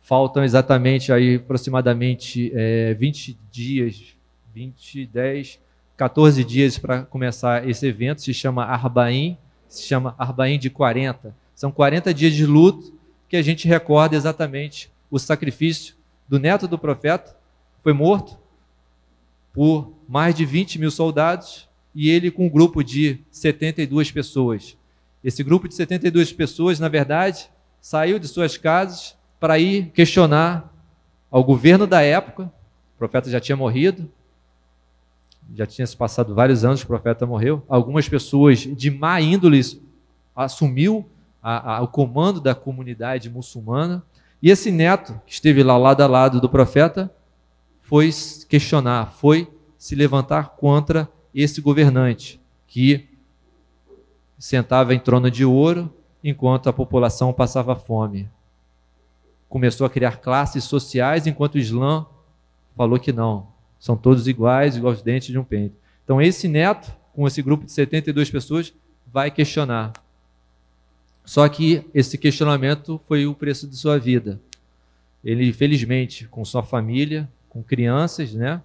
Faltam 0.00 0.44
exatamente 0.44 1.12
aí 1.12 1.34
aproximadamente 1.34 2.52
é, 2.54 2.94
20 2.94 3.36
dias, 3.50 4.16
20, 4.54 5.04
10, 5.06 5.58
14 5.96 6.44
dias 6.44 6.78
para 6.78 7.02
começar 7.02 7.68
esse 7.68 7.84
evento, 7.86 8.22
se 8.22 8.32
chama 8.32 8.64
Arbaim, 8.64 9.36
se 9.68 9.82
chama 9.82 10.14
Arbaim 10.16 10.56
de 10.56 10.70
40. 10.70 11.34
São 11.56 11.72
40 11.72 12.14
dias 12.14 12.34
de 12.34 12.46
luto 12.46 12.94
que 13.28 13.36
a 13.36 13.42
gente 13.42 13.66
recorda 13.66 14.14
exatamente 14.14 14.92
o 15.10 15.18
sacrifício 15.18 15.96
do 16.28 16.38
neto 16.38 16.68
do 16.68 16.78
profeta, 16.78 17.36
foi 17.82 17.92
morto 17.92 18.38
por 19.52 19.92
mais 20.08 20.34
de 20.34 20.44
20 20.44 20.78
mil 20.78 20.90
soldados 20.90 21.66
e 21.96 22.10
ele 22.10 22.30
com 22.30 22.44
um 22.44 22.50
grupo 22.50 22.84
de 22.84 23.20
72 23.30 24.12
pessoas. 24.12 24.76
Esse 25.24 25.42
grupo 25.42 25.66
de 25.66 25.74
72 25.74 26.30
pessoas, 26.30 26.78
na 26.78 26.90
verdade, 26.90 27.48
saiu 27.80 28.18
de 28.18 28.28
suas 28.28 28.58
casas 28.58 29.16
para 29.40 29.58
ir 29.58 29.86
questionar 29.92 30.70
ao 31.30 31.42
governo 31.42 31.86
da 31.86 32.02
época. 32.02 32.52
O 32.94 32.98
profeta 32.98 33.30
já 33.30 33.40
tinha 33.40 33.56
morrido, 33.56 34.10
já 35.54 35.64
tinha 35.64 35.86
se 35.86 35.96
passado 35.96 36.34
vários 36.34 36.66
anos 36.66 36.82
o 36.82 36.86
profeta 36.86 37.24
morreu. 37.24 37.62
Algumas 37.66 38.06
pessoas 38.06 38.58
de 38.58 38.90
má 38.90 39.18
índole 39.18 39.62
assumiu 40.34 41.08
a, 41.42 41.76
a, 41.76 41.80
o 41.80 41.88
comando 41.88 42.42
da 42.42 42.54
comunidade 42.54 43.30
muçulmana. 43.30 44.04
E 44.42 44.50
esse 44.50 44.70
neto, 44.70 45.18
que 45.24 45.32
esteve 45.32 45.62
lá 45.62 45.78
lado 45.78 46.02
a 46.02 46.06
lado 46.06 46.42
do 46.42 46.48
profeta, 46.50 47.10
foi 47.80 48.10
questionar, 48.50 49.12
foi 49.12 49.50
se 49.78 49.94
levantar 49.94 50.50
contra 50.56 51.08
esse 51.42 51.60
governante 51.60 52.40
que 52.66 53.06
sentava 54.38 54.94
em 54.94 54.98
trono 54.98 55.30
de 55.30 55.44
ouro 55.44 55.92
enquanto 56.24 56.68
a 56.68 56.72
população 56.72 57.32
passava 57.32 57.76
fome. 57.76 58.28
Começou 59.48 59.86
a 59.86 59.90
criar 59.90 60.16
classes 60.16 60.64
sociais 60.64 61.26
enquanto 61.26 61.56
o 61.56 61.58
Islã 61.58 62.06
falou 62.74 62.98
que 62.98 63.12
não, 63.12 63.48
são 63.78 63.96
todos 63.96 64.26
iguais, 64.26 64.76
igual 64.76 64.94
os 64.94 65.02
dentes 65.02 65.28
de 65.28 65.38
um 65.38 65.44
pente. 65.44 65.74
Então, 66.04 66.20
esse 66.20 66.48
neto, 66.48 66.90
com 67.12 67.26
esse 67.26 67.42
grupo 67.42 67.64
de 67.64 67.72
72 67.72 68.30
pessoas, 68.30 68.72
vai 69.06 69.30
questionar. 69.30 69.92
Só 71.24 71.48
que 71.48 71.84
esse 71.92 72.16
questionamento 72.16 73.00
foi 73.06 73.26
o 73.26 73.34
preço 73.34 73.66
de 73.66 73.76
sua 73.76 73.98
vida. 73.98 74.40
Ele, 75.24 75.48
infelizmente, 75.48 76.26
com 76.28 76.44
sua 76.44 76.62
família, 76.62 77.28
com 77.48 77.62
crianças, 77.62 78.32
né, 78.32 78.62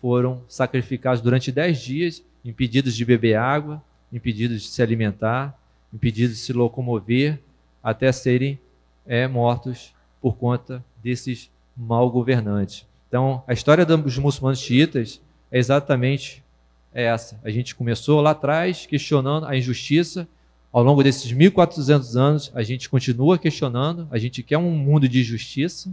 foram 0.00 0.42
sacrificados 0.48 1.20
durante 1.20 1.50
10 1.50 1.80
dias, 1.80 2.22
impedidos 2.44 2.96
de 2.96 3.04
beber 3.04 3.34
água, 3.34 3.82
impedidos 4.12 4.62
de 4.62 4.68
se 4.68 4.82
alimentar, 4.82 5.58
impedidos 5.92 6.36
de 6.36 6.42
se 6.42 6.52
locomover, 6.52 7.38
até 7.82 8.10
serem 8.12 8.58
é, 9.06 9.26
mortos 9.26 9.94
por 10.20 10.36
conta 10.36 10.84
desses 11.02 11.50
mal 11.76 12.10
governantes. 12.10 12.86
Então, 13.08 13.42
a 13.46 13.52
história 13.52 13.86
dos 13.86 14.18
muçulmanos 14.18 14.60
xiitas 14.60 15.20
é 15.50 15.58
exatamente 15.58 16.44
essa. 16.92 17.40
A 17.42 17.50
gente 17.50 17.74
começou 17.74 18.20
lá 18.20 18.30
atrás 18.30 18.86
questionando 18.86 19.46
a 19.46 19.56
injustiça. 19.56 20.28
Ao 20.70 20.82
longo 20.82 21.02
desses 21.02 21.32
1400 21.32 22.16
anos, 22.16 22.52
a 22.54 22.62
gente 22.62 22.90
continua 22.90 23.38
questionando. 23.38 24.06
A 24.10 24.18
gente 24.18 24.42
quer 24.42 24.58
um 24.58 24.70
mundo 24.70 25.08
de 25.08 25.22
justiça 25.22 25.90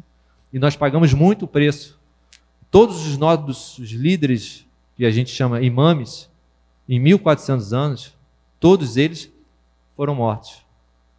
e 0.51 0.59
nós 0.59 0.75
pagamos 0.75 1.13
muito 1.13 1.47
preço. 1.47 1.97
Todos 2.69 3.05
os 3.05 3.17
nossos 3.17 3.91
líderes, 3.91 4.65
que 4.95 5.05
a 5.05 5.11
gente 5.11 5.29
chama 5.29 5.61
imames, 5.61 6.29
em 6.87 6.99
1400 6.99 7.73
anos, 7.73 8.13
todos 8.59 8.97
eles 8.97 9.31
foram 9.95 10.15
mortos, 10.15 10.65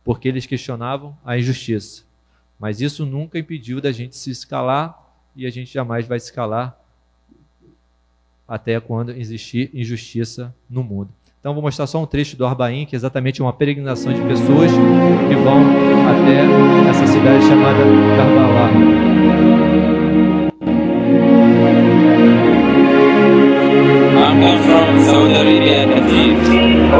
porque 0.04 0.28
eles 0.28 0.46
questionavam 0.46 1.16
a 1.24 1.38
injustiça. 1.38 2.04
Mas 2.58 2.80
isso 2.80 3.04
nunca 3.04 3.38
impediu 3.38 3.80
da 3.80 3.92
gente 3.92 4.16
se 4.16 4.30
escalar 4.30 4.98
e 5.34 5.46
a 5.46 5.50
gente 5.50 5.72
jamais 5.72 6.06
vai 6.06 6.16
escalar 6.16 6.78
até 8.48 8.78
quando 8.80 9.12
existir 9.12 9.70
injustiça 9.74 10.54
no 10.70 10.82
mundo. 10.82 11.10
Então 11.40 11.52
vou 11.52 11.62
mostrar 11.62 11.86
só 11.86 12.02
um 12.02 12.06
trecho 12.06 12.36
do 12.36 12.46
Arbaim, 12.46 12.86
que 12.86 12.96
é 12.96 12.98
exatamente 12.98 13.40
uma 13.40 13.52
peregrinação 13.52 14.12
de 14.12 14.20
pessoas 14.22 14.70
que 14.70 15.34
vão 15.36 15.62
até 16.10 16.90
essa 16.90 17.06
cidade 17.06 17.46
chamada 17.46 17.84
Karbala. 18.16 19.15
I'm 24.38 24.62
from 24.62 25.04
Saudi 25.04 25.34
Arabia, 25.34 25.86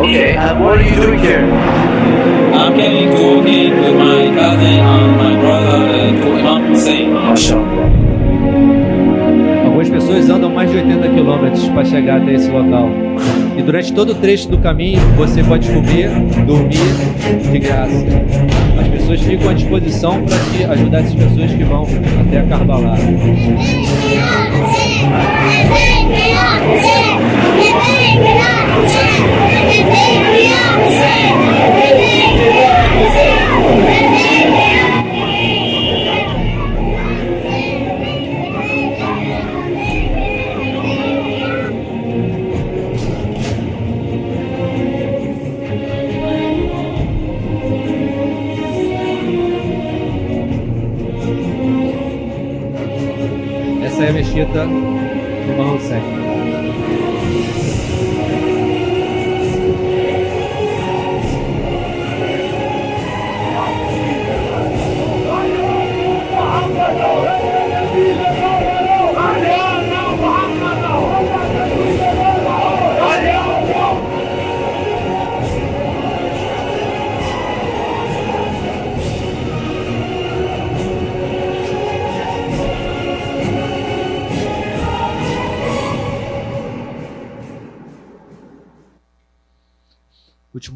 Okay, 0.00 0.36
and 0.36 0.64
what 0.64 0.78
are 0.78 0.82
you 0.82 0.96
doing 0.96 1.18
here? 1.18 1.44
I'm 2.54 2.74
getting 2.74 3.10
cooking 3.10 3.78
with 3.78 3.94
my 3.94 4.34
cousin 4.34 4.80
and 4.80 5.16
my 5.16 5.36
brother 5.40 5.78
to 6.22 6.38
Imam 6.38 6.72
Hussein. 6.72 7.12
MashaAllah. 7.12 7.86
Algumas 9.64 9.90
pessoas 9.90 10.30
andam 10.30 10.50
mais 10.50 10.70
de 10.70 10.78
80 10.78 11.08
quilômetros 11.10 11.68
para 11.68 11.84
chegar 11.84 12.22
até 12.22 12.32
esse 12.32 12.50
local. 12.50 12.88
E 13.58 13.62
durante 13.62 13.92
todo 13.92 14.10
o 14.12 14.14
trecho 14.14 14.48
do 14.48 14.58
caminho 14.58 15.00
você 15.16 15.42
pode 15.44 15.68
comer, 15.70 16.08
dormir 16.46 16.78
de 17.52 17.58
graça. 17.58 18.06
As 18.80 18.88
pessoas 18.88 19.20
ficam 19.20 19.50
à 19.50 19.52
disposição 19.52 20.22
para 20.22 20.38
te 20.38 20.64
ajudar 20.64 20.98
essas 21.00 21.14
pessoas 21.14 21.52
que 21.52 21.64
vão 21.64 21.86
até 22.26 22.40
a 22.40 22.44
Karbala. 22.44 22.96
Essa 53.96 54.04
é 54.04 54.08
a 54.10 54.12
mexita 54.12 54.66
do 54.66 55.52
Imam 55.52 55.76
Hussein. 55.76 56.25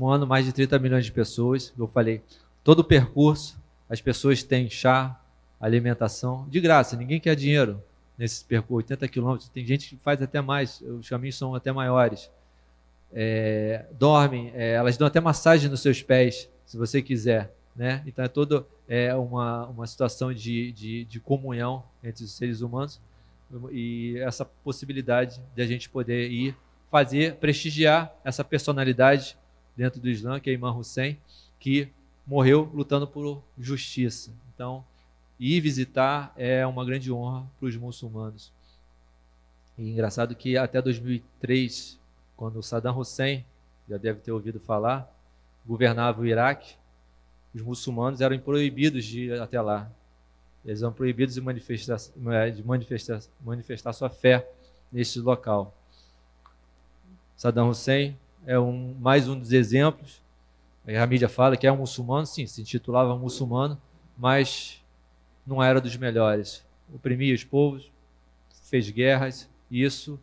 Último 0.01 0.09
ano, 0.09 0.27
mais 0.27 0.47
de 0.47 0.53
30 0.53 0.79
milhões 0.79 1.05
de 1.05 1.13
pessoas. 1.13 1.75
Eu 1.79 1.87
falei, 1.87 2.23
todo 2.65 2.79
o 2.79 2.85
percurso, 2.85 3.61
as 3.87 4.01
pessoas 4.01 4.43
têm 4.43 4.71
chá, 4.71 5.21
alimentação, 5.61 6.49
de 6.49 6.59
graça, 6.59 6.97
ninguém 6.97 7.21
quer 7.21 7.37
dinheiro 7.37 7.83
nesse 8.17 8.43
percurso, 8.43 8.77
80 8.77 9.09
quilômetros. 9.09 9.51
Tem 9.51 9.63
gente 9.63 9.91
que 9.91 9.97
faz 10.03 10.23
até 10.23 10.41
mais, 10.41 10.81
os 10.81 11.07
caminhos 11.07 11.37
são 11.37 11.55
até 11.55 11.71
maiores. 11.71 12.31
É, 13.13 13.85
dormem, 13.99 14.51
é, 14.55 14.73
elas 14.73 14.97
dão 14.97 15.07
até 15.07 15.21
massagem 15.21 15.69
nos 15.69 15.83
seus 15.83 16.03
pés, 16.03 16.49
se 16.65 16.79
você 16.79 17.03
quiser. 17.03 17.55
Né? 17.77 18.03
Então 18.07 18.25
é 18.25 18.29
toda 18.29 18.65
é, 18.89 19.15
uma, 19.15 19.67
uma 19.67 19.87
situação 19.87 20.33
de, 20.33 20.73
de, 20.73 21.05
de 21.05 21.21
comunhão 21.21 21.85
entre 22.03 22.25
os 22.25 22.33
seres 22.33 22.63
humanos 22.63 22.99
e 23.71 24.17
essa 24.21 24.47
possibilidade 24.47 25.43
de 25.55 25.61
a 25.61 25.67
gente 25.67 25.91
poder 25.91 26.31
ir 26.31 26.57
fazer, 26.91 27.35
prestigiar 27.35 28.15
essa 28.25 28.43
personalidade 28.43 29.37
dentro 29.77 30.01
do 30.01 30.09
Islã, 30.09 30.41
que 30.41 30.51
é 30.51 30.53
Imam 30.53 30.77
Hussein, 30.77 31.19
que 31.59 31.89
morreu 32.27 32.71
lutando 32.73 33.07
por 33.07 33.43
justiça. 33.59 34.33
Então, 34.55 34.85
ir 35.39 35.61
visitar 35.61 36.33
é 36.37 36.67
uma 36.67 36.85
grande 36.85 37.13
honra 37.13 37.47
para 37.59 37.69
os 37.69 37.77
muçulmanos. 37.77 38.53
E 39.77 39.91
engraçado 39.91 40.35
que 40.35 40.57
até 40.57 40.81
2003, 40.83 41.99
quando 42.37 42.63
Saddam 42.63 42.99
Hussein, 42.99 43.45
já 43.89 43.97
deve 43.97 44.21
ter 44.21 44.33
ouvido 44.33 44.61
falar, 44.61 45.11
governava 45.67 46.21
o 46.21 46.27
Iraque, 46.27 46.75
os 47.55 47.63
muçulmanos 47.63 48.21
eram 48.21 48.39
proibidos 48.39 49.05
de 49.05 49.25
ir 49.25 49.41
até 49.41 49.61
lá. 49.61 49.91
Eles 50.65 50.83
eram 50.83 50.93
proibidos 50.93 51.35
de 51.35 51.41
manifestar, 51.41 51.99
de 52.55 52.63
manifestar, 52.63 53.21
manifestar 53.41 53.93
sua 53.93 54.11
fé 54.11 54.49
neste 54.93 55.19
local. 55.19 55.75
Saddam 57.37 57.71
Hussein 57.71 58.17
é 58.47 58.59
um, 58.59 58.95
mais 58.99 59.29
um 59.29 59.39
dos 59.39 59.53
exemplos. 59.53 60.21
A 60.87 61.07
mídia 61.07 61.29
fala 61.29 61.57
que 61.57 61.67
é 61.67 61.73
um 61.73 61.77
muçulmano, 61.77 62.27
sim, 62.27 62.47
se 62.47 62.61
intitulava 62.61 63.17
muçulmano, 63.17 63.81
mas 64.17 64.83
não 65.47 65.62
era 65.62 65.81
dos 65.81 65.97
melhores. 65.97 66.65
Oprimia 66.93 67.35
os 67.35 67.45
povos, 67.45 67.93
fez 68.65 68.91
guerras, 68.91 69.49
e 69.71 69.83
isso 69.83 70.19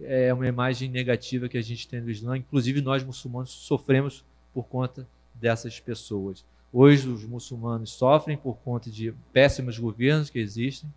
é 0.00 0.32
uma 0.32 0.46
imagem 0.46 0.88
negativa 0.88 1.48
que 1.48 1.58
a 1.58 1.62
gente 1.62 1.86
tem 1.86 2.00
do 2.02 2.10
Islã. 2.10 2.36
Inclusive, 2.36 2.80
nós 2.80 3.02
muçulmanos 3.02 3.50
sofremos 3.50 4.24
por 4.54 4.64
conta 4.64 5.06
dessas 5.34 5.78
pessoas. 5.80 6.44
Hoje, 6.72 7.08
os 7.08 7.24
muçulmanos 7.24 7.90
sofrem 7.90 8.36
por 8.36 8.56
conta 8.58 8.90
de 8.90 9.12
péssimos 9.32 9.78
governos 9.78 10.30
que 10.30 10.38
existem, 10.38 10.88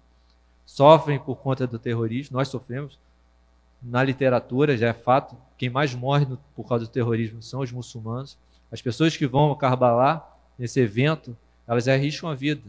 sofrem 0.65 1.19
por 1.19 1.35
conta 1.38 1.65
do 1.65 1.80
terrorismo, 1.80 2.38
nós 2.38 2.47
sofremos. 2.47 2.99
Na 3.84 4.03
literatura, 4.03 4.77
já 4.77 4.88
é 4.88 4.93
fato, 4.93 5.35
quem 5.57 5.69
mais 5.69 5.93
morre 5.93 6.26
no, 6.26 6.38
por 6.55 6.68
causa 6.68 6.85
do 6.85 6.91
terrorismo 6.91 7.41
são 7.41 7.60
os 7.60 7.72
muçulmanos. 7.72 8.38
As 8.72 8.81
pessoas 8.81 9.15
que 9.18 9.27
vão 9.27 9.41
ao 9.41 9.55
Karbala, 9.55 10.26
nesse 10.57 10.80
evento, 10.80 11.35
elas 11.68 11.88
arriscam 11.88 12.30
a 12.30 12.35
vida, 12.35 12.64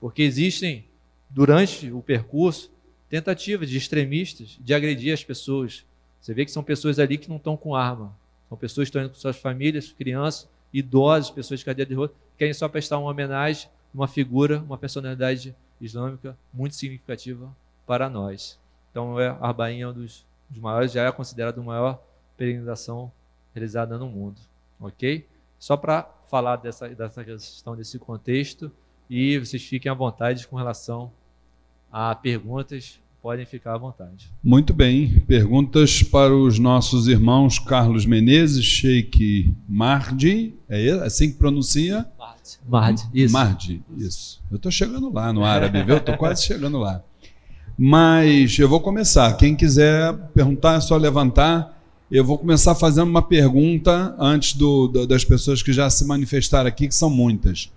porque 0.00 0.22
existem, 0.22 0.84
durante 1.30 1.90
o 1.90 2.02
percurso, 2.02 2.70
tentativas 3.08 3.70
de 3.70 3.78
extremistas 3.78 4.58
de 4.60 4.74
agredir 4.74 5.12
as 5.14 5.22
pessoas. 5.22 5.84
Você 6.20 6.34
vê 6.34 6.44
que 6.44 6.50
são 6.50 6.62
pessoas 6.62 6.98
ali 6.98 7.16
que 7.16 7.28
não 7.28 7.36
estão 7.36 7.56
com 7.56 7.74
arma, 7.74 8.12
são 8.48 8.58
pessoas 8.58 8.86
que 8.86 8.90
estão 8.90 9.02
indo 9.02 9.10
com 9.10 9.16
suas 9.16 9.36
famílias, 9.36 9.92
crianças, 9.92 10.48
idosos, 10.72 11.30
pessoas 11.30 11.60
de 11.60 11.66
cadeia 11.66 11.86
de 11.86 11.94
rua, 11.94 12.12
querem 12.36 12.52
só 12.52 12.68
prestar 12.68 12.98
uma 12.98 13.10
homenagem, 13.10 13.68
uma 13.94 14.08
figura, 14.08 14.58
uma 14.58 14.76
personalidade 14.76 15.54
islâmica 15.80 16.36
muito 16.52 16.74
significativa 16.74 17.54
para 17.86 18.10
nós. 18.10 18.58
Então, 18.90 19.18
é, 19.20 19.28
Arbaim 19.40 19.80
é 19.80 19.88
um 19.88 19.92
dos, 19.92 20.25
dos 20.48 20.60
maiores, 20.60 20.92
já 20.92 21.04
é 21.04 21.12
considerado 21.12 21.60
a 21.60 21.64
maior 21.64 22.02
peregrinação 22.36 23.10
realizada 23.54 23.98
no 23.98 24.08
mundo. 24.08 24.40
Ok? 24.80 25.26
Só 25.58 25.76
para 25.76 26.08
falar 26.30 26.56
dessa, 26.56 26.88
dessa 26.88 27.24
questão, 27.24 27.76
desse 27.76 27.98
contexto, 27.98 28.70
e 29.08 29.38
vocês 29.38 29.62
fiquem 29.62 29.90
à 29.90 29.94
vontade 29.94 30.46
com 30.46 30.56
relação 30.56 31.10
a 31.90 32.14
perguntas, 32.14 33.00
podem 33.22 33.46
ficar 33.46 33.74
à 33.74 33.78
vontade. 33.78 34.30
Muito 34.42 34.74
bem. 34.74 35.20
Perguntas 35.20 36.02
para 36.02 36.34
os 36.34 36.58
nossos 36.58 37.08
irmãos 37.08 37.58
Carlos 37.58 38.04
Menezes, 38.04 38.64
Sheikh 38.64 39.52
Mardi, 39.68 40.54
é 40.68 40.90
assim 41.04 41.30
que 41.30 41.38
pronuncia? 41.38 42.06
Mardi, 42.68 43.08
isso. 43.14 43.32
Mardi, 43.32 43.82
isso. 43.96 44.42
Eu 44.50 44.56
estou 44.56 44.70
chegando 44.70 45.12
lá 45.12 45.32
no 45.32 45.44
árabe, 45.44 45.82
viu? 45.82 45.96
Estou 45.96 46.16
quase 46.16 46.44
chegando 46.44 46.78
lá. 46.78 47.02
Mas 47.78 48.58
eu 48.58 48.68
vou 48.68 48.80
começar. 48.80 49.32
Quem 49.36 49.54
quiser 49.54 50.14
perguntar, 50.34 50.76
é 50.76 50.80
só 50.80 50.96
levantar. 50.96 51.76
Eu 52.10 52.24
vou 52.24 52.38
começar 52.38 52.74
fazendo 52.74 53.08
uma 53.08 53.22
pergunta 53.22 54.14
antes 54.18 54.54
do, 54.54 54.86
do, 54.86 55.06
das 55.06 55.24
pessoas 55.24 55.62
que 55.62 55.72
já 55.72 55.90
se 55.90 56.04
manifestaram 56.06 56.68
aqui, 56.68 56.88
que 56.88 56.94
são 56.94 57.10
muitas. 57.10 57.70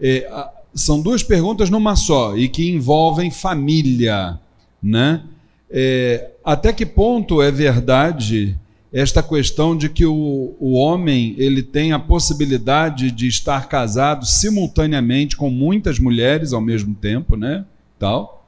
É, 0.00 0.28
são 0.74 1.00
duas 1.00 1.22
perguntas 1.22 1.70
numa 1.70 1.96
só 1.96 2.36
e 2.36 2.48
que 2.48 2.70
envolvem 2.70 3.30
família, 3.30 4.38
né? 4.82 5.22
É, 5.70 6.32
até 6.44 6.72
que 6.72 6.84
ponto 6.84 7.40
é 7.40 7.50
verdade 7.50 8.58
esta 8.92 9.22
questão 9.22 9.74
de 9.74 9.88
que 9.88 10.04
o, 10.04 10.54
o 10.60 10.74
homem 10.74 11.34
ele 11.38 11.62
tem 11.62 11.92
a 11.92 11.98
possibilidade 11.98 13.10
de 13.10 13.26
estar 13.26 13.66
casado 13.66 14.26
simultaneamente 14.26 15.34
com 15.34 15.48
muitas 15.48 15.98
mulheres 15.98 16.52
ao 16.52 16.60
mesmo 16.60 16.94
tempo, 16.94 17.34
né? 17.34 17.64
Tal. 17.98 18.41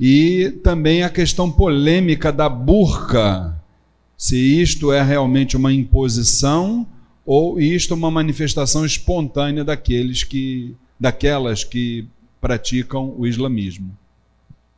E 0.00 0.50
também 0.62 1.02
a 1.02 1.10
questão 1.10 1.50
polêmica 1.50 2.32
da 2.32 2.48
burca, 2.48 3.60
se 4.16 4.60
isto 4.60 4.92
é 4.92 5.02
realmente 5.02 5.56
uma 5.56 5.72
imposição 5.72 6.86
ou 7.26 7.60
isto 7.60 7.94
é 7.94 7.96
uma 7.96 8.10
manifestação 8.10 8.84
espontânea 8.84 9.64
daqueles 9.64 10.22
que 10.24 10.74
daquelas 10.98 11.62
que 11.62 12.08
praticam 12.40 13.14
o 13.16 13.26
islamismo. 13.26 13.96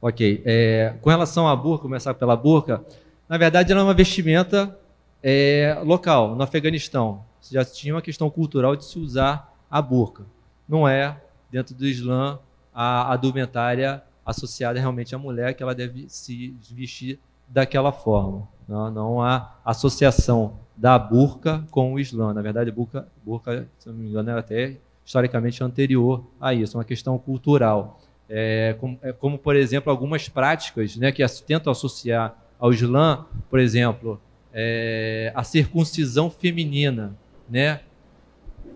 Ok. 0.01 0.43
É, 0.45 0.95
com 1.01 1.11
relação 1.11 1.47
à 1.49 1.55
burca, 1.55 1.83
começar 1.83 2.15
pela 2.15 2.37
burca, 2.37 2.83
na 3.29 3.39
verdade 3.39 3.71
ela 3.71 3.83
é 3.83 3.85
uma 3.85 3.95
vestimenta 3.95 4.77
é, 5.23 5.79
local, 5.85 6.35
no 6.35 6.43
Afeganistão. 6.43 7.23
Já 7.51 7.65
tinha 7.65 7.95
uma 7.95 8.03
questão 8.03 8.29
cultural 8.31 8.77
de 8.77 8.85
se 8.85 8.99
usar 8.99 9.55
a 9.71 9.81
burca. 9.81 10.25
Não 10.69 10.89
é, 10.89 11.21
dentro 11.51 11.75
do 11.75 11.87
Islã, 11.87 12.39
a 12.75 13.13
adumentária 13.13 14.03
associada 14.31 14.79
realmente 14.79 15.15
à 15.15 15.19
mulher, 15.19 15.55
que 15.55 15.63
ela 15.63 15.75
deve 15.75 16.09
se 16.09 16.57
vestir 16.71 17.19
daquela 17.49 17.93
forma. 17.93 18.49
Não, 18.69 18.91
não 18.91 19.23
há 19.23 19.57
associação 19.65 20.59
da 20.77 20.99
burca 20.99 21.65
com 21.71 21.95
o 21.95 22.01
Islã. 22.01 22.33
Na 22.33 22.41
verdade, 22.41 22.71
burca, 22.71 23.07
burca 23.25 23.69
se 23.79 23.89
não 23.89 23.97
me 23.97 24.09
engano, 24.09 24.31
é 24.31 24.39
até 24.39 24.77
historicamente 25.05 25.63
anterior 25.63 26.25
a 26.41 26.55
isso, 26.55 26.77
é 26.77 26.79
uma 26.79 26.85
questão 26.85 27.19
cultural. 27.19 28.01
É, 28.29 28.77
como, 28.79 28.99
é, 29.03 29.13
como, 29.13 29.37
por 29.37 29.57
exemplo, 29.57 29.91
algumas 29.91 30.29
práticas 30.29 30.97
né, 30.97 31.11
que 31.11 31.21
as, 31.21 31.41
tentam 31.41 31.71
associar 31.71 32.35
ao 32.61 32.73
Islã, 32.73 33.27
por 33.49 33.59
exemplo, 33.59 34.21
é, 34.53 35.33
a 35.35 35.43
circuncisão 35.43 36.31
feminina, 36.31 37.17
né? 37.49 37.81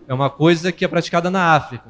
É 0.06 0.12
uma 0.12 0.28
coisa 0.28 0.72
que 0.72 0.85
é 0.85 0.89
praticada 0.89 1.31
na 1.31 1.55
África, 1.55 1.89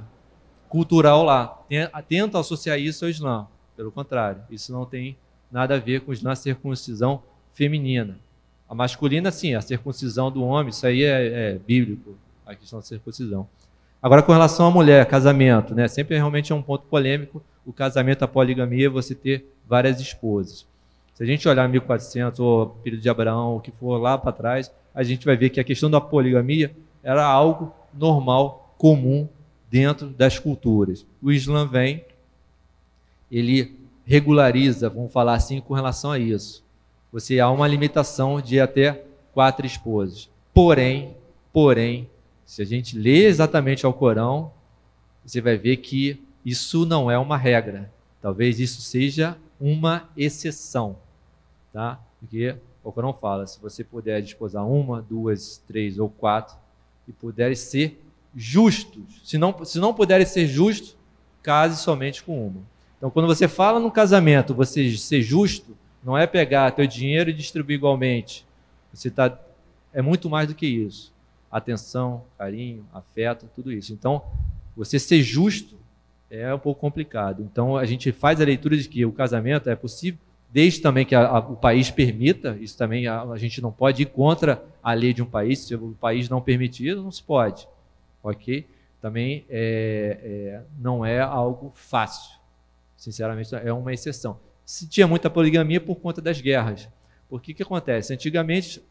cultural 0.68 1.24
lá. 1.24 1.58
Tenta 2.06 2.38
associar 2.38 2.78
isso 2.78 3.04
ao 3.04 3.10
Islã. 3.10 3.46
Pelo 3.76 3.90
contrário, 3.90 4.42
isso 4.50 4.72
não 4.72 4.84
tem 4.84 5.16
nada 5.50 5.76
a 5.76 5.78
ver 5.78 6.00
com 6.00 6.12
a 6.12 6.36
circuncisão 6.36 7.22
feminina. 7.52 8.18
A 8.68 8.74
masculina, 8.74 9.30
sim, 9.30 9.54
a 9.54 9.60
circuncisão 9.60 10.30
do 10.30 10.42
homem, 10.42 10.70
isso 10.70 10.86
aí 10.86 11.02
é, 11.02 11.52
é 11.52 11.58
bíblico, 11.58 12.16
a 12.46 12.54
questão 12.54 12.78
da 12.78 12.84
circuncisão. 12.84 13.48
Agora, 14.02 14.22
com 14.22 14.32
relação 14.32 14.66
à 14.66 14.70
mulher, 14.70 15.06
casamento, 15.06 15.74
né? 15.74 15.88
Sempre 15.88 16.16
realmente 16.16 16.52
é 16.52 16.54
um 16.54 16.62
ponto 16.62 16.84
polêmico 16.86 17.42
o 17.64 17.72
casamento, 17.72 18.22
a 18.22 18.28
poligamia, 18.28 18.90
você 18.90 19.14
ter 19.14 19.46
várias 19.66 20.00
esposas. 20.00 20.66
Se 21.14 21.22
a 21.22 21.26
gente 21.26 21.48
olhar 21.48 21.68
1400 21.68 22.38
ou 22.40 22.66
período 22.66 23.02
de 23.02 23.08
Abraão, 23.08 23.56
o 23.56 23.60
que 23.60 23.70
for 23.70 23.96
lá 23.96 24.18
para 24.18 24.32
trás, 24.32 24.70
a 24.94 25.02
gente 25.02 25.24
vai 25.24 25.36
ver 25.36 25.50
que 25.50 25.60
a 25.60 25.64
questão 25.64 25.90
da 25.90 26.00
poligamia 26.00 26.74
era 27.02 27.24
algo 27.24 27.72
normal, 27.92 28.74
comum 28.76 29.28
dentro 29.70 30.08
das 30.08 30.38
culturas. 30.38 31.06
O 31.22 31.32
Islã 31.32 31.66
vem, 31.66 32.04
ele 33.36 33.76
regulariza, 34.06 34.88
vamos 34.88 35.12
falar 35.12 35.34
assim, 35.34 35.60
com 35.60 35.74
relação 35.74 36.12
a 36.12 36.18
isso. 36.18 36.62
Você 37.12 37.40
há 37.40 37.50
uma 37.50 37.66
limitação 37.66 38.40
de 38.40 38.60
até 38.60 39.04
quatro 39.32 39.66
esposas. 39.66 40.28
Porém, 40.52 41.16
porém, 41.52 42.08
se 42.44 42.62
a 42.62 42.64
gente 42.64 42.96
lê 42.96 43.24
exatamente 43.24 43.84
ao 43.84 43.92
Corão, 43.92 44.52
você 45.24 45.40
vai 45.40 45.56
ver 45.56 45.78
que 45.78 46.22
isso 46.44 46.86
não 46.86 47.10
é 47.10 47.18
uma 47.18 47.36
regra. 47.36 47.90
Talvez 48.20 48.60
isso 48.60 48.80
seja 48.82 49.36
uma 49.60 50.08
exceção, 50.16 50.96
tá? 51.72 52.00
Porque 52.20 52.54
o 52.82 52.92
Corão 52.92 53.12
fala, 53.12 53.46
se 53.46 53.60
você 53.60 53.82
puder 53.82 54.22
desposar 54.22 54.66
uma, 54.66 55.02
duas, 55.02 55.62
três 55.66 55.98
ou 55.98 56.08
quatro 56.08 56.56
e 57.08 57.12
puder 57.12 57.56
ser 57.56 58.00
justos, 58.36 59.22
se 59.24 59.38
não, 59.38 59.64
se 59.64 59.78
não 59.78 59.94
puderem 59.94 60.26
ser 60.26 60.46
justos, 60.46 60.96
case 61.42 61.82
somente 61.82 62.22
com 62.22 62.46
uma. 62.46 62.73
Então, 63.04 63.10
quando 63.10 63.26
você 63.26 63.46
fala 63.46 63.78
no 63.78 63.90
casamento, 63.90 64.54
você 64.54 64.96
ser 64.96 65.20
justo, 65.20 65.76
não 66.02 66.16
é 66.16 66.26
pegar 66.26 66.70
teu 66.70 66.86
dinheiro 66.86 67.28
e 67.28 67.34
distribuir 67.34 67.76
igualmente. 67.76 68.46
Você 68.94 69.10
tá, 69.10 69.38
é 69.92 70.00
muito 70.00 70.30
mais 70.30 70.48
do 70.48 70.54
que 70.54 70.66
isso. 70.66 71.12
Atenção, 71.52 72.24
carinho, 72.38 72.82
afeto, 72.94 73.46
tudo 73.54 73.70
isso. 73.70 73.92
Então, 73.92 74.22
você 74.74 74.98
ser 74.98 75.20
justo 75.20 75.76
é 76.30 76.54
um 76.54 76.58
pouco 76.58 76.80
complicado. 76.80 77.42
Então, 77.42 77.76
a 77.76 77.84
gente 77.84 78.10
faz 78.10 78.40
a 78.40 78.44
leitura 78.46 78.74
de 78.74 78.88
que 78.88 79.04
o 79.04 79.12
casamento 79.12 79.68
é 79.68 79.76
possível, 79.76 80.18
desde 80.50 80.80
também 80.80 81.04
que 81.04 81.14
a, 81.14 81.26
a, 81.28 81.38
o 81.40 81.56
país 81.56 81.90
permita, 81.90 82.56
isso 82.58 82.78
também 82.78 83.06
a, 83.06 83.20
a, 83.20 83.36
gente 83.36 83.60
não 83.60 83.70
pode 83.70 84.04
ir 84.04 84.06
contra 84.06 84.64
a 84.82 84.94
lei 84.94 85.12
de 85.12 85.22
um 85.22 85.26
país, 85.26 85.58
se 85.58 85.74
o 85.74 85.94
país 86.00 86.30
não 86.30 86.40
permitir, 86.40 86.96
não 86.96 87.10
se 87.10 87.22
pode. 87.22 87.68
Ok? 88.22 88.66
Também 88.98 89.44
é, 89.50 90.18
é, 90.22 90.62
não 90.80 91.04
é 91.04 91.20
algo 91.20 91.70
fácil. 91.74 92.42
Sinceramente, 92.96 93.54
é 93.54 93.72
uma 93.72 93.92
exceção. 93.92 94.38
Se 94.64 94.88
tinha 94.88 95.06
muita 95.06 95.28
poligamia 95.28 95.80
por 95.80 95.96
conta 95.96 96.22
das 96.22 96.40
guerras. 96.40 96.88
Porque 97.28 97.52
que 97.52 97.62
acontece? 97.62 98.12
Antigamente, 98.12 98.82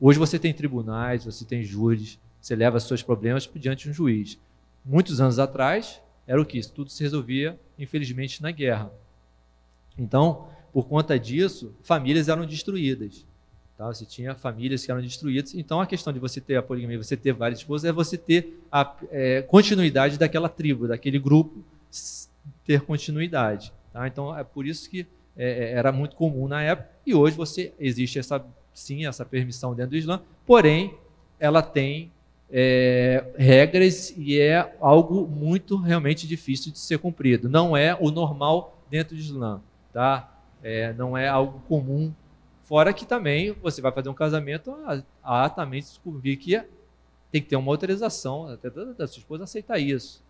hoje 0.00 0.18
você 0.18 0.38
tem 0.38 0.52
tribunais, 0.52 1.24
você 1.24 1.44
tem 1.44 1.62
júris, 1.62 2.18
você 2.40 2.54
leva 2.54 2.78
seus 2.80 3.02
problemas 3.02 3.48
diante 3.54 3.84
de 3.84 3.90
um 3.90 3.92
juiz. 3.92 4.38
Muitos 4.84 5.20
anos 5.20 5.38
atrás, 5.38 6.00
era 6.26 6.40
o 6.40 6.44
que? 6.44 6.58
Isso 6.58 6.72
tudo 6.72 6.90
se 6.90 7.02
resolvia, 7.02 7.58
infelizmente, 7.78 8.42
na 8.42 8.50
guerra. 8.50 8.92
Então, 9.96 10.48
por 10.72 10.86
conta 10.86 11.18
disso, 11.18 11.74
famílias 11.82 12.28
eram 12.28 12.44
destruídas. 12.44 13.24
Tá? 13.76 13.86
Você 13.86 14.04
tinha 14.04 14.34
famílias 14.34 14.84
que 14.84 14.90
eram 14.90 15.00
destruídas. 15.00 15.54
Então, 15.54 15.80
a 15.80 15.86
questão 15.86 16.12
de 16.12 16.18
você 16.18 16.40
ter 16.40 16.56
a 16.56 16.62
poligamia, 16.62 17.02
você 17.02 17.16
ter 17.16 17.32
várias 17.32 17.60
esposas, 17.60 17.88
é 17.88 17.92
você 17.92 18.16
ter 18.18 18.60
a 18.70 18.96
é, 19.10 19.42
continuidade 19.42 20.18
daquela 20.18 20.48
tribo, 20.48 20.88
daquele 20.88 21.18
grupo, 21.18 21.64
ter 22.64 22.80
continuidade. 22.82 23.72
Tá? 23.92 24.06
Então, 24.06 24.36
é 24.36 24.42
por 24.44 24.66
isso 24.66 24.88
que 24.90 25.06
é, 25.36 25.64
é, 25.66 25.72
era 25.72 25.92
muito 25.92 26.16
comum 26.16 26.48
na 26.48 26.62
época. 26.62 26.90
E 27.06 27.14
hoje 27.14 27.36
você 27.36 27.72
existe 27.78 28.18
essa 28.18 28.44
sim 28.72 29.06
essa 29.06 29.24
permissão 29.24 29.72
dentro 29.72 29.92
do 29.92 29.96
Islã, 29.96 30.20
porém 30.44 30.94
ela 31.38 31.62
tem 31.62 32.10
é, 32.50 33.24
regras 33.36 34.12
e 34.16 34.38
é 34.38 34.76
algo 34.80 35.26
muito 35.26 35.76
realmente 35.76 36.26
difícil 36.26 36.72
de 36.72 36.78
ser 36.78 36.98
cumprido. 36.98 37.48
Não 37.48 37.76
é 37.76 37.96
o 37.98 38.10
normal 38.10 38.82
dentro 38.90 39.14
do 39.14 39.20
Islã, 39.20 39.60
tá? 39.92 40.30
É, 40.62 40.92
não 40.94 41.16
é 41.16 41.28
algo 41.28 41.60
comum. 41.68 42.12
Fora 42.64 42.92
que 42.92 43.06
também 43.06 43.52
você 43.62 43.80
vai 43.80 43.92
fazer 43.92 44.08
um 44.08 44.14
casamento, 44.14 44.74
há, 45.22 45.44
há 45.44 45.48
também 45.48 45.80
descobrir 45.80 46.36
que 46.36 46.60
tem 47.30 47.42
que 47.42 47.48
ter 47.48 47.56
uma 47.56 47.70
autorização 47.70 48.48
até 48.48 48.70
da 48.70 49.06
sua 49.06 49.18
esposa 49.18 49.44
aceitar 49.44 49.78
isso. 49.78 50.23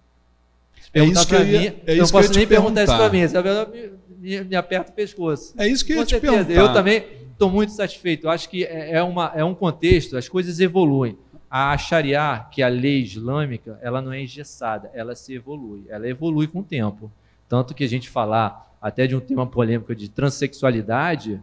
É 0.92 1.04
isso 1.04 1.26
que 1.26 1.34
eu, 1.34 1.46
ia, 1.46 1.60
mim, 1.60 1.76
é 1.86 1.92
eu 1.94 1.96
não 2.02 2.08
posso 2.08 2.32
nem 2.32 2.46
perguntar. 2.46 2.46
perguntar 2.46 2.84
isso 2.84 2.96
para 2.96 3.10
mim, 3.10 3.28
sabe? 3.28 3.98
Me, 4.18 4.38
me, 4.38 4.44
me 4.44 4.56
aperta 4.56 4.92
o 4.92 4.94
pescoço. 4.94 5.54
É 5.58 5.66
isso 5.66 5.84
que 5.84 5.92
eu 5.92 5.96
ia 5.96 6.02
Com 6.02 6.06
te 6.06 6.10
certeza. 6.10 6.44
perguntar. 6.44 6.60
Eu 6.60 6.72
também 6.72 7.04
estou 7.32 7.50
muito 7.50 7.72
satisfeito. 7.72 8.26
Eu 8.26 8.30
acho 8.30 8.48
que 8.48 8.64
é, 8.64 8.92
é, 8.92 9.02
uma, 9.02 9.32
é 9.34 9.44
um 9.44 9.54
contexto, 9.54 10.16
as 10.16 10.28
coisas 10.28 10.60
evoluem. 10.60 11.18
A 11.50 11.76
Sharia, 11.78 12.46
que 12.50 12.62
é 12.62 12.64
a 12.64 12.68
lei 12.68 13.00
islâmica, 13.02 13.78
ela 13.82 14.00
não 14.00 14.12
é 14.12 14.20
engessada, 14.22 14.90
ela 14.94 15.14
se 15.14 15.34
evolui. 15.34 15.84
Ela 15.88 16.08
evolui 16.08 16.46
com 16.46 16.60
o 16.60 16.64
tempo. 16.64 17.10
Tanto 17.48 17.74
que 17.74 17.84
a 17.84 17.88
gente 17.88 18.08
falar 18.08 18.76
até 18.80 19.06
de 19.06 19.14
um 19.16 19.20
tema 19.20 19.46
polêmico 19.46 19.94
de 19.94 20.08
transexualidade, 20.08 21.40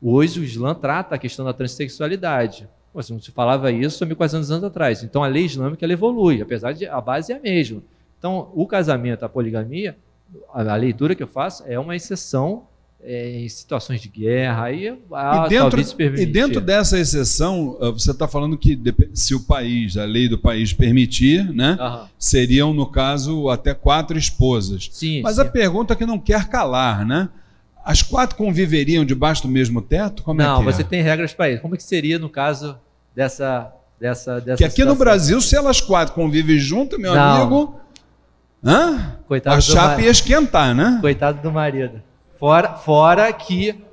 hoje 0.00 0.40
o 0.40 0.44
Islã 0.44 0.74
trata 0.74 1.14
a 1.14 1.18
questão 1.18 1.44
da 1.44 1.52
transexualidade. 1.52 2.68
Pô, 2.92 3.02
se 3.02 3.12
não 3.12 3.20
se 3.20 3.30
falava 3.30 3.70
isso 3.70 4.02
há 4.02 4.06
1.400 4.06 4.34
anos 4.50 4.64
atrás. 4.64 5.02
Então 5.02 5.22
a 5.22 5.26
lei 5.26 5.44
islâmica 5.44 5.84
ela 5.84 5.92
evolui, 5.92 6.42
apesar 6.42 6.72
de 6.72 6.86
a 6.86 7.00
base 7.00 7.32
é 7.32 7.36
a 7.36 7.40
mesma. 7.40 7.82
Então 8.20 8.52
o 8.54 8.66
casamento, 8.66 9.24
a 9.24 9.28
poligamia, 9.28 9.96
a, 10.52 10.76
leitura 10.76 11.14
que 11.14 11.22
eu 11.22 11.26
faço 11.26 11.64
é 11.66 11.78
uma 11.78 11.96
exceção 11.96 12.64
é, 13.02 13.40
em 13.40 13.48
situações 13.48 13.98
de 13.98 14.10
guerra, 14.10 14.64
aí 14.64 14.94
ah, 15.10 15.46
e, 15.46 15.48
dentro, 15.48 15.80
e 16.18 16.26
dentro 16.26 16.60
dessa 16.60 16.98
exceção, 16.98 17.78
ah, 17.80 17.90
você 17.90 18.10
está 18.10 18.28
falando 18.28 18.58
que 18.58 18.78
se 19.14 19.34
o 19.34 19.40
país, 19.40 19.96
a 19.96 20.04
lei 20.04 20.28
do 20.28 20.36
país 20.36 20.74
permitir, 20.74 21.50
né, 21.50 21.78
Aham. 21.80 22.08
seriam, 22.18 22.74
no 22.74 22.84
caso, 22.84 23.48
até 23.48 23.72
quatro 23.72 24.18
esposas. 24.18 24.90
Sim, 24.92 25.22
Mas 25.22 25.36
sim. 25.36 25.40
a 25.40 25.44
pergunta 25.46 25.96
que 25.96 26.04
não 26.04 26.18
quer 26.18 26.46
calar, 26.46 27.06
né? 27.06 27.30
As 27.82 28.02
quatro 28.02 28.36
conviveriam 28.36 29.02
debaixo 29.02 29.42
do 29.42 29.48
mesmo 29.48 29.80
teto? 29.80 30.22
Como 30.22 30.38
não, 30.38 30.60
é 30.60 30.62
que 30.62 30.68
é? 30.68 30.72
você 30.72 30.84
tem 30.84 31.00
regras 31.00 31.32
para 31.32 31.50
isso. 31.50 31.62
Como 31.62 31.74
é 31.74 31.78
que 31.78 31.82
seria 31.82 32.18
no 32.18 32.28
caso 32.28 32.78
dessa 33.16 33.72
dessa 33.98 34.38
dessa 34.40 34.58
Que 34.58 34.64
aqui 34.64 34.84
no 34.84 34.92
situação? 34.92 34.96
Brasil, 34.96 35.40
se 35.40 35.56
elas 35.56 35.80
quatro 35.80 36.14
convivem 36.14 36.58
junto, 36.58 37.00
meu 37.00 37.14
Não. 37.14 37.42
amigo, 37.42 37.80
hã? 38.64 39.18
Coitado 39.26 39.56
a 39.56 39.60
chapa 39.60 40.02
ia 40.02 40.10
esquentar, 40.10 40.74
né? 40.74 40.98
Coitado 41.00 41.40
do 41.42 41.52
marido. 41.52 42.02
Fora, 42.38 42.74
fora 42.74 43.32
que. 43.32 43.84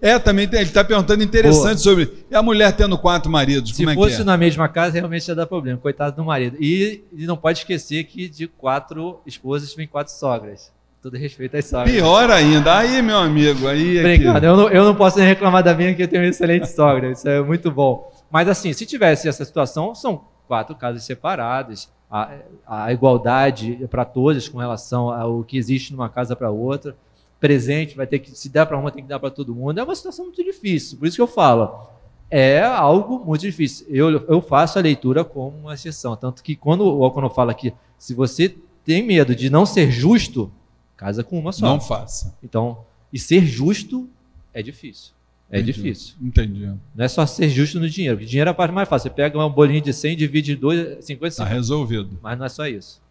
É, 0.00 0.18
também 0.18 0.48
tem, 0.48 0.58
ele 0.58 0.68
está 0.68 0.82
perguntando 0.82 1.22
interessante 1.22 1.80
sobre 1.80 2.12
e 2.28 2.34
a 2.34 2.42
mulher 2.42 2.72
tendo 2.72 2.98
quatro 2.98 3.30
maridos, 3.30 3.70
Se 3.70 3.76
como 3.76 3.90
é 3.90 3.94
fosse 3.94 4.22
é? 4.22 4.24
na 4.24 4.36
mesma 4.36 4.68
casa, 4.68 4.94
realmente 4.94 5.28
ia 5.28 5.34
dar 5.34 5.46
problema. 5.46 5.78
Coitado 5.78 6.16
do 6.16 6.24
marido. 6.24 6.56
E, 6.58 7.04
e 7.12 7.24
não 7.24 7.36
pode 7.36 7.60
esquecer 7.60 8.02
que 8.02 8.28
de 8.28 8.48
quatro 8.48 9.20
esposas 9.24 9.72
vem 9.74 9.86
quatro 9.86 10.12
sogras. 10.12 10.72
Todo 11.00 11.16
respeito 11.16 11.56
às 11.56 11.66
sogras. 11.66 11.92
Pior 11.92 12.30
ainda. 12.30 12.78
Aí, 12.78 13.00
meu 13.00 13.16
amigo, 13.16 13.68
aí 13.68 13.96
é. 13.96 14.00
Obrigado. 14.00 14.44
Eu 14.44 14.56
não, 14.56 14.68
eu 14.70 14.84
não 14.84 14.94
posso 14.94 15.18
nem 15.18 15.26
reclamar 15.26 15.62
da 15.62 15.72
minha, 15.72 15.94
que 15.94 16.02
eu 16.02 16.08
tenho 16.08 16.22
uma 16.22 16.28
excelente 16.28 16.66
sogra. 16.66 17.12
Isso 17.12 17.28
é 17.28 17.40
muito 17.40 17.70
bom. 17.70 18.08
Mas, 18.30 18.48
assim, 18.48 18.72
se 18.72 18.84
tivesse 18.84 19.28
essa 19.28 19.44
situação, 19.44 19.94
são 19.94 20.24
quatro 20.46 20.74
casas 20.74 21.04
separadas. 21.04 21.90
A, 22.10 22.30
a 22.66 22.92
igualdade 22.92 23.88
para 23.90 24.04
todas 24.04 24.46
com 24.46 24.58
relação 24.58 25.10
ao 25.10 25.42
que 25.42 25.56
existe 25.56 25.92
numa 25.92 26.08
casa 26.08 26.36
para 26.36 26.50
outra. 26.50 26.94
Presente, 27.40 27.96
vai 27.96 28.06
ter 28.06 28.18
que, 28.18 28.30
se 28.30 28.48
der 28.48 28.66
para 28.66 28.78
uma, 28.78 28.90
tem 28.90 29.02
que 29.02 29.08
dar 29.08 29.18
para 29.18 29.30
todo 29.30 29.54
mundo. 29.54 29.78
É 29.78 29.82
uma 29.82 29.94
situação 29.94 30.26
muito 30.26 30.44
difícil. 30.44 30.98
Por 30.98 31.08
isso 31.08 31.16
que 31.16 31.22
eu 31.22 31.26
falo. 31.26 31.88
É 32.30 32.62
algo 32.62 33.24
muito 33.24 33.42
difícil. 33.42 33.86
Eu, 33.88 34.10
eu 34.26 34.40
faço 34.40 34.78
a 34.78 34.82
leitura 34.82 35.24
como 35.24 35.56
uma 35.58 35.74
exceção. 35.74 36.14
Tanto 36.16 36.42
que 36.42 36.54
quando 36.54 36.82
o 36.82 37.02
Alcono 37.02 37.28
fala 37.28 37.52
que 37.54 37.72
se 37.98 38.14
você 38.14 38.56
tem 38.84 39.02
medo 39.02 39.34
de 39.34 39.48
não 39.48 39.64
ser 39.64 39.90
justo, 39.90 40.52
casa 40.96 41.24
com 41.24 41.38
uma 41.38 41.52
só. 41.52 41.66
Não 41.66 41.80
faça. 41.80 42.36
Então, 42.42 42.84
e 43.12 43.18
ser 43.18 43.44
justo 43.44 44.08
é 44.52 44.62
difícil. 44.62 45.12
É 45.52 45.58
Entendi. 45.60 45.72
difícil. 45.74 46.14
Entendi. 46.20 46.64
Não 46.94 47.04
é 47.04 47.08
só 47.08 47.26
ser 47.26 47.50
justo 47.50 47.78
no 47.78 47.88
dinheiro. 47.88 48.16
porque 48.16 48.26
dinheiro 48.28 48.48
é 48.48 48.52
a 48.52 48.54
parte 48.54 48.72
mais 48.72 48.88
fácil. 48.88 49.10
Você 49.10 49.14
pega 49.14 49.38
um 49.38 49.50
bolinho 49.50 49.82
de 49.82 49.92
100, 49.92 50.16
divide 50.16 50.52
em 50.52 50.56
dois, 50.56 51.04
50, 51.04 51.28
Está 51.28 51.44
50. 51.44 51.44
resolvido. 51.44 52.18
Mas 52.22 52.38
não 52.38 52.46
é 52.46 52.48
só 52.48 52.66
isso. 52.66 53.02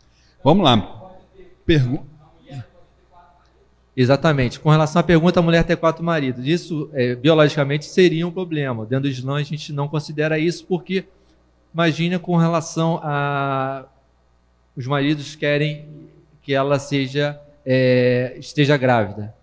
Vamos 0.43 0.63
lá. 0.65 1.11
Pergunta. 1.63 2.09
Exatamente. 3.95 4.59
Com 4.59 4.69
relação 4.69 4.99
à 4.99 5.03
pergunta, 5.03 5.39
a 5.39 5.43
mulher 5.43 5.63
ter 5.63 5.75
quatro 5.75 6.03
maridos, 6.03 6.47
isso 6.47 6.89
é, 6.93 7.13
biologicamente 7.13 7.85
seria 7.85 8.25
um 8.25 8.31
problema. 8.31 8.85
Dentro 8.85 9.03
do 9.03 9.09
Islã, 9.09 9.35
a 9.35 9.43
gente 9.43 9.71
não 9.73 9.87
considera 9.87 10.39
isso 10.39 10.65
porque, 10.65 11.05
imagina 11.73 12.17
com 12.17 12.35
relação 12.37 12.99
a. 13.03 13.85
Os 14.75 14.87
maridos 14.87 15.35
querem 15.35 15.85
que 16.41 16.53
ela 16.53 16.79
seja 16.79 17.39
é, 17.65 18.35
esteja 18.39 18.77
grávida. 18.77 19.35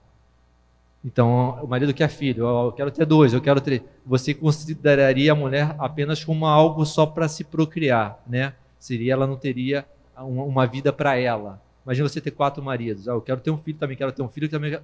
Então, 1.04 1.58
o 1.62 1.66
marido 1.66 1.94
quer 1.94 2.08
filho, 2.08 2.44
eu 2.44 2.72
quero 2.72 2.90
ter 2.90 3.06
dois, 3.06 3.32
eu 3.32 3.40
quero 3.40 3.60
ter. 3.60 3.84
Você 4.04 4.34
consideraria 4.34 5.32
a 5.32 5.34
mulher 5.34 5.74
apenas 5.78 6.24
como 6.24 6.44
algo 6.44 6.84
só 6.84 7.06
para 7.06 7.28
se 7.28 7.44
procriar, 7.44 8.20
né? 8.26 8.54
Seria 8.78 9.12
ela 9.12 9.26
não 9.26 9.36
teria 9.36 9.86
uma 10.16 10.66
vida 10.66 10.92
para 10.92 11.16
ela. 11.16 11.60
Imagina 11.84 12.08
você 12.08 12.20
ter 12.20 12.32
quatro 12.32 12.62
maridos. 12.62 13.08
Ah, 13.08 13.12
eu 13.12 13.20
quero 13.20 13.40
ter 13.40 13.50
um 13.50 13.58
filho 13.58 13.78
também, 13.78 13.96
quero 13.96 14.12
ter 14.12 14.22
um 14.22 14.28
filho 14.28 14.48
também. 14.48 14.78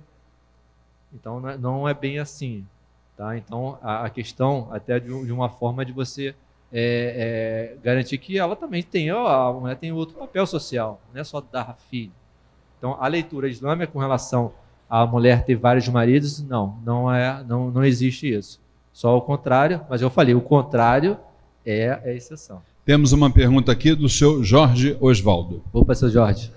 Então 1.13 1.41
não 1.41 1.49
é, 1.49 1.57
não 1.59 1.89
é 1.89 1.95
bem 1.95 2.19
assim, 2.19 2.65
tá? 3.17 3.37
Então 3.37 3.79
a, 3.83 4.09
questão 4.09 4.69
até 4.73 4.99
de, 4.99 5.09
de, 5.09 5.33
uma 5.33 5.49
forma 5.49 5.85
de 5.85 5.93
você 5.93 6.35
é, 6.73 7.75
é, 7.75 7.77
garantir 7.83 8.19
que 8.19 8.39
ela 8.39 8.57
também 8.57 8.83
tem, 8.83 9.13
ó, 9.13 9.27
a 9.27 9.53
mulher 9.53 9.77
tem 9.77 9.93
outro 9.93 10.17
papel 10.17 10.47
social, 10.47 11.01
não 11.13 11.21
é 11.21 11.25
só 11.25 11.41
dar 11.41 11.77
filho. 11.91 12.13
Então 12.79 12.97
a 13.01 13.07
leitura 13.07 13.49
islâmica 13.49 13.93
com 13.93 13.99
relação 13.99 14.53
à 14.89 15.07
mulher 15.07 15.45
ter 15.45 15.57
vários 15.57 15.89
maridos, 15.89 16.43
não, 16.43 16.79
não 16.85 17.13
é, 17.13 17.43
não, 17.47 17.71
não 17.71 17.85
existe 17.85 18.33
isso. 18.33 18.61
Só 18.93 19.17
o 19.17 19.21
contrário, 19.21 19.81
mas 19.89 20.03
eu 20.03 20.11
falei, 20.11 20.35
o 20.35 20.41
contrário 20.41 21.17
é 21.65 22.01
a 22.05 22.13
exceção. 22.13 22.61
Temos 22.85 23.13
uma 23.13 23.31
pergunta 23.31 23.73
aqui 23.73 23.95
do 23.95 24.09
seu 24.09 24.45
Jorge 24.45 24.97
Osvaldo. 25.01 25.63
Opa, 25.73 25.95
seu 25.95 26.11
Jorge. 26.11 26.53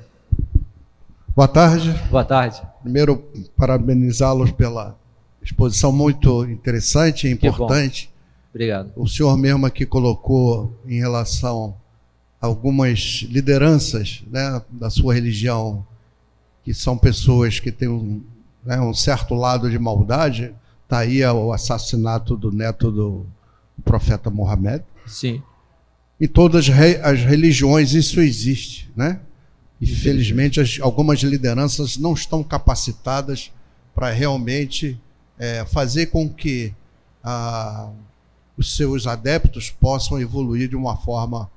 Boa 1.35 1.47
tarde. 1.47 1.93
Boa 2.09 2.25
tarde. 2.25 2.61
Primeiro, 2.81 3.23
parabenizá-los 3.55 4.51
pela 4.51 4.97
exposição 5.41 5.91
muito 5.91 6.45
interessante 6.45 7.27
e 7.27 7.31
importante. 7.31 8.09
Obrigado. 8.49 8.91
O 8.95 9.07
senhor 9.07 9.37
mesmo 9.37 9.65
aqui 9.65 9.85
colocou 9.85 10.75
em 10.85 10.99
relação 10.99 11.75
a 12.41 12.47
algumas 12.47 13.25
lideranças 13.29 14.23
né, 14.29 14.61
da 14.69 14.89
sua 14.89 15.13
religião, 15.13 15.85
que 16.67 16.73
são 16.73 16.97
pessoas 16.97 17.61
que 17.61 17.71
têm 17.71 17.87
um, 17.87 18.21
né, 18.65 18.77
um 18.81 18.93
certo 18.93 19.33
lado 19.33 19.71
de 19.71 19.79
maldade. 19.79 20.53
Está 20.83 20.97
aí 20.97 21.23
o 21.23 21.53
assassinato 21.53 22.35
do 22.35 22.51
neto 22.51 22.91
do 22.91 23.25
profeta 23.85 24.29
Mohammed. 24.29 24.83
Sim. 25.05 25.41
Em 26.19 26.27
todas 26.27 26.65
as 26.69 27.21
religiões 27.21 27.93
isso 27.93 28.19
existe, 28.19 28.91
né? 28.97 29.21
Infelizmente, 29.81 30.59
as, 30.59 30.77
algumas 30.81 31.21
lideranças 31.21 31.95
não 31.95 32.13
estão 32.13 32.43
capacitadas 32.43 33.49
para 33.95 34.09
realmente 34.09 34.99
é, 35.39 35.63
fazer 35.63 36.07
com 36.07 36.27
que 36.27 36.73
ah, 37.23 37.89
os 38.57 38.75
seus 38.75 39.07
adeptos 39.07 39.69
possam 39.69 40.19
evoluir 40.19 40.67
de 40.67 40.75
uma 40.75 40.97
forma 40.97 41.49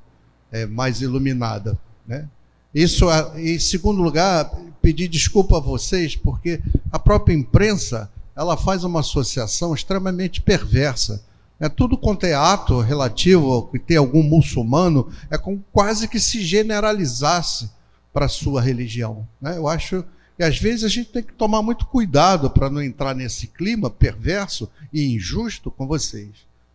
é, 0.52 0.66
mais 0.66 1.00
iluminada. 1.00 1.76
Né? 2.06 2.28
Isso, 2.74 3.06
em 3.36 3.58
segundo 3.58 4.00
lugar, 4.00 4.50
pedir 4.80 5.08
desculpa 5.08 5.56
a 5.56 5.60
vocês, 5.60 6.14
porque 6.16 6.60
a 6.90 6.98
própria 6.98 7.34
imprensa 7.34 8.10
ela 8.36 8.56
faz 8.56 8.84
uma 8.84 9.00
associação 9.00 9.74
extremamente 9.74 10.40
perversa 10.40 11.22
é 11.60 11.68
tudo 11.68 11.98
quanto 11.98 12.24
é 12.24 12.32
ato 12.32 12.80
relativo 12.80 13.68
que 13.70 13.78
tem 13.78 13.98
algum 13.98 14.22
muçulmano, 14.22 15.12
é 15.30 15.36
como 15.36 15.62
quase 15.70 16.08
que 16.08 16.18
se 16.18 16.42
generalizasse 16.42 17.70
para 18.14 18.24
a 18.24 18.30
sua 18.30 18.62
religião. 18.62 19.28
Né? 19.38 19.58
Eu 19.58 19.68
acho 19.68 20.02
que 20.38 20.42
às 20.42 20.58
vezes 20.58 20.84
a 20.84 20.88
gente 20.88 21.10
tem 21.10 21.22
que 21.22 21.34
tomar 21.34 21.60
muito 21.60 21.84
cuidado 21.84 22.48
para 22.48 22.70
não 22.70 22.82
entrar 22.82 23.14
nesse 23.14 23.46
clima 23.46 23.90
perverso 23.90 24.70
e 24.90 25.14
injusto 25.14 25.70
com 25.70 25.86
vocês. 25.86 26.30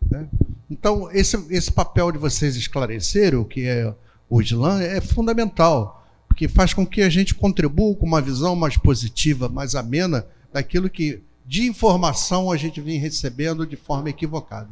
Né? 0.08 0.28
Então, 0.70 1.10
esse, 1.10 1.36
esse 1.50 1.72
papel 1.72 2.12
de 2.12 2.18
vocês 2.18 2.54
esclarecerem 2.54 3.40
o 3.40 3.44
que 3.44 3.66
é 3.66 3.92
o 4.28 4.40
Islã 4.40 4.80
é 4.80 5.00
fundamental, 5.00 6.06
porque 6.26 6.48
faz 6.48 6.74
com 6.74 6.86
que 6.86 7.02
a 7.02 7.08
gente 7.08 7.34
contribua 7.34 7.94
com 7.94 8.06
uma 8.06 8.20
visão 8.20 8.56
mais 8.56 8.76
positiva, 8.76 9.48
mais 9.48 9.74
amena 9.74 10.26
daquilo 10.52 10.90
que 10.90 11.22
de 11.46 11.66
informação 11.66 12.50
a 12.50 12.56
gente 12.56 12.80
vem 12.80 12.98
recebendo 12.98 13.66
de 13.66 13.76
forma 13.76 14.10
equivocada. 14.10 14.68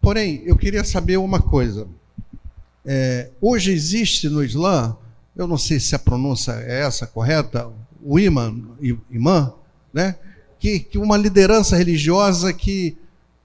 Porém, 0.00 0.42
eu 0.46 0.56
queria 0.56 0.84
saber 0.84 1.16
uma 1.16 1.40
coisa. 1.40 1.88
É, 2.84 3.30
hoje 3.40 3.72
existe 3.72 4.28
no 4.28 4.42
Islã, 4.42 4.96
eu 5.36 5.46
não 5.46 5.58
sei 5.58 5.80
se 5.80 5.94
a 5.94 5.98
pronúncia 5.98 6.52
é 6.52 6.82
essa 6.82 7.06
correta, 7.06 7.70
o 8.02 8.18
imã, 8.18 8.54
imã 9.10 9.52
né? 9.92 10.16
que, 10.58 10.78
que 10.78 10.98
uma 10.98 11.16
liderança 11.16 11.76
religiosa 11.76 12.52
que 12.52 12.96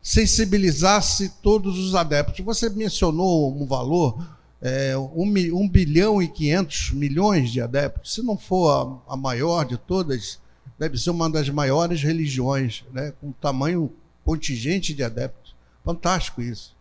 sensibilizasse 0.01 1.29
todos 1.41 1.79
os 1.79 1.95
adeptos. 1.95 2.45
Você 2.45 2.69
mencionou 2.69 3.59
um 3.59 3.65
valor, 3.65 4.34
é, 4.67 4.97
1 4.97 5.69
bilhão 5.69 6.19
e 6.19 6.27
500 6.27 6.89
milhões 6.93 7.51
de 7.51 7.61
adeptos. 7.61 8.15
Se 8.15 8.23
não 8.23 8.35
for 8.35 9.03
a, 9.07 9.13
a 9.13 9.15
maior 9.15 9.63
de 9.63 9.77
todas, 9.77 10.39
deve 10.79 10.97
ser 10.97 11.11
uma 11.11 11.29
das 11.29 11.47
maiores 11.49 12.01
religiões, 12.01 12.83
né, 12.91 13.13
com 13.21 13.31
tamanho 13.31 13.93
contingente 14.23 14.95
de 14.95 15.03
adeptos. 15.03 15.53
Fantástico 15.83 16.41
isso. 16.41 16.75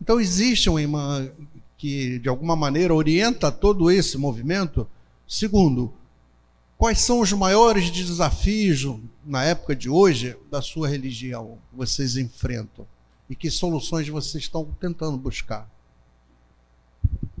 Então 0.00 0.20
existe 0.20 0.70
um 0.70 0.78
imã 0.78 1.28
que 1.76 2.20
de 2.20 2.28
alguma 2.28 2.54
maneira 2.54 2.94
orienta 2.94 3.50
todo 3.50 3.90
esse 3.90 4.16
movimento. 4.16 4.86
Segundo, 5.26 5.92
quais 6.78 7.00
são 7.00 7.18
os 7.18 7.32
maiores 7.32 7.90
desafios 7.90 8.86
na 9.26 9.42
época 9.42 9.74
de 9.74 9.90
hoje 9.90 10.36
da 10.48 10.62
sua 10.62 10.86
religião 10.86 11.58
que 11.70 11.76
vocês 11.76 12.16
enfrentam 12.16 12.86
e 13.28 13.34
que 13.34 13.50
soluções 13.50 14.08
vocês 14.08 14.44
estão 14.44 14.64
tentando 14.78 15.18
buscar? 15.18 15.68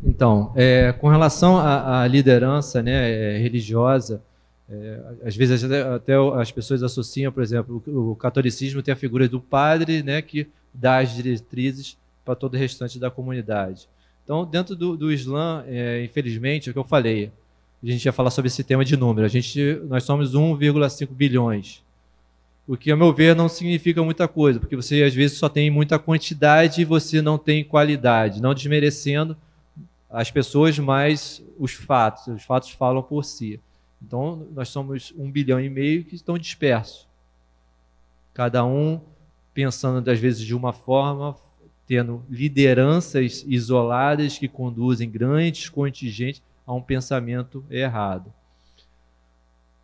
Então, 0.02 0.52
é, 0.56 0.92
com 0.92 1.08
relação 1.08 1.58
à, 1.58 2.02
à 2.02 2.06
liderança 2.06 2.82
né, 2.82 3.36
religiosa, 3.38 4.22
é, 4.68 5.00
às 5.24 5.36
vezes 5.36 5.64
até, 5.64 5.82
até, 5.82 6.14
as 6.40 6.50
pessoas 6.50 6.82
associam, 6.82 7.32
por 7.32 7.42
exemplo, 7.42 7.82
o, 7.86 8.12
o, 8.12 8.16
catolicismo 8.16 8.82
tem 8.82 8.92
a 8.92 8.96
figura 8.96 9.28
do 9.28 9.40
padre, 9.40 10.02
né, 10.02 10.22
que 10.22 10.46
dá 10.72 10.98
as 10.98 11.12
diretrizes 11.12 11.98
para 12.24 12.34
todo 12.34 12.54
o 12.54 12.56
restante 12.56 12.98
da 12.98 13.10
comunidade. 13.10 13.88
Então, 14.24 14.44
dentro 14.44 14.76
do, 14.76 14.96
do 14.96 15.12
Islã, 15.12 15.64
é, 15.66 16.04
infelizmente, 16.04 16.68
é 16.68 16.70
o 16.70 16.72
que 16.72 16.78
eu 16.78 16.84
falei, 16.84 17.32
a 17.82 17.86
gente 17.86 18.04
ia 18.04 18.12
falar 18.12 18.30
sobre 18.30 18.48
esse 18.48 18.62
tema 18.62 18.84
de 18.84 18.96
número. 18.96 19.26
A 19.26 19.28
gente, 19.28 19.80
nós 19.88 20.04
somos 20.04 20.34
1,5 20.34 21.08
bilhões. 21.10 21.82
O 22.68 22.76
que, 22.76 22.92
a 22.92 22.96
meu 22.96 23.12
ver, 23.12 23.34
não 23.34 23.48
significa 23.48 24.02
muita 24.02 24.28
coisa, 24.28 24.60
porque 24.60 24.76
você 24.76 25.02
às 25.02 25.14
vezes 25.14 25.38
só 25.38 25.48
tem 25.48 25.70
muita 25.70 25.98
quantidade 25.98 26.82
e 26.82 26.84
você 26.84 27.20
não 27.20 27.36
tem 27.36 27.64
qualidade, 27.64 28.40
não 28.40 28.54
desmerecendo 28.54 29.36
as 30.10 30.30
pessoas, 30.30 30.78
mas 30.78 31.42
os 31.58 31.72
fatos. 31.72 32.26
Os 32.26 32.42
fatos 32.42 32.70
falam 32.70 33.02
por 33.02 33.24
si. 33.24 33.60
Então, 34.02 34.46
nós 34.52 34.68
somos 34.68 35.12
um 35.16 35.30
bilhão 35.30 35.60
e 35.60 35.68
meio 35.68 36.04
que 36.04 36.14
estão 36.14 36.36
dispersos. 36.36 37.06
Cada 38.34 38.64
um 38.64 39.00
pensando, 39.54 40.08
às 40.10 40.18
vezes, 40.18 40.44
de 40.44 40.54
uma 40.54 40.72
forma, 40.72 41.36
tendo 41.86 42.24
lideranças 42.28 43.44
isoladas 43.46 44.38
que 44.38 44.48
conduzem 44.48 45.10
grandes 45.10 45.68
contingentes 45.68 46.42
a 46.66 46.72
um 46.72 46.80
pensamento 46.80 47.64
errado. 47.70 48.32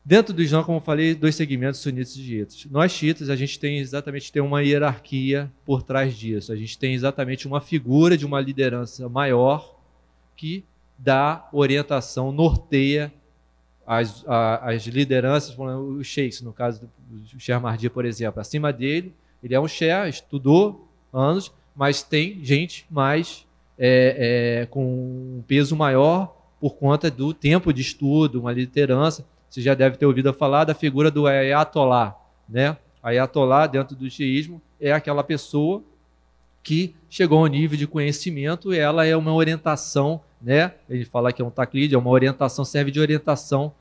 Dentro 0.04 0.32
do 0.32 0.40
Islã, 0.40 0.62
como 0.62 0.78
eu 0.78 0.82
falei, 0.82 1.16
dois 1.16 1.34
segmentos 1.34 1.80
sunitas 1.80 2.14
e 2.16 2.22
xiitas. 2.22 2.66
Nós 2.70 2.92
xiitas, 2.92 3.28
a 3.28 3.34
gente 3.34 3.58
tem 3.58 3.80
exatamente 3.80 4.30
tem 4.32 4.40
uma 4.40 4.62
hierarquia 4.62 5.50
por 5.64 5.82
trás 5.82 6.16
disso. 6.16 6.52
A 6.52 6.56
gente 6.56 6.78
tem 6.78 6.94
exatamente 6.94 7.46
uma 7.48 7.60
figura 7.60 8.16
de 8.16 8.24
uma 8.24 8.40
liderança 8.40 9.08
maior 9.08 9.75
que 10.36 10.64
dá 10.98 11.48
orientação, 11.52 12.32
norteia 12.32 13.12
as, 13.86 14.24
a, 14.26 14.70
as 14.70 14.86
lideranças, 14.86 15.56
o 15.56 16.02
sheikhs, 16.02 16.42
no 16.42 16.52
caso 16.52 16.88
do 17.08 17.40
Sheikh 17.40 17.60
Mardi, 17.60 17.88
por 17.88 18.04
exemplo, 18.04 18.40
acima 18.40 18.72
dele, 18.72 19.14
ele 19.42 19.54
é 19.54 19.60
um 19.60 19.68
sheikh, 19.68 20.08
estudou 20.08 20.88
anos, 21.12 21.52
mas 21.74 22.02
tem 22.02 22.42
gente 22.44 22.84
mais 22.90 23.46
é, 23.78 24.62
é, 24.62 24.66
com 24.66 24.84
um 24.84 25.44
peso 25.46 25.76
maior 25.76 26.34
por 26.60 26.74
conta 26.74 27.10
do 27.10 27.32
tempo 27.32 27.72
de 27.72 27.82
estudo, 27.82 28.40
uma 28.40 28.52
liderança. 28.52 29.24
Você 29.48 29.60
já 29.60 29.74
deve 29.74 29.96
ter 29.96 30.06
ouvido 30.06 30.32
falar 30.32 30.64
da 30.64 30.74
figura 30.74 31.10
do 31.10 31.26
Ayatollah, 31.26 32.16
né? 32.48 32.76
Ayatollah, 33.02 33.66
dentro 33.66 33.94
do 33.94 34.10
xiismo, 34.10 34.60
é 34.80 34.90
aquela 34.90 35.22
pessoa 35.22 35.82
que 36.62 36.94
chegou 37.08 37.38
ao 37.38 37.46
nível 37.46 37.78
de 37.78 37.86
conhecimento, 37.86 38.72
ela 38.72 39.06
é 39.06 39.16
uma 39.16 39.32
orientação 39.32 40.20
né? 40.40 40.72
Ele 40.88 41.04
fala 41.04 41.32
que 41.32 41.40
é 41.40 41.44
um 41.44 41.50
taclide, 41.50 41.94
é 41.94 41.98
uma 41.98 42.10
orientação, 42.10 42.64
serve 42.64 42.90
de 42.90 43.00
orientação 43.00 43.72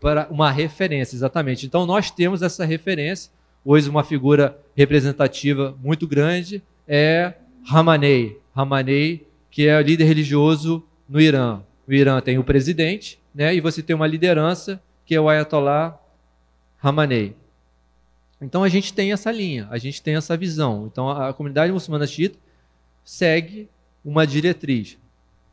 para 0.00 0.26
uma 0.30 0.50
referência, 0.50 1.14
exatamente. 1.14 1.66
Então 1.66 1.86
nós 1.86 2.10
temos 2.10 2.42
essa 2.42 2.64
referência. 2.64 3.30
Hoje 3.64 3.88
uma 3.88 4.02
figura 4.02 4.58
representativa 4.76 5.76
muito 5.80 6.06
grande 6.06 6.62
é 6.88 7.34
Ramanei. 7.64 8.38
Ramanei, 8.54 9.26
que 9.50 9.68
é 9.68 9.78
o 9.78 9.82
líder 9.82 10.04
religioso 10.04 10.84
no 11.08 11.20
Irã. 11.20 11.60
No 11.86 11.94
Irã 11.94 12.20
tem 12.20 12.38
o 12.38 12.44
presidente, 12.44 13.18
né? 13.34 13.54
E 13.54 13.60
você 13.60 13.82
tem 13.82 13.94
uma 13.94 14.06
liderança 14.06 14.82
que 15.06 15.14
é 15.14 15.20
o 15.20 15.28
Ayatollah 15.28 15.98
Hamanei. 16.82 17.36
Então 18.40 18.64
a 18.64 18.68
gente 18.68 18.92
tem 18.92 19.12
essa 19.12 19.30
linha, 19.30 19.68
a 19.70 19.78
gente 19.78 20.02
tem 20.02 20.16
essa 20.16 20.36
visão. 20.36 20.88
Então 20.90 21.08
a, 21.08 21.28
a 21.28 21.32
comunidade 21.32 21.72
muçulmana 21.72 22.06
xiita 22.06 22.38
segue 23.04 23.68
uma 24.04 24.26
diretriz. 24.26 24.98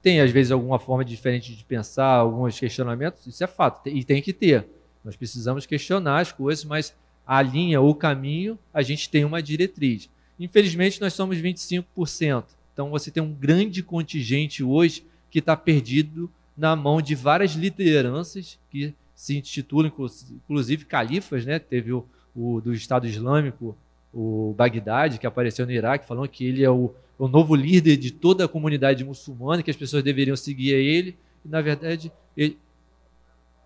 Tem 0.02 0.22
às 0.22 0.32
vezes 0.32 0.52
alguma 0.52 0.80
forma 0.80 1.04
diferente 1.04 1.56
de 1.56 1.64
pensar, 1.64 2.06
alguns 2.06 2.58
questionamentos, 2.60 3.28
isso 3.28 3.44
é 3.44 3.48
fato, 3.48 3.88
e 3.90 4.04
tem 4.04 4.22
que 4.22 4.32
ter. 4.32 4.66
Nós 5.04 5.16
precisamos 5.16 5.66
questionar 5.66 6.20
as 6.20 6.32
coisas, 6.32 6.64
mas 6.64 6.96
a 7.26 7.42
linha, 7.42 7.82
o 7.82 7.94
caminho, 7.94 8.58
a 8.74 8.82
gente 8.82 9.10
tem 9.10 9.24
uma 9.24 9.42
diretriz. 9.42 10.10
Infelizmente, 10.40 11.02
nós 11.02 11.14
somos 11.14 11.38
25%. 11.38 12.46
Então, 12.74 12.90
você 12.90 13.12
tem 13.12 13.22
um 13.22 13.34
grande 13.34 13.84
contingente 13.84 14.64
hoje 14.64 15.06
que 15.30 15.40
está 15.40 15.56
perdido 15.56 16.32
na 16.56 16.76
mão 16.76 17.02
de 17.02 17.14
várias 17.14 17.52
lideranças 17.52 18.58
que 18.72 18.94
se 19.14 19.38
intitulam, 19.38 19.92
inclusive, 20.32 20.86
califas. 20.86 21.46
Né? 21.46 21.60
Teve 21.60 21.92
o, 21.92 22.06
o 22.36 22.62
do 22.62 22.74
Estado 22.74 23.06
Islâmico, 23.06 23.78
o 24.14 24.54
Bagdade, 24.58 25.20
que 25.20 25.28
apareceu 25.28 25.66
no 25.66 25.72
Iraque, 25.72 26.08
falando 26.08 26.28
que 26.28 26.46
ele 26.46 26.64
é 26.64 26.70
o, 26.70 26.94
o 27.20 27.28
novo 27.28 27.54
líder 27.54 27.98
de 27.98 28.10
toda 28.10 28.46
a 28.46 28.48
comunidade 28.48 29.04
muçulmana, 29.04 29.62
que 29.62 29.70
as 29.70 29.78
pessoas 29.78 30.02
deveriam 30.02 30.36
seguir 30.36 30.74
a 30.74 30.78
ele. 30.78 31.18
E, 31.46 31.50
na 31.50 31.62
verdade, 31.62 32.12
ele, 32.36 32.58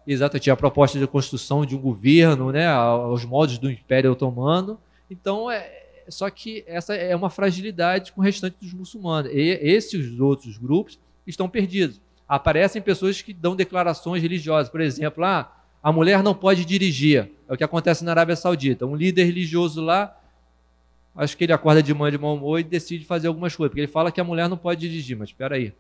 Exato, 0.06 0.38
tinha 0.38 0.54
a 0.54 0.58
proposta 0.58 1.00
de 1.00 1.08
construção 1.08 1.66
de 1.66 1.76
um 1.76 1.80
governo, 1.80 2.52
né, 2.52 2.68
aos 2.68 3.24
moldes 3.24 3.58
do 3.58 3.72
Império 3.72 4.12
Otomano. 4.12 4.78
Então, 5.10 5.50
é, 5.50 5.86
só 6.10 6.30
que 6.30 6.64
essa 6.68 6.94
é 6.94 7.16
uma 7.16 7.30
fragilidade 7.30 8.12
com 8.12 8.20
o 8.20 8.24
restante 8.24 8.58
dos 8.62 8.74
muçulmanos. 8.74 9.32
E 9.32 9.40
esses 9.62 10.20
outros 10.20 10.58
grupos 10.58 11.00
estão 11.26 11.48
perdidos. 11.48 12.02
Aparecem 12.28 12.82
pessoas 12.82 13.22
que 13.22 13.34
dão 13.34 13.56
declarações 13.56 14.22
religiosas, 14.22 14.70
por 14.70 14.82
exemplo, 14.82 15.24
ah, 15.24 15.52
a 15.82 15.92
mulher 15.92 16.22
não 16.22 16.34
pode 16.34 16.66
dirigir. 16.66 17.30
É 17.48 17.54
o 17.54 17.58
que 17.58 17.64
acontece 17.64 18.04
na 18.04 18.12
Arábia 18.12 18.36
Saudita. 18.36 18.86
Um 18.86 18.96
líder 18.96 19.24
religioso 19.24 19.82
lá, 19.82 20.18
acho 21.16 21.38
que 21.38 21.44
ele 21.44 21.54
acorda 21.54 21.82
de 21.82 21.94
manhã 21.94 22.12
de 22.12 22.18
mau 22.18 22.36
humor 22.36 22.60
e 22.60 22.64
decide 22.64 23.06
fazer 23.06 23.28
algumas 23.28 23.56
coisas, 23.56 23.70
porque 23.72 23.82
ele 23.82 23.92
fala 23.92 24.12
que 24.12 24.20
a 24.20 24.24
mulher 24.24 24.50
não 24.50 24.58
pode 24.58 24.82
dirigir, 24.82 25.18
mas 25.18 25.30
espera 25.30 25.56
aí. 25.56 25.74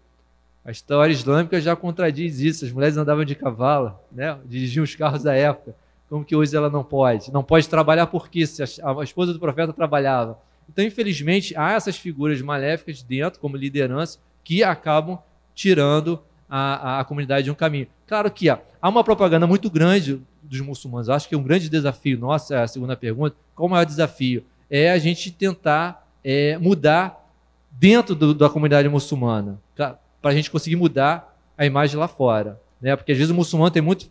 A 0.66 0.72
história 0.72 1.12
islâmica 1.12 1.60
já 1.60 1.76
contradiz 1.76 2.40
isso. 2.40 2.64
As 2.64 2.72
mulheres 2.72 2.96
andavam 2.96 3.26
de 3.26 3.36
cavalo, 3.36 4.00
né? 4.12 4.38
dirigiam 4.46 4.84
os 4.84 4.96
carros 4.96 5.24
da 5.24 5.34
época. 5.36 5.76
Como 6.10 6.24
que 6.24 6.36
hoje 6.36 6.56
ela 6.56 6.70
não 6.70 6.84
pode? 6.84 7.34
Não 7.34 7.44
pode 7.44 7.68
trabalhar 7.68 8.08
porque 8.08 8.48
se 8.48 8.64
a, 8.64 9.04
esposa 9.04 9.34
do 9.34 9.40
profeta 9.40 9.74
trabalhava. 9.74 10.40
Então, 10.70 10.86
infelizmente, 10.86 11.54
há 11.58 11.74
essas 11.74 11.98
figuras 11.98 12.42
maléficas 12.42 13.04
dentro, 13.04 13.40
como 13.40 13.58
liderança, 13.58 14.20
que 14.44 14.64
acabam 14.64 15.20
tirando 15.54 16.22
a, 16.50 16.98
a, 16.98 17.00
a 17.02 17.04
comunidade 17.04 17.46
de 17.46 17.52
um 17.52 17.56
caminho. 17.56 17.88
Claro 18.08 18.32
que 18.32 18.50
há, 18.50 18.62
há 18.82 18.88
uma 18.88 19.04
propaganda 19.04 19.46
muito 19.46 19.70
grande 19.70 20.22
dos 20.42 20.62
muçulmanos. 20.62 21.10
acho 21.10 21.28
que 21.28 21.36
é 21.36 21.38
um 21.38 21.44
grande 21.44 21.68
desafio 21.68 22.18
nosso, 22.18 22.54
é 22.54 22.62
a 22.62 22.68
segunda 22.68 22.96
pergunta. 22.96 23.36
Qual 23.56 23.68
o 23.68 23.72
maior 23.72 23.86
desafio? 23.86 24.46
É 24.76 24.90
a 24.90 24.98
gente 24.98 25.30
tentar 25.30 26.10
é, 26.24 26.58
mudar 26.58 27.30
dentro 27.70 28.16
do, 28.16 28.34
da 28.34 28.50
comunidade 28.50 28.90
muçulmana 28.90 29.62
para 29.76 30.00
a 30.24 30.34
gente 30.34 30.50
conseguir 30.50 30.76
mudar 30.76 31.38
a 31.56 31.64
imagem 31.64 31.96
lá 31.96 32.08
fora. 32.08 32.60
Né? 32.82 32.96
Porque 32.96 33.12
às 33.12 33.18
vezes 33.20 33.30
o 33.30 33.36
muçulmano 33.36 33.70
tem 33.70 33.84
muito 33.84 34.10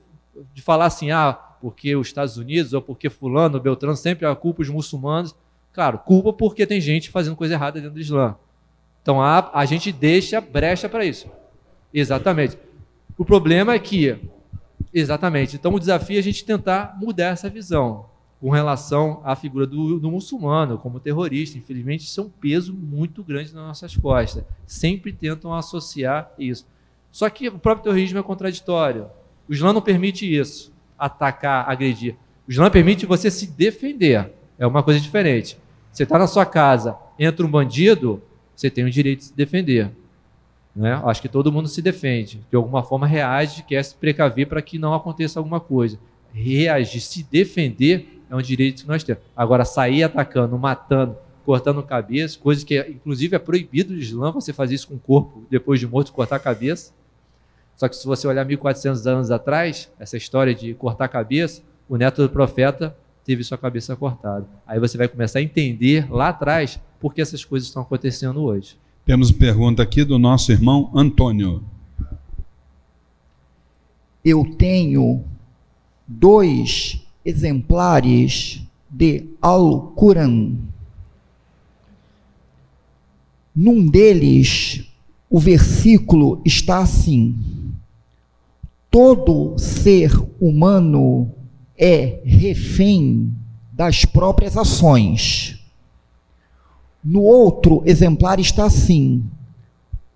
de 0.55 0.63
falar 0.63 0.87
assim, 0.87 1.11
ah, 1.11 1.33
porque 1.33 1.97
os 1.97 2.07
Estados 2.07 2.37
Unidos 2.37 2.73
ou 2.73 2.81
porque 2.81 3.11
fulano, 3.11 3.59
Beltrano, 3.59 3.97
sempre 3.97 4.25
a 4.25 4.37
culpa 4.37 4.63
os 4.63 4.69
muçulmanos. 4.69 5.35
Claro, 5.73 5.99
culpa 5.99 6.33
porque 6.33 6.65
tem 6.65 6.81
gente 6.81 7.11
fazendo 7.11 7.35
coisa 7.35 7.55
errada 7.55 7.81
dentro 7.81 7.95
do 7.95 8.01
Islã. 8.01 8.37
Então 9.03 9.21
a, 9.21 9.51
a 9.53 9.65
gente 9.65 9.91
deixa 9.91 10.41
brecha 10.41 10.89
para 10.89 11.05
isso. 11.05 11.29
Exatamente. 11.93 12.57
O 13.19 13.25
problema 13.25 13.75
é 13.75 13.81
que, 13.81 14.17
exatamente, 14.95 15.57
então 15.57 15.75
o 15.75 15.81
desafio 15.81 16.17
é 16.17 16.21
a 16.21 16.23
gente 16.23 16.45
tentar 16.45 16.97
mudar 17.01 17.33
essa 17.33 17.51
visão 17.51 18.12
com 18.43 18.51
relação 18.51 19.20
à 19.23 19.36
figura 19.36 19.64
do, 19.64 20.01
do, 20.01 20.10
muçulmano 20.10 20.77
como 20.77 20.98
terrorista. 20.98 21.56
Infelizmente, 21.56 22.02
isso 22.02 22.20
é 22.20 22.24
um 22.24 22.28
peso 22.28 22.74
muito 22.74 23.23
grande 23.23 23.55
nas 23.55 23.64
nossas 23.64 23.97
costas. 23.97 24.43
Sempre 24.66 25.12
tentam 25.12 25.55
associar 25.55 26.32
isso. 26.36 26.66
Só 27.12 27.31
que 27.31 27.47
o 27.47 27.56
próprio 27.56 27.85
terrorismo 27.85 28.19
é 28.19 28.23
contraditório. 28.23 29.06
O 29.48 29.52
Islã 29.52 29.73
não 29.73 29.81
permite 29.81 30.27
isso, 30.27 30.73
atacar, 30.98 31.70
agredir. 31.70 32.16
O 32.48 32.51
Islã 32.51 32.69
permite 32.69 33.06
você 33.06 33.31
se 33.31 33.47
defender. 33.47 34.32
É 34.59 34.66
uma 34.66 34.82
coisa 34.82 34.98
diferente. 34.98 35.56
Você 35.93 36.02
está 36.02 36.19
na 36.19 36.27
sua 36.27 36.44
casa, 36.44 36.98
entra 37.16 37.47
um 37.47 37.51
bandido, 37.51 38.20
você 38.56 38.69
tem 38.69 38.82
o 38.82 38.90
direito 38.90 39.20
de 39.20 39.24
se 39.27 39.36
defender. 39.36 39.93
Né? 40.74 41.01
Acho 41.05 41.23
que 41.23 41.28
todo 41.28 41.52
mundo 41.52 41.69
se 41.69 41.81
defende. 41.81 42.40
De 42.51 42.56
alguma 42.56 42.82
forma 42.82 43.06
reage, 43.06 43.62
quer 43.62 43.85
se 43.85 43.94
precaver 43.94 44.48
para 44.48 44.60
que 44.60 44.81
não 44.81 44.94
aconteça 44.94 45.39
alguma 45.39 45.60
coisa. 45.60 45.97
Reagir, 46.35 47.01
se 47.01 47.23
defender 47.23 48.22
é 48.33 48.37
um 48.37 48.43
direito 48.43 48.83
que 48.83 48.89
nós 48.89 49.05
temos. 49.05 49.23
Agora, 49.37 49.63
sair 49.65 50.03
atacando, 50.05 50.59
matando, 50.59 51.17
cortando 51.45 51.83
cabeça, 51.83 52.39
coisa 52.39 52.65
que 52.65 52.79
inclusive 52.81 53.37
é 53.37 53.39
proibido 53.39 53.93
no 53.93 53.99
Islã 53.99 54.33
você 54.33 54.53
fazer 54.53 54.75
isso 54.75 54.89
com 54.89 54.95
o 54.95 54.99
corpo 54.99 55.45
depois 55.51 55.79
de 55.79 55.87
morto, 55.87 56.13
cortar 56.13 56.37
a 56.37 56.39
cabeça. 56.39 56.93
Só 57.77 57.89
que 57.89 57.97
se 57.97 58.07
você 58.07 58.27
olhar 58.27 58.45
1400 58.45 59.07
anos 59.07 59.31
atrás, 59.31 59.91
essa 59.99 60.17
história 60.17 60.55
de 60.55 60.73
cortar 60.75 61.05
a 61.05 61.09
cabeça, 61.09 61.63
o 61.89 61.97
neto 61.97 62.23
do 62.23 62.31
profeta 62.31 62.97
teve 63.23 63.45
sua 63.45 63.59
cabeça 63.59 63.95
cortada. 63.95 64.47
Aí 64.67 64.81
você 64.81 64.97
vai 64.97 65.09
começar 65.09 65.39
a 65.39 65.43
entender 65.43 66.11
lá 66.11 66.29
atrás 66.29 66.81
por 66.99 67.13
que 67.13 67.21
essas 67.21 67.45
coisas 67.45 67.69
estão 67.69 67.83
acontecendo 67.83 68.43
hoje. 68.43 68.79
Temos 69.05 69.31
pergunta 69.31 69.83
aqui 69.83 70.05
do 70.05 70.19
nosso 70.19 70.53
irmão 70.53 70.91
Antônio. 70.95 71.63
Eu 74.25 74.45
tenho 74.57 75.25
dois 76.07 77.03
exemplares 77.24 78.62
de 78.90 79.28
Al-Quran. 79.40 80.57
Num 83.55 83.86
deles, 83.86 84.85
o 85.28 85.39
versículo 85.39 86.40
está 86.44 86.78
assim: 86.78 87.35
Todo 88.90 89.59
ser 89.59 90.12
humano 90.40 91.31
é 91.77 92.20
refém 92.24 93.32
das 93.73 94.05
próprias 94.05 94.57
ações. 94.57 95.59
No 97.03 97.23
outro 97.23 97.82
exemplar 97.85 98.39
está 98.39 98.66
assim: 98.66 99.24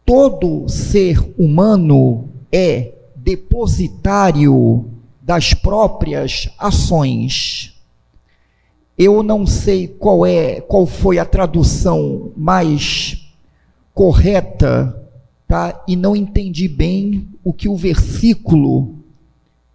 todo 0.05 0.69
ser 0.69 1.19
humano 1.37 2.29
é 2.53 2.93
depositário 3.17 4.89
das 5.27 5.53
próprias 5.53 6.49
ações. 6.57 7.75
Eu 8.97 9.25
não 9.25 9.45
sei 9.45 9.89
qual 9.89 10.25
é, 10.25 10.61
qual 10.61 10.87
foi 10.87 11.19
a 11.19 11.25
tradução 11.25 12.33
mais 12.37 13.29
correta, 13.93 15.05
tá? 15.49 15.83
E 15.89 15.97
não 15.97 16.15
entendi 16.15 16.69
bem 16.69 17.29
o 17.43 17.53
que 17.53 17.69
o 17.69 17.75
versículo 17.75 19.05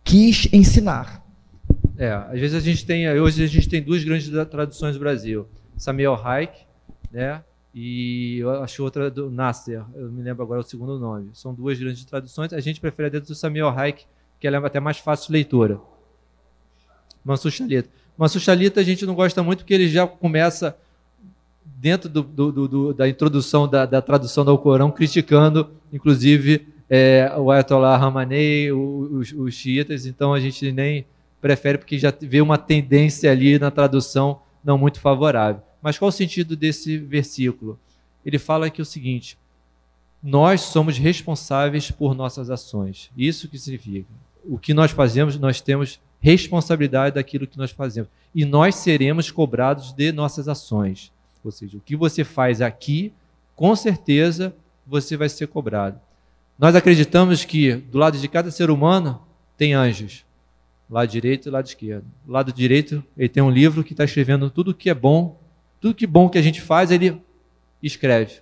quis 0.05 0.47
ensinar. 0.53 1.21
É, 1.97 2.11
às 2.13 2.39
vezes 2.39 2.55
a 2.55 2.61
gente 2.61 2.85
tem, 2.85 3.07
hoje 3.19 3.43
a 3.43 3.47
gente 3.47 3.67
tem 3.67 3.83
duas 3.83 4.05
grandes 4.05 4.31
traduções 4.49 4.93
do 4.93 4.99
Brasil. 4.99 5.45
Samuel 5.75 6.15
Hayek, 6.15 6.61
né? 7.11 7.43
E 7.75 8.37
eu 8.39 8.63
acho 8.63 8.81
outra 8.83 9.11
do 9.11 9.29
Nasser, 9.29 9.83
eu 9.95 10.09
me 10.11 10.23
lembro 10.23 10.43
agora 10.43 10.61
o 10.61 10.63
segundo 10.63 10.97
nome. 10.97 11.29
São 11.33 11.53
duas 11.53 11.77
grandes 11.77 12.05
traduções. 12.05 12.53
A 12.53 12.61
gente 12.61 12.79
prefere 12.79 13.07
a 13.07 13.11
dentro 13.11 13.27
do 13.27 13.35
Samuel 13.35 13.67
Hayek, 13.67 14.05
que 14.41 14.47
ela 14.47 14.57
é 14.57 14.65
até 14.65 14.79
mais 14.79 14.97
fácil 14.97 15.27
de 15.27 15.33
leitura. 15.33 15.79
Mansur 17.23 17.51
Shalita 18.41 18.79
a 18.79 18.83
gente 18.83 19.05
não 19.05 19.13
gosta 19.13 19.43
muito 19.43 19.59
porque 19.59 19.73
ele 19.75 19.87
já 19.87 20.07
começa 20.07 20.75
dentro 21.63 22.09
do, 22.09 22.23
do, 22.23 22.67
do, 22.67 22.93
da 22.93 23.07
introdução 23.07 23.67
da, 23.67 23.85
da, 23.85 24.01
tradução 24.01 24.43
do 24.43 24.49
Alcorão, 24.49 24.91
criticando, 24.91 25.69
inclusive, 25.93 26.67
é, 26.89 27.31
o 27.37 27.51
Ayatollah 27.51 27.95
Ramanei, 27.97 28.71
os, 28.71 29.53
xiitas, 29.53 30.07
então 30.07 30.33
a 30.33 30.39
gente 30.39 30.71
nem 30.71 31.05
prefere 31.39 31.77
porque 31.77 31.99
já 31.99 32.11
vê 32.19 32.41
uma 32.41 32.57
tendência 32.57 33.31
ali 33.31 33.59
na 33.59 33.69
tradução 33.69 34.41
não 34.63 34.77
muito 34.77 34.99
favorável. 34.99 35.61
Mas 35.81 35.99
qual 35.99 36.09
o 36.09 36.11
sentido 36.11 36.55
desse 36.55 36.97
versículo? 36.97 37.79
Ele 38.25 38.39
fala 38.39 38.69
que 38.69 38.81
é 38.81 38.83
o 38.83 38.85
seguinte: 38.85 39.37
nós 40.21 40.61
somos 40.61 40.97
responsáveis 40.97 41.89
por 41.89 42.13
nossas 42.13 42.49
ações. 42.49 43.09
Isso 43.17 43.47
que 43.47 43.57
significa? 43.57 44.20
O 44.45 44.57
que 44.57 44.73
nós 44.73 44.91
fazemos, 44.91 45.37
nós 45.37 45.61
temos 45.61 45.99
responsabilidade 46.19 47.15
daquilo 47.15 47.47
que 47.47 47.57
nós 47.57 47.71
fazemos. 47.71 48.09
E 48.33 48.45
nós 48.45 48.75
seremos 48.75 49.31
cobrados 49.31 49.91
de 49.91 50.11
nossas 50.11 50.47
ações. 50.47 51.11
Ou 51.43 51.51
seja, 51.51 51.77
o 51.77 51.81
que 51.81 51.95
você 51.95 52.23
faz 52.23 52.61
aqui, 52.61 53.11
com 53.55 53.75
certeza 53.75 54.53
você 54.85 55.17
vai 55.17 55.29
ser 55.29 55.47
cobrado. 55.47 55.99
Nós 56.57 56.75
acreditamos 56.75 57.43
que 57.43 57.73
do 57.73 57.97
lado 57.97 58.17
de 58.17 58.27
cada 58.27 58.51
ser 58.51 58.69
humano 58.69 59.21
tem 59.57 59.73
anjos. 59.73 60.25
Lado 60.89 61.09
direito 61.09 61.47
e 61.47 61.51
lado 61.51 61.65
esquerdo. 61.65 62.05
Do 62.25 62.31
lado 62.31 62.53
direito, 62.53 63.03
ele 63.17 63.29
tem 63.29 63.41
um 63.41 63.49
livro 63.49 63.83
que 63.83 63.93
está 63.93 64.03
escrevendo 64.03 64.49
tudo 64.49 64.73
que 64.73 64.89
é 64.89 64.93
bom, 64.93 65.39
tudo 65.79 65.95
que 65.95 66.05
bom 66.05 66.29
que 66.29 66.37
a 66.37 66.41
gente 66.41 66.61
faz, 66.61 66.91
ele 66.91 67.19
escreve. 67.81 68.41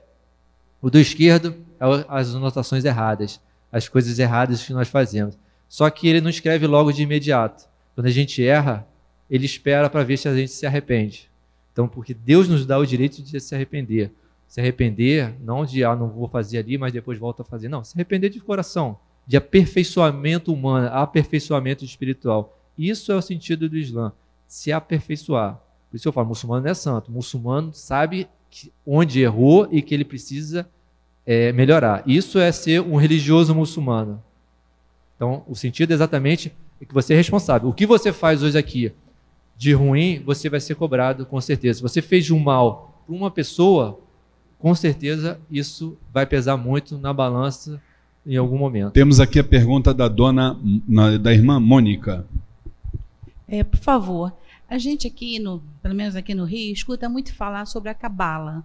O 0.81 0.89
do 0.89 0.99
esquerdo 0.99 1.55
é 1.79 1.85
as 2.07 2.33
anotações 2.35 2.83
erradas, 2.83 3.39
as 3.71 3.87
coisas 3.87 4.17
erradas 4.19 4.63
que 4.63 4.73
nós 4.73 4.87
fazemos. 4.87 5.37
Só 5.69 5.89
que 5.89 6.07
ele 6.07 6.19
não 6.19 6.29
escreve 6.29 6.65
logo 6.65 6.91
de 6.91 7.03
imediato. 7.03 7.69
Quando 7.93 8.07
a 8.07 8.11
gente 8.11 8.43
erra, 8.43 8.87
ele 9.29 9.45
espera 9.45 9.89
para 9.89 10.03
ver 10.03 10.17
se 10.17 10.27
a 10.27 10.35
gente 10.35 10.51
se 10.51 10.65
arrepende. 10.65 11.29
Então, 11.71 11.87
porque 11.87 12.13
Deus 12.13 12.49
nos 12.49 12.65
dá 12.65 12.77
o 12.77 12.85
direito 12.85 13.21
de 13.21 13.39
se 13.39 13.53
arrepender. 13.53 14.11
Se 14.47 14.59
arrepender, 14.59 15.35
não 15.39 15.63
de, 15.63 15.83
ah, 15.83 15.95
não 15.95 16.09
vou 16.09 16.27
fazer 16.27 16.57
ali, 16.57 16.75
mas 16.77 16.91
depois 16.91 17.19
volto 17.19 17.43
a 17.43 17.45
fazer. 17.45 17.69
Não, 17.69 17.83
se 17.83 17.95
arrepender 17.95 18.29
de 18.29 18.39
coração, 18.39 18.97
de 19.27 19.37
aperfeiçoamento 19.37 20.51
humano, 20.51 20.89
aperfeiçoamento 20.91 21.85
espiritual. 21.85 22.57
Isso 22.75 23.11
é 23.11 23.15
o 23.15 23.21
sentido 23.21 23.69
do 23.69 23.77
Islã, 23.77 24.11
se 24.47 24.71
aperfeiçoar. 24.71 25.61
Por 25.89 25.97
isso 25.97 26.07
eu 26.07 26.11
falo, 26.11 26.27
muçulmano 26.27 26.63
não 26.63 26.71
é 26.71 26.73
santo. 26.73 27.09
O 27.09 27.11
muçulmano 27.11 27.71
sabe 27.73 28.27
onde 28.85 29.21
errou 29.21 29.67
e 29.71 29.81
que 29.83 29.93
ele 29.93 30.03
precisa 30.03 30.67
é, 31.25 31.51
melhorar. 31.51 32.01
Isso 32.07 32.39
é 32.39 32.51
ser 32.51 32.81
um 32.81 32.95
religioso 32.95 33.53
muçulmano. 33.53 34.23
Então, 35.19 35.43
o 35.49 35.53
sentido 35.53 35.91
exatamente 35.91 36.49
é 36.79 36.85
que 36.85 36.93
você 36.93 37.13
é 37.13 37.17
responsável. 37.17 37.67
O 37.67 37.73
que 37.73 37.85
você 37.85 38.13
faz 38.13 38.41
hoje 38.41 38.57
aqui 38.57 38.93
de 39.57 39.73
ruim, 39.73 40.23
você 40.25 40.47
vai 40.47 40.61
ser 40.61 40.75
cobrado, 40.75 41.25
com 41.25 41.41
certeza. 41.41 41.79
Se 41.79 41.81
você 41.81 42.01
fez 42.01 42.31
um 42.31 42.39
mal 42.39 43.03
para 43.05 43.13
uma 43.13 43.29
pessoa, 43.29 43.99
com 44.57 44.73
certeza 44.73 45.37
isso 45.51 45.97
vai 46.13 46.25
pesar 46.25 46.55
muito 46.55 46.97
na 46.97 47.11
balança 47.11 47.81
em 48.25 48.37
algum 48.37 48.57
momento. 48.57 48.93
Temos 48.93 49.19
aqui 49.19 49.39
a 49.39 49.43
pergunta 49.43 49.93
da 49.93 50.07
dona, 50.07 50.57
da 51.19 51.33
irmã 51.33 51.59
Mônica. 51.59 52.25
É, 53.45 53.61
por 53.61 53.79
favor, 53.81 54.31
a 54.69 54.77
gente 54.77 55.05
aqui, 55.05 55.37
no, 55.37 55.61
pelo 55.81 55.95
menos 55.95 56.15
aqui 56.15 56.33
no 56.33 56.45
Rio, 56.45 56.71
escuta 56.71 57.09
muito 57.09 57.35
falar 57.35 57.65
sobre 57.65 57.89
a 57.89 57.93
cabala, 57.93 58.63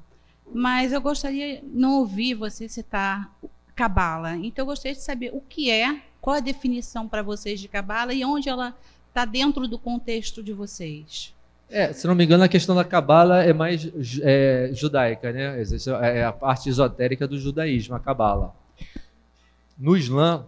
mas 0.54 0.92
eu 0.92 1.00
gostaria 1.00 1.56
de 1.56 1.66
não 1.66 1.98
ouvir 1.98 2.34
você 2.34 2.68
citar 2.68 3.36
cabala. 3.74 4.36
Então 4.36 4.62
eu 4.62 4.66
gostaria 4.66 4.94
de 4.94 5.02
saber 5.02 5.32
o 5.34 5.40
que 5.40 5.68
é, 5.68 6.00
qual 6.24 6.38
a 6.38 6.40
definição 6.40 7.06
para 7.06 7.22
vocês 7.22 7.60
de 7.60 7.68
cabala 7.68 8.14
e 8.14 8.24
onde 8.24 8.48
ela 8.48 8.74
está 9.08 9.26
dentro 9.26 9.68
do 9.68 9.78
contexto 9.78 10.42
de 10.42 10.54
vocês. 10.54 11.34
É, 11.68 11.92
se 11.92 12.06
não 12.06 12.14
me 12.14 12.24
engano, 12.24 12.42
a 12.42 12.48
questão 12.48 12.74
da 12.74 12.82
cabala 12.82 13.44
é 13.44 13.52
mais 13.52 13.92
é, 14.22 14.70
judaica, 14.72 15.30
né? 15.30 15.62
É 16.00 16.24
a 16.24 16.32
parte 16.32 16.70
esotérica 16.70 17.28
do 17.28 17.38
judaísmo, 17.38 17.94
a 17.94 18.00
cabala. 18.00 18.56
No 19.78 19.94
Islã, 19.94 20.46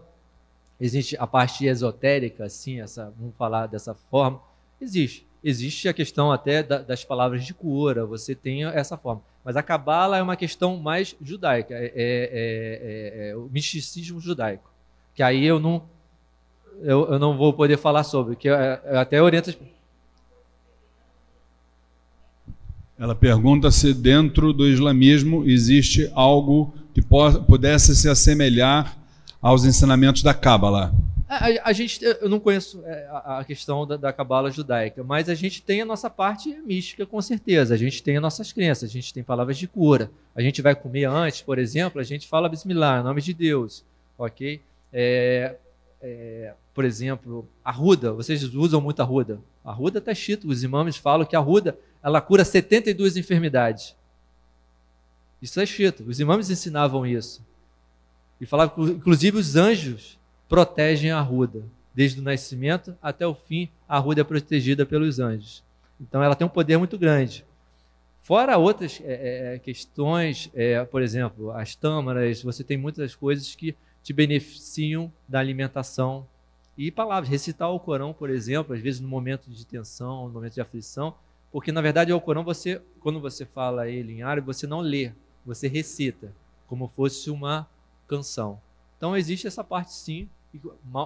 existe 0.81 1.15
a 1.19 1.27
parte 1.27 1.67
esotérica, 1.67 2.47
assim, 2.47 2.81
essa, 2.81 3.13
vamos 3.19 3.35
falar 3.37 3.67
dessa 3.67 3.93
forma, 3.93 4.41
existe. 4.81 5.27
Existe 5.45 5.91
a 5.91 5.93
questão 5.93 6.33
até 6.33 6.63
da, 6.63 6.79
das 6.79 7.05
palavras 7.05 7.45
de 7.45 7.53
cura, 7.53 8.07
você 8.07 8.35
tem 8.35 8.65
essa 8.65 8.97
forma. 8.97 9.21
Mas 9.45 9.59
a 9.59 9.63
cabala 9.63 10.17
é 10.17 10.23
uma 10.23 10.37
questão 10.37 10.79
mais 10.79 11.15
judaica, 11.21 11.75
é, 11.75 11.85
é, 11.85 11.93
é, 11.95 13.29
é 13.29 13.37
o 13.37 13.51
misticismo 13.53 14.19
judaico. 14.19 14.75
Que 15.17 15.23
aí 15.23 15.45
eu 15.45 15.59
não, 15.59 15.83
eu, 16.83 17.13
eu 17.13 17.19
não 17.19 17.37
vou 17.37 17.53
poder 17.55 17.79
falar 17.79 18.05
sobre, 18.05 18.37
que 18.37 18.49
eu, 18.49 18.55
eu 18.55 19.01
até 19.01 19.21
oriento 19.21 19.57
Ela 22.99 23.15
pergunta 23.15 23.71
se 23.71 23.93
dentro 23.93 24.53
do 24.53 24.67
islamismo 24.67 25.45
existe 25.45 26.11
algo 26.15 26.73
que 26.95 27.03
pudesse 27.03 27.95
se 27.95 28.09
assemelhar 28.09 28.97
aos 29.41 29.65
ensinamentos 29.67 30.23
da 30.23 30.33
Cábala. 30.33 30.95
A, 31.29 31.47
a, 31.47 31.49
a, 31.65 31.73
gente, 31.73 32.03
eu 32.03 32.29
não 32.29 32.41
conheço 32.41 32.83
é, 32.87 33.07
a, 33.11 33.39
a 33.41 33.45
questão 33.45 33.87
da, 33.87 33.97
da 33.97 34.13
Cabala 34.13 34.51
judaica, 34.51 35.03
mas 35.03 35.29
a 35.29 35.35
gente 35.35 35.61
tem 35.61 35.83
a 35.83 35.85
nossa 35.85 36.09
parte 36.09 36.57
mística, 36.67 37.05
com 37.05 37.21
certeza. 37.21 37.75
A 37.75 37.77
gente 37.77 38.03
tem 38.03 38.17
as 38.17 38.23
nossas 38.23 38.53
crenças, 38.53 38.89
a 38.89 38.93
gente 38.93 39.13
tem 39.13 39.23
palavras 39.23 39.59
de 39.59 39.67
cura. 39.67 40.11
A 40.35 40.41
gente 40.41 40.63
vai 40.63 40.75
comer 40.75 41.05
antes, 41.05 41.43
por 41.43 41.59
exemplo, 41.59 42.01
a 42.01 42.05
gente 42.05 42.27
fala 42.27 42.49
Bismillah, 42.49 43.01
em 43.01 43.05
nome 43.05 43.21
de 43.21 43.35
Deus, 43.35 43.85
ok? 44.17 44.61
É, 44.99 45.57
é, 46.01 46.55
por 46.73 46.83
exemplo, 46.83 47.47
a 47.63 47.71
ruda, 47.71 48.15
vocês 48.15 48.43
usam 48.55 48.81
muito 48.81 49.03
a 49.03 49.05
ruda. 49.05 49.39
Está 49.95 50.13
escrito, 50.13 50.49
os 50.49 50.63
imãs 50.63 50.97
falam 50.97 51.27
que 51.27 51.37
a 51.37 51.39
ruda 51.39 51.79
ela 52.03 52.19
cura 52.19 52.47
72 52.47 53.19
enfermidades. 53.19 53.95
Isso 55.43 55.61
é 55.61 55.65
escrito, 55.65 56.03
os 56.09 56.19
imãs 56.19 56.49
ensinavam 56.49 57.05
isso. 57.05 57.45
E 58.41 58.47
falavam 58.47 58.75
que, 58.75 58.93
inclusive, 58.93 59.37
os 59.37 59.55
anjos 59.55 60.19
protegem 60.49 61.11
a 61.11 61.21
ruda. 61.21 61.63
Desde 61.95 62.21
o 62.21 62.23
nascimento 62.23 62.97
até 63.03 63.27
o 63.27 63.35
fim, 63.35 63.69
a 63.87 63.99
ruda 63.99 64.23
é 64.23 64.25
protegida 64.25 64.87
pelos 64.87 65.19
anjos. 65.19 65.63
Então, 66.01 66.23
ela 66.23 66.35
tem 66.35 66.47
um 66.47 66.51
poder 66.51 66.79
muito 66.79 66.97
grande. 66.97 67.45
Fora 68.23 68.57
outras 68.57 69.01
é, 69.05 69.55
é, 69.55 69.59
questões, 69.59 70.51
é, 70.55 70.85
por 70.85 71.03
exemplo, 71.03 71.51
as 71.53 71.75
tâmaras, 71.75 72.43
você 72.43 72.65
tem 72.65 72.77
muitas 72.77 73.15
coisas 73.15 73.55
que 73.55 73.75
te 74.07 74.13
beneficiam 74.13 75.13
da 75.27 75.41
alimentação. 75.41 76.25
E 76.79 76.93
palavras, 76.93 77.29
recitar 77.29 77.73
o 77.73 77.81
Corão, 77.81 78.13
por 78.13 78.31
exemplo, 78.31 78.73
às 78.73 78.81
vezes 78.81 79.01
no 79.01 79.09
momento 79.09 79.51
de 79.51 79.67
tensão, 79.67 80.29
no 80.29 80.33
momento 80.33 80.55
de 80.55 80.61
aflição, 80.61 81.13
porque 81.51 81.73
na 81.73 81.81
verdade 81.81 82.13
o 82.13 82.21
Corão 82.21 82.45
você, 82.45 82.81
quando 83.01 83.19
você 83.19 83.45
fala 83.45 83.89
ele 83.89 84.13
em 84.13 84.23
árabe, 84.23 84.47
você 84.47 84.65
não 84.65 84.79
lê, 84.79 85.11
você 85.45 85.67
recita, 85.67 86.33
como 86.69 86.87
fosse 86.87 87.31
uma 87.31 87.69
canção. 88.07 88.61
Então 88.97 89.17
existe 89.17 89.49
essa 89.49 89.65
parte 89.65 89.93
sim, 89.93 90.29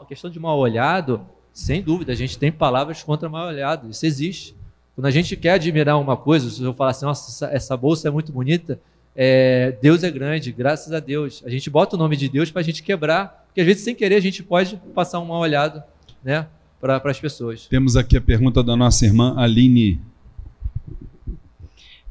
questão 0.07 0.29
de 0.31 0.39
mal 0.39 0.59
olhado, 0.59 1.27
sem 1.55 1.83
dúvida, 1.83 2.13
a 2.13 2.17
gente 2.17 2.39
tem 2.39 2.53
palavras 2.53 3.03
contra 3.03 3.31
mal 3.31 3.49
olhado, 3.49 3.89
isso 3.89 4.05
existe. 4.05 4.55
Quando 4.95 5.07
a 5.07 5.11
gente 5.11 5.39
quer 5.39 5.53
admirar 5.53 5.99
uma 5.99 6.19
coisa, 6.19 6.51
se 6.51 6.63
eu 6.63 6.75
falar 6.75 6.91
assim, 6.91 7.07
nossa, 7.07 7.47
essa 7.47 7.75
bolsa 7.79 8.09
é 8.09 8.11
muito 8.11 8.31
bonita, 8.31 8.79
é, 9.15 9.77
Deus 9.83 10.03
é 10.03 10.11
grande, 10.11 10.53
graças 10.53 10.93
a 10.93 11.01
Deus. 11.01 11.43
A 11.45 11.51
gente 11.51 11.69
bota 11.69 11.97
o 11.97 11.99
nome 11.99 12.17
de 12.17 12.29
Deus 12.29 12.51
para 12.51 12.61
a 12.61 12.65
gente 12.65 12.83
quebrar, 12.83 13.45
porque 13.47 13.61
às 13.61 13.67
vezes 13.67 13.83
sem 13.83 13.95
querer 13.95 14.17
a 14.17 14.21
gente 14.21 14.43
pode 14.43 14.77
passar 14.95 15.21
um 15.21 15.27
mal 15.27 15.41
olhado 15.41 15.83
né, 16.23 16.47
para 16.81 17.01
as 17.05 17.21
pessoas. 17.21 17.67
Temos 17.67 17.97
aqui 17.97 18.17
a 18.17 18.21
pergunta 18.21 18.63
da 18.63 18.77
nossa 18.77 19.05
irmã 19.05 19.35
Aline 19.37 20.01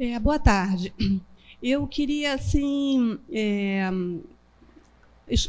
é, 0.02 0.18
boa 0.18 0.40
tarde. 0.40 0.94
Eu 1.62 1.86
queria, 1.86 2.34
assim, 2.34 3.20
é, 3.30 3.90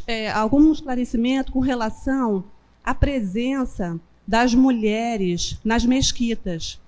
é, 0.05 0.29
algum 0.29 0.73
esclarecimento 0.73 1.53
com 1.53 1.61
relação 1.61 2.43
à 2.83 2.93
presença 2.93 3.97
das 4.27 4.53
mulheres 4.53 5.57
nas 5.63 5.85
mesquitas. 5.85 6.81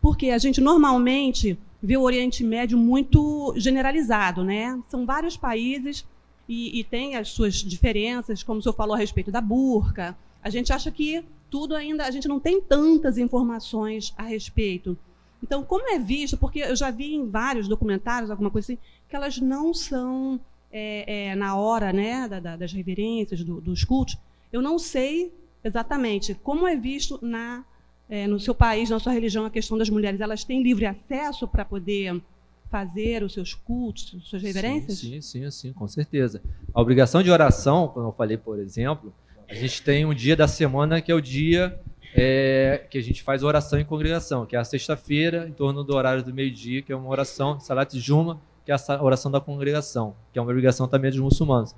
Porque 0.00 0.30
a 0.30 0.38
gente 0.38 0.62
normalmente 0.62 1.58
vê 1.82 1.96
o 1.96 2.02
Oriente 2.02 2.44
Médio 2.44 2.76
muito 2.78 3.54
generalizado, 3.56 4.44
né? 4.44 4.78
São 4.88 5.06
vários 5.06 5.36
países 5.36 6.04
e, 6.48 6.80
e 6.80 6.84
tem 6.84 7.16
as 7.16 7.28
suas 7.30 7.54
diferenças, 7.54 8.42
como 8.42 8.58
o 8.60 8.62
senhor 8.62 8.74
falou 8.74 8.94
a 8.94 8.98
respeito 8.98 9.30
da 9.30 9.40
burca. 9.40 10.16
A 10.42 10.50
gente 10.50 10.72
acha 10.72 10.90
que 10.90 11.24
tudo 11.50 11.74
ainda, 11.74 12.04
a 12.04 12.10
gente 12.10 12.28
não 12.28 12.38
tem 12.38 12.60
tantas 12.60 13.18
informações 13.18 14.14
a 14.16 14.22
respeito. 14.22 14.96
Então, 15.42 15.64
como 15.64 15.88
é 15.88 15.98
visto, 15.98 16.36
porque 16.36 16.60
eu 16.60 16.76
já 16.76 16.90
vi 16.90 17.14
em 17.14 17.28
vários 17.28 17.66
documentários, 17.66 18.30
alguma 18.30 18.50
coisa 18.50 18.72
assim, 18.72 18.82
que 19.08 19.16
elas 19.16 19.38
não 19.38 19.72
são 19.72 20.38
é, 20.70 21.30
é, 21.30 21.34
na 21.34 21.56
hora 21.56 21.92
né, 21.92 22.28
da, 22.28 22.40
da, 22.40 22.56
das 22.56 22.72
reverências, 22.72 23.42
do, 23.42 23.60
dos 23.60 23.84
cultos, 23.84 24.16
eu 24.52 24.60
não 24.60 24.78
sei 24.78 25.32
exatamente 25.64 26.34
como 26.34 26.66
é 26.66 26.76
visto 26.76 27.18
na, 27.22 27.64
é, 28.10 28.26
no 28.26 28.40
seu 28.40 28.54
país, 28.54 28.90
na 28.90 28.98
sua 28.98 29.12
religião, 29.12 29.46
a 29.46 29.50
questão 29.50 29.78
das 29.78 29.88
mulheres. 29.88 30.20
Elas 30.20 30.42
têm 30.42 30.62
livre 30.62 30.84
acesso 30.84 31.46
para 31.46 31.64
poder 31.64 32.20
fazer 32.68 33.22
os 33.22 33.32
seus 33.32 33.54
cultos, 33.54 34.16
as 34.16 34.24
suas 34.24 34.42
reverências? 34.42 34.98
Sim, 34.98 35.20
sim, 35.20 35.42
sim, 35.42 35.50
sim, 35.50 35.72
com 35.72 35.86
certeza. 35.86 36.42
A 36.74 36.80
obrigação 36.80 37.22
de 37.22 37.30
oração, 37.30 37.88
como 37.88 38.08
eu 38.08 38.12
falei, 38.12 38.36
por 38.36 38.58
exemplo, 38.58 39.12
a 39.48 39.54
gente 39.54 39.82
tem 39.82 40.04
um 40.04 40.14
dia 40.14 40.36
da 40.36 40.46
semana 40.46 41.00
que 41.00 41.10
é 41.10 41.14
o 41.14 41.20
dia 41.20 41.80
é, 42.14 42.84
que 42.90 42.98
a 42.98 43.02
gente 43.02 43.22
faz 43.22 43.42
oração 43.42 43.78
em 43.78 43.84
congregação, 43.84 44.44
que 44.44 44.56
é 44.56 44.58
a 44.58 44.64
sexta-feira, 44.64 45.48
em 45.48 45.52
torno 45.52 45.84
do 45.84 45.94
horário 45.94 46.22
do 46.22 46.34
meio-dia, 46.34 46.82
que 46.82 46.92
é 46.92 46.96
uma 46.96 47.08
oração, 47.08 47.58
Salat 47.60 47.96
Juma, 47.98 48.40
que 48.64 48.72
é 48.72 48.74
a 48.74 49.02
oração 49.02 49.30
da 49.30 49.40
congregação, 49.40 50.14
que 50.32 50.38
é 50.38 50.42
uma 50.42 50.50
obrigação 50.50 50.86
também 50.88 51.10
dos 51.10 51.20
muçulmanos. 51.20 51.74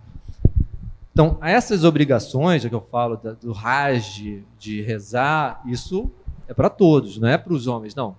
Então, 1.12 1.38
essas 1.42 1.84
obrigações, 1.84 2.64
que 2.64 2.74
eu 2.74 2.80
falo 2.80 3.20
do 3.40 3.52
Hajj, 3.52 4.42
de 4.58 4.80
rezar, 4.80 5.62
isso 5.66 6.10
é 6.52 6.54
para 6.54 6.70
todos, 6.70 7.18
não 7.18 7.28
é 7.28 7.36
para 7.36 7.52
os 7.52 7.66
homens, 7.66 7.94
não, 7.94 8.14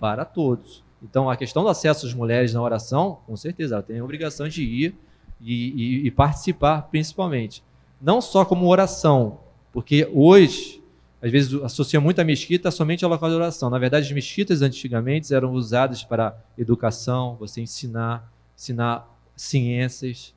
para 0.00 0.24
todos. 0.24 0.82
Então, 1.02 1.28
a 1.28 1.36
questão 1.36 1.62
do 1.62 1.68
acesso 1.68 2.06
às 2.06 2.14
mulheres 2.14 2.54
na 2.54 2.62
oração, 2.62 3.18
com 3.26 3.36
certeza, 3.36 3.74
ela 3.74 3.82
tem 3.82 3.98
a 3.98 4.04
obrigação 4.04 4.48
de 4.48 4.62
ir 4.62 4.94
e, 5.40 6.02
e, 6.02 6.06
e 6.06 6.10
participar, 6.10 6.88
principalmente. 6.90 7.62
Não 8.00 8.20
só 8.20 8.44
como 8.44 8.66
oração, 8.66 9.38
porque 9.72 10.08
hoje 10.12 10.82
às 11.20 11.30
vezes 11.30 11.54
associa 11.62 12.00
muito 12.00 12.20
a 12.20 12.24
mesquita 12.24 12.70
somente 12.70 13.04
ao 13.04 13.10
local 13.10 13.30
de 13.30 13.34
oração. 13.34 13.70
Na 13.70 13.78
verdade, 13.78 14.06
as 14.06 14.12
mesquitas 14.12 14.60
antigamente 14.60 15.34
eram 15.34 15.52
usadas 15.52 16.04
para 16.04 16.36
educação, 16.56 17.36
você 17.36 17.62
ensinar, 17.62 18.30
ensinar 18.54 19.08
ciências, 19.34 20.34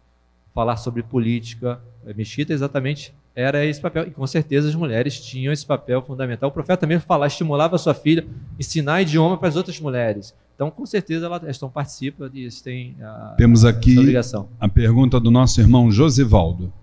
falar 0.53 0.78
sobre 0.78 1.03
política. 1.03 1.82
A 2.10 2.14
mesquita 2.14 2.53
exatamente 2.53 3.14
era 3.38 3.64
esse 3.64 3.80
papel. 3.80 4.08
E 4.08 4.12
com 4.12 4.26
certeza 4.26 4.68
as 4.68 4.74
mulheres 4.74 5.22
tinham 5.22 5.54
esse 5.54 5.64
papel 5.64 6.02
fundamental. 6.02 6.50
O 6.50 6.52
profeta 6.52 6.88
mesmo 6.88 7.06
falava, 7.06 7.28
estimulava 7.28 7.76
a 7.76 7.80
sua 7.80 7.94
filha, 7.94 8.26
ensinar 8.60 9.04
idioma 9.04 9.38
para 9.38 9.48
as 9.48 9.56
outras 9.56 9.80
mulheres. 9.80 10.34
Então, 10.56 10.72
com 10.72 10.88
certeza, 10.88 11.28
elas 11.28 11.44
estão 11.44 11.70
participam 11.70 12.32
e 12.34 12.50
têm 12.64 12.98
a, 13.00 13.36
Temos 13.38 13.64
aqui 13.64 13.96
obrigação. 14.00 14.50
a 14.60 14.68
pergunta 14.68 15.20
do 15.20 15.30
nosso 15.30 15.62
irmão 15.62 15.92
Josivaldo. 15.92 16.74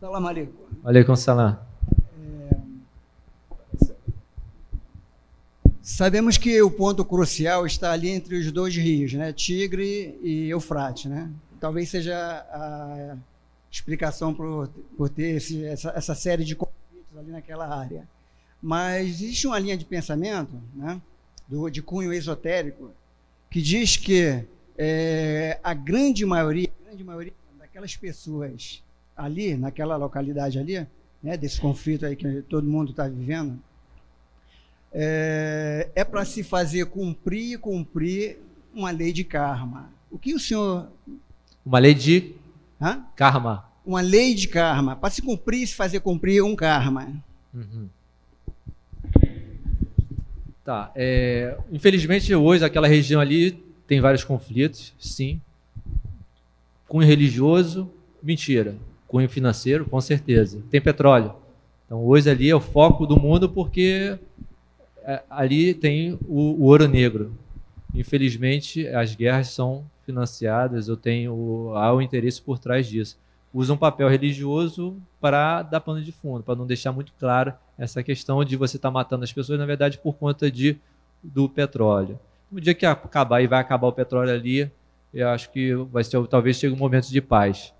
Salam 0.00 0.24
aleikum. 0.24 0.62
Aleikum 0.84 1.16
salam. 1.16 1.58
Sabemos 5.82 6.36
que 6.38 6.62
o 6.62 6.70
ponto 6.70 7.04
crucial 7.04 7.66
está 7.66 7.90
ali 7.90 8.10
entre 8.10 8.38
os 8.38 8.52
dois 8.52 8.76
rios, 8.76 9.12
né? 9.14 9.32
Tigre 9.32 10.16
e 10.22 10.48
Eufrates, 10.48 11.06
né? 11.06 11.30
Talvez 11.58 11.88
seja 11.88 12.14
a 12.16 13.16
explicação 13.76 14.34
por, 14.34 14.68
por 14.96 15.08
ter 15.08 15.36
esse, 15.36 15.64
essa, 15.64 15.90
essa 15.90 16.14
série 16.14 16.44
de 16.44 16.56
conflitos 16.56 17.16
ali 17.16 17.30
naquela 17.30 17.68
área. 17.68 18.08
Mas 18.60 19.08
existe 19.08 19.46
uma 19.46 19.58
linha 19.58 19.76
de 19.76 19.84
pensamento, 19.84 20.60
né? 20.74 21.00
Do, 21.46 21.68
de 21.68 21.80
cunho 21.80 22.12
esotérico, 22.12 22.90
que 23.50 23.62
diz 23.62 23.96
que 23.96 24.44
é, 24.76 25.60
a 25.62 25.72
grande 25.72 26.26
maioria, 26.26 26.68
a 26.80 26.88
grande 26.88 27.04
maioria 27.04 27.32
daquelas 27.58 27.96
pessoas 27.96 28.82
ali, 29.16 29.56
naquela 29.56 29.96
localidade 29.96 30.58
ali, 30.58 30.86
né, 31.22 31.36
desse 31.36 31.60
conflito 31.60 32.04
aí 32.04 32.16
que 32.16 32.42
todo 32.42 32.68
mundo 32.68 32.90
está 32.90 33.06
vivendo, 33.06 33.58
é, 34.92 35.88
é 35.94 36.04
para 36.04 36.24
se 36.24 36.42
fazer 36.42 36.86
cumprir 36.86 37.54
e 37.54 37.58
cumprir 37.58 38.38
uma 38.74 38.90
lei 38.90 39.12
de 39.12 39.22
karma. 39.22 39.90
O 40.10 40.18
que 40.18 40.34
o 40.34 40.40
senhor. 40.40 40.88
Uma 41.64 41.78
lei 41.78 41.94
de 41.94 42.34
Hã? 42.80 43.04
karma. 43.14 43.65
Uma 43.86 44.00
lei 44.00 44.34
de 44.34 44.48
karma. 44.48 44.96
Para 44.96 45.10
se 45.10 45.22
cumprir 45.22 45.66
se 45.66 45.74
fazer 45.74 46.00
cumprir 46.00 46.42
um 46.42 46.56
karma. 46.56 47.08
Uhum. 47.54 47.88
Tá. 50.64 50.90
É, 50.96 51.56
infelizmente, 51.70 52.34
hoje, 52.34 52.64
aquela 52.64 52.88
região 52.88 53.20
ali 53.20 53.52
tem 53.86 54.00
vários 54.00 54.24
conflitos, 54.24 54.92
sim. 54.98 55.40
Cunho 56.88 57.06
religioso, 57.06 57.88
mentira. 58.20 58.74
Cunho 59.06 59.28
financeiro, 59.28 59.84
com 59.84 60.00
certeza. 60.00 60.60
Tem 60.68 60.80
petróleo. 60.80 61.32
Então, 61.84 62.04
hoje 62.04 62.28
ali 62.28 62.50
é 62.50 62.56
o 62.56 62.60
foco 62.60 63.06
do 63.06 63.16
mundo 63.16 63.48
porque 63.48 64.18
é, 65.04 65.22
ali 65.30 65.72
tem 65.72 66.18
o, 66.26 66.60
o 66.60 66.64
ouro 66.64 66.88
negro. 66.88 67.32
Infelizmente, 67.94 68.88
as 68.88 69.14
guerras 69.14 69.50
são 69.50 69.84
financiadas, 70.04 70.88
eu 70.88 70.96
tenho 70.96 71.72
há 71.76 71.94
o 71.94 72.02
interesse 72.02 72.42
por 72.42 72.58
trás 72.58 72.88
disso. 72.88 73.16
Usa 73.56 73.72
um 73.72 73.76
papel 73.78 74.06
religioso 74.06 75.00
para 75.18 75.62
dar 75.62 75.80
pano 75.80 76.02
de 76.02 76.12
fundo, 76.12 76.42
para 76.42 76.54
não 76.54 76.66
deixar 76.66 76.92
muito 76.92 77.10
claro 77.18 77.54
essa 77.78 78.02
questão 78.02 78.44
de 78.44 78.54
você 78.54 78.76
estar 78.76 78.90
tá 78.90 78.92
matando 78.92 79.24
as 79.24 79.32
pessoas, 79.32 79.58
na 79.58 79.64
verdade, 79.64 79.96
por 79.96 80.12
conta 80.12 80.50
de, 80.50 80.76
do 81.22 81.48
petróleo. 81.48 82.18
No 82.52 82.60
dia 82.60 82.74
que 82.74 82.84
acabar 82.84 83.40
e 83.40 83.46
vai 83.46 83.58
acabar 83.58 83.86
o 83.86 83.92
petróleo 83.92 84.30
ali, 84.30 84.70
eu 85.12 85.26
acho 85.30 85.50
que 85.50 85.74
vai 85.90 86.04
ser 86.04 86.22
talvez 86.26 86.58
chegue 86.58 86.74
um 86.74 86.76
momento 86.76 87.08
de 87.08 87.18
paz. 87.22 87.72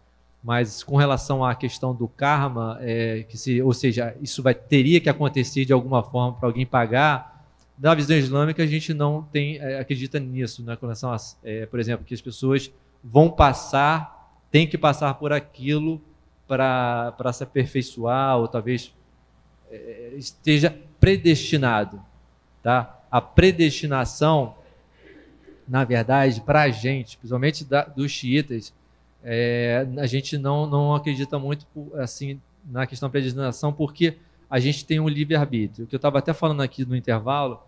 Mas 0.42 0.82
com 0.82 0.96
relação 0.96 1.44
à 1.44 1.54
questão 1.54 1.94
do 1.94 2.08
karma, 2.08 2.78
é, 2.80 3.26
que 3.28 3.36
se, 3.36 3.60
ou 3.60 3.74
seja, 3.74 4.16
isso 4.22 4.42
vai 4.42 4.54
teria 4.54 4.98
que 4.98 5.10
acontecer 5.10 5.66
de 5.66 5.74
alguma 5.74 6.02
forma 6.02 6.38
para 6.38 6.48
alguém 6.48 6.64
pagar. 6.64 7.44
Na 7.78 7.94
visão 7.94 8.16
islâmica, 8.16 8.62
a 8.62 8.66
gente 8.66 8.94
não 8.94 9.22
tem 9.30 9.58
é, 9.58 9.78
acredita 9.78 10.18
nisso, 10.18 10.62
né? 10.62 10.74
Com 10.74 10.86
relação 10.86 11.12
a, 11.12 11.18
é, 11.44 11.66
por 11.66 11.78
exemplo, 11.78 12.06
que 12.06 12.14
as 12.14 12.22
pessoas 12.22 12.72
vão 13.04 13.30
passar, 13.30 14.15
têm 14.56 14.66
que 14.66 14.78
passar 14.78 15.12
por 15.12 15.34
aquilo 15.34 16.00
para 16.48 17.30
se 17.34 17.42
aperfeiçoar 17.42 18.38
ou 18.38 18.48
talvez 18.48 18.90
é, 19.70 20.14
esteja 20.16 20.74
predestinado, 20.98 22.02
tá? 22.62 22.98
A 23.10 23.20
predestinação, 23.20 24.54
na 25.68 25.84
verdade, 25.84 26.40
para 26.40 26.62
a 26.62 26.70
gente, 26.70 27.18
principalmente 27.18 27.66
da, 27.66 27.84
dos 27.84 28.10
xiitas, 28.10 28.72
é, 29.22 29.86
a 29.98 30.06
gente 30.06 30.38
não, 30.38 30.66
não 30.66 30.94
acredita 30.94 31.38
muito 31.38 31.66
assim 31.96 32.40
na 32.64 32.86
questão 32.86 33.10
da 33.10 33.12
predestinação, 33.12 33.74
porque 33.74 34.16
a 34.48 34.58
gente 34.58 34.86
tem 34.86 34.98
um 34.98 35.08
livre-arbítrio. 35.08 35.84
O 35.84 35.86
que 35.86 35.94
eu 35.94 35.98
estava 35.98 36.18
até 36.18 36.32
falando 36.32 36.62
aqui 36.62 36.82
no 36.82 36.96
intervalo, 36.96 37.60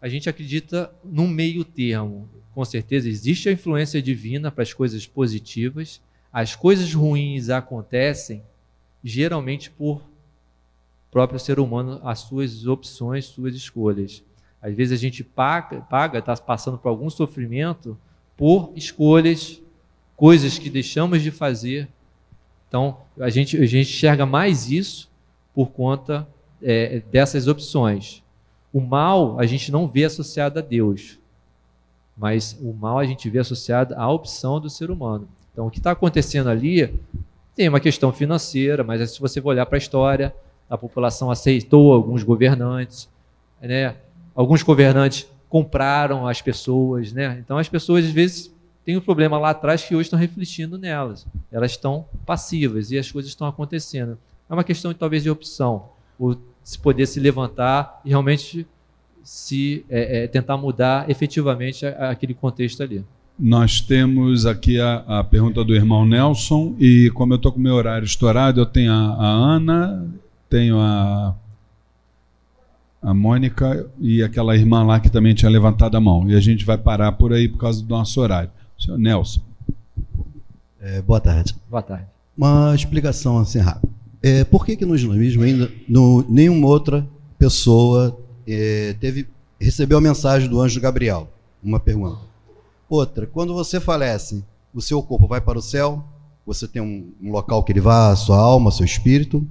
a 0.00 0.08
gente 0.08 0.28
acredita 0.28 0.92
num 1.04 1.28
meio 1.28 1.64
termo. 1.64 2.28
Com 2.52 2.64
certeza 2.64 3.08
existe 3.08 3.48
a 3.48 3.52
influência 3.52 4.02
divina 4.02 4.50
para 4.50 4.62
as 4.64 4.74
coisas 4.74 5.06
positivas. 5.06 6.02
As 6.32 6.56
coisas 6.56 6.94
ruins 6.94 7.50
acontecem 7.50 8.42
geralmente 9.04 9.70
por 9.70 10.02
próprio 11.10 11.38
ser 11.38 11.60
humano, 11.60 12.00
as 12.02 12.20
suas 12.20 12.66
opções, 12.66 13.26
suas 13.26 13.54
escolhas. 13.54 14.22
Às 14.62 14.74
vezes 14.74 14.98
a 14.98 15.00
gente 15.00 15.22
paga, 15.22 16.18
está 16.18 16.34
passando 16.36 16.78
por 16.78 16.88
algum 16.88 17.10
sofrimento 17.10 17.98
por 18.36 18.72
escolhas 18.74 19.60
coisas 20.16 20.58
que 20.58 20.70
deixamos 20.70 21.20
de 21.20 21.30
fazer. 21.30 21.88
Então, 22.68 22.96
a 23.18 23.28
gente, 23.28 23.56
a 23.58 23.66
gente 23.66 23.90
enxerga 23.90 24.24
mais 24.24 24.70
isso 24.70 25.10
por 25.54 25.70
conta 25.70 26.26
é, 26.62 27.00
dessas 27.10 27.46
opções. 27.46 28.22
O 28.72 28.80
mal 28.80 29.38
a 29.38 29.44
gente 29.44 29.70
não 29.70 29.86
vê 29.86 30.04
associado 30.04 30.58
a 30.58 30.62
Deus, 30.62 31.18
mas 32.16 32.56
o 32.62 32.72
mal 32.72 32.98
a 32.98 33.04
gente 33.04 33.28
vê 33.28 33.38
associado 33.38 33.94
à 33.96 34.08
opção 34.08 34.58
do 34.58 34.70
ser 34.70 34.90
humano. 34.90 35.28
Então, 35.52 35.66
o 35.66 35.70
que 35.70 35.78
está 35.78 35.90
acontecendo 35.90 36.48
ali 36.48 36.98
tem 37.54 37.68
uma 37.68 37.80
questão 37.80 38.12
financeira, 38.12 38.82
mas 38.82 39.10
se 39.10 39.20
você 39.20 39.40
olhar 39.40 39.66
para 39.66 39.76
a 39.76 39.78
história, 39.78 40.34
a 40.68 40.78
população 40.78 41.30
aceitou 41.30 41.92
alguns 41.92 42.22
governantes, 42.22 43.08
né? 43.60 43.94
alguns 44.34 44.62
governantes 44.62 45.26
compraram 45.48 46.26
as 46.26 46.40
pessoas, 46.40 47.12
né? 47.12 47.38
então 47.44 47.58
as 47.58 47.68
pessoas 47.68 48.06
às 48.06 48.10
vezes 48.10 48.50
tem 48.84 48.96
um 48.96 49.00
problema 49.00 49.38
lá 49.38 49.50
atrás 49.50 49.84
que 49.84 49.94
hoje 49.94 50.06
estão 50.06 50.18
refletindo 50.18 50.78
nelas. 50.78 51.26
Elas 51.52 51.72
estão 51.72 52.06
passivas 52.26 52.90
e 52.90 52.98
as 52.98 53.12
coisas 53.12 53.30
estão 53.30 53.46
acontecendo. 53.46 54.18
É 54.48 54.54
uma 54.54 54.64
questão 54.64 54.92
talvez 54.92 55.22
de 55.22 55.30
opção, 55.30 55.90
o 56.18 56.34
se 56.64 56.78
poder 56.78 57.06
se 57.06 57.20
levantar 57.20 58.00
e 58.04 58.08
realmente 58.08 58.66
se 59.22 59.84
é, 59.88 60.24
é, 60.24 60.26
tentar 60.26 60.56
mudar 60.56 61.08
efetivamente 61.10 61.86
aquele 61.86 62.34
contexto 62.34 62.82
ali. 62.82 63.04
Nós 63.38 63.80
temos 63.80 64.46
aqui 64.46 64.78
a, 64.78 65.04
a, 65.06 65.24
pergunta 65.24 65.64
do 65.64 65.74
irmão 65.74 66.06
Nelson, 66.06 66.76
e 66.78 67.10
como 67.14 67.32
eu 67.32 67.36
estou 67.36 67.50
com 67.50 67.58
o 67.58 67.62
meu 67.62 67.74
horário 67.74 68.04
estourado, 68.04 68.60
eu 68.60 68.66
tenho 68.66 68.92
a, 68.92 69.14
a 69.14 69.26
Ana, 69.26 70.06
tenho 70.48 70.78
a, 70.78 71.34
a 73.02 73.14
Mônica 73.14 73.86
e 73.98 74.22
aquela 74.22 74.54
irmã 74.54 74.84
lá 74.84 75.00
que 75.00 75.10
também 75.10 75.34
tinha 75.34 75.50
levantado 75.50 75.96
a 75.96 76.00
mão. 76.00 76.30
E 76.30 76.36
a 76.36 76.40
gente 76.40 76.64
vai 76.64 76.78
parar 76.78 77.12
por 77.12 77.32
aí 77.32 77.48
por 77.48 77.58
causa 77.58 77.82
do 77.82 77.88
nosso 77.88 78.20
horário. 78.20 78.50
Senhor 78.78 78.98
Nelson. 78.98 79.40
É, 80.80 81.00
boa 81.02 81.20
tarde. 81.20 81.54
Boa 81.70 81.82
tarde. 81.82 82.06
Uma 82.36 82.74
explicação 82.74 83.38
assim 83.38 83.58
rápida. 83.58 83.92
É, 84.22 84.44
por 84.44 84.64
que, 84.64 84.76
que 84.76 84.84
no 84.84 84.94
islamismo 84.94 85.42
ainda 85.42 85.70
no, 85.88 86.24
nenhuma 86.28 86.68
outra 86.68 87.06
pessoa 87.38 88.16
é, 88.46 88.94
teve 89.00 89.26
recebeu 89.60 89.98
a 89.98 90.00
mensagem 90.00 90.48
do 90.48 90.60
anjo 90.60 90.80
Gabriel? 90.80 91.28
Uma 91.62 91.80
pergunta. 91.80 92.31
Outra, 92.92 93.26
quando 93.26 93.54
você 93.54 93.80
falece, 93.80 94.44
o 94.74 94.82
seu 94.82 95.02
corpo 95.02 95.26
vai 95.26 95.40
para 95.40 95.58
o 95.58 95.62
céu? 95.62 96.04
Você 96.44 96.68
tem 96.68 96.82
um, 96.82 97.10
um 97.22 97.32
local 97.32 97.62
que 97.62 97.72
ele 97.72 97.80
vá, 97.80 98.14
sua 98.14 98.36
alma, 98.36 98.70
seu 98.70 98.84
espírito? 98.84 99.48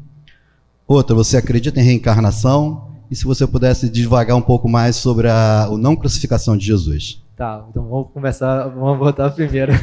Outra, 0.87 1.15
você 1.15 1.37
acredita 1.37 1.79
em 1.79 1.83
reencarnação? 1.83 2.91
E 3.09 3.15
se 3.15 3.25
você 3.25 3.47
pudesse 3.47 3.89
devagar 3.89 4.37
um 4.37 4.43
pouco 4.43 4.69
mais 4.69 4.95
sobre 4.95 5.27
a, 5.27 5.63
a 5.63 5.75
não 5.75 5.95
crucificação 5.95 6.55
de 6.55 6.67
Jesus? 6.67 7.25
Tá, 7.35 7.65
então 7.67 7.89
vamos 7.89 8.11
começar, 8.13 8.67
vamos 8.67 8.99
voltar 8.99 9.25
a 9.25 9.31
primeira. 9.31 9.73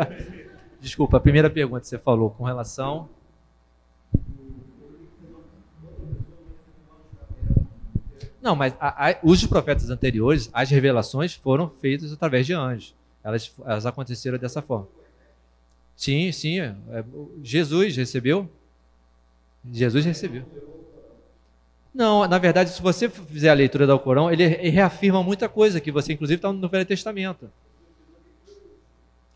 Desculpa, 0.80 1.18
a 1.18 1.20
primeira 1.20 1.50
pergunta 1.50 1.82
que 1.82 1.88
você 1.88 1.98
falou 1.98 2.30
com 2.30 2.44
relação. 2.44 3.10
Não, 8.46 8.54
mas 8.54 8.76
a, 8.78 9.10
a, 9.10 9.16
os 9.24 9.44
profetas 9.44 9.90
anteriores, 9.90 10.48
as 10.52 10.70
revelações 10.70 11.34
foram 11.34 11.68
feitas 11.68 12.12
através 12.12 12.46
de 12.46 12.52
anjos. 12.52 12.94
Elas, 13.24 13.52
elas 13.64 13.84
aconteceram 13.84 14.38
dessa 14.38 14.62
forma. 14.62 14.86
Sim, 15.96 16.30
sim. 16.30 16.60
É, 16.60 16.72
Jesus 17.42 17.96
recebeu? 17.96 18.48
Jesus 19.72 20.04
recebeu. 20.04 20.44
Não, 21.92 22.28
na 22.28 22.38
verdade, 22.38 22.70
se 22.70 22.80
você 22.80 23.08
fizer 23.08 23.50
a 23.50 23.52
leitura 23.54 23.84
do 23.84 23.90
Alcorão, 23.90 24.30
ele 24.30 24.46
reafirma 24.46 25.24
muita 25.24 25.48
coisa 25.48 25.80
que 25.80 25.90
você, 25.90 26.12
inclusive, 26.12 26.38
está 26.38 26.52
no 26.52 26.68
Velho 26.68 26.86
Testamento. 26.86 27.50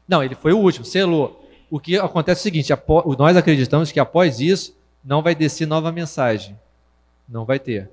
Não, 0.06 0.22
ele 0.22 0.36
foi 0.36 0.52
o 0.52 0.58
último, 0.58 0.84
selou. 0.84 1.50
O 1.68 1.80
que 1.80 1.98
acontece 1.98 2.38
é 2.38 2.42
o 2.42 2.44
seguinte: 2.44 2.72
nós 3.18 3.36
acreditamos 3.36 3.90
que 3.90 3.98
após 3.98 4.38
isso 4.38 4.72
não 5.04 5.20
vai 5.20 5.34
descer 5.34 5.66
nova 5.66 5.90
mensagem. 5.90 6.56
Não 7.28 7.44
vai 7.44 7.58
ter. 7.58 7.90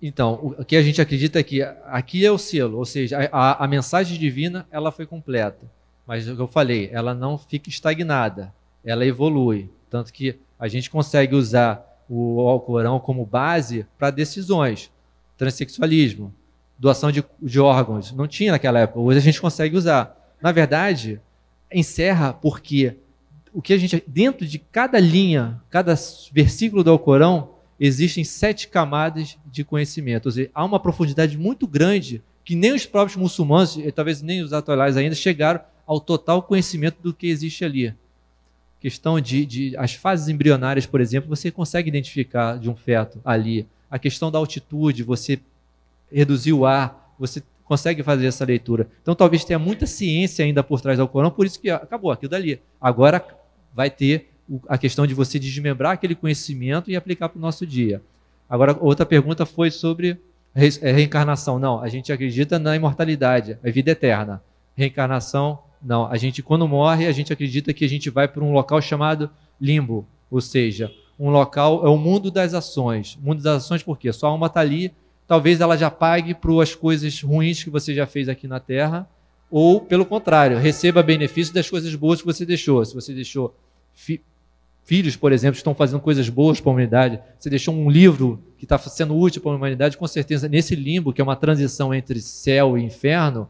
Então, 0.00 0.54
o 0.58 0.64
que 0.64 0.76
a 0.76 0.82
gente 0.82 1.00
acredita 1.00 1.40
é 1.40 1.42
que 1.42 1.60
aqui 1.86 2.24
é 2.24 2.30
o 2.30 2.38
selo, 2.38 2.78
ou 2.78 2.84
seja, 2.84 3.28
a, 3.32 3.64
a 3.64 3.66
mensagem 3.66 4.18
divina 4.18 4.66
ela 4.70 4.92
foi 4.92 5.06
completa. 5.06 5.66
Mas 6.06 6.28
o 6.28 6.34
que 6.36 6.40
eu 6.40 6.46
falei, 6.46 6.88
ela 6.92 7.14
não 7.14 7.36
fica 7.36 7.68
estagnada, 7.68 8.54
ela 8.84 9.04
evolui. 9.04 9.68
Tanto 9.90 10.12
que 10.12 10.38
a 10.58 10.68
gente 10.68 10.88
consegue 10.88 11.34
usar 11.34 11.84
o 12.08 12.40
Alcorão 12.48 12.98
como 12.98 13.26
base 13.26 13.86
para 13.98 14.10
decisões. 14.10 14.90
Transsexualismo, 15.36 16.32
doação 16.78 17.12
de, 17.12 17.22
de, 17.42 17.60
órgãos. 17.60 18.12
Não 18.12 18.26
tinha 18.26 18.52
naquela 18.52 18.80
época, 18.80 19.00
hoje 19.00 19.18
a 19.18 19.22
gente 19.22 19.40
consegue 19.40 19.76
usar. 19.76 20.16
Na 20.40 20.52
verdade, 20.52 21.20
encerra 21.72 22.32
porque 22.32 22.96
o 23.52 23.60
que 23.60 23.72
a 23.72 23.78
gente. 23.78 24.02
Dentro 24.06 24.46
de 24.46 24.58
cada 24.58 24.98
linha, 24.98 25.60
cada 25.68 25.94
versículo 26.32 26.82
do 26.82 26.90
Alcorão, 26.90 27.50
existem 27.78 28.24
sete 28.24 28.68
camadas 28.68 29.36
de 29.46 29.64
conhecimento. 29.64 30.26
Ou 30.26 30.32
seja, 30.32 30.50
há 30.54 30.64
uma 30.64 30.80
profundidade 30.80 31.36
muito 31.36 31.66
grande 31.66 32.22
que 32.44 32.56
nem 32.56 32.72
os 32.72 32.86
próprios 32.86 33.16
muçulmanos, 33.16 33.78
talvez 33.94 34.22
nem 34.22 34.40
os 34.40 34.52
atuais 34.52 34.96
ainda, 34.96 35.14
chegaram 35.14 35.60
ao 35.86 36.00
total 36.00 36.42
conhecimento 36.42 36.96
do 37.02 37.12
que 37.12 37.26
existe 37.26 37.64
ali. 37.64 37.94
Questão 38.80 39.20
de, 39.20 39.44
de 39.44 39.76
as 39.76 39.94
fases 39.94 40.28
embrionárias, 40.28 40.86
por 40.86 41.00
exemplo, 41.00 41.28
você 41.28 41.50
consegue 41.50 41.88
identificar 41.88 42.58
de 42.58 42.70
um 42.70 42.76
feto 42.76 43.20
ali. 43.24 43.66
A 43.90 43.98
questão 43.98 44.30
da 44.30 44.38
altitude, 44.38 45.02
você 45.02 45.40
reduzir 46.10 46.52
o 46.52 46.64
ar, 46.64 47.14
você 47.18 47.42
consegue 47.64 48.02
fazer 48.02 48.26
essa 48.26 48.44
leitura. 48.44 48.88
Então 49.02 49.14
talvez 49.14 49.44
tenha 49.44 49.58
muita 49.58 49.86
ciência 49.86 50.44
ainda 50.44 50.62
por 50.62 50.80
trás 50.80 50.98
do 50.98 51.06
Corão, 51.06 51.30
por 51.30 51.44
isso 51.44 51.60
que 51.60 51.68
acabou 51.68 52.10
aquilo 52.10 52.30
dali. 52.30 52.60
Agora 52.80 53.22
vai 53.74 53.90
ter 53.90 54.27
a 54.68 54.78
questão 54.78 55.06
de 55.06 55.14
você 55.14 55.38
desmembrar 55.38 55.92
aquele 55.92 56.14
conhecimento 56.14 56.90
e 56.90 56.96
aplicar 56.96 57.28
para 57.28 57.38
o 57.38 57.42
nosso 57.42 57.66
dia. 57.66 58.02
Agora, 58.48 58.76
outra 58.80 59.04
pergunta 59.04 59.44
foi 59.44 59.70
sobre 59.70 60.18
é, 60.54 60.90
reencarnação. 60.90 61.58
Não, 61.58 61.80
a 61.80 61.88
gente 61.88 62.12
acredita 62.12 62.58
na 62.58 62.74
imortalidade, 62.74 63.58
a 63.62 63.70
vida 63.70 63.90
eterna. 63.90 64.42
Reencarnação, 64.76 65.58
não. 65.82 66.06
A 66.06 66.16
gente, 66.16 66.42
quando 66.42 66.66
morre, 66.66 67.06
a 67.06 67.12
gente 67.12 67.32
acredita 67.32 67.72
que 67.72 67.84
a 67.84 67.88
gente 67.88 68.08
vai 68.10 68.26
para 68.26 68.42
um 68.42 68.52
local 68.52 68.80
chamado 68.80 69.30
limbo, 69.60 70.06
ou 70.30 70.40
seja, 70.40 70.92
um 71.18 71.30
local, 71.30 71.84
é 71.84 71.88
o 71.88 71.96
mundo 71.96 72.30
das 72.30 72.54
ações. 72.54 73.18
O 73.20 73.26
mundo 73.26 73.42
das 73.42 73.64
ações, 73.64 73.82
por 73.82 73.98
quê? 73.98 74.12
Sua 74.12 74.30
alma 74.30 74.46
está 74.46 74.60
ali, 74.60 74.92
talvez 75.26 75.60
ela 75.60 75.76
já 75.76 75.90
pague 75.90 76.32
por 76.32 76.60
as 76.62 76.74
coisas 76.74 77.20
ruins 77.22 77.62
que 77.62 77.70
você 77.70 77.94
já 77.94 78.06
fez 78.06 78.28
aqui 78.28 78.46
na 78.46 78.60
Terra, 78.60 79.08
ou, 79.50 79.80
pelo 79.80 80.04
contrário, 80.04 80.58
receba 80.58 81.02
benefício 81.02 81.52
das 81.54 81.68
coisas 81.68 81.94
boas 81.94 82.20
que 82.20 82.26
você 82.26 82.44
deixou. 82.44 82.84
Se 82.84 82.94
você 82.94 83.12
deixou 83.14 83.54
filhos, 84.88 85.16
por 85.16 85.32
exemplo, 85.32 85.58
estão 85.58 85.74
fazendo 85.74 86.00
coisas 86.00 86.30
boas 86.30 86.62
para 86.62 86.70
a 86.70 86.72
humanidade, 86.72 87.20
você 87.38 87.50
deixou 87.50 87.74
um 87.74 87.90
livro 87.90 88.42
que 88.56 88.64
está 88.64 88.78
sendo 88.78 89.14
útil 89.14 89.42
para 89.42 89.52
a 89.52 89.54
humanidade, 89.54 89.98
com 89.98 90.06
certeza, 90.06 90.48
nesse 90.48 90.74
limbo, 90.74 91.12
que 91.12 91.20
é 91.20 91.24
uma 91.24 91.36
transição 91.36 91.92
entre 91.92 92.22
céu 92.22 92.78
e 92.78 92.82
inferno, 92.82 93.46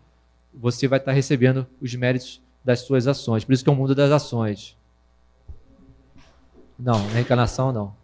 você 0.52 0.89
vai 0.89 0.98
estar 0.98 1.12
recebendo 1.12 1.65
os 1.81 1.94
méritos 1.94 2.43
das 2.65 2.81
suas 2.81 3.06
ações. 3.06 3.44
Por 3.44 3.52
isso 3.52 3.62
que 3.62 3.70
é 3.70 3.73
o 3.73 3.77
mundo 3.77 3.94
das 3.94 4.10
ações. 4.10 4.77
Não, 6.77 7.06
reencarnação 7.10 7.73
não. 7.73 7.94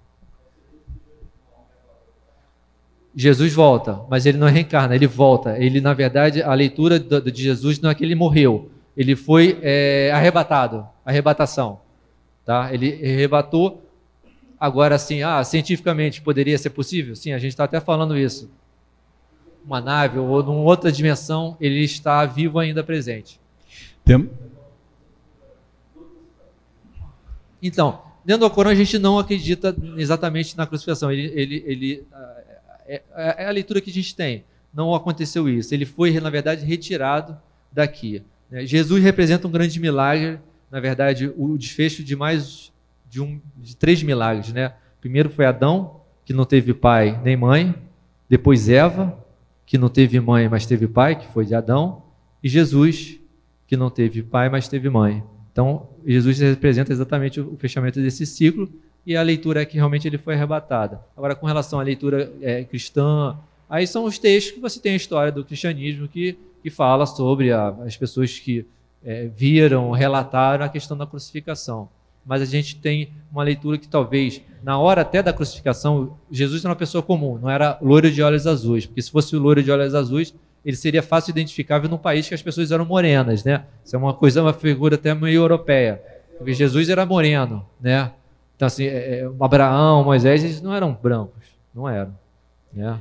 Jesus 3.16 3.52
volta, 3.52 4.00
mas 4.08 4.26
ele 4.26 4.38
não 4.38 4.46
reencarna, 4.46 4.94
ele 4.94 5.08
volta. 5.08 5.58
Ele, 5.58 5.80
na 5.80 5.92
verdade, 5.92 6.40
a 6.40 6.54
leitura 6.54 7.00
de 7.00 7.42
Jesus 7.42 7.80
não 7.80 7.90
é 7.90 7.96
que 7.96 8.04
ele 8.04 8.14
morreu, 8.14 8.70
ele 8.96 9.16
foi 9.16 9.58
é, 9.60 10.12
arrebatado, 10.14 10.86
arrebatação. 11.04 11.82
Tá? 12.44 12.72
Ele 12.72 12.92
arrebatou. 12.92 13.82
Agora, 14.58 14.94
assim, 14.94 15.22
ah, 15.22 15.42
cientificamente 15.44 16.22
poderia 16.22 16.56
ser 16.56 16.70
possível? 16.70 17.14
Sim, 17.16 17.32
a 17.32 17.38
gente 17.38 17.50
está 17.50 17.64
até 17.64 17.80
falando 17.80 18.16
isso. 18.16 18.50
Uma 19.64 19.80
nave 19.80 20.18
ou 20.18 20.42
numa 20.42 20.60
outra 20.60 20.92
dimensão, 20.92 21.56
ele 21.60 21.82
está 21.82 22.24
vivo 22.24 22.58
ainda 22.58 22.84
presente. 22.84 23.40
Tem... 24.04 24.30
Então, 27.62 28.02
dentro 28.24 28.46
do 28.46 28.50
Corão 28.50 28.70
a 28.70 28.74
gente 28.74 28.98
não 28.98 29.18
acredita 29.18 29.74
exatamente 29.96 30.56
na 30.56 30.66
crucificação. 30.66 31.10
Ele, 31.10 31.32
ele, 31.34 31.64
ele 31.66 32.06
é, 32.86 33.02
é, 33.16 33.46
a 33.46 33.50
leitura 33.50 33.80
que 33.80 33.90
a 33.90 33.92
gente 33.92 34.14
tem. 34.14 34.44
Não 34.72 34.94
aconteceu 34.94 35.48
isso. 35.48 35.72
Ele 35.72 35.86
foi, 35.86 36.18
na 36.20 36.30
verdade, 36.30 36.64
retirado 36.64 37.36
daqui. 37.72 38.22
Né? 38.50 38.66
Jesus 38.66 39.02
representa 39.02 39.46
um 39.46 39.50
grande 39.50 39.78
milagre, 39.80 40.38
na 40.74 40.80
verdade, 40.80 41.32
o 41.36 41.56
desfecho 41.56 42.02
de 42.02 42.16
mais 42.16 42.72
de, 43.08 43.20
um, 43.20 43.40
de 43.56 43.76
três 43.76 44.02
milagres. 44.02 44.52
Né? 44.52 44.72
Primeiro 45.00 45.30
foi 45.30 45.46
Adão, 45.46 46.00
que 46.24 46.32
não 46.32 46.44
teve 46.44 46.74
pai 46.74 47.20
nem 47.22 47.36
mãe. 47.36 47.76
Depois 48.28 48.68
Eva, 48.68 49.16
que 49.64 49.78
não 49.78 49.88
teve 49.88 50.18
mãe, 50.18 50.48
mas 50.48 50.66
teve 50.66 50.88
pai, 50.88 51.14
que 51.14 51.28
foi 51.28 51.46
de 51.46 51.54
Adão. 51.54 52.02
E 52.42 52.48
Jesus, 52.48 53.20
que 53.68 53.76
não 53.76 53.88
teve 53.88 54.20
pai, 54.20 54.48
mas 54.48 54.66
teve 54.66 54.90
mãe. 54.90 55.22
Então, 55.52 55.90
Jesus 56.04 56.40
representa 56.40 56.92
exatamente 56.92 57.40
o 57.40 57.56
fechamento 57.56 58.02
desse 58.02 58.26
ciclo 58.26 58.68
e 59.06 59.14
a 59.14 59.22
leitura 59.22 59.62
é 59.62 59.64
que 59.64 59.76
realmente 59.76 60.08
ele 60.08 60.18
foi 60.18 60.34
arrebatado. 60.34 60.98
Agora, 61.16 61.36
com 61.36 61.46
relação 61.46 61.78
à 61.78 61.84
leitura 61.84 62.32
é, 62.42 62.64
cristã, 62.64 63.38
aí 63.70 63.86
são 63.86 64.06
os 64.06 64.18
textos 64.18 64.54
que 64.54 64.60
você 64.60 64.80
tem 64.80 64.94
a 64.94 64.96
história 64.96 65.30
do 65.30 65.44
cristianismo 65.44 66.08
que, 66.08 66.36
que 66.64 66.68
fala 66.68 67.06
sobre 67.06 67.52
a, 67.52 67.68
as 67.68 67.96
pessoas 67.96 68.40
que 68.40 68.66
é, 69.04 69.28
viram, 69.28 69.90
relataram 69.90 70.64
a 70.64 70.68
questão 70.68 70.96
da 70.96 71.06
crucificação. 71.06 71.88
Mas 72.24 72.40
a 72.40 72.46
gente 72.46 72.76
tem 72.76 73.10
uma 73.30 73.42
leitura 73.42 73.76
que 73.76 73.86
talvez, 73.86 74.40
na 74.62 74.78
hora 74.78 75.02
até 75.02 75.22
da 75.22 75.32
crucificação, 75.32 76.16
Jesus 76.30 76.64
era 76.64 76.70
uma 76.70 76.76
pessoa 76.76 77.02
comum, 77.02 77.38
não 77.38 77.50
era 77.50 77.78
loiro 77.82 78.10
de 78.10 78.22
olhos 78.22 78.46
azuis, 78.46 78.86
porque 78.86 79.02
se 79.02 79.10
fosse 79.10 79.36
loiro 79.36 79.62
de 79.62 79.70
olhos 79.70 79.94
azuis, 79.94 80.34
ele 80.64 80.76
seria 80.76 81.02
fácil 81.02 81.32
identificável 81.32 81.90
num 81.90 81.98
país 81.98 82.26
que 82.26 82.34
as 82.34 82.40
pessoas 82.40 82.72
eram 82.72 82.86
morenas, 82.86 83.44
né? 83.44 83.64
Isso 83.84 83.94
é 83.94 83.98
uma 83.98 84.14
coisa, 84.14 84.40
uma 84.40 84.54
figura 84.54 84.94
até 84.94 85.12
meio 85.12 85.42
europeia. 85.42 86.02
Porque 86.38 86.54
Jesus 86.54 86.88
era 86.88 87.04
moreno, 87.04 87.66
né? 87.78 88.10
Então, 88.56 88.66
assim, 88.66 88.84
é, 88.84 89.20
é, 89.20 89.30
Abraão, 89.40 90.04
Moisés, 90.04 90.42
eles 90.42 90.62
não 90.62 90.72
eram 90.72 90.96
brancos, 91.00 91.44
não 91.74 91.86
eram. 91.86 92.16
Né? 92.72 92.98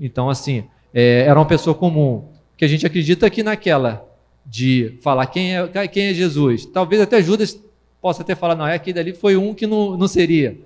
Então, 0.00 0.30
assim, 0.30 0.64
é, 0.94 1.24
era 1.26 1.38
uma 1.38 1.46
pessoa 1.46 1.74
comum. 1.74 2.28
Que 2.56 2.64
a 2.64 2.68
gente 2.68 2.86
acredita 2.86 3.28
que 3.28 3.42
naquela 3.42 4.06
de 4.44 4.98
falar 5.02 5.26
quem 5.26 5.56
é, 5.56 5.88
quem 5.88 6.06
é 6.08 6.14
Jesus, 6.14 6.66
talvez 6.66 7.00
até 7.00 7.22
Judas 7.22 7.58
possa 8.00 8.22
até 8.22 8.34
falar, 8.34 8.56
não, 8.56 8.66
é 8.66 8.74
aquele 8.74 8.94
dali 8.94 9.12
foi 9.12 9.36
um 9.36 9.54
que 9.54 9.66
não, 9.66 9.96
não 9.96 10.08
seria, 10.08 10.58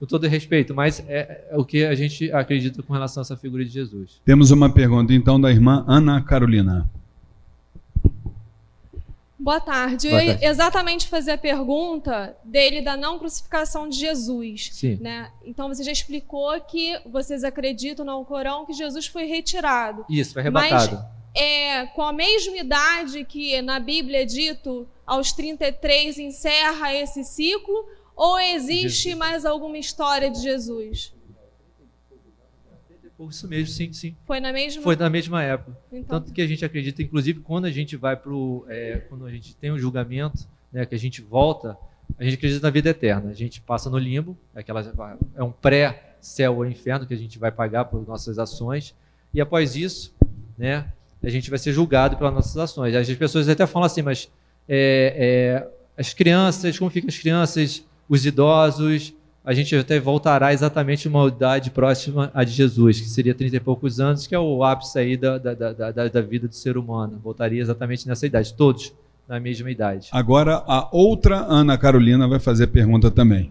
com 0.00 0.06
todo 0.06 0.26
respeito, 0.26 0.74
mas 0.74 1.04
é, 1.06 1.46
é 1.50 1.56
o 1.56 1.64
que 1.64 1.84
a 1.84 1.94
gente 1.94 2.32
acredita 2.32 2.82
com 2.82 2.92
relação 2.92 3.20
a 3.20 3.22
essa 3.22 3.36
figura 3.36 3.64
de 3.64 3.70
Jesus. 3.70 4.20
Temos 4.24 4.50
uma 4.50 4.72
pergunta, 4.72 5.12
então, 5.12 5.40
da 5.40 5.50
irmã 5.50 5.84
Ana 5.86 6.22
Carolina. 6.22 6.88
Boa 9.38 9.60
tarde. 9.60 10.08
Boa 10.08 10.20
Eu 10.20 10.26
ia 10.26 10.32
tarde. 10.32 10.46
exatamente 10.46 11.08
fazer 11.08 11.32
a 11.32 11.38
pergunta 11.38 12.36
dele 12.44 12.82
da 12.82 12.96
não 12.96 13.18
crucificação 13.18 13.88
de 13.88 13.96
Jesus. 13.96 14.70
Sim. 14.72 14.98
Né? 15.00 15.30
Então 15.44 15.68
você 15.68 15.84
já 15.84 15.92
explicou 15.92 16.60
que 16.60 16.98
vocês 17.06 17.44
acreditam 17.44 18.04
no 18.04 18.24
Corão 18.24 18.66
que 18.66 18.72
Jesus 18.72 19.06
foi 19.06 19.24
retirado. 19.26 20.04
Isso, 20.08 20.32
foi 20.32 20.42
arrebatado. 20.42 20.96
Mas 20.96 21.17
é, 21.38 21.86
com 21.86 22.02
a 22.02 22.12
mesma 22.12 22.56
idade 22.56 23.24
que 23.24 23.60
na 23.62 23.78
Bíblia 23.78 24.22
é 24.22 24.24
dito, 24.24 24.88
aos 25.06 25.32
33 25.32 26.18
encerra 26.18 26.94
esse 26.94 27.22
ciclo? 27.24 27.88
Ou 28.16 28.38
existe 28.40 29.14
mais 29.14 29.46
alguma 29.46 29.78
história 29.78 30.28
de 30.28 30.42
Jesus? 30.42 31.14
Isso 33.28 33.48
mesmo, 33.48 33.66
sim, 33.66 33.92
sim. 33.92 34.16
Foi 34.26 34.38
na 34.40 34.52
mesma 34.52 34.82
Foi 34.82 34.96
na 34.96 35.10
mesma 35.10 35.42
época. 35.42 35.76
Então. 35.92 36.20
Tanto 36.20 36.32
que 36.32 36.40
a 36.40 36.46
gente 36.46 36.64
acredita, 36.64 37.02
inclusive, 37.02 37.40
quando 37.40 37.64
a 37.64 37.70
gente 37.70 37.96
vai 37.96 38.16
para 38.16 38.32
é, 38.68 38.98
quando 39.08 39.26
a 39.26 39.30
gente 39.30 39.56
tem 39.56 39.72
um 39.72 39.78
julgamento, 39.78 40.48
né, 40.72 40.86
que 40.86 40.94
a 40.94 40.98
gente 40.98 41.20
volta, 41.20 41.76
a 42.16 42.24
gente 42.24 42.34
acredita 42.34 42.64
na 42.64 42.70
vida 42.70 42.90
eterna. 42.90 43.30
A 43.30 43.34
gente 43.34 43.60
passa 43.60 43.90
no 43.90 43.98
limbo, 43.98 44.36
é 44.54 44.60
aquela, 44.60 44.80
é 45.34 45.42
um 45.42 45.50
pré-céu 45.50 46.56
ou 46.56 46.66
inferno 46.66 47.06
que 47.06 47.14
a 47.14 47.16
gente 47.16 47.38
vai 47.38 47.50
pagar 47.50 47.86
por 47.86 48.06
nossas 48.06 48.38
ações. 48.38 48.94
E 49.34 49.40
após 49.40 49.74
isso, 49.74 50.14
né, 50.56 50.92
a 51.22 51.28
gente 51.28 51.50
vai 51.50 51.58
ser 51.58 51.72
julgado 51.72 52.16
pelas 52.16 52.34
nossas 52.34 52.56
ações. 52.56 52.94
As 52.94 53.08
pessoas 53.14 53.48
até 53.48 53.66
falam 53.66 53.86
assim, 53.86 54.02
mas 54.02 54.28
é, 54.68 55.66
é, 55.66 56.00
as 56.00 56.14
crianças, 56.14 56.78
como 56.78 56.90
ficam 56.90 57.08
as 57.08 57.18
crianças, 57.18 57.84
os 58.08 58.24
idosos, 58.24 59.12
a 59.44 59.54
gente 59.54 59.74
até 59.74 59.98
voltará 59.98 60.52
exatamente 60.52 61.08
uma 61.08 61.26
idade 61.26 61.70
próxima 61.70 62.30
à 62.34 62.44
de 62.44 62.52
Jesus, 62.52 63.00
que 63.00 63.08
seria 63.08 63.34
30 63.34 63.56
e 63.56 63.60
poucos 63.60 63.98
anos, 63.98 64.26
que 64.26 64.34
é 64.34 64.38
o 64.38 64.62
ápice 64.62 64.98
aí 64.98 65.16
da, 65.16 65.38
da, 65.38 65.54
da, 65.54 65.72
da, 65.72 66.08
da 66.08 66.20
vida 66.20 66.46
do 66.46 66.54
ser 66.54 66.76
humano. 66.76 67.18
Voltaria 67.22 67.60
exatamente 67.60 68.06
nessa 68.06 68.26
idade, 68.26 68.52
todos 68.54 68.92
na 69.26 69.40
mesma 69.40 69.70
idade. 69.70 70.08
Agora, 70.12 70.62
a 70.66 70.88
outra 70.92 71.38
Ana 71.38 71.76
Carolina 71.76 72.28
vai 72.28 72.38
fazer 72.38 72.68
pergunta 72.68 73.10
também. 73.10 73.50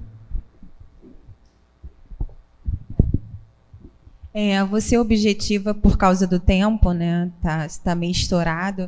É, 4.39 4.64
você 4.64 4.99
objetiva 4.99 5.73
por 5.73 5.97
causa 5.97 6.27
do 6.27 6.39
tempo, 6.39 6.91
né? 6.91 7.31
Tá, 7.41 7.65
tá 7.84 7.95
meio 7.95 8.11
estourado. 8.11 8.88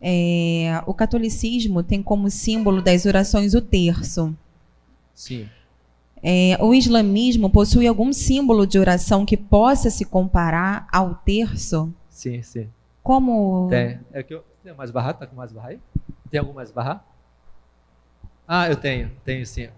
É, 0.00 0.82
o 0.86 0.94
catolicismo 0.94 1.82
tem 1.82 2.02
como 2.02 2.30
símbolo 2.30 2.80
das 2.80 3.04
orações 3.04 3.52
o 3.52 3.60
terço. 3.60 4.34
Sim. 5.14 5.50
É, 6.22 6.56
o 6.62 6.72
islamismo 6.72 7.50
possui 7.50 7.86
algum 7.86 8.10
símbolo 8.10 8.66
de 8.66 8.78
oração 8.78 9.26
que 9.26 9.36
possa 9.36 9.90
se 9.90 10.02
comparar 10.02 10.88
ao 10.90 11.14
terço? 11.16 11.92
Sim, 12.08 12.40
sim. 12.40 12.66
Como? 13.02 13.68
Tem. 13.68 14.00
É 14.14 14.22
que 14.22 14.32
eu, 14.32 14.42
tem 14.64 14.72
mais 14.72 14.90
barra? 14.90 15.12
Tá 15.12 15.26
com 15.26 15.36
mais 15.36 15.52
barra 15.52 15.68
aí? 15.68 15.80
Tem 16.30 16.40
algum 16.40 16.54
mais 16.54 16.70
barra? 16.70 17.04
Ah, 18.48 18.66
eu 18.66 18.76
tenho, 18.76 19.10
tenho 19.26 19.44
sim. 19.44 19.68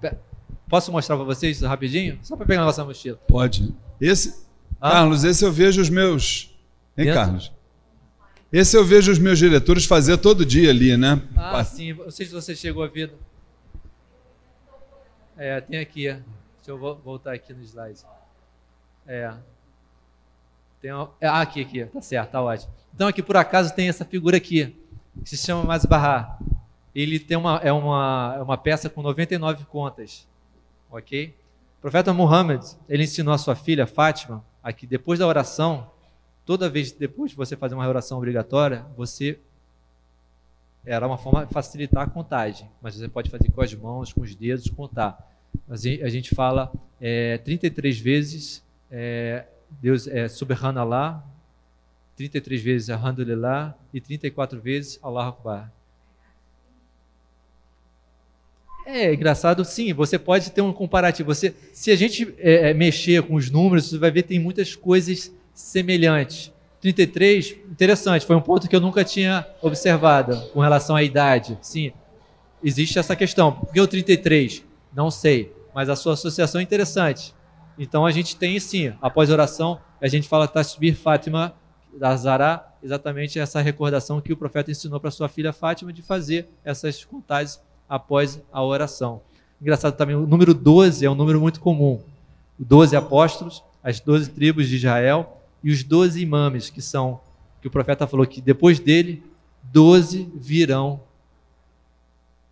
Posso 0.69 0.93
mostrar 0.93 1.17
para 1.17 1.25
vocês 1.25 1.61
rapidinho? 1.63 2.21
Só 2.23 2.37
para 2.37 2.47
pegar 2.47 2.63
a 2.63 2.67
nossa 2.67 2.85
mochila. 2.85 3.19
Pode. 3.27 3.75
Esse, 4.01 4.47
Ah. 4.81 4.91
Carlos, 4.93 5.25
esse 5.25 5.45
eu 5.45 5.53
vejo 5.53 5.81
os 5.81 5.89
meus. 5.91 6.55
Hein, 6.97 7.07
Dentro? 7.07 7.15
Carlos? 7.21 7.53
Esse 8.53 8.77
eu 8.77 8.85
vejo 8.85 9.13
os 9.13 9.19
meus 9.19 9.39
diretores 9.39 9.85
fazer 9.85 10.17
todo 10.19 10.45
dia 10.47 10.71
ali, 10.71 10.97
né? 10.97 11.21
Ah, 11.37 11.63
sim. 11.65 11.93
Não 11.93 12.11
sei 12.11 12.27
se 12.27 12.33
você 12.33 12.55
chegou 12.57 12.83
a 12.83 12.87
ver. 12.87 13.13
É, 15.37 15.61
tem 15.61 15.79
aqui. 15.79 16.05
Deixa 16.09 16.23
eu 16.69 16.79
vo- 16.79 16.97
voltar 16.97 17.33
aqui 17.35 17.53
no 17.53 17.63
slide. 17.63 18.01
É. 19.07 19.33
Tem 20.81 20.93
uma... 20.93 21.11
Ah, 21.21 21.41
aqui, 21.41 21.61
aqui, 21.63 21.85
tá 21.87 22.01
certo, 22.01 22.31
tá 22.31 22.43
ótimo. 22.43 22.73
Então 22.95 23.09
aqui 23.09 23.23
por 23.23 23.37
acaso 23.37 23.75
tem 23.75 23.89
essa 23.89 24.05
figura 24.05 24.37
aqui, 24.37 24.77
que 25.25 25.29
se 25.31 25.37
chama 25.37 25.65
Masbahar. 25.65 26.39
Ele 26.95 27.19
tem 27.19 27.37
uma, 27.37 27.57
é 27.63 27.73
uma, 27.73 28.35
é 28.39 28.43
uma 28.43 28.57
peça 28.57 28.89
com 28.89 29.03
99 29.03 29.65
contas, 29.67 30.27
ok? 30.91 31.35
O 31.79 31.81
profeta 31.81 32.13
Muhammad, 32.13 32.65
ele 32.89 33.05
ensinou 33.05 33.33
a 33.35 33.39
sua 33.39 33.55
filha 33.57 33.87
Fátima 33.87 34.45
a 34.69 34.73
que 34.73 34.87
depois 34.87 35.19
da 35.19 35.27
oração, 35.27 35.91
toda 36.45 36.69
vez 36.69 36.93
depois 36.93 37.31
de 37.31 37.37
você 37.39 37.57
fazer 37.57 37.75
uma 37.75 37.89
oração 37.89 38.19
obrigatória, 38.19 38.85
você 38.95 39.39
era 40.85 41.07
uma 41.07 41.17
forma 41.17 41.47
de 41.47 41.53
facilitar 41.55 42.03
a 42.03 42.11
contagem, 42.11 42.69
mas 42.83 42.95
você 42.95 43.09
pode 43.09 43.31
fazer 43.31 43.51
com 43.51 43.63
as 43.63 43.73
mãos, 43.73 44.13
com 44.13 44.21
os 44.21 44.35
dedos, 44.35 44.69
contar. 44.69 45.27
Mas 45.67 45.87
a 45.87 46.09
gente 46.11 46.35
fala 46.35 46.71
é, 47.01 47.39
33 47.39 47.99
vezes 47.99 48.63
é, 48.91 49.47
Deus 49.81 50.07
é 50.07 50.29
Subhanallah, 50.29 51.25
33 52.15 52.63
vezes 52.63 52.91
Alhamdulillah 52.91 53.75
e 53.95 54.03
34 54.03 54.61
vezes 54.61 54.99
Allah 55.03 55.29
Akbar. 55.29 55.73
É 58.91 59.13
engraçado, 59.13 59.67
sim. 59.67 59.93
Você 59.93 60.19
pode 60.19 60.51
ter 60.51 60.63
um 60.63 60.73
comparativo. 60.73 61.35
Você, 61.35 61.55
se 61.75 61.91
a 61.91 61.97
gente 61.97 62.35
é, 62.39 62.71
é 62.71 62.75
mexer 62.75 63.23
com 63.23 63.35
os 63.35 63.51
números, 63.51 63.91
você 63.91 63.99
vai 63.99 64.11
ver 64.11 64.23
que 64.23 64.29
tem 64.29 64.39
muitas 64.39 64.75
coisas 64.75 65.31
semelhantes. 65.53 66.51
33, 66.81 67.57
interessante, 67.71 68.25
foi 68.25 68.35
um 68.35 68.41
ponto 68.41 68.67
que 68.67 68.75
eu 68.75 68.81
nunca 68.81 69.05
tinha 69.05 69.47
observado 69.61 70.41
com 70.55 70.61
relação 70.61 70.97
à 70.97 71.03
idade. 71.03 71.59
Sim, 71.61 71.93
existe 72.65 72.99
essa 72.99 73.15
questão. 73.15 73.53
Por 73.53 73.71
que 73.75 73.81
o 73.81 73.87
33? 73.87 74.65
Não 74.95 75.11
sei, 75.11 75.53
mas 75.75 75.91
a 75.91 75.97
sua 75.97 76.15
associação 76.15 76.59
é 76.59 76.65
interessante. 76.65 77.35
Então 77.79 78.07
a 78.07 78.11
gente 78.11 78.37
tem 78.37 78.59
sim, 78.59 78.95
após 79.03 79.29
oração, 79.29 79.79
a 80.01 80.09
gente 80.09 80.27
fala 80.27 80.49
Tasbir 80.49 80.97
Fátima 80.97 81.55
da 81.93 82.17
Zara, 82.17 82.65
exatamente 82.83 83.39
essa 83.39 83.61
recordação 83.61 84.21
que 84.21 84.33
o 84.33 84.37
profeta 84.37 84.71
ensinou 84.71 84.99
para 84.99 85.11
sua 85.11 85.29
filha 85.29 85.53
Fátima 85.53 85.93
de 85.93 86.01
fazer 86.01 86.49
essas 86.65 87.05
contagens 87.05 87.61
após 87.89 88.41
a 88.53 88.63
oração. 88.63 89.21
Engraçado 89.61 89.97
também, 89.97 90.15
o 90.15 90.27
número 90.27 90.55
12 90.55 91.05
é 91.05 91.11
um 91.11 91.15
número 91.15 91.41
muito 91.41 91.61
comum. 91.61 92.01
12 92.59 92.95
apóstolos, 92.97 93.63
as 93.83 94.01
12 94.01 94.31
tribos 94.31 94.69
de 94.69 94.77
Israel 94.77 95.41
e 95.63 95.71
os 95.71 95.83
12 95.83 96.21
imames, 96.21 96.71
que 96.71 96.81
são, 96.81 97.21
que 97.61 97.69
o 97.69 97.71
profeta 97.71 98.07
falou 98.07 98.27
que 98.27 98.41
depois 98.41 98.79
dele, 98.79 99.23
12 99.73 100.29
virão, 100.35 101.01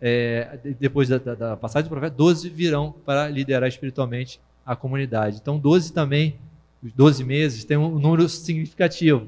é, 0.01 0.59
depois 0.79 1.09
da, 1.09 1.17
da, 1.17 1.57
passagem 1.57 1.89
do 1.89 1.91
profeta, 1.91 2.15
12 2.15 2.49
virão 2.49 2.93
para 3.05 3.27
liderar 3.29 3.67
espiritualmente 3.67 4.39
a 4.65 4.75
comunidade. 4.75 5.37
Então, 5.41 5.57
12 5.57 5.93
também, 5.93 6.35
os 6.83 6.91
12 6.91 7.23
meses, 7.23 7.63
tem 7.63 7.77
um 7.77 7.97
número 7.97 8.27
significativo. 8.29 9.27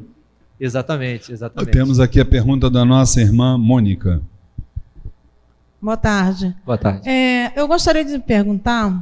Exatamente, 0.60 1.32
exatamente. 1.32 1.72
Temos 1.72 2.00
aqui 2.00 2.20
a 2.20 2.26
pergunta 2.26 2.70
da 2.70 2.84
nossa 2.84 3.22
irmã 3.22 3.58
Mônica. 3.58 4.22
Boa 5.82 5.98
tarde. 5.98 6.56
Boa 6.66 6.78
tarde. 6.78 7.08
É, 7.08 7.54
eu 7.56 7.68
gostaria 7.68 8.04
de 8.04 8.20
perguntar 8.20 8.94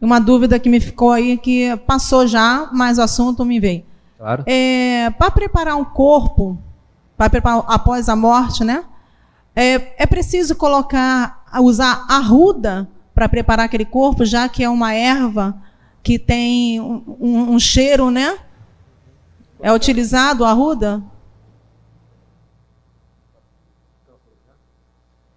uma 0.00 0.20
dúvida 0.20 0.58
que 0.58 0.68
me 0.68 0.80
ficou 0.80 1.12
aí, 1.12 1.38
que 1.38 1.76
passou 1.86 2.26
já, 2.26 2.68
mas 2.72 2.98
o 2.98 3.02
assunto 3.02 3.44
me 3.44 3.60
veio. 3.60 3.84
Claro. 4.18 4.44
É, 4.46 5.10
para 5.10 5.30
preparar 5.30 5.76
um 5.76 5.84
corpo, 5.84 6.58
para 7.16 7.30
preparar 7.30 7.64
após 7.68 8.08
a 8.08 8.16
morte, 8.16 8.64
né? 8.64 8.84
É, 9.54 10.02
é 10.02 10.06
preciso 10.06 10.56
colocar, 10.56 11.44
usar 11.60 12.04
arruda 12.08 12.88
para 13.14 13.28
preparar 13.28 13.66
aquele 13.66 13.84
corpo, 13.84 14.24
já 14.24 14.48
que 14.48 14.64
é 14.64 14.68
uma 14.68 14.92
erva 14.92 15.56
que 16.02 16.18
tem 16.18 16.80
um, 16.80 17.16
um, 17.20 17.52
um 17.52 17.58
cheiro, 17.58 18.10
né? 18.10 18.38
É 19.60 19.72
utilizado 19.72 20.44
a 20.44 20.50
arruda? 20.50 21.02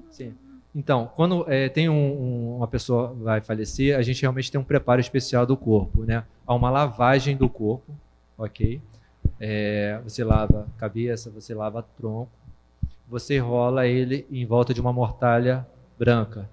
Sim. 0.10 0.36
Então, 0.78 1.10
quando 1.16 1.44
é, 1.52 1.70
tem 1.70 1.90
um, 1.90 2.58
uma 2.58 2.68
pessoa 2.68 3.12
vai 3.20 3.41
falecer, 3.41 3.98
a 3.98 4.04
gente 4.04 4.22
realmente 4.22 4.52
tem 4.52 4.62
um 4.62 4.64
preparo 4.64 5.02
especial 5.02 5.44
do 5.44 5.58
corpo, 5.58 6.04
né? 6.04 6.24
Há 6.45 6.54
uma 6.54 6.70
lavagem 6.70 7.36
do 7.36 7.49
corpo, 7.49 7.91
ok? 8.38 8.80
É, 9.40 9.99
você 10.04 10.24
lava 10.24 10.68
cabeça, 10.78 11.32
você 11.32 11.56
lava 11.56 11.82
tronco, 11.82 12.30
você 13.10 13.40
rola 13.40 13.88
ele 13.88 14.28
em 14.30 14.45
volta 14.45 14.72
de 14.72 14.80
uma 14.80 14.94
mortalha 14.94 15.66
branca, 15.98 16.48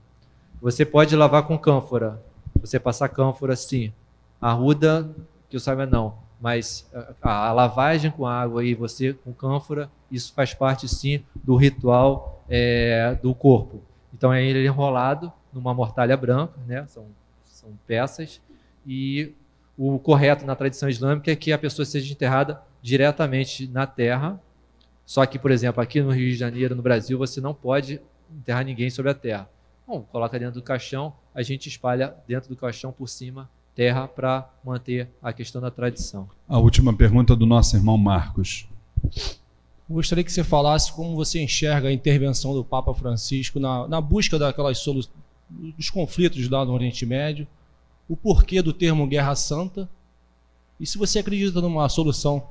você 0.58 0.86
pode 0.86 1.14
lavar 1.14 1.46
com 1.46 1.58
cânfora. 1.58 2.18
Você 2.62 2.80
passar 2.80 3.10
cânfora, 3.10 3.54
sim. 3.54 3.92
Arruda, 4.40 5.06
que 5.50 5.56
eu 5.56 5.60
saiba, 5.60 5.84
não. 5.84 6.14
Mas 6.40 6.90
a, 7.20 7.48
a, 7.48 7.52
lavagem 7.52 8.10
com 8.10 8.26
água 8.26 8.64
e 8.64 8.74
você 8.74 9.12
com 9.12 9.34
cânfora, 9.34 9.90
isso 10.10 10.32
faz 10.32 10.54
parte, 10.54 10.88
sim, 10.88 11.22
do 11.34 11.56
ritual 11.56 12.42
é, 12.48 13.18
do 13.22 13.34
corpo. 13.34 13.82
Então 14.14 14.32
é 14.32 14.44
ele 14.44 14.64
enrolado 14.64 15.32
numa 15.52 15.74
mortalha 15.74 16.16
branca, 16.16 16.54
né? 16.66 16.86
São, 16.86 17.06
são 17.44 17.70
peças. 17.86 18.40
E 18.86 19.32
o 19.76 19.98
correto 19.98 20.46
na 20.46 20.54
tradição 20.54 20.88
islâmica 20.88 21.30
é 21.30 21.36
que 21.36 21.52
a 21.52 21.58
pessoa 21.58 21.84
seja 21.84 22.12
enterrada 22.12 22.62
diretamente 22.80 23.66
na 23.66 23.86
terra. 23.86 24.40
Só 25.04 25.26
que, 25.26 25.38
por 25.38 25.50
exemplo, 25.50 25.82
aqui 25.82 26.00
no 26.00 26.10
Rio 26.10 26.30
de 26.30 26.36
Janeiro, 26.36 26.74
no 26.74 26.82
Brasil, 26.82 27.18
você 27.18 27.40
não 27.40 27.52
pode 27.52 28.00
enterrar 28.30 28.64
ninguém 28.64 28.88
sobre 28.88 29.10
a 29.10 29.14
terra. 29.14 29.48
Bom, 29.86 30.00
coloca 30.00 30.38
dentro 30.38 30.54
do 30.54 30.62
caixão, 30.62 31.12
a 31.34 31.42
gente 31.42 31.68
espalha 31.68 32.14
dentro 32.26 32.48
do 32.48 32.56
caixão 32.56 32.90
por 32.90 33.08
cima 33.08 33.50
terra 33.74 34.06
para 34.06 34.48
manter 34.64 35.10
a 35.20 35.32
questão 35.32 35.60
da 35.60 35.70
tradição. 35.70 36.28
A 36.48 36.58
última 36.58 36.96
pergunta 36.96 37.34
do 37.34 37.44
nosso 37.44 37.76
irmão 37.76 37.98
Marcos. 37.98 38.68
Gostaria 39.88 40.24
que 40.24 40.32
você 40.32 40.42
falasse 40.42 40.92
como 40.92 41.14
você 41.14 41.42
enxerga 41.42 41.88
a 41.88 41.92
intervenção 41.92 42.54
do 42.54 42.64
Papa 42.64 42.94
Francisco 42.94 43.60
na, 43.60 43.86
na 43.86 44.00
busca 44.00 44.38
daquelas 44.38 44.78
soluções 44.78 45.14
dos 45.50 45.90
conflitos 45.90 46.48
lá 46.48 46.64
no 46.64 46.72
Oriente 46.72 47.04
Médio, 47.04 47.46
o 48.08 48.16
porquê 48.16 48.62
do 48.62 48.72
termo 48.72 49.06
Guerra 49.06 49.34
Santa 49.34 49.88
e 50.80 50.86
se 50.86 50.98
você 50.98 51.20
acredita 51.20 51.60
numa 51.60 51.88
solução 51.88 52.48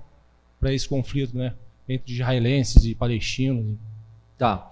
para 0.59 0.73
esse 0.73 0.87
conflito, 0.87 1.37
né, 1.37 1.53
entre 1.87 2.13
israelenses 2.13 2.85
e 2.85 2.95
palestinos. 2.95 3.77
Tá. 4.37 4.69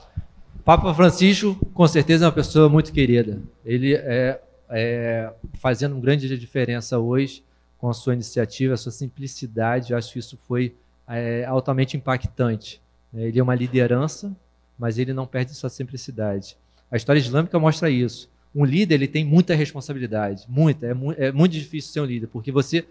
Papa 0.63 0.93
Francisco, 0.93 1.55
com 1.73 1.87
certeza, 1.87 2.25
é 2.25 2.27
uma 2.27 2.31
pessoa 2.31 2.69
muito 2.69 2.93
querida. 2.93 3.41
Ele 3.65 3.93
é, 3.95 4.41
é, 4.69 5.33
fazendo 5.55 5.93
uma 5.93 6.01
grande 6.01 6.37
diferença 6.37 6.97
hoje 6.97 7.43
com 7.77 7.89
a 7.89 7.93
sua 7.93 8.13
iniciativa, 8.13 8.75
a 8.75 8.77
sua 8.77 8.91
simplicidade. 8.91 9.91
Eu 9.91 9.97
acho 9.97 10.13
que 10.13 10.19
isso 10.19 10.37
foi 10.47 10.75
é, 11.17 11.45
altamente 11.45 11.97
impactante. 11.97 12.81
Ele 13.13 13.39
é 13.39 13.43
uma 13.43 13.55
liderança, 13.55 14.35
mas 14.77 14.97
ele 14.97 15.13
não 15.13 15.27
perde 15.27 15.53
sua 15.53 15.69
simplicidade. 15.69 16.57
A 16.89 16.97
história 16.97 17.19
islâmica 17.19 17.59
mostra 17.59 17.89
isso. 17.89 18.29
Um 18.53 18.65
líder 18.65 18.95
ele 18.95 19.07
tem 19.07 19.25
muita 19.25 19.55
responsabilidade, 19.55 20.45
muita. 20.47 20.87
É, 20.87 20.93
mu 20.93 21.13
é 21.13 21.31
muito 21.31 21.53
difícil 21.53 21.91
ser 21.91 22.01
um 22.01 22.05
líder, 22.05 22.27
porque 22.27 22.51
você 22.51 22.85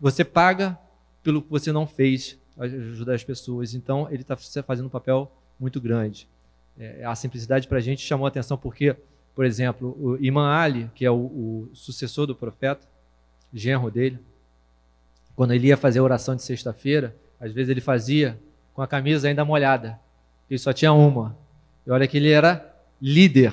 você 0.00 0.24
paga 0.24 0.78
pelo 1.22 1.40
que 1.40 1.48
você 1.48 1.70
não 1.70 1.86
fez 1.86 2.38
ajudar 2.58 3.14
as 3.14 3.24
pessoas. 3.24 3.74
Então 3.74 4.08
ele 4.10 4.22
está 4.22 4.36
fazendo 4.62 4.86
um 4.86 4.90
papel 4.90 5.30
muito 5.58 5.80
grande 5.80 6.26
é, 6.78 7.04
a 7.04 7.14
simplicidade 7.14 7.68
para 7.68 7.78
a 7.78 7.80
gente 7.80 8.04
chamou 8.04 8.26
a 8.26 8.28
atenção 8.28 8.56
porque, 8.56 8.96
por 9.34 9.44
exemplo, 9.44 9.96
o 10.00 10.16
Imam 10.22 10.46
Ali, 10.46 10.90
que 10.94 11.04
é 11.04 11.10
o, 11.10 11.16
o, 11.16 11.70
sucessor 11.74 12.26
do 12.26 12.34
profeta, 12.34 12.86
genro 13.52 13.90
dele, 13.90 14.18
quando 15.36 15.52
ele 15.52 15.68
ia 15.68 15.76
fazer 15.76 15.98
a 15.98 16.02
oração 16.02 16.34
de 16.34 16.42
sexta-feira, 16.42 17.14
às 17.42 17.52
vezes 17.52 17.70
ele 17.70 17.80
fazia 17.80 18.38
com 18.72 18.80
a 18.80 18.86
camisa 18.86 19.28
ainda 19.28 19.44
molhada, 19.44 19.98
ele 20.48 20.58
só 20.58 20.72
tinha 20.72 20.92
uma. 20.92 21.36
E 21.84 21.90
olha 21.90 22.06
que 22.06 22.16
ele 22.16 22.30
era 22.30 22.72
líder 23.00 23.52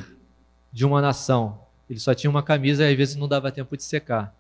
de 0.72 0.86
uma 0.86 1.02
nação. 1.02 1.60
Ele 1.90 1.99
só 1.99 2.14
tinha 2.14 2.30
uma 2.30 2.44
camisa 2.44 2.84
e 2.86 2.91
às 2.91 2.95
vezes 2.95 3.16
não 3.16 3.28
dava 3.28 3.52
tempo 3.52 3.76
de 3.76 3.82
secar. 3.82 4.34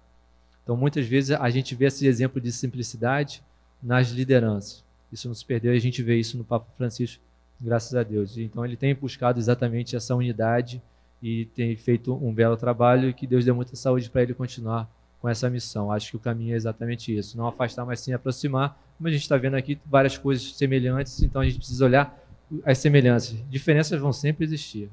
Então, 0.63 0.77
muitas 0.77 1.07
vezes 1.07 1.31
a 1.31 1.49
gente 1.49 1.73
vê 1.73 1.85
esse 1.85 2.05
exemplo 2.05 2.39
de 2.39 2.51
simplicidade 2.51 3.41
nas 3.81 4.09
lideranças. 4.09 4.83
Isso 5.11 5.27
não 5.27 5.33
se 5.33 5.43
perdeu 5.43 5.73
e 5.73 5.77
a 5.77 5.81
gente 5.81 6.03
vê 6.03 6.19
isso 6.19 6.37
no 6.37 6.43
Papa 6.43 6.67
Francisco 6.77 7.19
graças 7.59 7.95
a 7.95 8.03
Deus. 8.03 8.37
Então 8.37 8.63
ele 8.63 8.77
tem 8.77 8.93
buscado 8.93 9.39
exatamente 9.39 9.95
essa 9.95 10.15
unidade 10.15 10.81
e 11.21 11.45
tem 11.55 11.75
feito 11.75 12.13
um 12.13 12.31
belo 12.31 12.55
trabalho 12.55 13.09
e 13.09 13.13
que 13.13 13.27
Deus 13.27 13.43
dê 13.43 13.51
muita 13.51 13.75
saúde 13.75 14.09
para 14.09 14.21
ele 14.21 14.33
continuar 14.33 14.87
com 15.21 15.27
essa 15.27 15.49
missão. 15.49 15.91
Acho 15.91 16.11
que 16.11 16.15
o 16.15 16.19
caminho 16.19 16.53
é 16.53 16.57
exatamente 16.57 17.15
isso, 17.15 17.37
não 17.37 17.47
afastar, 17.47 17.85
mas 17.85 17.99
sim 17.99 18.13
aproximar. 18.13 18.79
Como 18.97 19.07
a 19.07 19.11
gente 19.11 19.21
está 19.21 19.37
vendo 19.37 19.55
aqui, 19.55 19.79
várias 19.85 20.17
coisas 20.17 20.55
semelhantes, 20.55 21.21
então 21.21 21.41
a 21.41 21.45
gente 21.45 21.57
precisa 21.57 21.85
olhar 21.85 22.17
as 22.65 22.77
semelhanças. 22.77 23.37
Diferenças 23.49 23.99
vão 23.99 24.11
sempre 24.11 24.45
existir. 24.45 24.89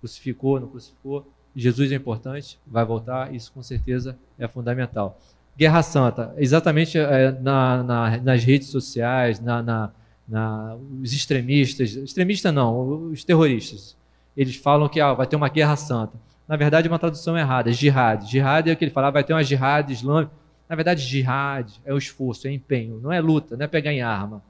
Crucificou, 0.00 0.60
não 0.60 0.68
crucificou. 0.68 1.26
Jesus 1.54 1.90
é 1.90 1.94
importante, 1.94 2.58
vai 2.66 2.84
voltar, 2.84 3.34
isso 3.34 3.50
com 3.52 3.62
certeza 3.62 4.16
é 4.38 4.46
fundamental. 4.46 5.18
Guerra 5.56 5.82
Santa, 5.82 6.34
exatamente 6.36 6.98
é, 6.98 7.32
na, 7.32 7.82
na, 7.82 8.16
nas 8.18 8.44
redes 8.44 8.68
sociais, 8.68 9.40
na, 9.40 9.62
na 9.62 9.90
na, 10.28 10.76
os 11.02 11.12
extremistas, 11.12 11.94
extremista 11.94 12.50
não, 12.50 13.10
os 13.10 13.22
terroristas, 13.22 13.96
eles 14.36 14.56
falam 14.56 14.88
que 14.88 15.00
ah, 15.00 15.14
vai 15.14 15.26
ter 15.26 15.36
uma 15.36 15.48
guerra 15.48 15.76
santa. 15.76 16.18
Na 16.48 16.56
verdade, 16.56 16.86
é 16.86 16.90
uma 16.90 16.98
tradução 16.98 17.36
errada, 17.36 17.72
jihad. 17.72 18.30
Jihad 18.30 18.70
é 18.70 18.72
o 18.72 18.76
que 18.76 18.84
ele 18.84 18.90
fala, 18.90 19.08
ah, 19.08 19.10
vai 19.10 19.24
ter 19.24 19.32
uma 19.32 19.42
jihad 19.42 19.92
islâmica. 19.92 20.32
Na 20.68 20.76
verdade, 20.76 21.02
jihad 21.02 21.72
é 21.84 21.92
o 21.92 21.98
esforço, 21.98 22.46
é 22.46 22.52
empenho, 22.52 23.00
não 23.02 23.12
é 23.12 23.20
luta, 23.20 23.56
não 23.56 23.64
é 23.64 23.68
pegar 23.68 23.92
em 23.92 24.02
arma. 24.02 24.42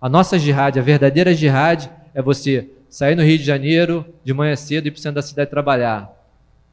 A 0.00 0.08
nossa 0.08 0.38
jihad, 0.38 0.78
a 0.78 0.82
verdadeira 0.82 1.34
jihad, 1.34 1.90
é 2.12 2.20
você 2.20 2.70
sair 2.88 3.16
no 3.16 3.22
Rio 3.22 3.38
de 3.38 3.44
Janeiro 3.44 4.04
de 4.22 4.32
manhã 4.32 4.54
cedo 4.54 4.86
e 4.86 4.88
ir 4.88 4.90
para 4.90 4.98
o 4.98 5.00
centro 5.00 5.16
da 5.16 5.22
cidade 5.22 5.50
trabalhar. 5.50 6.12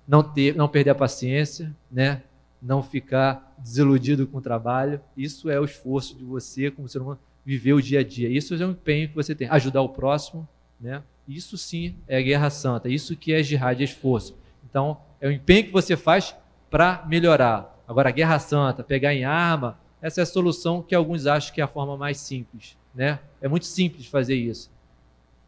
Não, 0.07 0.21
ter, 0.21 0.55
não 0.55 0.67
perder 0.67 0.91
a 0.91 0.95
paciência, 0.95 1.73
né? 1.91 2.21
não 2.61 2.83
ficar 2.83 3.55
desiludido 3.57 4.27
com 4.27 4.37
o 4.37 4.41
trabalho. 4.41 5.01
Isso 5.17 5.49
é 5.49 5.59
o 5.59 5.65
esforço 5.65 6.15
de 6.15 6.23
você, 6.23 6.69
como 6.69 6.87
ser 6.87 6.99
humano, 6.99 7.19
viver 7.43 7.73
o 7.73 7.81
dia 7.81 8.01
a 8.01 8.03
dia. 8.03 8.29
Isso 8.29 8.53
é 8.53 8.65
um 8.65 8.71
empenho 8.71 9.09
que 9.09 9.15
você 9.15 9.33
tem. 9.33 9.49
Ajudar 9.49 9.81
o 9.81 9.89
próximo, 9.89 10.47
né? 10.79 11.01
Isso 11.27 11.57
sim 11.57 11.95
é 12.07 12.21
guerra 12.21 12.49
santa. 12.49 12.87
Isso 12.87 13.15
que 13.15 13.33
é 13.33 13.41
jihad, 13.41 13.81
é 13.81 13.83
esforço. 13.83 14.35
Então, 14.71 14.97
é 15.19 15.27
o 15.27 15.31
empenho 15.31 15.65
que 15.65 15.71
você 15.71 15.95
faz 15.95 16.35
para 16.69 17.05
melhorar. 17.07 17.77
Agora, 17.87 18.09
a 18.09 18.11
guerra 18.11 18.39
santa, 18.39 18.83
pegar 18.83 19.13
em 19.13 19.25
arma, 19.25 19.77
essa 20.01 20.21
é 20.21 20.23
a 20.23 20.25
solução 20.25 20.81
que 20.81 20.95
alguns 20.95 21.27
acham 21.27 21.53
que 21.53 21.61
é 21.61 21.63
a 21.63 21.67
forma 21.67 21.95
mais 21.95 22.17
simples. 22.17 22.75
Né? 22.95 23.19
É 23.39 23.47
muito 23.47 23.65
simples 23.65 24.07
fazer 24.07 24.35
isso. 24.35 24.71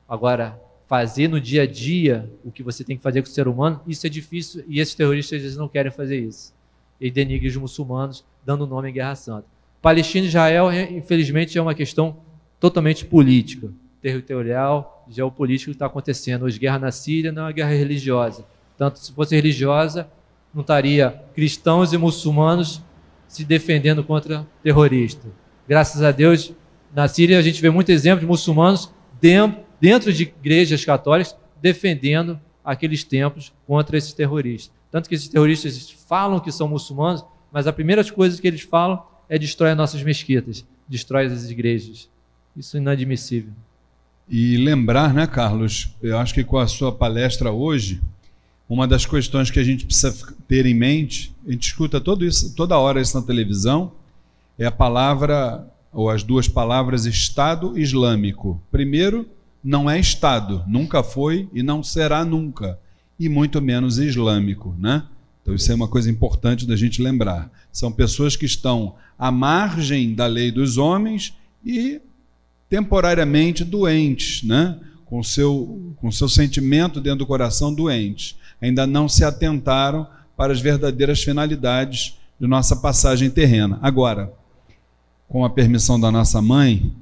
Agora, 0.08 0.62
fazer 0.86 1.30
no 1.30 1.40
dia 1.40 1.64
a 1.64 1.66
dia 1.66 2.30
o 2.44 2.52
que 2.52 2.62
você 2.62 2.84
tem 2.84 2.98
que 2.98 3.02
fazer 3.02 3.22
com 3.22 3.28
o 3.30 3.32
ser 3.32 3.48
humano, 3.48 3.82
isso 3.88 4.06
é 4.06 4.10
difícil 4.10 4.64
e 4.68 4.80
esses 4.80 4.94
terroristas 4.94 5.42
vezes 5.42 5.58
não 5.58 5.70
querem 5.70 5.92
fazer 5.92 6.20
isso. 6.20 6.54
E 7.00 7.10
denigrem 7.10 7.50
os 7.50 7.56
muçulmanos, 7.56 8.26
dando 8.46 8.68
nome 8.68 8.90
à 8.90 8.92
Guerra 8.92 9.16
Santa. 9.16 9.48
Palestina 9.82 10.26
e 10.26 10.28
Israel, 10.28 10.70
é, 10.70 10.92
infelizmente, 10.92 11.58
é 11.58 11.62
uma 11.62 11.74
questão 11.74 12.18
totalmente 12.60 13.06
política, 13.06 13.70
territorial, 14.02 15.06
geopolítica 15.10 15.72
que 15.72 15.76
está 15.76 15.86
acontecendo. 15.86 16.44
Hoje, 16.44 16.60
guerra 16.60 16.80
na 16.80 16.92
Síria 16.92 17.32
não 17.32 17.44
é 17.44 17.46
uma 17.46 17.52
guerra 17.52 17.72
religiosa. 17.72 18.46
Tanto 18.78 19.00
se 19.00 19.12
fosse 19.12 19.36
religiosa, 19.36 20.08
não 20.54 20.62
estaria 20.62 21.22
cristãos 21.34 21.94
e 21.94 21.98
muçulmanos 21.98 22.82
se 23.28 23.44
defendendo 23.44 24.04
contra 24.04 24.46
terroristas. 24.62 25.32
Graças 25.68 26.04
a 26.04 26.12
Deus, 26.12 26.54
na 26.94 27.08
Síria 27.08 27.40
a 27.40 27.42
gente 27.42 27.62
vê 27.62 27.70
muito 27.70 27.90
exemplo 27.90 28.20
de 28.20 28.26
muçulmanos 28.26 28.92
dentro 29.20 30.14
de 30.14 30.24
igrejas 30.24 30.86
católicas 30.86 31.36
defendendo 31.62 32.40
aqueles 32.64 33.04
templos 33.04 33.54
contra 33.66 33.98
esses 33.98 34.14
terroristas. 34.14 34.72
Tanto 34.92 35.10
que 35.10 35.16
esses 35.16 35.28
terroristas 35.28 35.90
falam 36.08 36.40
que 36.40 36.52
são 36.52 36.68
muçulmanos, 36.68 37.26
mas 37.52 37.66
a 37.66 37.74
primeira 37.74 38.04
coisa 38.12 38.40
que 38.40 38.48
eles 38.48 38.62
falam 38.62 39.02
é 39.28 39.40
destrói 39.40 39.72
as 39.72 39.78
nossas 39.78 40.04
mesquitas, 40.04 40.66
destrói 40.88 41.26
as 41.26 41.50
igrejas. 41.50 42.10
Isso 42.56 42.78
é 42.78 42.80
inadmissível. 42.80 43.54
E 44.30 44.58
lembrar, 44.58 45.14
né, 45.14 45.26
Carlos? 45.26 45.96
Eu 46.02 46.18
acho 46.18 46.34
que 46.34 46.44
com 46.44 46.58
a 46.58 46.68
sua 46.68 46.92
palestra 46.92 47.52
hoje, 47.52 48.02
uma 48.68 48.88
das 48.88 49.06
questões 49.06 49.52
que 49.52 49.60
a 49.60 49.64
gente 49.64 49.86
precisa 49.86 50.34
ter 50.48 50.66
em 50.66 50.74
mente, 50.74 51.36
a 51.48 51.52
gente 51.52 51.68
escuta 51.68 52.00
todo 52.00 52.26
isso, 52.26 52.56
toda 52.56 52.78
hora 52.78 53.02
isso 53.02 53.20
na 53.20 53.26
televisão, 53.26 53.92
é 54.58 54.66
a 54.66 54.72
palavra, 54.72 55.68
ou 55.92 56.10
as 56.10 56.24
duas 56.24 56.48
palavras 56.48 57.06
Estado 57.06 57.78
Islâmico. 57.78 58.62
Primeiro, 58.72 59.28
não 59.64 59.90
é 59.90 60.00
Estado, 60.00 60.64
nunca 60.68 61.04
foi 61.04 61.50
e 61.54 61.62
não 61.62 61.84
será 61.84 62.24
nunca, 62.26 62.80
e 63.20 63.30
muito 63.30 63.62
menos 63.62 63.98
islâmico, 63.98 64.76
né? 64.80 65.04
Então 65.42 65.54
isso 65.54 65.72
é 65.72 65.76
uma 65.76 65.88
coisa 65.88 66.10
importante 66.10 66.66
da 66.66 66.76
gente 66.76 67.02
lembrar. 67.02 67.52
São 67.72 67.92
pessoas 67.92 68.36
que 68.36 68.46
estão 68.46 68.96
à 69.20 69.30
margem 69.30 70.16
da 70.16 70.26
lei 70.26 70.52
dos 70.52 70.78
homens 70.78 71.36
e 71.66 72.02
temporariamente 72.70 73.64
doentes, 73.64 74.42
né? 74.44 74.80
com 75.14 75.22
seu, 75.22 75.94
com 75.98 76.12
seu 76.12 76.28
sentimento 76.28 77.00
dentro 77.00 77.20
do 77.20 77.28
coração 77.28 77.72
doente. 77.72 78.36
Ainda 78.64 78.88
não 78.88 79.10
se 79.10 79.26
atentaram 79.26 80.08
para 80.38 80.54
as 80.54 80.62
verdadeiras 80.62 81.22
finalidades 81.22 82.18
de 82.40 82.48
nossa 82.48 82.78
passagem 82.78 83.30
terrena. 83.30 83.78
Agora, 83.82 84.32
com 85.28 85.44
a 85.44 85.50
permissão 85.50 86.00
da 86.00 86.10
nossa 86.10 86.42
mãe, 86.42 86.94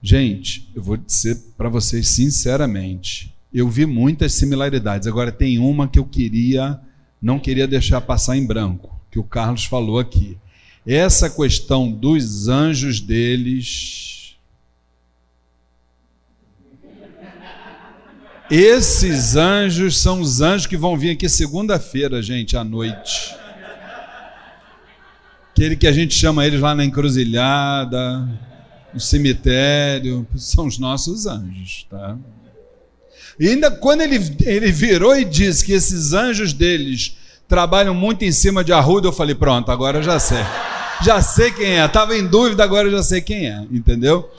gente, 0.00 0.70
eu 0.76 0.80
vou 0.80 0.96
dizer 0.96 1.42
para 1.58 1.68
vocês 1.68 2.08
sinceramente, 2.10 3.34
eu 3.52 3.68
vi 3.68 3.84
muitas 3.84 4.34
similaridades. 4.34 5.08
Agora 5.08 5.32
tem 5.32 5.58
uma 5.58 5.88
que 5.88 5.98
eu 5.98 6.04
queria, 6.04 6.80
não 7.20 7.40
queria 7.40 7.66
deixar 7.66 8.00
passar 8.00 8.36
em 8.36 8.46
branco, 8.46 8.94
que 9.10 9.18
o 9.18 9.24
Carlos 9.24 9.64
falou 9.64 9.98
aqui. 9.98 10.38
Essa 10.86 11.28
questão 11.28 11.90
dos 11.90 12.46
anjos 12.46 13.00
deles 13.00 14.15
Esses 18.50 19.34
anjos 19.34 19.98
são 19.98 20.20
os 20.20 20.40
anjos 20.40 20.66
que 20.66 20.76
vão 20.76 20.96
vir 20.96 21.10
aqui 21.10 21.28
segunda-feira, 21.28 22.22
gente, 22.22 22.56
à 22.56 22.62
noite. 22.62 23.34
Aquele 25.50 25.74
que 25.74 25.86
a 25.86 25.92
gente 25.92 26.14
chama 26.14 26.46
eles 26.46 26.60
lá 26.60 26.74
na 26.74 26.84
encruzilhada, 26.84 28.28
no 28.94 29.00
cemitério, 29.00 30.26
são 30.36 30.66
os 30.66 30.78
nossos 30.78 31.26
anjos, 31.26 31.86
tá? 31.90 32.16
E 33.38 33.48
ainda 33.48 33.70
quando 33.70 34.02
ele, 34.02 34.16
ele 34.44 34.70
virou 34.70 35.16
e 35.16 35.24
disse 35.24 35.64
que 35.64 35.72
esses 35.72 36.12
anjos 36.12 36.52
deles 36.52 37.16
trabalham 37.48 37.94
muito 37.94 38.24
em 38.24 38.32
cima 38.32 38.62
de 38.62 38.72
arruda, 38.72 39.08
eu 39.08 39.12
falei, 39.12 39.34
pronto, 39.34 39.70
agora 39.72 39.98
eu 39.98 40.02
já 40.02 40.18
sei. 40.18 40.44
Já 41.02 41.20
sei 41.20 41.50
quem 41.50 41.78
é. 41.78 41.84
Estava 41.84 42.16
em 42.16 42.26
dúvida, 42.26 42.62
agora 42.62 42.88
eu 42.88 42.92
já 42.92 43.02
sei 43.02 43.20
quem 43.20 43.48
é, 43.48 43.60
entendeu? 43.70 44.30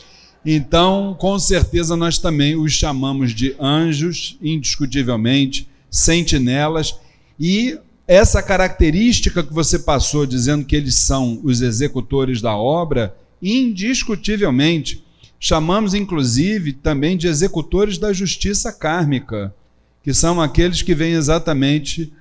Então, 0.49 1.13
com 1.19 1.37
certeza, 1.37 1.97
nós 1.97 2.17
também 2.17 2.55
os 2.55 2.71
chamamos 2.71 3.35
de 3.35 3.53
anjos, 3.59 4.37
indiscutivelmente, 4.41 5.67
sentinelas, 5.91 6.95
e 7.37 7.77
essa 8.07 8.41
característica 8.41 9.43
que 9.43 9.53
você 9.53 9.77
passou 9.77 10.25
dizendo 10.25 10.63
que 10.63 10.73
eles 10.73 10.95
são 10.95 11.41
os 11.43 11.59
executores 11.59 12.41
da 12.41 12.55
obra, 12.55 13.13
indiscutivelmente, 13.43 15.03
chamamos 15.37 15.93
inclusive 15.93 16.71
também 16.71 17.17
de 17.17 17.27
executores 17.27 17.97
da 17.97 18.13
justiça 18.13 18.71
kármica, 18.71 19.53
que 20.01 20.13
são 20.13 20.39
aqueles 20.39 20.81
que 20.81 20.95
vêm 20.95 21.11
exatamente 21.11 22.13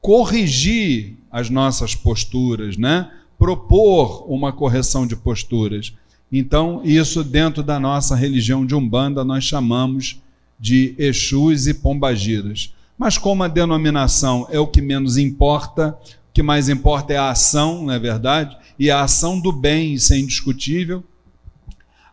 corrigir 0.00 1.14
as 1.30 1.48
nossas 1.48 1.94
posturas, 1.94 2.76
né? 2.76 3.08
propor 3.38 4.24
uma 4.28 4.52
correção 4.52 5.06
de 5.06 5.14
posturas. 5.14 5.92
Então, 6.30 6.82
isso 6.84 7.24
dentro 7.24 7.62
da 7.62 7.80
nossa 7.80 8.14
religião 8.14 8.66
de 8.66 8.74
Umbanda 8.74 9.24
nós 9.24 9.44
chamamos 9.44 10.20
de 10.60 10.94
Exus 10.98 11.66
e 11.66 11.74
Pombagiras. 11.74 12.74
Mas 12.98 13.16
como 13.16 13.42
a 13.42 13.48
denominação 13.48 14.46
é 14.50 14.58
o 14.58 14.66
que 14.66 14.82
menos 14.82 15.16
importa, 15.16 15.96
o 16.30 16.32
que 16.32 16.42
mais 16.42 16.68
importa 16.68 17.12
é 17.12 17.16
a 17.16 17.30
ação, 17.30 17.84
não 17.86 17.92
é 17.92 17.98
verdade? 17.98 18.56
E 18.78 18.90
a 18.90 19.02
ação 19.02 19.40
do 19.40 19.52
bem, 19.52 19.94
isso 19.94 20.12
é 20.12 20.18
indiscutível. 20.18 21.02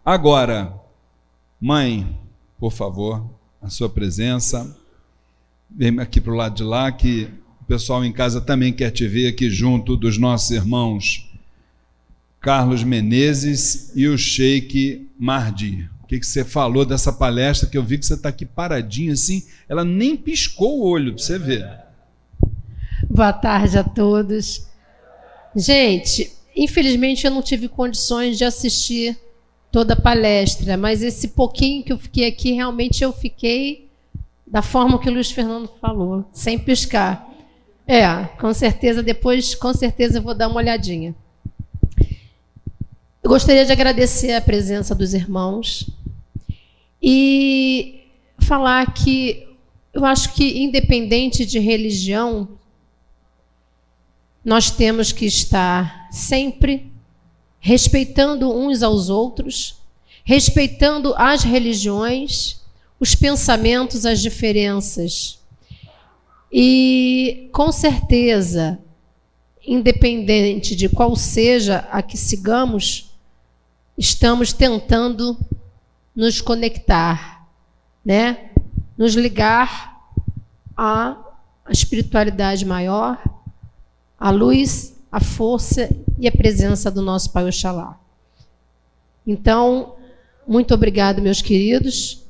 Agora, 0.04 0.74
mãe, 1.60 2.18
por 2.60 2.72
favor, 2.72 3.24
a 3.62 3.70
sua 3.70 3.90
presença. 3.90 4.78
Vem 5.70 6.00
aqui 6.00 6.22
para 6.22 6.32
o 6.32 6.36
lado 6.36 6.56
de 6.56 6.64
lá, 6.64 6.92
que 6.92 7.28
o 7.62 7.66
pessoal 7.66 8.06
em 8.06 8.14
casa 8.14 8.40
também 8.40 8.72
quer 8.72 8.92
te 8.92 9.08
ver 9.08 9.28
aqui 9.28 9.50
junto 9.50 9.98
dos 9.98 10.18
nossos 10.18 10.52
irmãos 10.52 11.25
Carlos 12.46 12.84
Menezes 12.84 13.92
e 13.96 14.08
o 14.08 14.16
Sheik 14.16 15.10
Mardi. 15.18 15.90
O 16.04 16.06
que, 16.06 16.20
que 16.20 16.28
você 16.28 16.46
falou 16.46 16.86
dessa 16.86 17.12
palestra 17.12 17.68
que 17.68 17.76
eu 17.76 17.82
vi 17.82 17.98
que 17.98 18.06
você 18.06 18.14
está 18.14 18.30
aqui 18.30 18.46
paradinho 18.46 19.14
assim? 19.14 19.44
Ela 19.68 19.84
nem 19.84 20.16
piscou 20.16 20.80
o 20.80 20.88
olho 20.88 21.16
para 21.16 21.24
você 21.24 21.40
ver. 21.40 21.68
Boa 23.10 23.34
tarde 23.34 23.80
a 23.80 23.84
todos. 23.84 24.68
Gente, 25.56 26.32
infelizmente 26.56 27.26
eu 27.26 27.32
não 27.32 27.42
tive 27.42 27.68
condições 27.68 28.38
de 28.38 28.46
assistir 28.46 29.18
toda 29.72 29.96
a 29.96 30.00
palestra, 30.00 30.78
mas 30.78 31.02
esse 31.02 31.30
pouquinho 31.30 31.84
que 31.84 31.92
eu 31.92 31.98
fiquei 31.98 32.28
aqui, 32.28 32.52
realmente 32.52 33.04
eu 33.04 33.12
fiquei 33.12 33.90
da 34.46 34.62
forma 34.62 35.00
que 35.00 35.10
o 35.10 35.12
Luiz 35.12 35.32
Fernando 35.32 35.68
falou, 35.82 36.30
sem 36.32 36.60
piscar. 36.60 37.28
É, 37.88 38.26
com 38.40 38.54
certeza, 38.54 39.02
depois, 39.02 39.56
com 39.56 39.74
certeza 39.74 40.20
eu 40.20 40.22
vou 40.22 40.36
dar 40.36 40.48
uma 40.48 40.58
olhadinha. 40.58 41.16
Eu 43.26 43.30
gostaria 43.30 43.66
de 43.66 43.72
agradecer 43.72 44.34
a 44.34 44.40
presença 44.40 44.94
dos 44.94 45.16
irmãos 45.16 45.90
e 47.02 48.04
falar 48.38 48.94
que 48.94 49.48
eu 49.92 50.06
acho 50.06 50.32
que, 50.36 50.62
independente 50.62 51.44
de 51.44 51.58
religião, 51.58 52.48
nós 54.44 54.70
temos 54.70 55.12
que 55.12 55.26
estar 55.26 56.08
sempre 56.12 56.92
respeitando 57.60 58.56
uns 58.56 58.84
aos 58.84 59.10
outros, 59.10 59.82
respeitando 60.24 61.16
as 61.18 61.42
religiões, 61.42 62.62
os 63.00 63.16
pensamentos, 63.16 64.06
as 64.06 64.22
diferenças. 64.22 65.40
E, 66.52 67.50
com 67.52 67.72
certeza, 67.72 68.78
independente 69.66 70.76
de 70.76 70.88
qual 70.88 71.16
seja 71.16 71.88
a 71.92 72.04
que 72.04 72.20
sigamos, 72.20 73.05
estamos 73.98 74.52
tentando 74.54 75.38
nos 76.16 76.42
conectar, 76.42 77.48
né? 78.04 78.52
Nos 78.98 79.16
ligar 79.16 80.10
à 80.76 81.18
espiritualidade 81.70 82.66
maior, 82.66 83.22
à 84.20 84.30
luz, 84.30 84.96
a 85.12 85.20
força 85.20 85.90
e 86.20 86.28
a 86.28 86.32
presença 86.32 86.92
do 86.92 87.02
nosso 87.02 87.32
Pai 87.32 87.46
Oxalá. 87.46 88.00
Então, 89.26 89.96
muito 90.48 90.74
obrigado, 90.74 91.22
meus 91.22 91.42
queridos. 91.42 92.24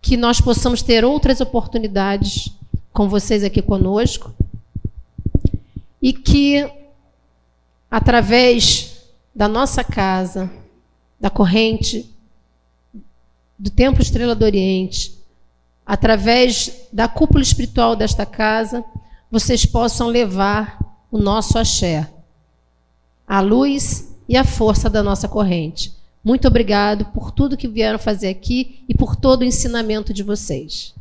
Que 0.00 0.16
nós 0.16 0.40
possamos 0.40 0.82
ter 0.82 1.04
outras 1.04 1.40
oportunidades 1.40 2.50
com 2.92 3.08
vocês 3.08 3.44
aqui 3.44 3.60
conosco. 3.60 4.32
E 6.00 6.12
que, 6.12 6.70
através 7.90 9.02
da 9.34 9.48
nossa 9.48 9.84
casa, 9.84 10.50
da 11.20 11.30
corrente, 11.30 12.08
do 13.58 13.70
Templo 13.70 14.02
Estrela 14.02 14.34
do 14.34 14.44
Oriente, 14.44 15.18
através 15.84 16.86
da 16.92 17.08
cúpula 17.08 17.42
espiritual 17.42 17.96
desta 17.96 18.24
casa, 18.24 18.84
vocês 19.30 19.66
possam 19.66 20.08
levar 20.08 20.78
o 21.10 21.18
nosso 21.18 21.58
axé, 21.58 22.08
a 23.26 23.40
luz 23.40 24.14
e 24.28 24.36
a 24.36 24.44
força 24.44 24.88
da 24.88 25.02
nossa 25.02 25.28
corrente. 25.28 25.92
Muito 26.22 26.46
obrigado 26.46 27.06
por 27.06 27.30
tudo 27.30 27.56
que 27.56 27.66
vieram 27.66 27.98
fazer 27.98 28.28
aqui 28.28 28.84
e 28.88 28.94
por 28.94 29.16
todo 29.16 29.42
o 29.42 29.44
ensinamento 29.44 30.12
de 30.12 30.22
vocês. 30.22 30.94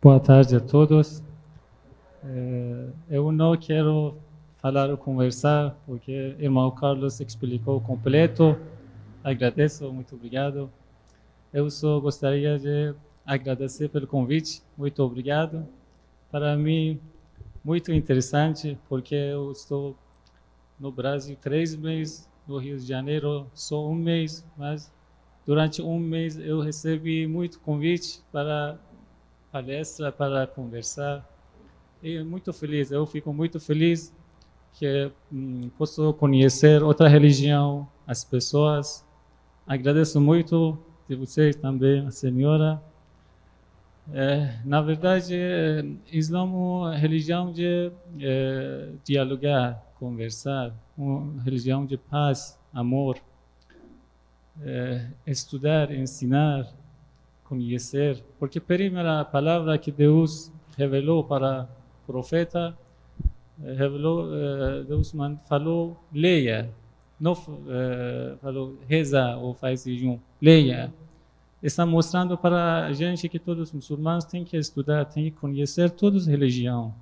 Boa 0.00 0.20
tarde 0.20 0.54
a 0.54 0.60
todos. 0.60 1.24
É, 2.22 2.88
eu 3.10 3.32
não 3.32 3.56
quero 3.56 4.16
falar 4.58 4.88
ou 4.90 4.96
conversar, 4.96 5.76
porque 5.84 6.36
o 6.38 6.40
irmão 6.40 6.70
Carlos 6.70 7.18
explicou 7.18 7.80
completo. 7.80 8.56
Agradeço, 9.24 9.92
muito 9.92 10.14
obrigado. 10.14 10.70
Eu 11.52 11.68
só 11.68 11.98
gostaria 11.98 12.56
de 12.60 12.94
agradecer 13.26 13.88
pelo 13.88 14.06
convite. 14.06 14.62
Muito 14.76 15.02
obrigado. 15.02 15.66
Para 16.30 16.56
mim, 16.56 17.00
muito 17.64 17.92
interessante, 17.92 18.78
porque 18.88 19.16
eu 19.16 19.50
estou 19.50 19.96
no 20.78 20.92
Brasil 20.92 21.36
três 21.40 21.74
meses, 21.74 22.30
no 22.46 22.56
Rio 22.58 22.78
de 22.78 22.86
Janeiro 22.86 23.48
só 23.52 23.84
um 23.84 23.96
mês, 23.96 24.46
mas 24.56 24.92
durante 25.44 25.82
um 25.82 25.98
mês 25.98 26.38
eu 26.38 26.60
recebi 26.60 27.26
muito 27.26 27.58
convite 27.58 28.22
para 28.30 28.78
palestra, 29.50 30.12
para 30.12 30.46
conversar. 30.46 31.28
E 32.02 32.22
muito 32.22 32.52
feliz, 32.52 32.90
eu 32.90 33.06
fico 33.06 33.32
muito 33.32 33.58
feliz 33.58 34.12
que 34.74 35.10
hum, 35.32 35.70
posso 35.76 36.12
conhecer 36.14 36.82
outra 36.82 37.08
religião, 37.08 37.88
as 38.06 38.24
pessoas. 38.24 39.04
Agradeço 39.66 40.20
muito 40.20 40.78
de 41.08 41.16
vocês 41.16 41.56
também, 41.56 42.06
a 42.06 42.10
senhora. 42.10 42.80
É, 44.12 44.58
na 44.64 44.80
verdade, 44.80 45.34
Islã 46.10 46.92
é 46.92 46.96
religião 46.96 47.52
de 47.52 47.92
é, 48.20 48.90
dialogar, 49.04 49.82
conversar, 49.98 50.72
uma 50.96 51.42
religião 51.42 51.84
de 51.84 51.98
paz, 51.98 52.58
amor, 52.72 53.18
é, 54.62 55.08
estudar, 55.26 55.92
ensinar, 55.92 56.66
conhecer, 57.48 58.22
porque 58.38 58.58
a 58.58 58.60
primeira 58.60 59.24
palavra 59.24 59.78
que 59.78 59.90
Deus 59.90 60.52
revelou 60.76 61.24
para 61.24 61.68
o 62.02 62.06
profeta, 62.06 62.76
é, 63.62 63.72
revelou, 63.72 64.28
é, 64.34 64.84
Deus 64.84 65.12
falou, 65.48 65.96
leia, 66.12 66.70
não 67.18 67.34
falou 67.34 68.76
reza 68.86 69.36
ou 69.36 69.54
faz 69.54 69.84
jejum, 69.84 70.18
leia 70.40 70.92
está 71.62 71.84
mostrando 71.84 72.36
para 72.38 72.86
a 72.86 72.92
gente 72.92 73.28
que 73.28 73.38
todos 73.38 73.68
os 73.68 73.74
muçulmanos 73.74 74.24
têm 74.24 74.44
que 74.44 74.56
estudar, 74.56 75.04
têm 75.04 75.24
que 75.24 75.32
conhecer 75.32 75.90
todas 75.90 76.22
as 76.22 76.28
religiões. 76.28 76.92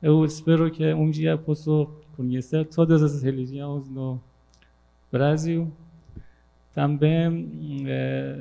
Eu 0.00 0.24
espero 0.24 0.70
que 0.70 0.92
um 0.94 1.10
dia 1.10 1.36
possa 1.36 1.70
conhecer 2.16 2.66
todas 2.66 3.02
as 3.02 3.22
religiões 3.22 3.88
no 3.88 4.20
Brasil. 5.10 5.70
Também 6.74 7.84
é, 7.86 8.36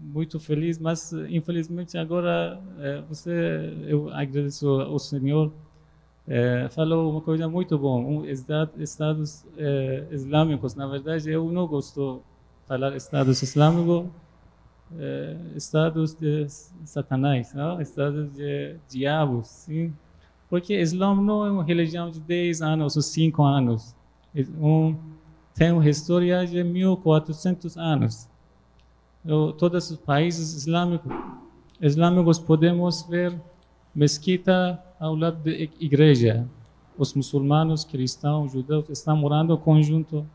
muito 0.00 0.40
feliz, 0.40 0.78
mas 0.78 1.12
infelizmente 1.28 1.96
agora 1.96 2.60
é, 2.78 3.00
você, 3.08 3.72
eu 3.86 4.12
agradeço 4.12 4.68
ao 4.68 4.98
Senhor, 4.98 5.52
é, 6.26 6.68
falou 6.70 7.12
uma 7.12 7.20
coisa 7.20 7.48
muito 7.48 7.78
boa, 7.78 7.98
um 7.98 8.24
estado, 8.24 8.82
estados 8.82 9.44
é, 9.56 10.06
islâmicos. 10.10 10.74
Na 10.74 10.86
verdade, 10.86 11.30
eu 11.30 11.50
não 11.50 11.66
gosto 11.66 12.16
de 12.16 12.66
falar 12.66 12.96
estados 12.96 13.42
islâmicos 13.42 14.10
estados 15.54 16.14
de 16.14 16.48
Satanás, 16.84 17.54
não? 17.54 17.80
estados 17.80 18.32
de 18.32 18.74
diabos, 18.88 19.46
sim? 19.46 19.92
Porque 20.50 20.74
Islã 20.74 21.14
não 21.14 21.46
é 21.46 21.50
uma 21.50 21.64
religião 21.64 22.10
de 22.10 22.18
10 22.18 22.60
anos 22.60 22.96
ou 22.96 23.02
5 23.02 23.40
anos. 23.44 23.94
É 24.34 24.44
um, 24.60 24.96
tem 25.60 25.72
uma 25.72 25.86
história 25.86 26.46
de 26.46 26.64
1400 26.64 27.76
anos. 27.76 28.26
Todos 29.58 29.90
os 29.90 29.98
países 29.98 30.54
islâmicos, 30.54 31.12
islâmicos 31.78 32.38
podemos 32.38 33.02
ver 33.02 33.38
mesquita 33.94 34.82
ao 34.98 35.14
lado 35.14 35.36
da 35.44 35.50
igreja. 35.50 36.48
Os 36.96 37.12
muçulmanos, 37.12 37.84
cristãos, 37.84 38.52
judeus 38.52 38.88
estão 38.88 39.14
morando 39.14 39.54
conjunto, 39.58 40.26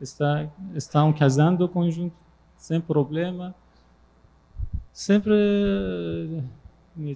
está, 0.00 0.48
estão 0.74 1.12
casando 1.12 1.68
conjunto, 1.68 2.16
sem 2.56 2.80
problema 2.80 3.54
sempre 4.92 5.34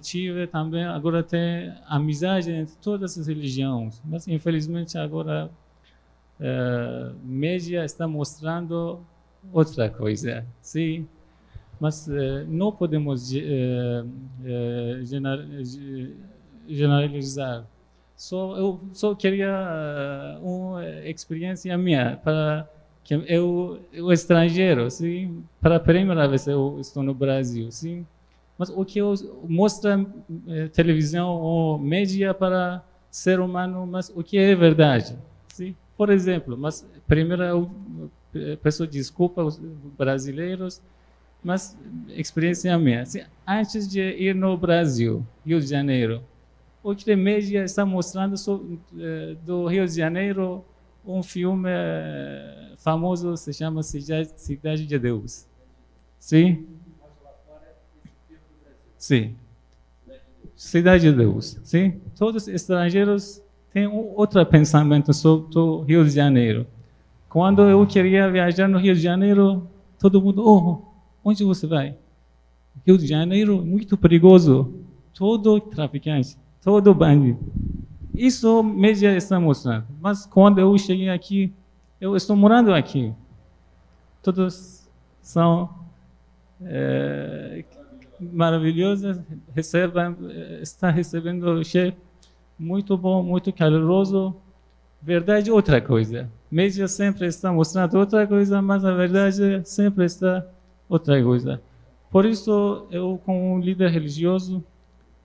tive 0.01 0.47
também, 0.47 0.85
agora 0.85 1.23
tem 1.23 1.73
amizade 1.87 2.51
entre 2.51 2.75
todas 2.81 3.17
as 3.17 3.27
religiões, 3.27 4.01
mas 4.03 4.27
infelizmente 4.27 4.97
agora 4.97 5.49
a 6.39 7.11
mídia 7.23 7.83
está 7.83 8.07
mostrando 8.07 8.99
outra 9.51 9.89
coisa, 9.89 10.45
sim, 10.61 11.07
mas 11.79 12.07
não 12.47 12.71
podemos 12.71 13.31
generalizar. 16.67 17.65
Só 18.15 18.57
eu 18.57 18.79
só 18.93 19.15
queria 19.15 20.37
uma 20.41 20.85
experiência 21.05 21.77
minha 21.77 22.19
para 22.21 22.67
que 23.03 23.13
eu, 23.13 23.79
eu 23.93 24.11
estrangeiro, 24.11 24.91
sim, 24.91 25.43
para 25.61 25.77
a 25.77 25.79
primeira 25.79 26.27
vez 26.27 26.45
eu 26.45 26.77
estou 26.79 27.01
no 27.01 27.13
Brasil, 27.13 27.71
sim. 27.71 28.05
Mas 28.57 28.69
o 28.69 28.83
que 28.83 28.99
eu 28.99 29.13
mostra 29.47 30.05
eh, 30.49 30.67
televisão 30.67 31.29
ou 31.29 31.79
mídia 31.79 32.33
para 32.33 32.83
ser 33.09 33.39
humano, 33.39 33.87
mas 33.87 34.11
o 34.13 34.21
que 34.21 34.37
é 34.37 34.53
verdade? 34.53 35.17
Por 35.99 36.09
exemplo, 36.09 36.57
mas 36.57 36.87
primeiro 37.05 37.43
eu 37.43 37.69
peço 38.63 38.87
desculpa 38.87 39.41
aos 39.41 39.59
brasileiros, 39.97 40.81
mas 41.43 41.77
experiência 42.15 42.79
minha. 42.79 43.01
Assim, 43.01 43.21
antes 43.45 43.85
de 43.85 43.99
ir 43.99 44.33
no 44.33 44.55
Brasil, 44.55 45.27
Rio 45.45 45.59
de 45.59 45.67
Janeiro, 45.67 46.23
que 46.97 47.11
a 47.11 47.17
mídia 47.17 47.65
está 47.65 47.85
mostrando 47.85 48.35
do 49.43 49.67
Rio 49.67 49.85
de 49.85 49.93
Janeiro 49.93 50.63
um 51.05 51.21
filme 51.21 51.69
eh, 51.69 52.75
famoso 52.77 53.35
se 53.35 53.51
chama 53.51 53.83
Cidade 53.83 54.85
de 54.87 54.97
Deus. 54.97 55.45
Sim? 56.17 56.65
Sim. 58.97 59.35
Cidade 60.55 61.11
de 61.11 61.17
Deus. 61.17 61.59
Sim? 61.61 61.99
Todos 62.17 62.43
os 62.43 62.47
estrangeiros 62.47 63.43
um 63.87 64.13
outro 64.15 64.43
pensamento 64.45 65.13
sobre 65.13 65.57
o 65.59 65.81
Rio 65.81 66.03
de 66.03 66.11
Janeiro. 66.11 66.65
Quando 67.27 67.61
eu 67.61 67.85
queria 67.85 68.29
viajar 68.29 68.67
no 68.67 68.79
Rio 68.79 68.95
de 68.95 69.01
Janeiro, 69.01 69.67
todo 69.99 70.21
mundo, 70.21 70.43
oh, 70.43 70.81
onde 71.23 71.43
você 71.43 71.67
vai? 71.67 71.95
Rio 72.85 72.97
de 72.97 73.05
Janeiro, 73.05 73.63
muito 73.63 73.95
perigoso. 73.95 74.73
Todo 75.13 75.59
traficante, 75.59 76.37
todo 76.63 76.93
bandido. 76.93 77.39
Isso 78.15 78.63
mídia 78.63 79.15
está 79.15 79.39
mostrando. 79.39 79.85
Mas 80.01 80.25
quando 80.25 80.59
eu 80.59 80.75
cheguei 80.77 81.09
aqui, 81.09 81.53
eu 82.01 82.15
estou 82.15 82.35
morando 82.35 82.73
aqui. 82.73 83.13
Todos 84.23 84.89
são 85.21 85.69
é, 86.61 87.63
maravilhosos, 88.19 89.19
recebem, 89.53 90.15
está 90.61 90.89
recebendo 90.89 91.63
chefe 91.63 91.97
muito 92.59 92.97
bom, 92.97 93.23
muito 93.23 93.51
caloroso. 93.53 94.35
Verdade 95.01 95.49
outra 95.49 95.79
coisa. 95.79 96.29
Mídia 96.51 96.87
sempre 96.87 97.25
está 97.27 97.51
mostrando 97.53 97.97
outra 97.97 98.27
coisa, 98.27 98.61
mas 98.61 98.83
a 98.83 98.93
verdade 98.93 99.61
sempre 99.63 100.05
está 100.05 100.45
outra 100.89 101.21
coisa. 101.23 101.61
Por 102.11 102.25
isso, 102.25 102.85
eu, 102.91 103.21
como 103.25 103.59
líder 103.59 103.89
religioso, 103.91 104.63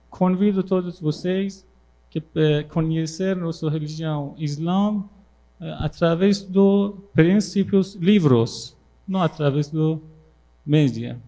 convido 0.09 0.63
todos 0.63 0.99
vocês 0.99 1.65
que 2.09 2.23
é, 2.35 2.63
conhecer 2.63 3.35
nossa 3.35 3.69
religião 3.69 4.33
Islã 4.37 5.03
é, 5.59 5.71
através 5.79 6.41
dos 6.41 6.93
princípios 7.13 7.95
livros, 7.95 8.77
não 9.07 9.21
através 9.21 9.67
do 9.69 10.01
mídia. 10.65 11.19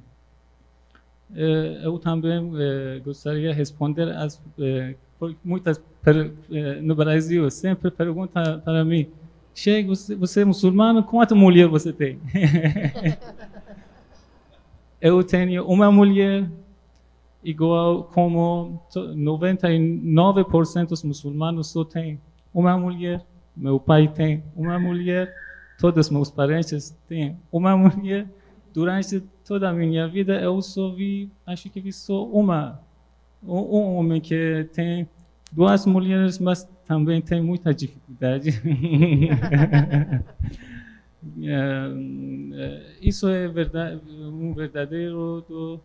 eh, 1.35 1.81
eu 1.83 1.99
também 1.99 2.51
eh, 2.57 3.01
gostaria 3.03 3.49
de 3.49 3.55
responder 3.55 4.09
as 4.15 4.41
eh, 4.59 4.95
por- 4.95 5.06
muitas 5.43 5.81
eh, 6.05 6.79
no 6.81 6.95
Brasil 6.95 7.49
sempre 7.49 7.91
perguntam 7.91 8.59
para 8.61 8.85
mim, 8.85 9.07
Sheikh, 9.53 9.87
você, 9.87 10.15
você 10.15 10.41
é 10.41 10.45
muçulmano, 10.45 11.03
quantas 11.03 11.37
mulheres 11.37 11.71
você 11.71 11.91
tem? 11.91 12.19
eu 15.01 15.23
tenho 15.23 15.65
uma 15.65 15.91
mulher 15.91 16.49
igual 17.43 18.03
como 18.03 18.81
to- 18.91 19.13
99% 19.15 20.87
dos 20.87 21.03
muçulmanos 21.03 21.67
só 21.71 21.83
tem 21.83 22.19
uma 22.53 22.77
mulher. 22.77 23.23
Meu 23.55 23.79
pai 23.79 24.07
tem 24.07 24.43
uma 24.55 24.77
mulher, 24.79 25.33
todos 25.79 26.09
meus 26.09 26.29
parentes 26.29 26.95
têm 27.07 27.37
uma 27.51 27.75
mulher. 27.75 28.27
Durante 28.73 29.21
toda 29.45 29.69
a 29.69 29.73
minha 29.73 30.07
vida 30.07 30.39
eu 30.39 30.61
só 30.61 30.91
vi, 30.91 31.29
acho 31.45 31.69
que 31.69 31.81
vi 31.81 31.91
só 31.91 32.23
uma, 32.25 32.79
um, 33.43 33.95
homem 33.95 34.19
que 34.21 34.67
tem 34.73 35.07
duas 35.51 35.85
mulheres, 35.85 36.39
mas 36.39 36.67
também 36.85 37.21
tem 37.21 37.41
muita 37.41 37.73
dificuldade. 37.73 38.51
É, 41.41 41.89
é, 42.53 42.95
isso 43.01 43.27
é 43.27 43.47
verdade, 43.47 43.99
um 44.09 44.53
verdadeiro 44.53 45.43
do 45.47 45.79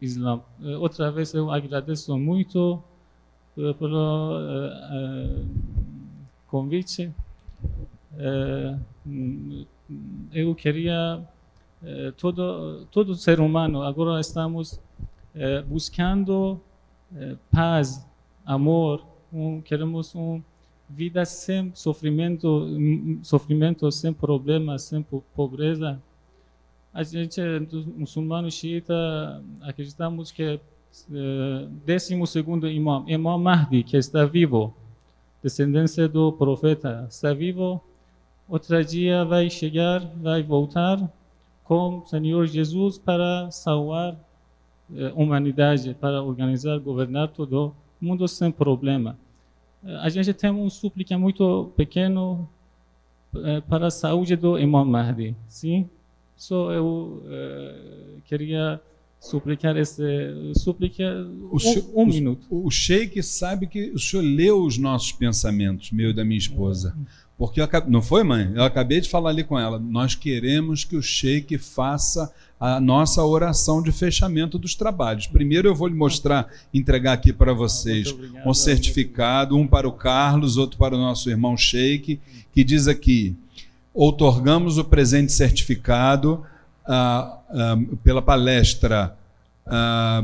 Islã. 0.00 0.40
Eh, 0.62 0.76
Outra 0.76 1.10
vez 1.10 1.34
eu 1.34 1.50
agradeço 1.50 2.16
muito 2.16 2.82
pelo 3.54 4.38
convite. 6.46 7.10
Eu 10.32 10.54
queria 10.54 11.22
todo 12.16 12.86
todo 12.90 13.14
ser 13.14 13.40
humano 13.40 13.82
agora 13.82 14.20
estamos 14.20 14.80
buscando 15.66 16.60
paz, 17.50 18.04
amor, 18.44 19.04
um, 19.32 19.60
queremos 19.60 20.14
uma 20.14 20.42
vida 20.88 21.24
sem 21.24 21.72
sofrimento, 21.74 22.48
hum, 22.48 23.20
sofrimento 23.22 23.90
sem 23.90 24.12
problemas, 24.12 24.82
sem 24.82 25.02
po- 25.02 25.24
pobreza. 25.34 26.00
A 26.92 27.02
gente, 27.02 27.40
dos 27.60 27.84
muçulmanos 27.86 28.54
xiita, 28.54 29.42
acreditamos 29.62 30.30
que 30.30 30.60
eh, 31.12 31.66
décimo 31.84 32.26
segundo 32.26 32.68
imam, 32.68 33.04
Imam 33.08 33.36
Mahdi, 33.38 33.82
que 33.82 33.96
está 33.96 34.24
vivo, 34.24 34.72
descendência 35.42 36.06
do 36.08 36.32
profeta, 36.32 37.06
está 37.08 37.32
vivo. 37.34 37.80
Outro 38.48 38.84
dia 38.84 39.24
vai 39.24 39.50
chegar, 39.50 40.00
vai 40.16 40.42
voltar 40.42 41.00
com 41.64 41.98
o 41.98 42.06
Senhor 42.06 42.46
Jesus 42.46 42.98
para 42.98 43.50
salvar 43.50 44.12
eh, 44.12 44.16
humanidade, 45.14 45.94
para 46.00 46.22
organizar, 46.22 46.78
governar 46.78 47.28
todo 47.28 47.74
o 48.00 48.04
mundo 48.04 48.26
sem 48.28 48.50
problema. 48.50 49.16
Eh, 49.84 49.96
A 50.02 50.08
gente 50.08 50.32
tem 50.34 50.50
um 50.50 50.68
súplica 50.70 51.16
muito 51.18 51.70
pequeno 51.76 52.48
eh, 53.36 53.60
para 53.68 53.86
a 53.86 53.90
saúde 53.90 54.36
do 54.36 54.58
Imam 54.58 54.84
Mahdi, 54.84 55.34
sim? 55.48 55.88
Só 56.36 56.72
eu 56.72 57.22
eh, 57.26 57.74
queria 58.26 58.80
suplicar 59.20 59.74
esse 59.76 60.02
súplica 60.58 61.04
um, 61.50 61.58
senhor- 61.58 61.86
um 61.94 62.02
o- 62.02 62.06
minuto. 62.06 62.46
O, 62.50 62.70
Sheik 62.70 63.22
sabe 63.22 63.66
que 63.66 63.90
o 63.92 63.98
senhor 63.98 64.22
leu 64.22 64.62
os 64.62 64.76
nossos 64.76 65.12
pensamentos, 65.12 65.90
meu 65.92 66.10
e 66.10 66.12
da 66.12 66.24
minha 66.24 66.36
esposa. 66.38 66.94
Porque 67.38 67.60
eu 67.60 67.68
não 67.88 68.02
foi, 68.02 68.22
mãe? 68.22 68.52
Eu 68.54 68.62
acabei 68.62 69.00
de 69.00 69.08
falar 69.08 69.30
ali 69.30 69.42
com 69.42 69.58
ela. 69.58 69.78
Nós 69.78 70.14
queremos 70.14 70.84
que 70.84 70.94
o 70.96 71.02
Sheik 71.02 71.56
faça 71.58 72.32
a 72.58 72.80
nossa 72.80 73.22
oração 73.22 73.82
de 73.82 73.92
fechamento 73.92 74.58
dos 74.58 74.74
trabalhos. 74.74 75.26
Primeiro 75.26 75.68
eu 75.68 75.74
vou 75.74 75.88
lhe 75.88 75.94
mostrar, 75.94 76.48
entregar 76.72 77.12
aqui 77.12 77.32
para 77.32 77.52
vocês 77.52 78.14
um 78.46 78.54
certificado, 78.54 79.56
um 79.56 79.66
para 79.66 79.88
o 79.88 79.92
Carlos, 79.92 80.56
outro 80.56 80.78
para 80.78 80.94
o 80.94 80.98
nosso 80.98 81.28
irmão 81.28 81.56
Sheik, 81.56 82.20
que 82.52 82.64
diz 82.64 82.88
aqui: 82.88 83.36
outorgamos 83.92 84.78
o 84.78 84.84
presente 84.84 85.32
certificado 85.32 86.44
ah, 86.86 87.38
ah, 87.50 87.78
pela 88.02 88.22
palestra 88.22 89.16
ah, 89.66 90.22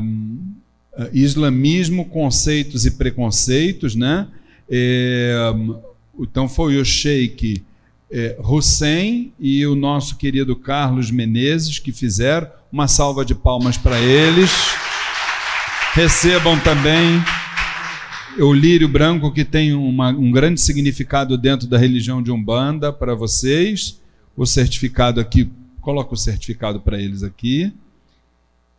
Islamismo, 1.13 2.05
Conceitos 2.05 2.85
e 2.85 2.91
Preconceitos, 2.91 3.95
né? 3.95 4.27
É, 4.69 5.35
então 6.19 6.47
foi 6.47 6.77
o 6.77 6.85
Sheik 6.85 7.63
é, 8.11 8.37
Hussein 8.43 9.31
e 9.39 9.65
o 9.65 9.75
nosso 9.75 10.17
querido 10.17 10.55
Carlos 10.55 11.09
Menezes 11.09 11.79
que 11.79 11.91
fizeram. 11.91 12.47
Uma 12.71 12.87
salva 12.87 13.25
de 13.25 13.33
palmas 13.35 13.77
para 13.77 13.99
eles. 13.99 14.49
Recebam 15.93 16.57
também 16.59 17.21
o 18.39 18.53
lírio 18.53 18.87
branco, 18.87 19.31
que 19.31 19.43
tem 19.43 19.73
uma- 19.73 20.09
um 20.11 20.31
grande 20.31 20.61
significado 20.61 21.37
dentro 21.37 21.67
da 21.67 21.77
religião 21.77 22.21
de 22.23 22.31
Umbanda 22.31 22.93
para 22.93 23.13
vocês. 23.13 23.99
O 24.37 24.45
certificado 24.45 25.19
aqui, 25.19 25.51
coloca 25.81 26.13
o 26.13 26.17
certificado 26.17 26.79
para 26.79 26.97
eles 27.01 27.23
aqui. 27.23 27.73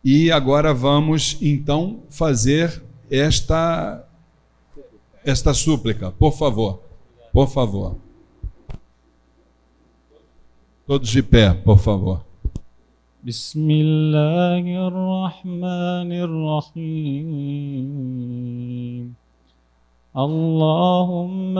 E 0.03 0.31
agora 0.31 0.73
vamos 0.73 1.37
então 1.41 1.99
fazer 2.09 2.81
esta 3.09 4.03
esta 5.23 5.53
súplica, 5.53 6.11
por 6.11 6.35
favor. 6.37 6.81
Por 7.31 7.47
favor. 7.47 8.02
Todos 10.85 11.13
de 11.13 11.23
pé, 11.23 11.53
por 11.63 11.79
favor. 11.79 12.19
بسم 13.23 13.71
الله 13.71 14.87
الرحمن 14.87 16.11
الرحيم 16.73 17.93
اللهم 20.17 21.55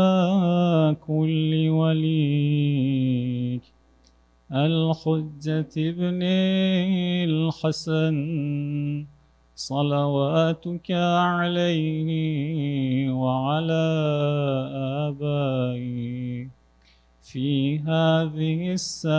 كن 1.07 1.27
لوليك 1.51 2.83
الحجة 4.51 5.73
ابن 5.77 6.21
الحسن 7.31 8.17
صلواتك 9.55 10.91
عليه 10.91 12.09
وعلى 13.09 13.85
آبائه 15.07 16.47
في 17.33 17.79
هذه 17.79 18.73
الساعة 18.73 19.17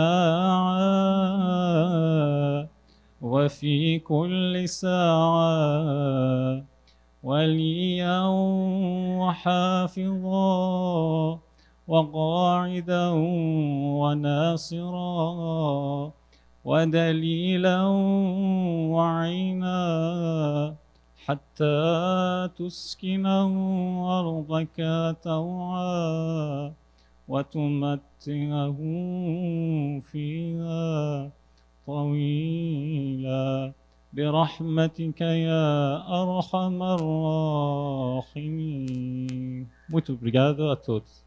وفي 3.21 3.99
كل 3.99 4.69
ساعة 4.69 6.63
وليا 7.23 8.21
وحافظا 9.19 10.59
وقاعدا 11.87 13.09
وناصرا 13.99 15.31
ودليلا 16.65 17.83
وعينا 18.95 19.75
حتى 21.25 22.49
تسكنه 22.57 23.51
أرضك 24.19 24.77
توعا 25.23 26.84
وتمتعه 27.28 28.78
فيها 30.00 31.30
طويلا 31.86 33.72
برحمتك 34.12 35.20
يا 35.20 35.96
أرحم 36.22 36.82
الراحمين 38.26 38.80
Muito 39.88 40.12
obrigado 40.12 40.70
a 40.70 40.76
todos. 40.76 41.24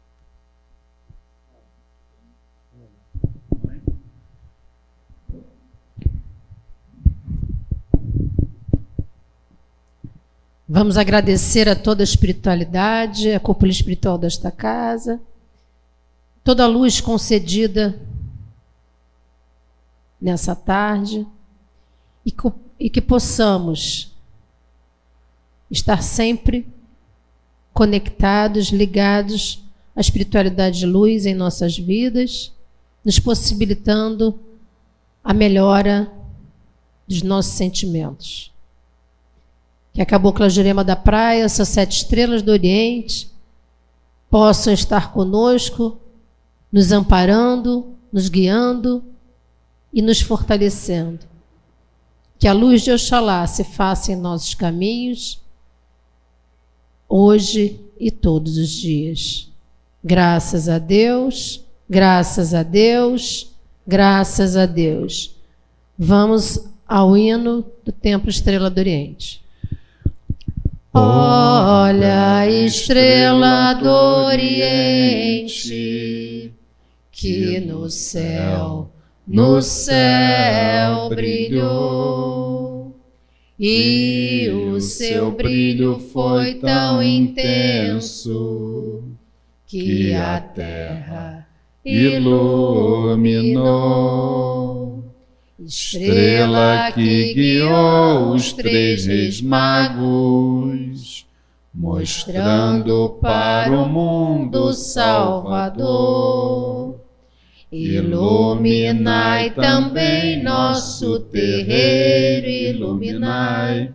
Vamos 10.66 10.96
agradecer 10.96 11.68
a 11.68 11.76
toda 11.76 12.02
a 12.02 12.04
espiritualidade, 12.04 13.30
a 13.32 13.38
cúpula 13.38 13.70
espiritual 13.70 14.16
desta 14.18 14.50
casa, 14.50 15.20
toda 16.43 16.65
luz 16.67 16.99
concedida 17.01 17.99
nessa 20.19 20.55
tarde 20.55 21.25
e, 22.25 22.31
co- 22.31 22.53
e 22.79 22.89
que 22.89 23.01
possamos 23.01 24.13
estar 25.69 26.01
sempre 26.01 26.67
conectados, 27.73 28.69
ligados 28.69 29.63
à 29.95 30.01
espiritualidade 30.01 30.79
de 30.79 30.85
luz 30.85 31.25
em 31.25 31.33
nossas 31.35 31.77
vidas, 31.77 32.51
nos 33.05 33.19
possibilitando 33.19 34.39
a 35.23 35.33
melhora 35.33 36.11
dos 37.07 37.21
nossos 37.21 37.53
sentimentos. 37.53 38.51
Que 39.93 40.01
a 40.01 40.05
Cabocla 40.05 40.49
Jurema 40.49 40.83
da 40.83 40.95
Praia, 40.95 41.43
essas 41.43 41.69
sete 41.69 41.97
estrelas 41.97 42.41
do 42.41 42.51
Oriente, 42.51 43.31
possam 44.29 44.73
estar 44.73 45.11
conosco, 45.13 45.97
nos 46.71 46.91
amparando, 46.91 47.95
nos 48.11 48.29
guiando 48.29 49.03
e 49.93 50.01
nos 50.01 50.21
fortalecendo. 50.21 51.27
Que 52.37 52.47
a 52.47 52.53
luz 52.53 52.81
de 52.83 52.91
Oxalá 52.91 53.45
se 53.47 53.63
faça 53.63 54.11
em 54.11 54.15
nossos 54.15 54.53
caminhos, 54.53 55.41
hoje 57.07 57.79
e 57.99 58.09
todos 58.11 58.57
os 58.57 58.69
dias. 58.69 59.51
Graças 60.03 60.69
a 60.69 60.77
Deus, 60.79 61.65
graças 61.89 62.53
a 62.53 62.63
Deus, 62.63 63.51
graças 63.85 64.55
a 64.55 64.65
Deus. 64.65 65.35
Vamos 65.97 66.65
ao 66.87 67.17
hino 67.17 67.65
do 67.83 67.91
Templo 67.91 68.29
Estrela 68.29 68.69
do 68.69 68.79
Oriente. 68.79 69.43
Olha 70.93 72.47
estrela 72.49 73.73
do 73.73 73.89
Oriente, 74.25 75.59
que 77.19 77.59
no 77.59 77.89
céu, 77.89 78.89
no 79.27 79.61
céu 79.61 81.09
brilhou. 81.09 82.95
E 83.59 84.49
o 84.49 84.79
seu 84.79 85.31
brilho 85.31 85.99
foi 85.99 86.53
tão 86.55 87.03
intenso 87.03 89.03
que 89.67 90.13
a 90.13 90.39
terra 90.39 91.45
iluminou. 91.83 93.19
Estrela 95.59 96.89
que 96.93 97.33
guiou 97.33 98.33
os 98.33 98.53
três 98.53 99.05
reis 99.05 99.41
magos, 99.41 101.25
mostrando 101.73 103.17
para 103.21 103.73
o 103.73 103.89
mundo 103.89 104.73
Salvador. 104.73 106.78
Iluminai 107.71 109.51
também 109.51 110.41
nosso 110.41 111.19
terreiro, 111.19 112.47
iluminai 112.47 113.93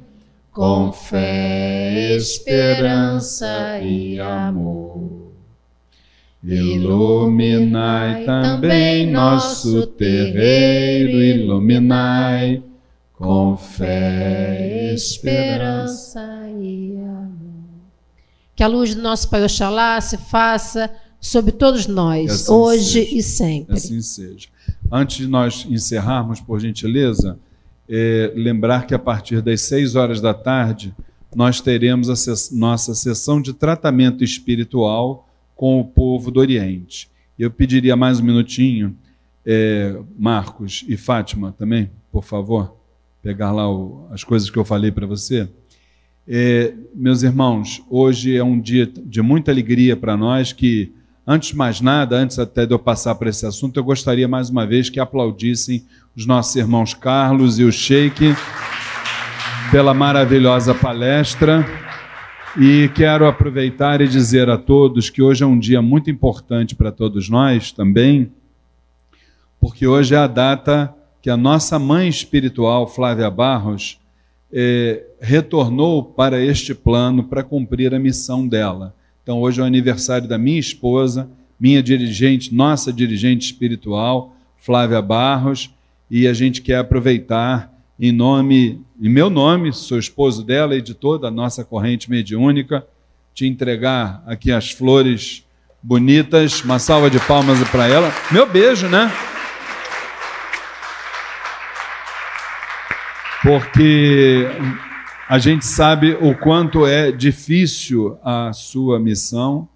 com 0.53 0.93
fé, 0.93 2.15
esperança 2.15 3.81
e 3.81 4.21
amor. 4.21 5.33
Iluminai 6.45 8.25
também 8.25 9.11
nosso 9.11 9.89
terreiro, 9.89 11.21
iluminai 11.21 12.63
com 13.13 13.57
fé, 13.57 14.93
esperança 14.95 16.23
e 16.61 16.95
amor. 16.97 17.35
Que 18.55 18.63
a 18.63 18.69
luz 18.69 18.95
do 18.95 19.03
nosso 19.03 19.29
Pai 19.29 19.43
Oxalá 19.43 20.01
se 20.01 20.17
faça 20.17 20.89
sobre 21.27 21.53
todos 21.53 21.87
nós, 21.87 22.31
assim 22.31 22.53
hoje 22.53 23.05
seja. 23.05 23.17
e 23.17 23.23
sempre. 23.23 23.75
Assim 23.77 24.01
seja. 24.03 24.49
Antes 24.91 25.17
de 25.19 25.27
nós 25.27 25.67
encerrarmos, 25.69 26.41
por 26.41 26.61
gentileza, 26.61 27.39
é, 27.89 28.33
lembrar 28.35 28.87
que 28.87 28.95
a 28.95 28.99
partir 28.99 29.41
das 29.43 29.63
seis 29.63 29.95
horas 29.95 30.21
da 30.21 30.35
tarde 30.35 30.95
nós 31.35 31.61
teremos 31.61 32.09
a 32.09 32.17
ses- 32.17 32.51
nossa 32.53 32.95
sessão 32.95 33.41
de 33.41 33.53
tratamento 33.53 34.23
espiritual 34.23 35.29
com 35.57 35.81
o 35.81 35.85
povo 35.85 36.31
do 36.31 36.41
Oriente. 36.41 37.09
Eu 37.39 37.51
pediria 37.51 37.97
mais 37.97 38.21
um 38.21 38.25
minutinho, 38.25 38.97
é, 39.45 39.97
Marcos 40.19 40.85
e 40.89 40.97
Fátima 40.97 41.53
também, 41.59 41.91
por 42.13 42.23
favor, 42.25 42.77
pegar 43.23 43.51
lá 43.51 43.69
o- 43.71 44.07
as 44.11 44.23
coisas 44.23 44.49
que 44.51 44.57
eu 44.59 44.65
falei 44.65 44.91
para 44.93 45.07
você. 45.07 45.49
É, 46.27 46.73
meus 46.95 47.23
irmãos, 47.23 47.83
hoje 47.91 48.37
é 48.37 48.43
um 48.45 48.59
dia 48.61 48.87
de 48.87 49.21
muita 49.21 49.51
alegria 49.51 49.97
para 49.97 50.17
nós 50.17 50.53
que, 50.53 50.93
antes 51.27 51.51
de 51.51 51.57
mais 51.57 51.81
nada, 51.81 52.17
antes 52.17 52.39
até 52.39 52.67
de 52.67 52.73
eu 52.75 52.79
passar 52.79 53.15
para 53.15 53.31
esse 53.31 53.47
assunto, 53.47 53.79
eu 53.79 53.85
gostaria 53.85 54.29
mais 54.29 54.51
uma 54.51 54.67
vez 54.67 54.91
que 54.91 55.01
aplaudissem 55.01 55.85
os 56.17 56.27
nossos 56.27 56.55
irmãos 56.57 56.95
Carlos 56.95 57.59
e 57.59 57.65
o 57.65 57.73
Sheik 57.73 58.35
pela 59.71 59.95
maravilhosa 59.95 60.75
palestra. 60.75 61.67
E 62.57 62.89
quero 62.95 63.27
aproveitar 63.27 64.01
e 64.01 64.07
dizer 64.07 64.49
a 64.49 64.57
todos 64.57 65.11
que 65.11 65.21
hoje 65.21 65.43
é 65.43 65.47
um 65.47 65.59
dia 65.59 65.83
muito 65.83 66.09
importante 66.09 66.77
para 66.77 66.93
todos 66.93 67.29
nós 67.29 67.73
também, 67.73 68.31
porque 69.61 69.87
hoje 69.87 70.15
é 70.15 70.19
a 70.19 70.29
data 70.29 70.95
que 71.21 71.29
a 71.29 71.37
nossa 71.37 71.79
mãe 71.79 72.09
espiritual, 72.09 72.87
Flávia 72.87 73.29
Barros, 73.29 73.99
eh, 74.53 75.05
retornou 75.21 76.05
para 76.05 76.41
este 76.41 76.75
plano 76.75 77.25
para 77.25 77.43
cumprir 77.43 77.93
a 77.93 77.99
missão 77.99 78.47
dela. 78.47 78.95
Então, 79.25 79.41
hoje 79.41 79.61
é 79.61 79.65
o 79.65 79.67
aniversário 79.67 80.29
da 80.29 80.39
minha 80.39 80.61
esposa, 80.61 81.29
minha 81.59 81.83
dirigente, 81.83 82.55
nossa 82.55 82.93
dirigente 82.93 83.47
espiritual, 83.47 84.37
Flávia 84.57 85.03
Barros, 85.03 85.75
e 86.09 86.29
a 86.29 86.33
gente 86.33 86.63
quer 86.63 86.77
aproveitar 86.77 87.73
em 87.99 88.13
nome, 88.13 88.81
em 89.01 89.09
meu 89.09 89.29
nome, 89.29 89.73
sou 89.73 89.99
esposo 89.99 90.45
dela 90.45 90.77
e 90.77 90.81
de 90.81 90.95
toda 90.95 91.27
a 91.27 91.31
nossa 91.31 91.65
corrente 91.65 92.09
mediúnica, 92.09 92.87
te 93.35 93.47
entregar 93.47 94.23
aqui 94.27 94.53
as 94.53 94.71
flores 94.71 95.45
bonitas, 95.83 96.63
uma 96.63 96.79
salva 96.79 97.11
de 97.11 97.19
palmas 97.19 97.59
para 97.71 97.89
ela. 97.89 98.13
Meu 98.31 98.47
beijo, 98.47 98.87
né? 98.89 99.11
porque 103.45 104.47
a 105.35 105.39
gente 105.41 105.67
sabe 105.67 106.13
o 106.13 106.33
quanto 106.33 106.87
é 106.87 107.11
difícil 107.11 108.17
a 108.23 108.53
sua 108.53 109.01
missão, 109.01 109.69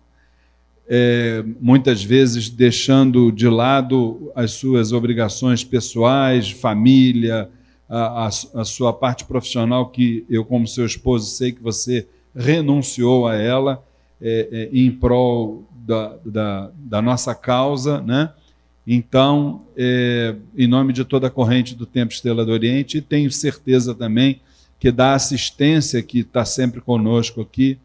é, 0.88 1.44
muitas 1.60 2.00
vezes 2.00 2.48
deixando 2.48 3.32
de 3.32 3.48
lado 3.48 4.30
as 4.36 4.52
suas 4.52 4.92
obrigações 4.92 5.64
pessoais, 5.64 6.48
família, 6.48 7.50
a, 7.88 8.26
a, 8.26 8.28
a 8.28 8.64
sua 8.64 8.92
parte 8.92 9.24
profissional, 9.24 9.88
que 9.88 10.24
eu, 10.30 10.44
como 10.44 10.64
seu 10.64 10.86
esposo, 10.86 11.28
sei 11.28 11.50
que 11.50 11.60
você 11.60 12.06
renunciou 12.32 13.26
a 13.26 13.34
ela 13.34 13.82
é, 14.22 14.48
é, 14.52 14.68
em 14.72 14.92
prol 14.92 15.64
da, 15.84 16.18
da, 16.24 16.70
da 16.76 17.02
nossa 17.02 17.34
causa, 17.34 18.00
né? 18.00 18.30
Então, 18.86 19.62
é, 19.76 20.36
em 20.56 20.68
nome 20.68 20.92
de 20.92 21.04
toda 21.04 21.26
a 21.26 21.30
corrente 21.30 21.74
do 21.74 21.84
Tempo 21.84 22.12
Estrela 22.12 22.44
do 22.44 22.52
Oriente, 22.52 23.02
tenho 23.02 23.32
certeza 23.32 23.92
também 23.92 24.40
que 24.78 24.92
da 24.92 25.14
assistência 25.14 26.02
que 26.02 26.20
está 26.20 26.44
sempre 26.44 26.80
conosco 26.80 27.40
aqui, 27.40 27.78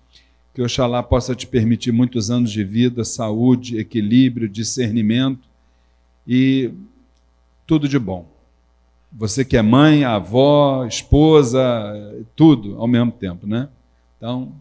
que 0.53 0.61
Oxalá 0.61 1.01
possa 1.01 1.35
te 1.35 1.47
permitir 1.47 1.91
muitos 1.91 2.29
anos 2.29 2.51
de 2.51 2.63
vida, 2.63 3.03
saúde, 3.03 3.77
equilíbrio, 3.77 4.47
discernimento 4.47 5.47
e 6.27 6.71
tudo 7.65 7.87
de 7.89 7.97
bom. 7.97 8.27
Você 9.11 9.43
que 9.43 9.57
é 9.57 9.61
mãe, 9.61 10.03
avó, 10.03 10.85
esposa, 10.85 11.61
tudo 12.35 12.77
ao 12.77 12.87
mesmo 12.87 13.11
tempo, 13.11 13.47
né? 13.47 13.69
Então, 14.17 14.53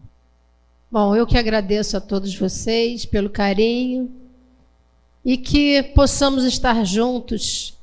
Bom, 0.93 1.15
eu 1.15 1.25
que 1.25 1.39
agradeço 1.39 1.97
a 1.97 1.99
todos 1.99 2.35
vocês 2.35 3.03
pelo 3.03 3.27
carinho 3.27 4.11
e 5.25 5.37
que 5.37 5.81
possamos 5.81 6.43
estar 6.43 6.83
juntos, 6.83 7.75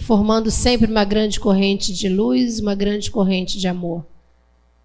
formando 0.00 0.50
sempre 0.50 0.90
uma 0.90 1.04
grande 1.04 1.38
corrente 1.38 1.92
de 1.92 2.08
luz, 2.08 2.58
uma 2.58 2.74
grande 2.74 3.10
corrente 3.10 3.58
de 3.58 3.68
amor. 3.68 4.04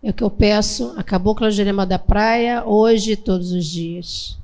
É 0.03 0.11
o 0.11 0.13
que 0.13 0.23
eu 0.23 0.29
peço 0.29 0.93
a 0.97 1.03
Cabocla 1.03 1.49
Jurema 1.49 1.85
da 1.85 1.97
Praia, 1.97 2.63
hoje 2.65 3.13
e 3.13 3.15
todos 3.15 3.51
os 3.51 3.65
dias. 3.65 4.37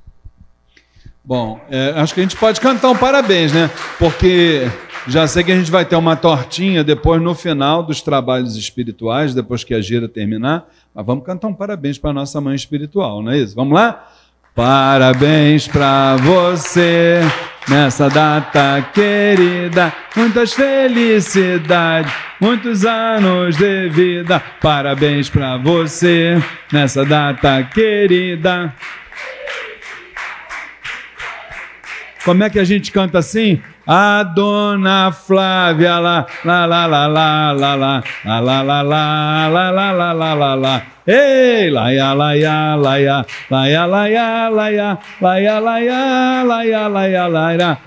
Bom, 1.24 1.60
é, 1.70 1.92
acho 1.98 2.16
que 2.16 2.20
a 2.20 2.24
gente 2.24 2.36
pode 2.36 2.60
cantar 2.60 2.90
um 2.90 2.98
parabéns, 2.98 3.54
né? 3.54 3.70
Porque 4.00 4.68
já 5.08 5.28
sei 5.28 5.44
que 5.44 5.52
a 5.52 5.56
gente 5.56 5.70
vai 5.70 5.86
ter 5.86 5.96
uma 5.96 6.16
tortinha 6.16 6.84
depois 6.84 7.22
no 7.22 7.36
final 7.36 7.84
dos 7.84 8.02
trabalhos 8.02 8.56
espirituais, 8.56 9.36
depois 9.36 9.64
que 9.64 9.76
a 9.76 9.82
gira 9.82 10.10
terminar. 10.10 10.68
Mas 10.94 11.06
vamos 11.06 11.24
cantar 11.24 11.48
um 11.48 11.54
parabéns 11.54 12.00
para 12.00 12.12
nossa 12.12 12.42
mãe 12.42 12.56
espiritual, 12.56 13.22
não 13.22 13.32
é 13.32 13.38
isso? 13.38 13.56
Vamos 13.56 13.76
lá? 13.76 14.12
Parabéns 14.54 15.66
para 15.66 16.18
você 16.18 17.22
nessa 17.70 18.10
data 18.10 18.86
querida, 18.94 19.94
muitas 20.14 20.54
felicidades, 20.54 22.12
muitos 22.40 22.86
anos 22.86 23.56
de 23.56 23.88
vida. 23.88 24.44
Parabéns 24.60 25.30
para 25.30 25.56
você 25.56 26.38
nessa 26.70 27.06
data 27.06 27.64
querida. 27.74 28.74
Como 32.26 32.44
é 32.44 32.50
que 32.50 32.60
a 32.60 32.66
gente 32.66 32.92
canta 32.92 33.20
assim? 33.20 33.62
A 33.94 34.24
dona 34.24 35.12
Flávia 35.12 36.00
lá, 36.00 36.26
lá, 36.46 36.66
lá, 36.66 36.86
lá, 36.86 37.08
lá, 37.08 37.52
lá, 37.52 37.76
lá, 37.76 38.04
lá, 38.24 38.62
lá, 38.62 38.62
lá, 38.62 38.82
lá, 38.82 39.50
lá, 39.50 39.70
lá, 39.70 39.92
lá, 39.92 40.14
lá, 40.14 40.34
lá, 40.34 40.54
lá. 40.56 40.84
Ei, 41.06 41.70
laia, 41.70 42.14
laia, 42.14 42.76
laia, 42.76 43.26
laia, 43.50 43.86
laia, 43.86 44.50
laia, 44.50 44.50
laia, 44.50 45.60
laia, 45.60 46.44
laia, 46.46 46.88
laia, 46.88 47.28
laia. 47.28 47.78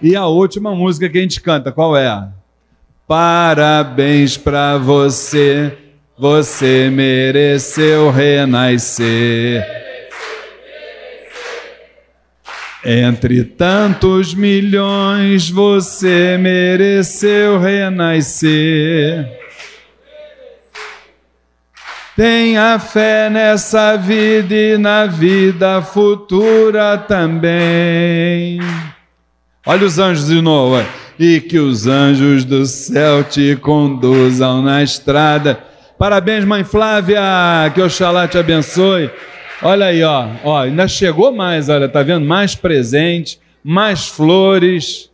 E 0.00 0.16
a 0.16 0.24
última 0.24 0.74
música 0.74 1.06
que 1.10 1.18
a 1.18 1.20
gente 1.20 1.38
canta, 1.42 1.70
qual 1.70 1.94
é? 1.98 2.28
Parabéns 3.06 4.38
pra 4.38 4.78
você, 4.78 5.76
você 6.18 6.88
mereceu 6.90 8.10
renascer. 8.10 9.81
Entre 12.84 13.44
tantos 13.44 14.34
milhões, 14.34 15.48
você 15.48 16.36
mereceu 16.36 17.60
renascer. 17.60 19.28
Tenha 22.16 22.78
fé 22.80 23.30
nessa 23.30 23.96
vida 23.96 24.54
e 24.54 24.76
na 24.76 25.06
vida 25.06 25.80
futura 25.80 26.98
também. 26.98 28.60
Olha 29.64 29.86
os 29.86 30.00
anjos 30.00 30.26
de 30.26 30.42
novo. 30.42 30.84
E 31.18 31.40
que 31.40 31.58
os 31.58 31.86
anjos 31.86 32.44
do 32.44 32.66
céu 32.66 33.22
te 33.22 33.54
conduzam 33.56 34.60
na 34.60 34.82
estrada. 34.82 35.58
Parabéns, 35.96 36.44
mãe 36.44 36.64
Flávia. 36.64 37.20
Que 37.72 37.80
Oxalá 37.80 38.26
te 38.26 38.36
abençoe. 38.36 39.08
Olha 39.64 39.86
aí, 39.86 40.02
ó. 40.02 40.26
ó. 40.42 40.62
Ainda 40.62 40.88
chegou 40.88 41.32
mais, 41.32 41.68
olha, 41.68 41.88
tá 41.88 42.02
vendo? 42.02 42.26
Mais 42.26 42.54
presente, 42.54 43.38
mais 43.62 44.08
flores. 44.08 45.08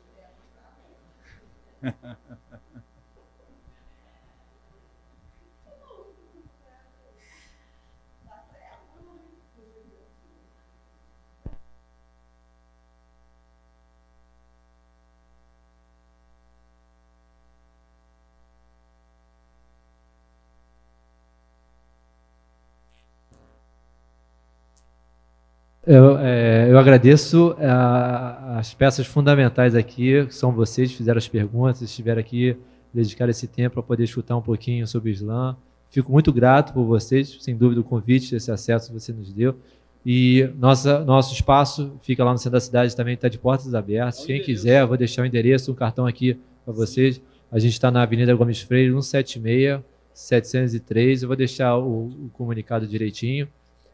Eu, 25.89 26.19
é, 26.19 26.71
eu 26.71 26.79
agradeço 26.79 27.57
a, 27.59 28.59
as 28.59 28.75
peças 28.75 29.07
fundamentais 29.07 29.75
aqui, 29.75 30.27
que 30.27 30.35
são 30.35 30.53
vocês, 30.53 30.93
fizeram 30.93 31.17
as 31.17 31.27
perguntas, 31.27 31.81
estiveram 31.81 32.21
aqui, 32.21 32.55
dedicaram 32.93 33.31
esse 33.31 33.47
tempo 33.47 33.77
para 33.77 33.83
poder 33.83 34.05
escutar 34.05 34.37
um 34.37 34.43
pouquinho 34.43 34.87
sobre 34.87 35.09
o 35.09 35.13
Islã. 35.13 35.57
Fico 35.89 36.13
muito 36.13 36.31
grato 36.31 36.75
por 36.75 36.85
vocês, 36.85 37.39
sem 37.41 37.57
dúvida, 37.57 37.81
o 37.81 37.85
convite, 37.85 38.37
esse 38.37 38.51
acesso 38.53 38.89
que 38.89 39.01
você 39.01 39.15
nos 39.15 39.33
deu. 39.33 39.57
E 40.05 40.51
nossa, 40.59 41.03
nosso 41.07 41.33
espaço 41.33 41.97
fica 42.03 42.23
lá 42.23 42.33
no 42.33 42.39
centro 42.39 42.53
da 42.53 42.61
cidade, 42.61 42.95
também 42.95 43.15
está 43.15 43.31
de 43.31 43.39
portas 43.39 43.75
abertas. 43.75 44.27
Quem 44.27 44.43
quiser, 44.43 44.83
eu 44.83 44.89
vou 44.89 44.97
deixar 44.99 45.23
o 45.23 45.25
endereço, 45.25 45.73
um 45.73 45.75
cartão 45.75 46.07
aqui 46.07 46.39
para 46.67 46.75
vocês. 46.75 47.19
A 47.51 47.59
gente 47.59 47.73
está 47.73 47.91
na 47.91 48.03
Avenida 48.03 48.35
Gomes 48.35 48.61
Freire, 48.61 48.91
176, 48.93 49.81
703. 50.13 51.23
Eu 51.23 51.29
vou 51.29 51.37
deixar 51.37 51.79
o, 51.79 52.09
o 52.09 52.31
comunicado 52.35 52.87
direitinho. 52.87 53.49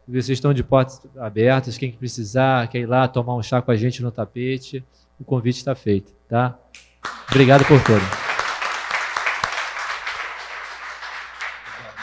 Vocês 0.07 0.31
estão 0.31 0.53
de 0.53 0.63
portas 0.63 1.01
abertas. 1.17 1.79
Quem 1.79 1.91
precisar, 1.93 2.69
quer 2.69 2.81
ir 2.81 2.87
lá 2.87 3.09
tomar 3.09 3.35
um 3.37 3.43
chá 3.43 3.63
com 3.63 3.71
a 3.71 3.77
gente 3.77 4.03
no 4.03 4.13
tapete, 4.13 4.85
o 5.19 5.25
convite 5.25 5.57
está 5.57 5.75
feito, 5.75 6.13
tá? 6.29 6.59
Obrigado 7.31 7.65
por 7.67 7.83
tudo. 7.83 8.25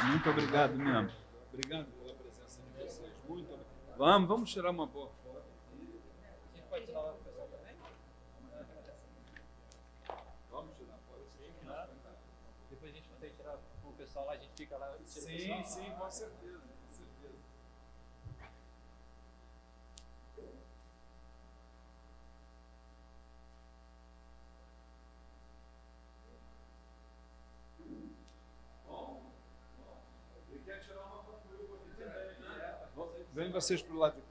Muito 0.08 0.30
obrigado 0.30 0.76
mesmo. 0.76 1.12
Obrigado 1.54 1.86
pela 1.86 2.16
presença 2.16 2.60
de 2.62 2.84
vocês. 2.84 3.12
Muito 3.28 3.54
obrigado. 3.54 3.98
Vamos, 3.98 4.28
vamos 4.28 4.52
tirar 4.52 4.72
uma 4.72 4.88
boa 4.88 5.10
foto. 5.24 5.44
A 6.52 6.58
gente 6.58 6.68
pode 6.68 6.86
tirar 6.86 7.00
o 7.02 7.14
pessoal 7.24 7.48
também? 7.48 7.76
Vamos 10.50 10.76
tirar 10.76 10.98
foto. 11.08 11.26
Sim, 11.38 11.54
claro. 11.66 11.90
Depois 12.70 12.92
a 12.92 12.96
gente 12.96 13.08
consegue 13.10 13.34
tirar 13.36 13.58
com 13.84 13.90
o 13.90 13.94
pessoal 13.94 14.26
lá, 14.26 14.34
a 14.34 14.38
gente 14.38 14.52
fica 14.58 14.76
lá. 14.78 14.92
Sim, 15.06 15.64
sim, 15.64 15.92
com 15.98 16.10
certeza. 16.10 16.41
Vem 33.42 33.50
vocês 33.50 33.82
para 33.82 33.96
o 33.96 33.98
lado 33.98 34.22
de. 34.22 34.31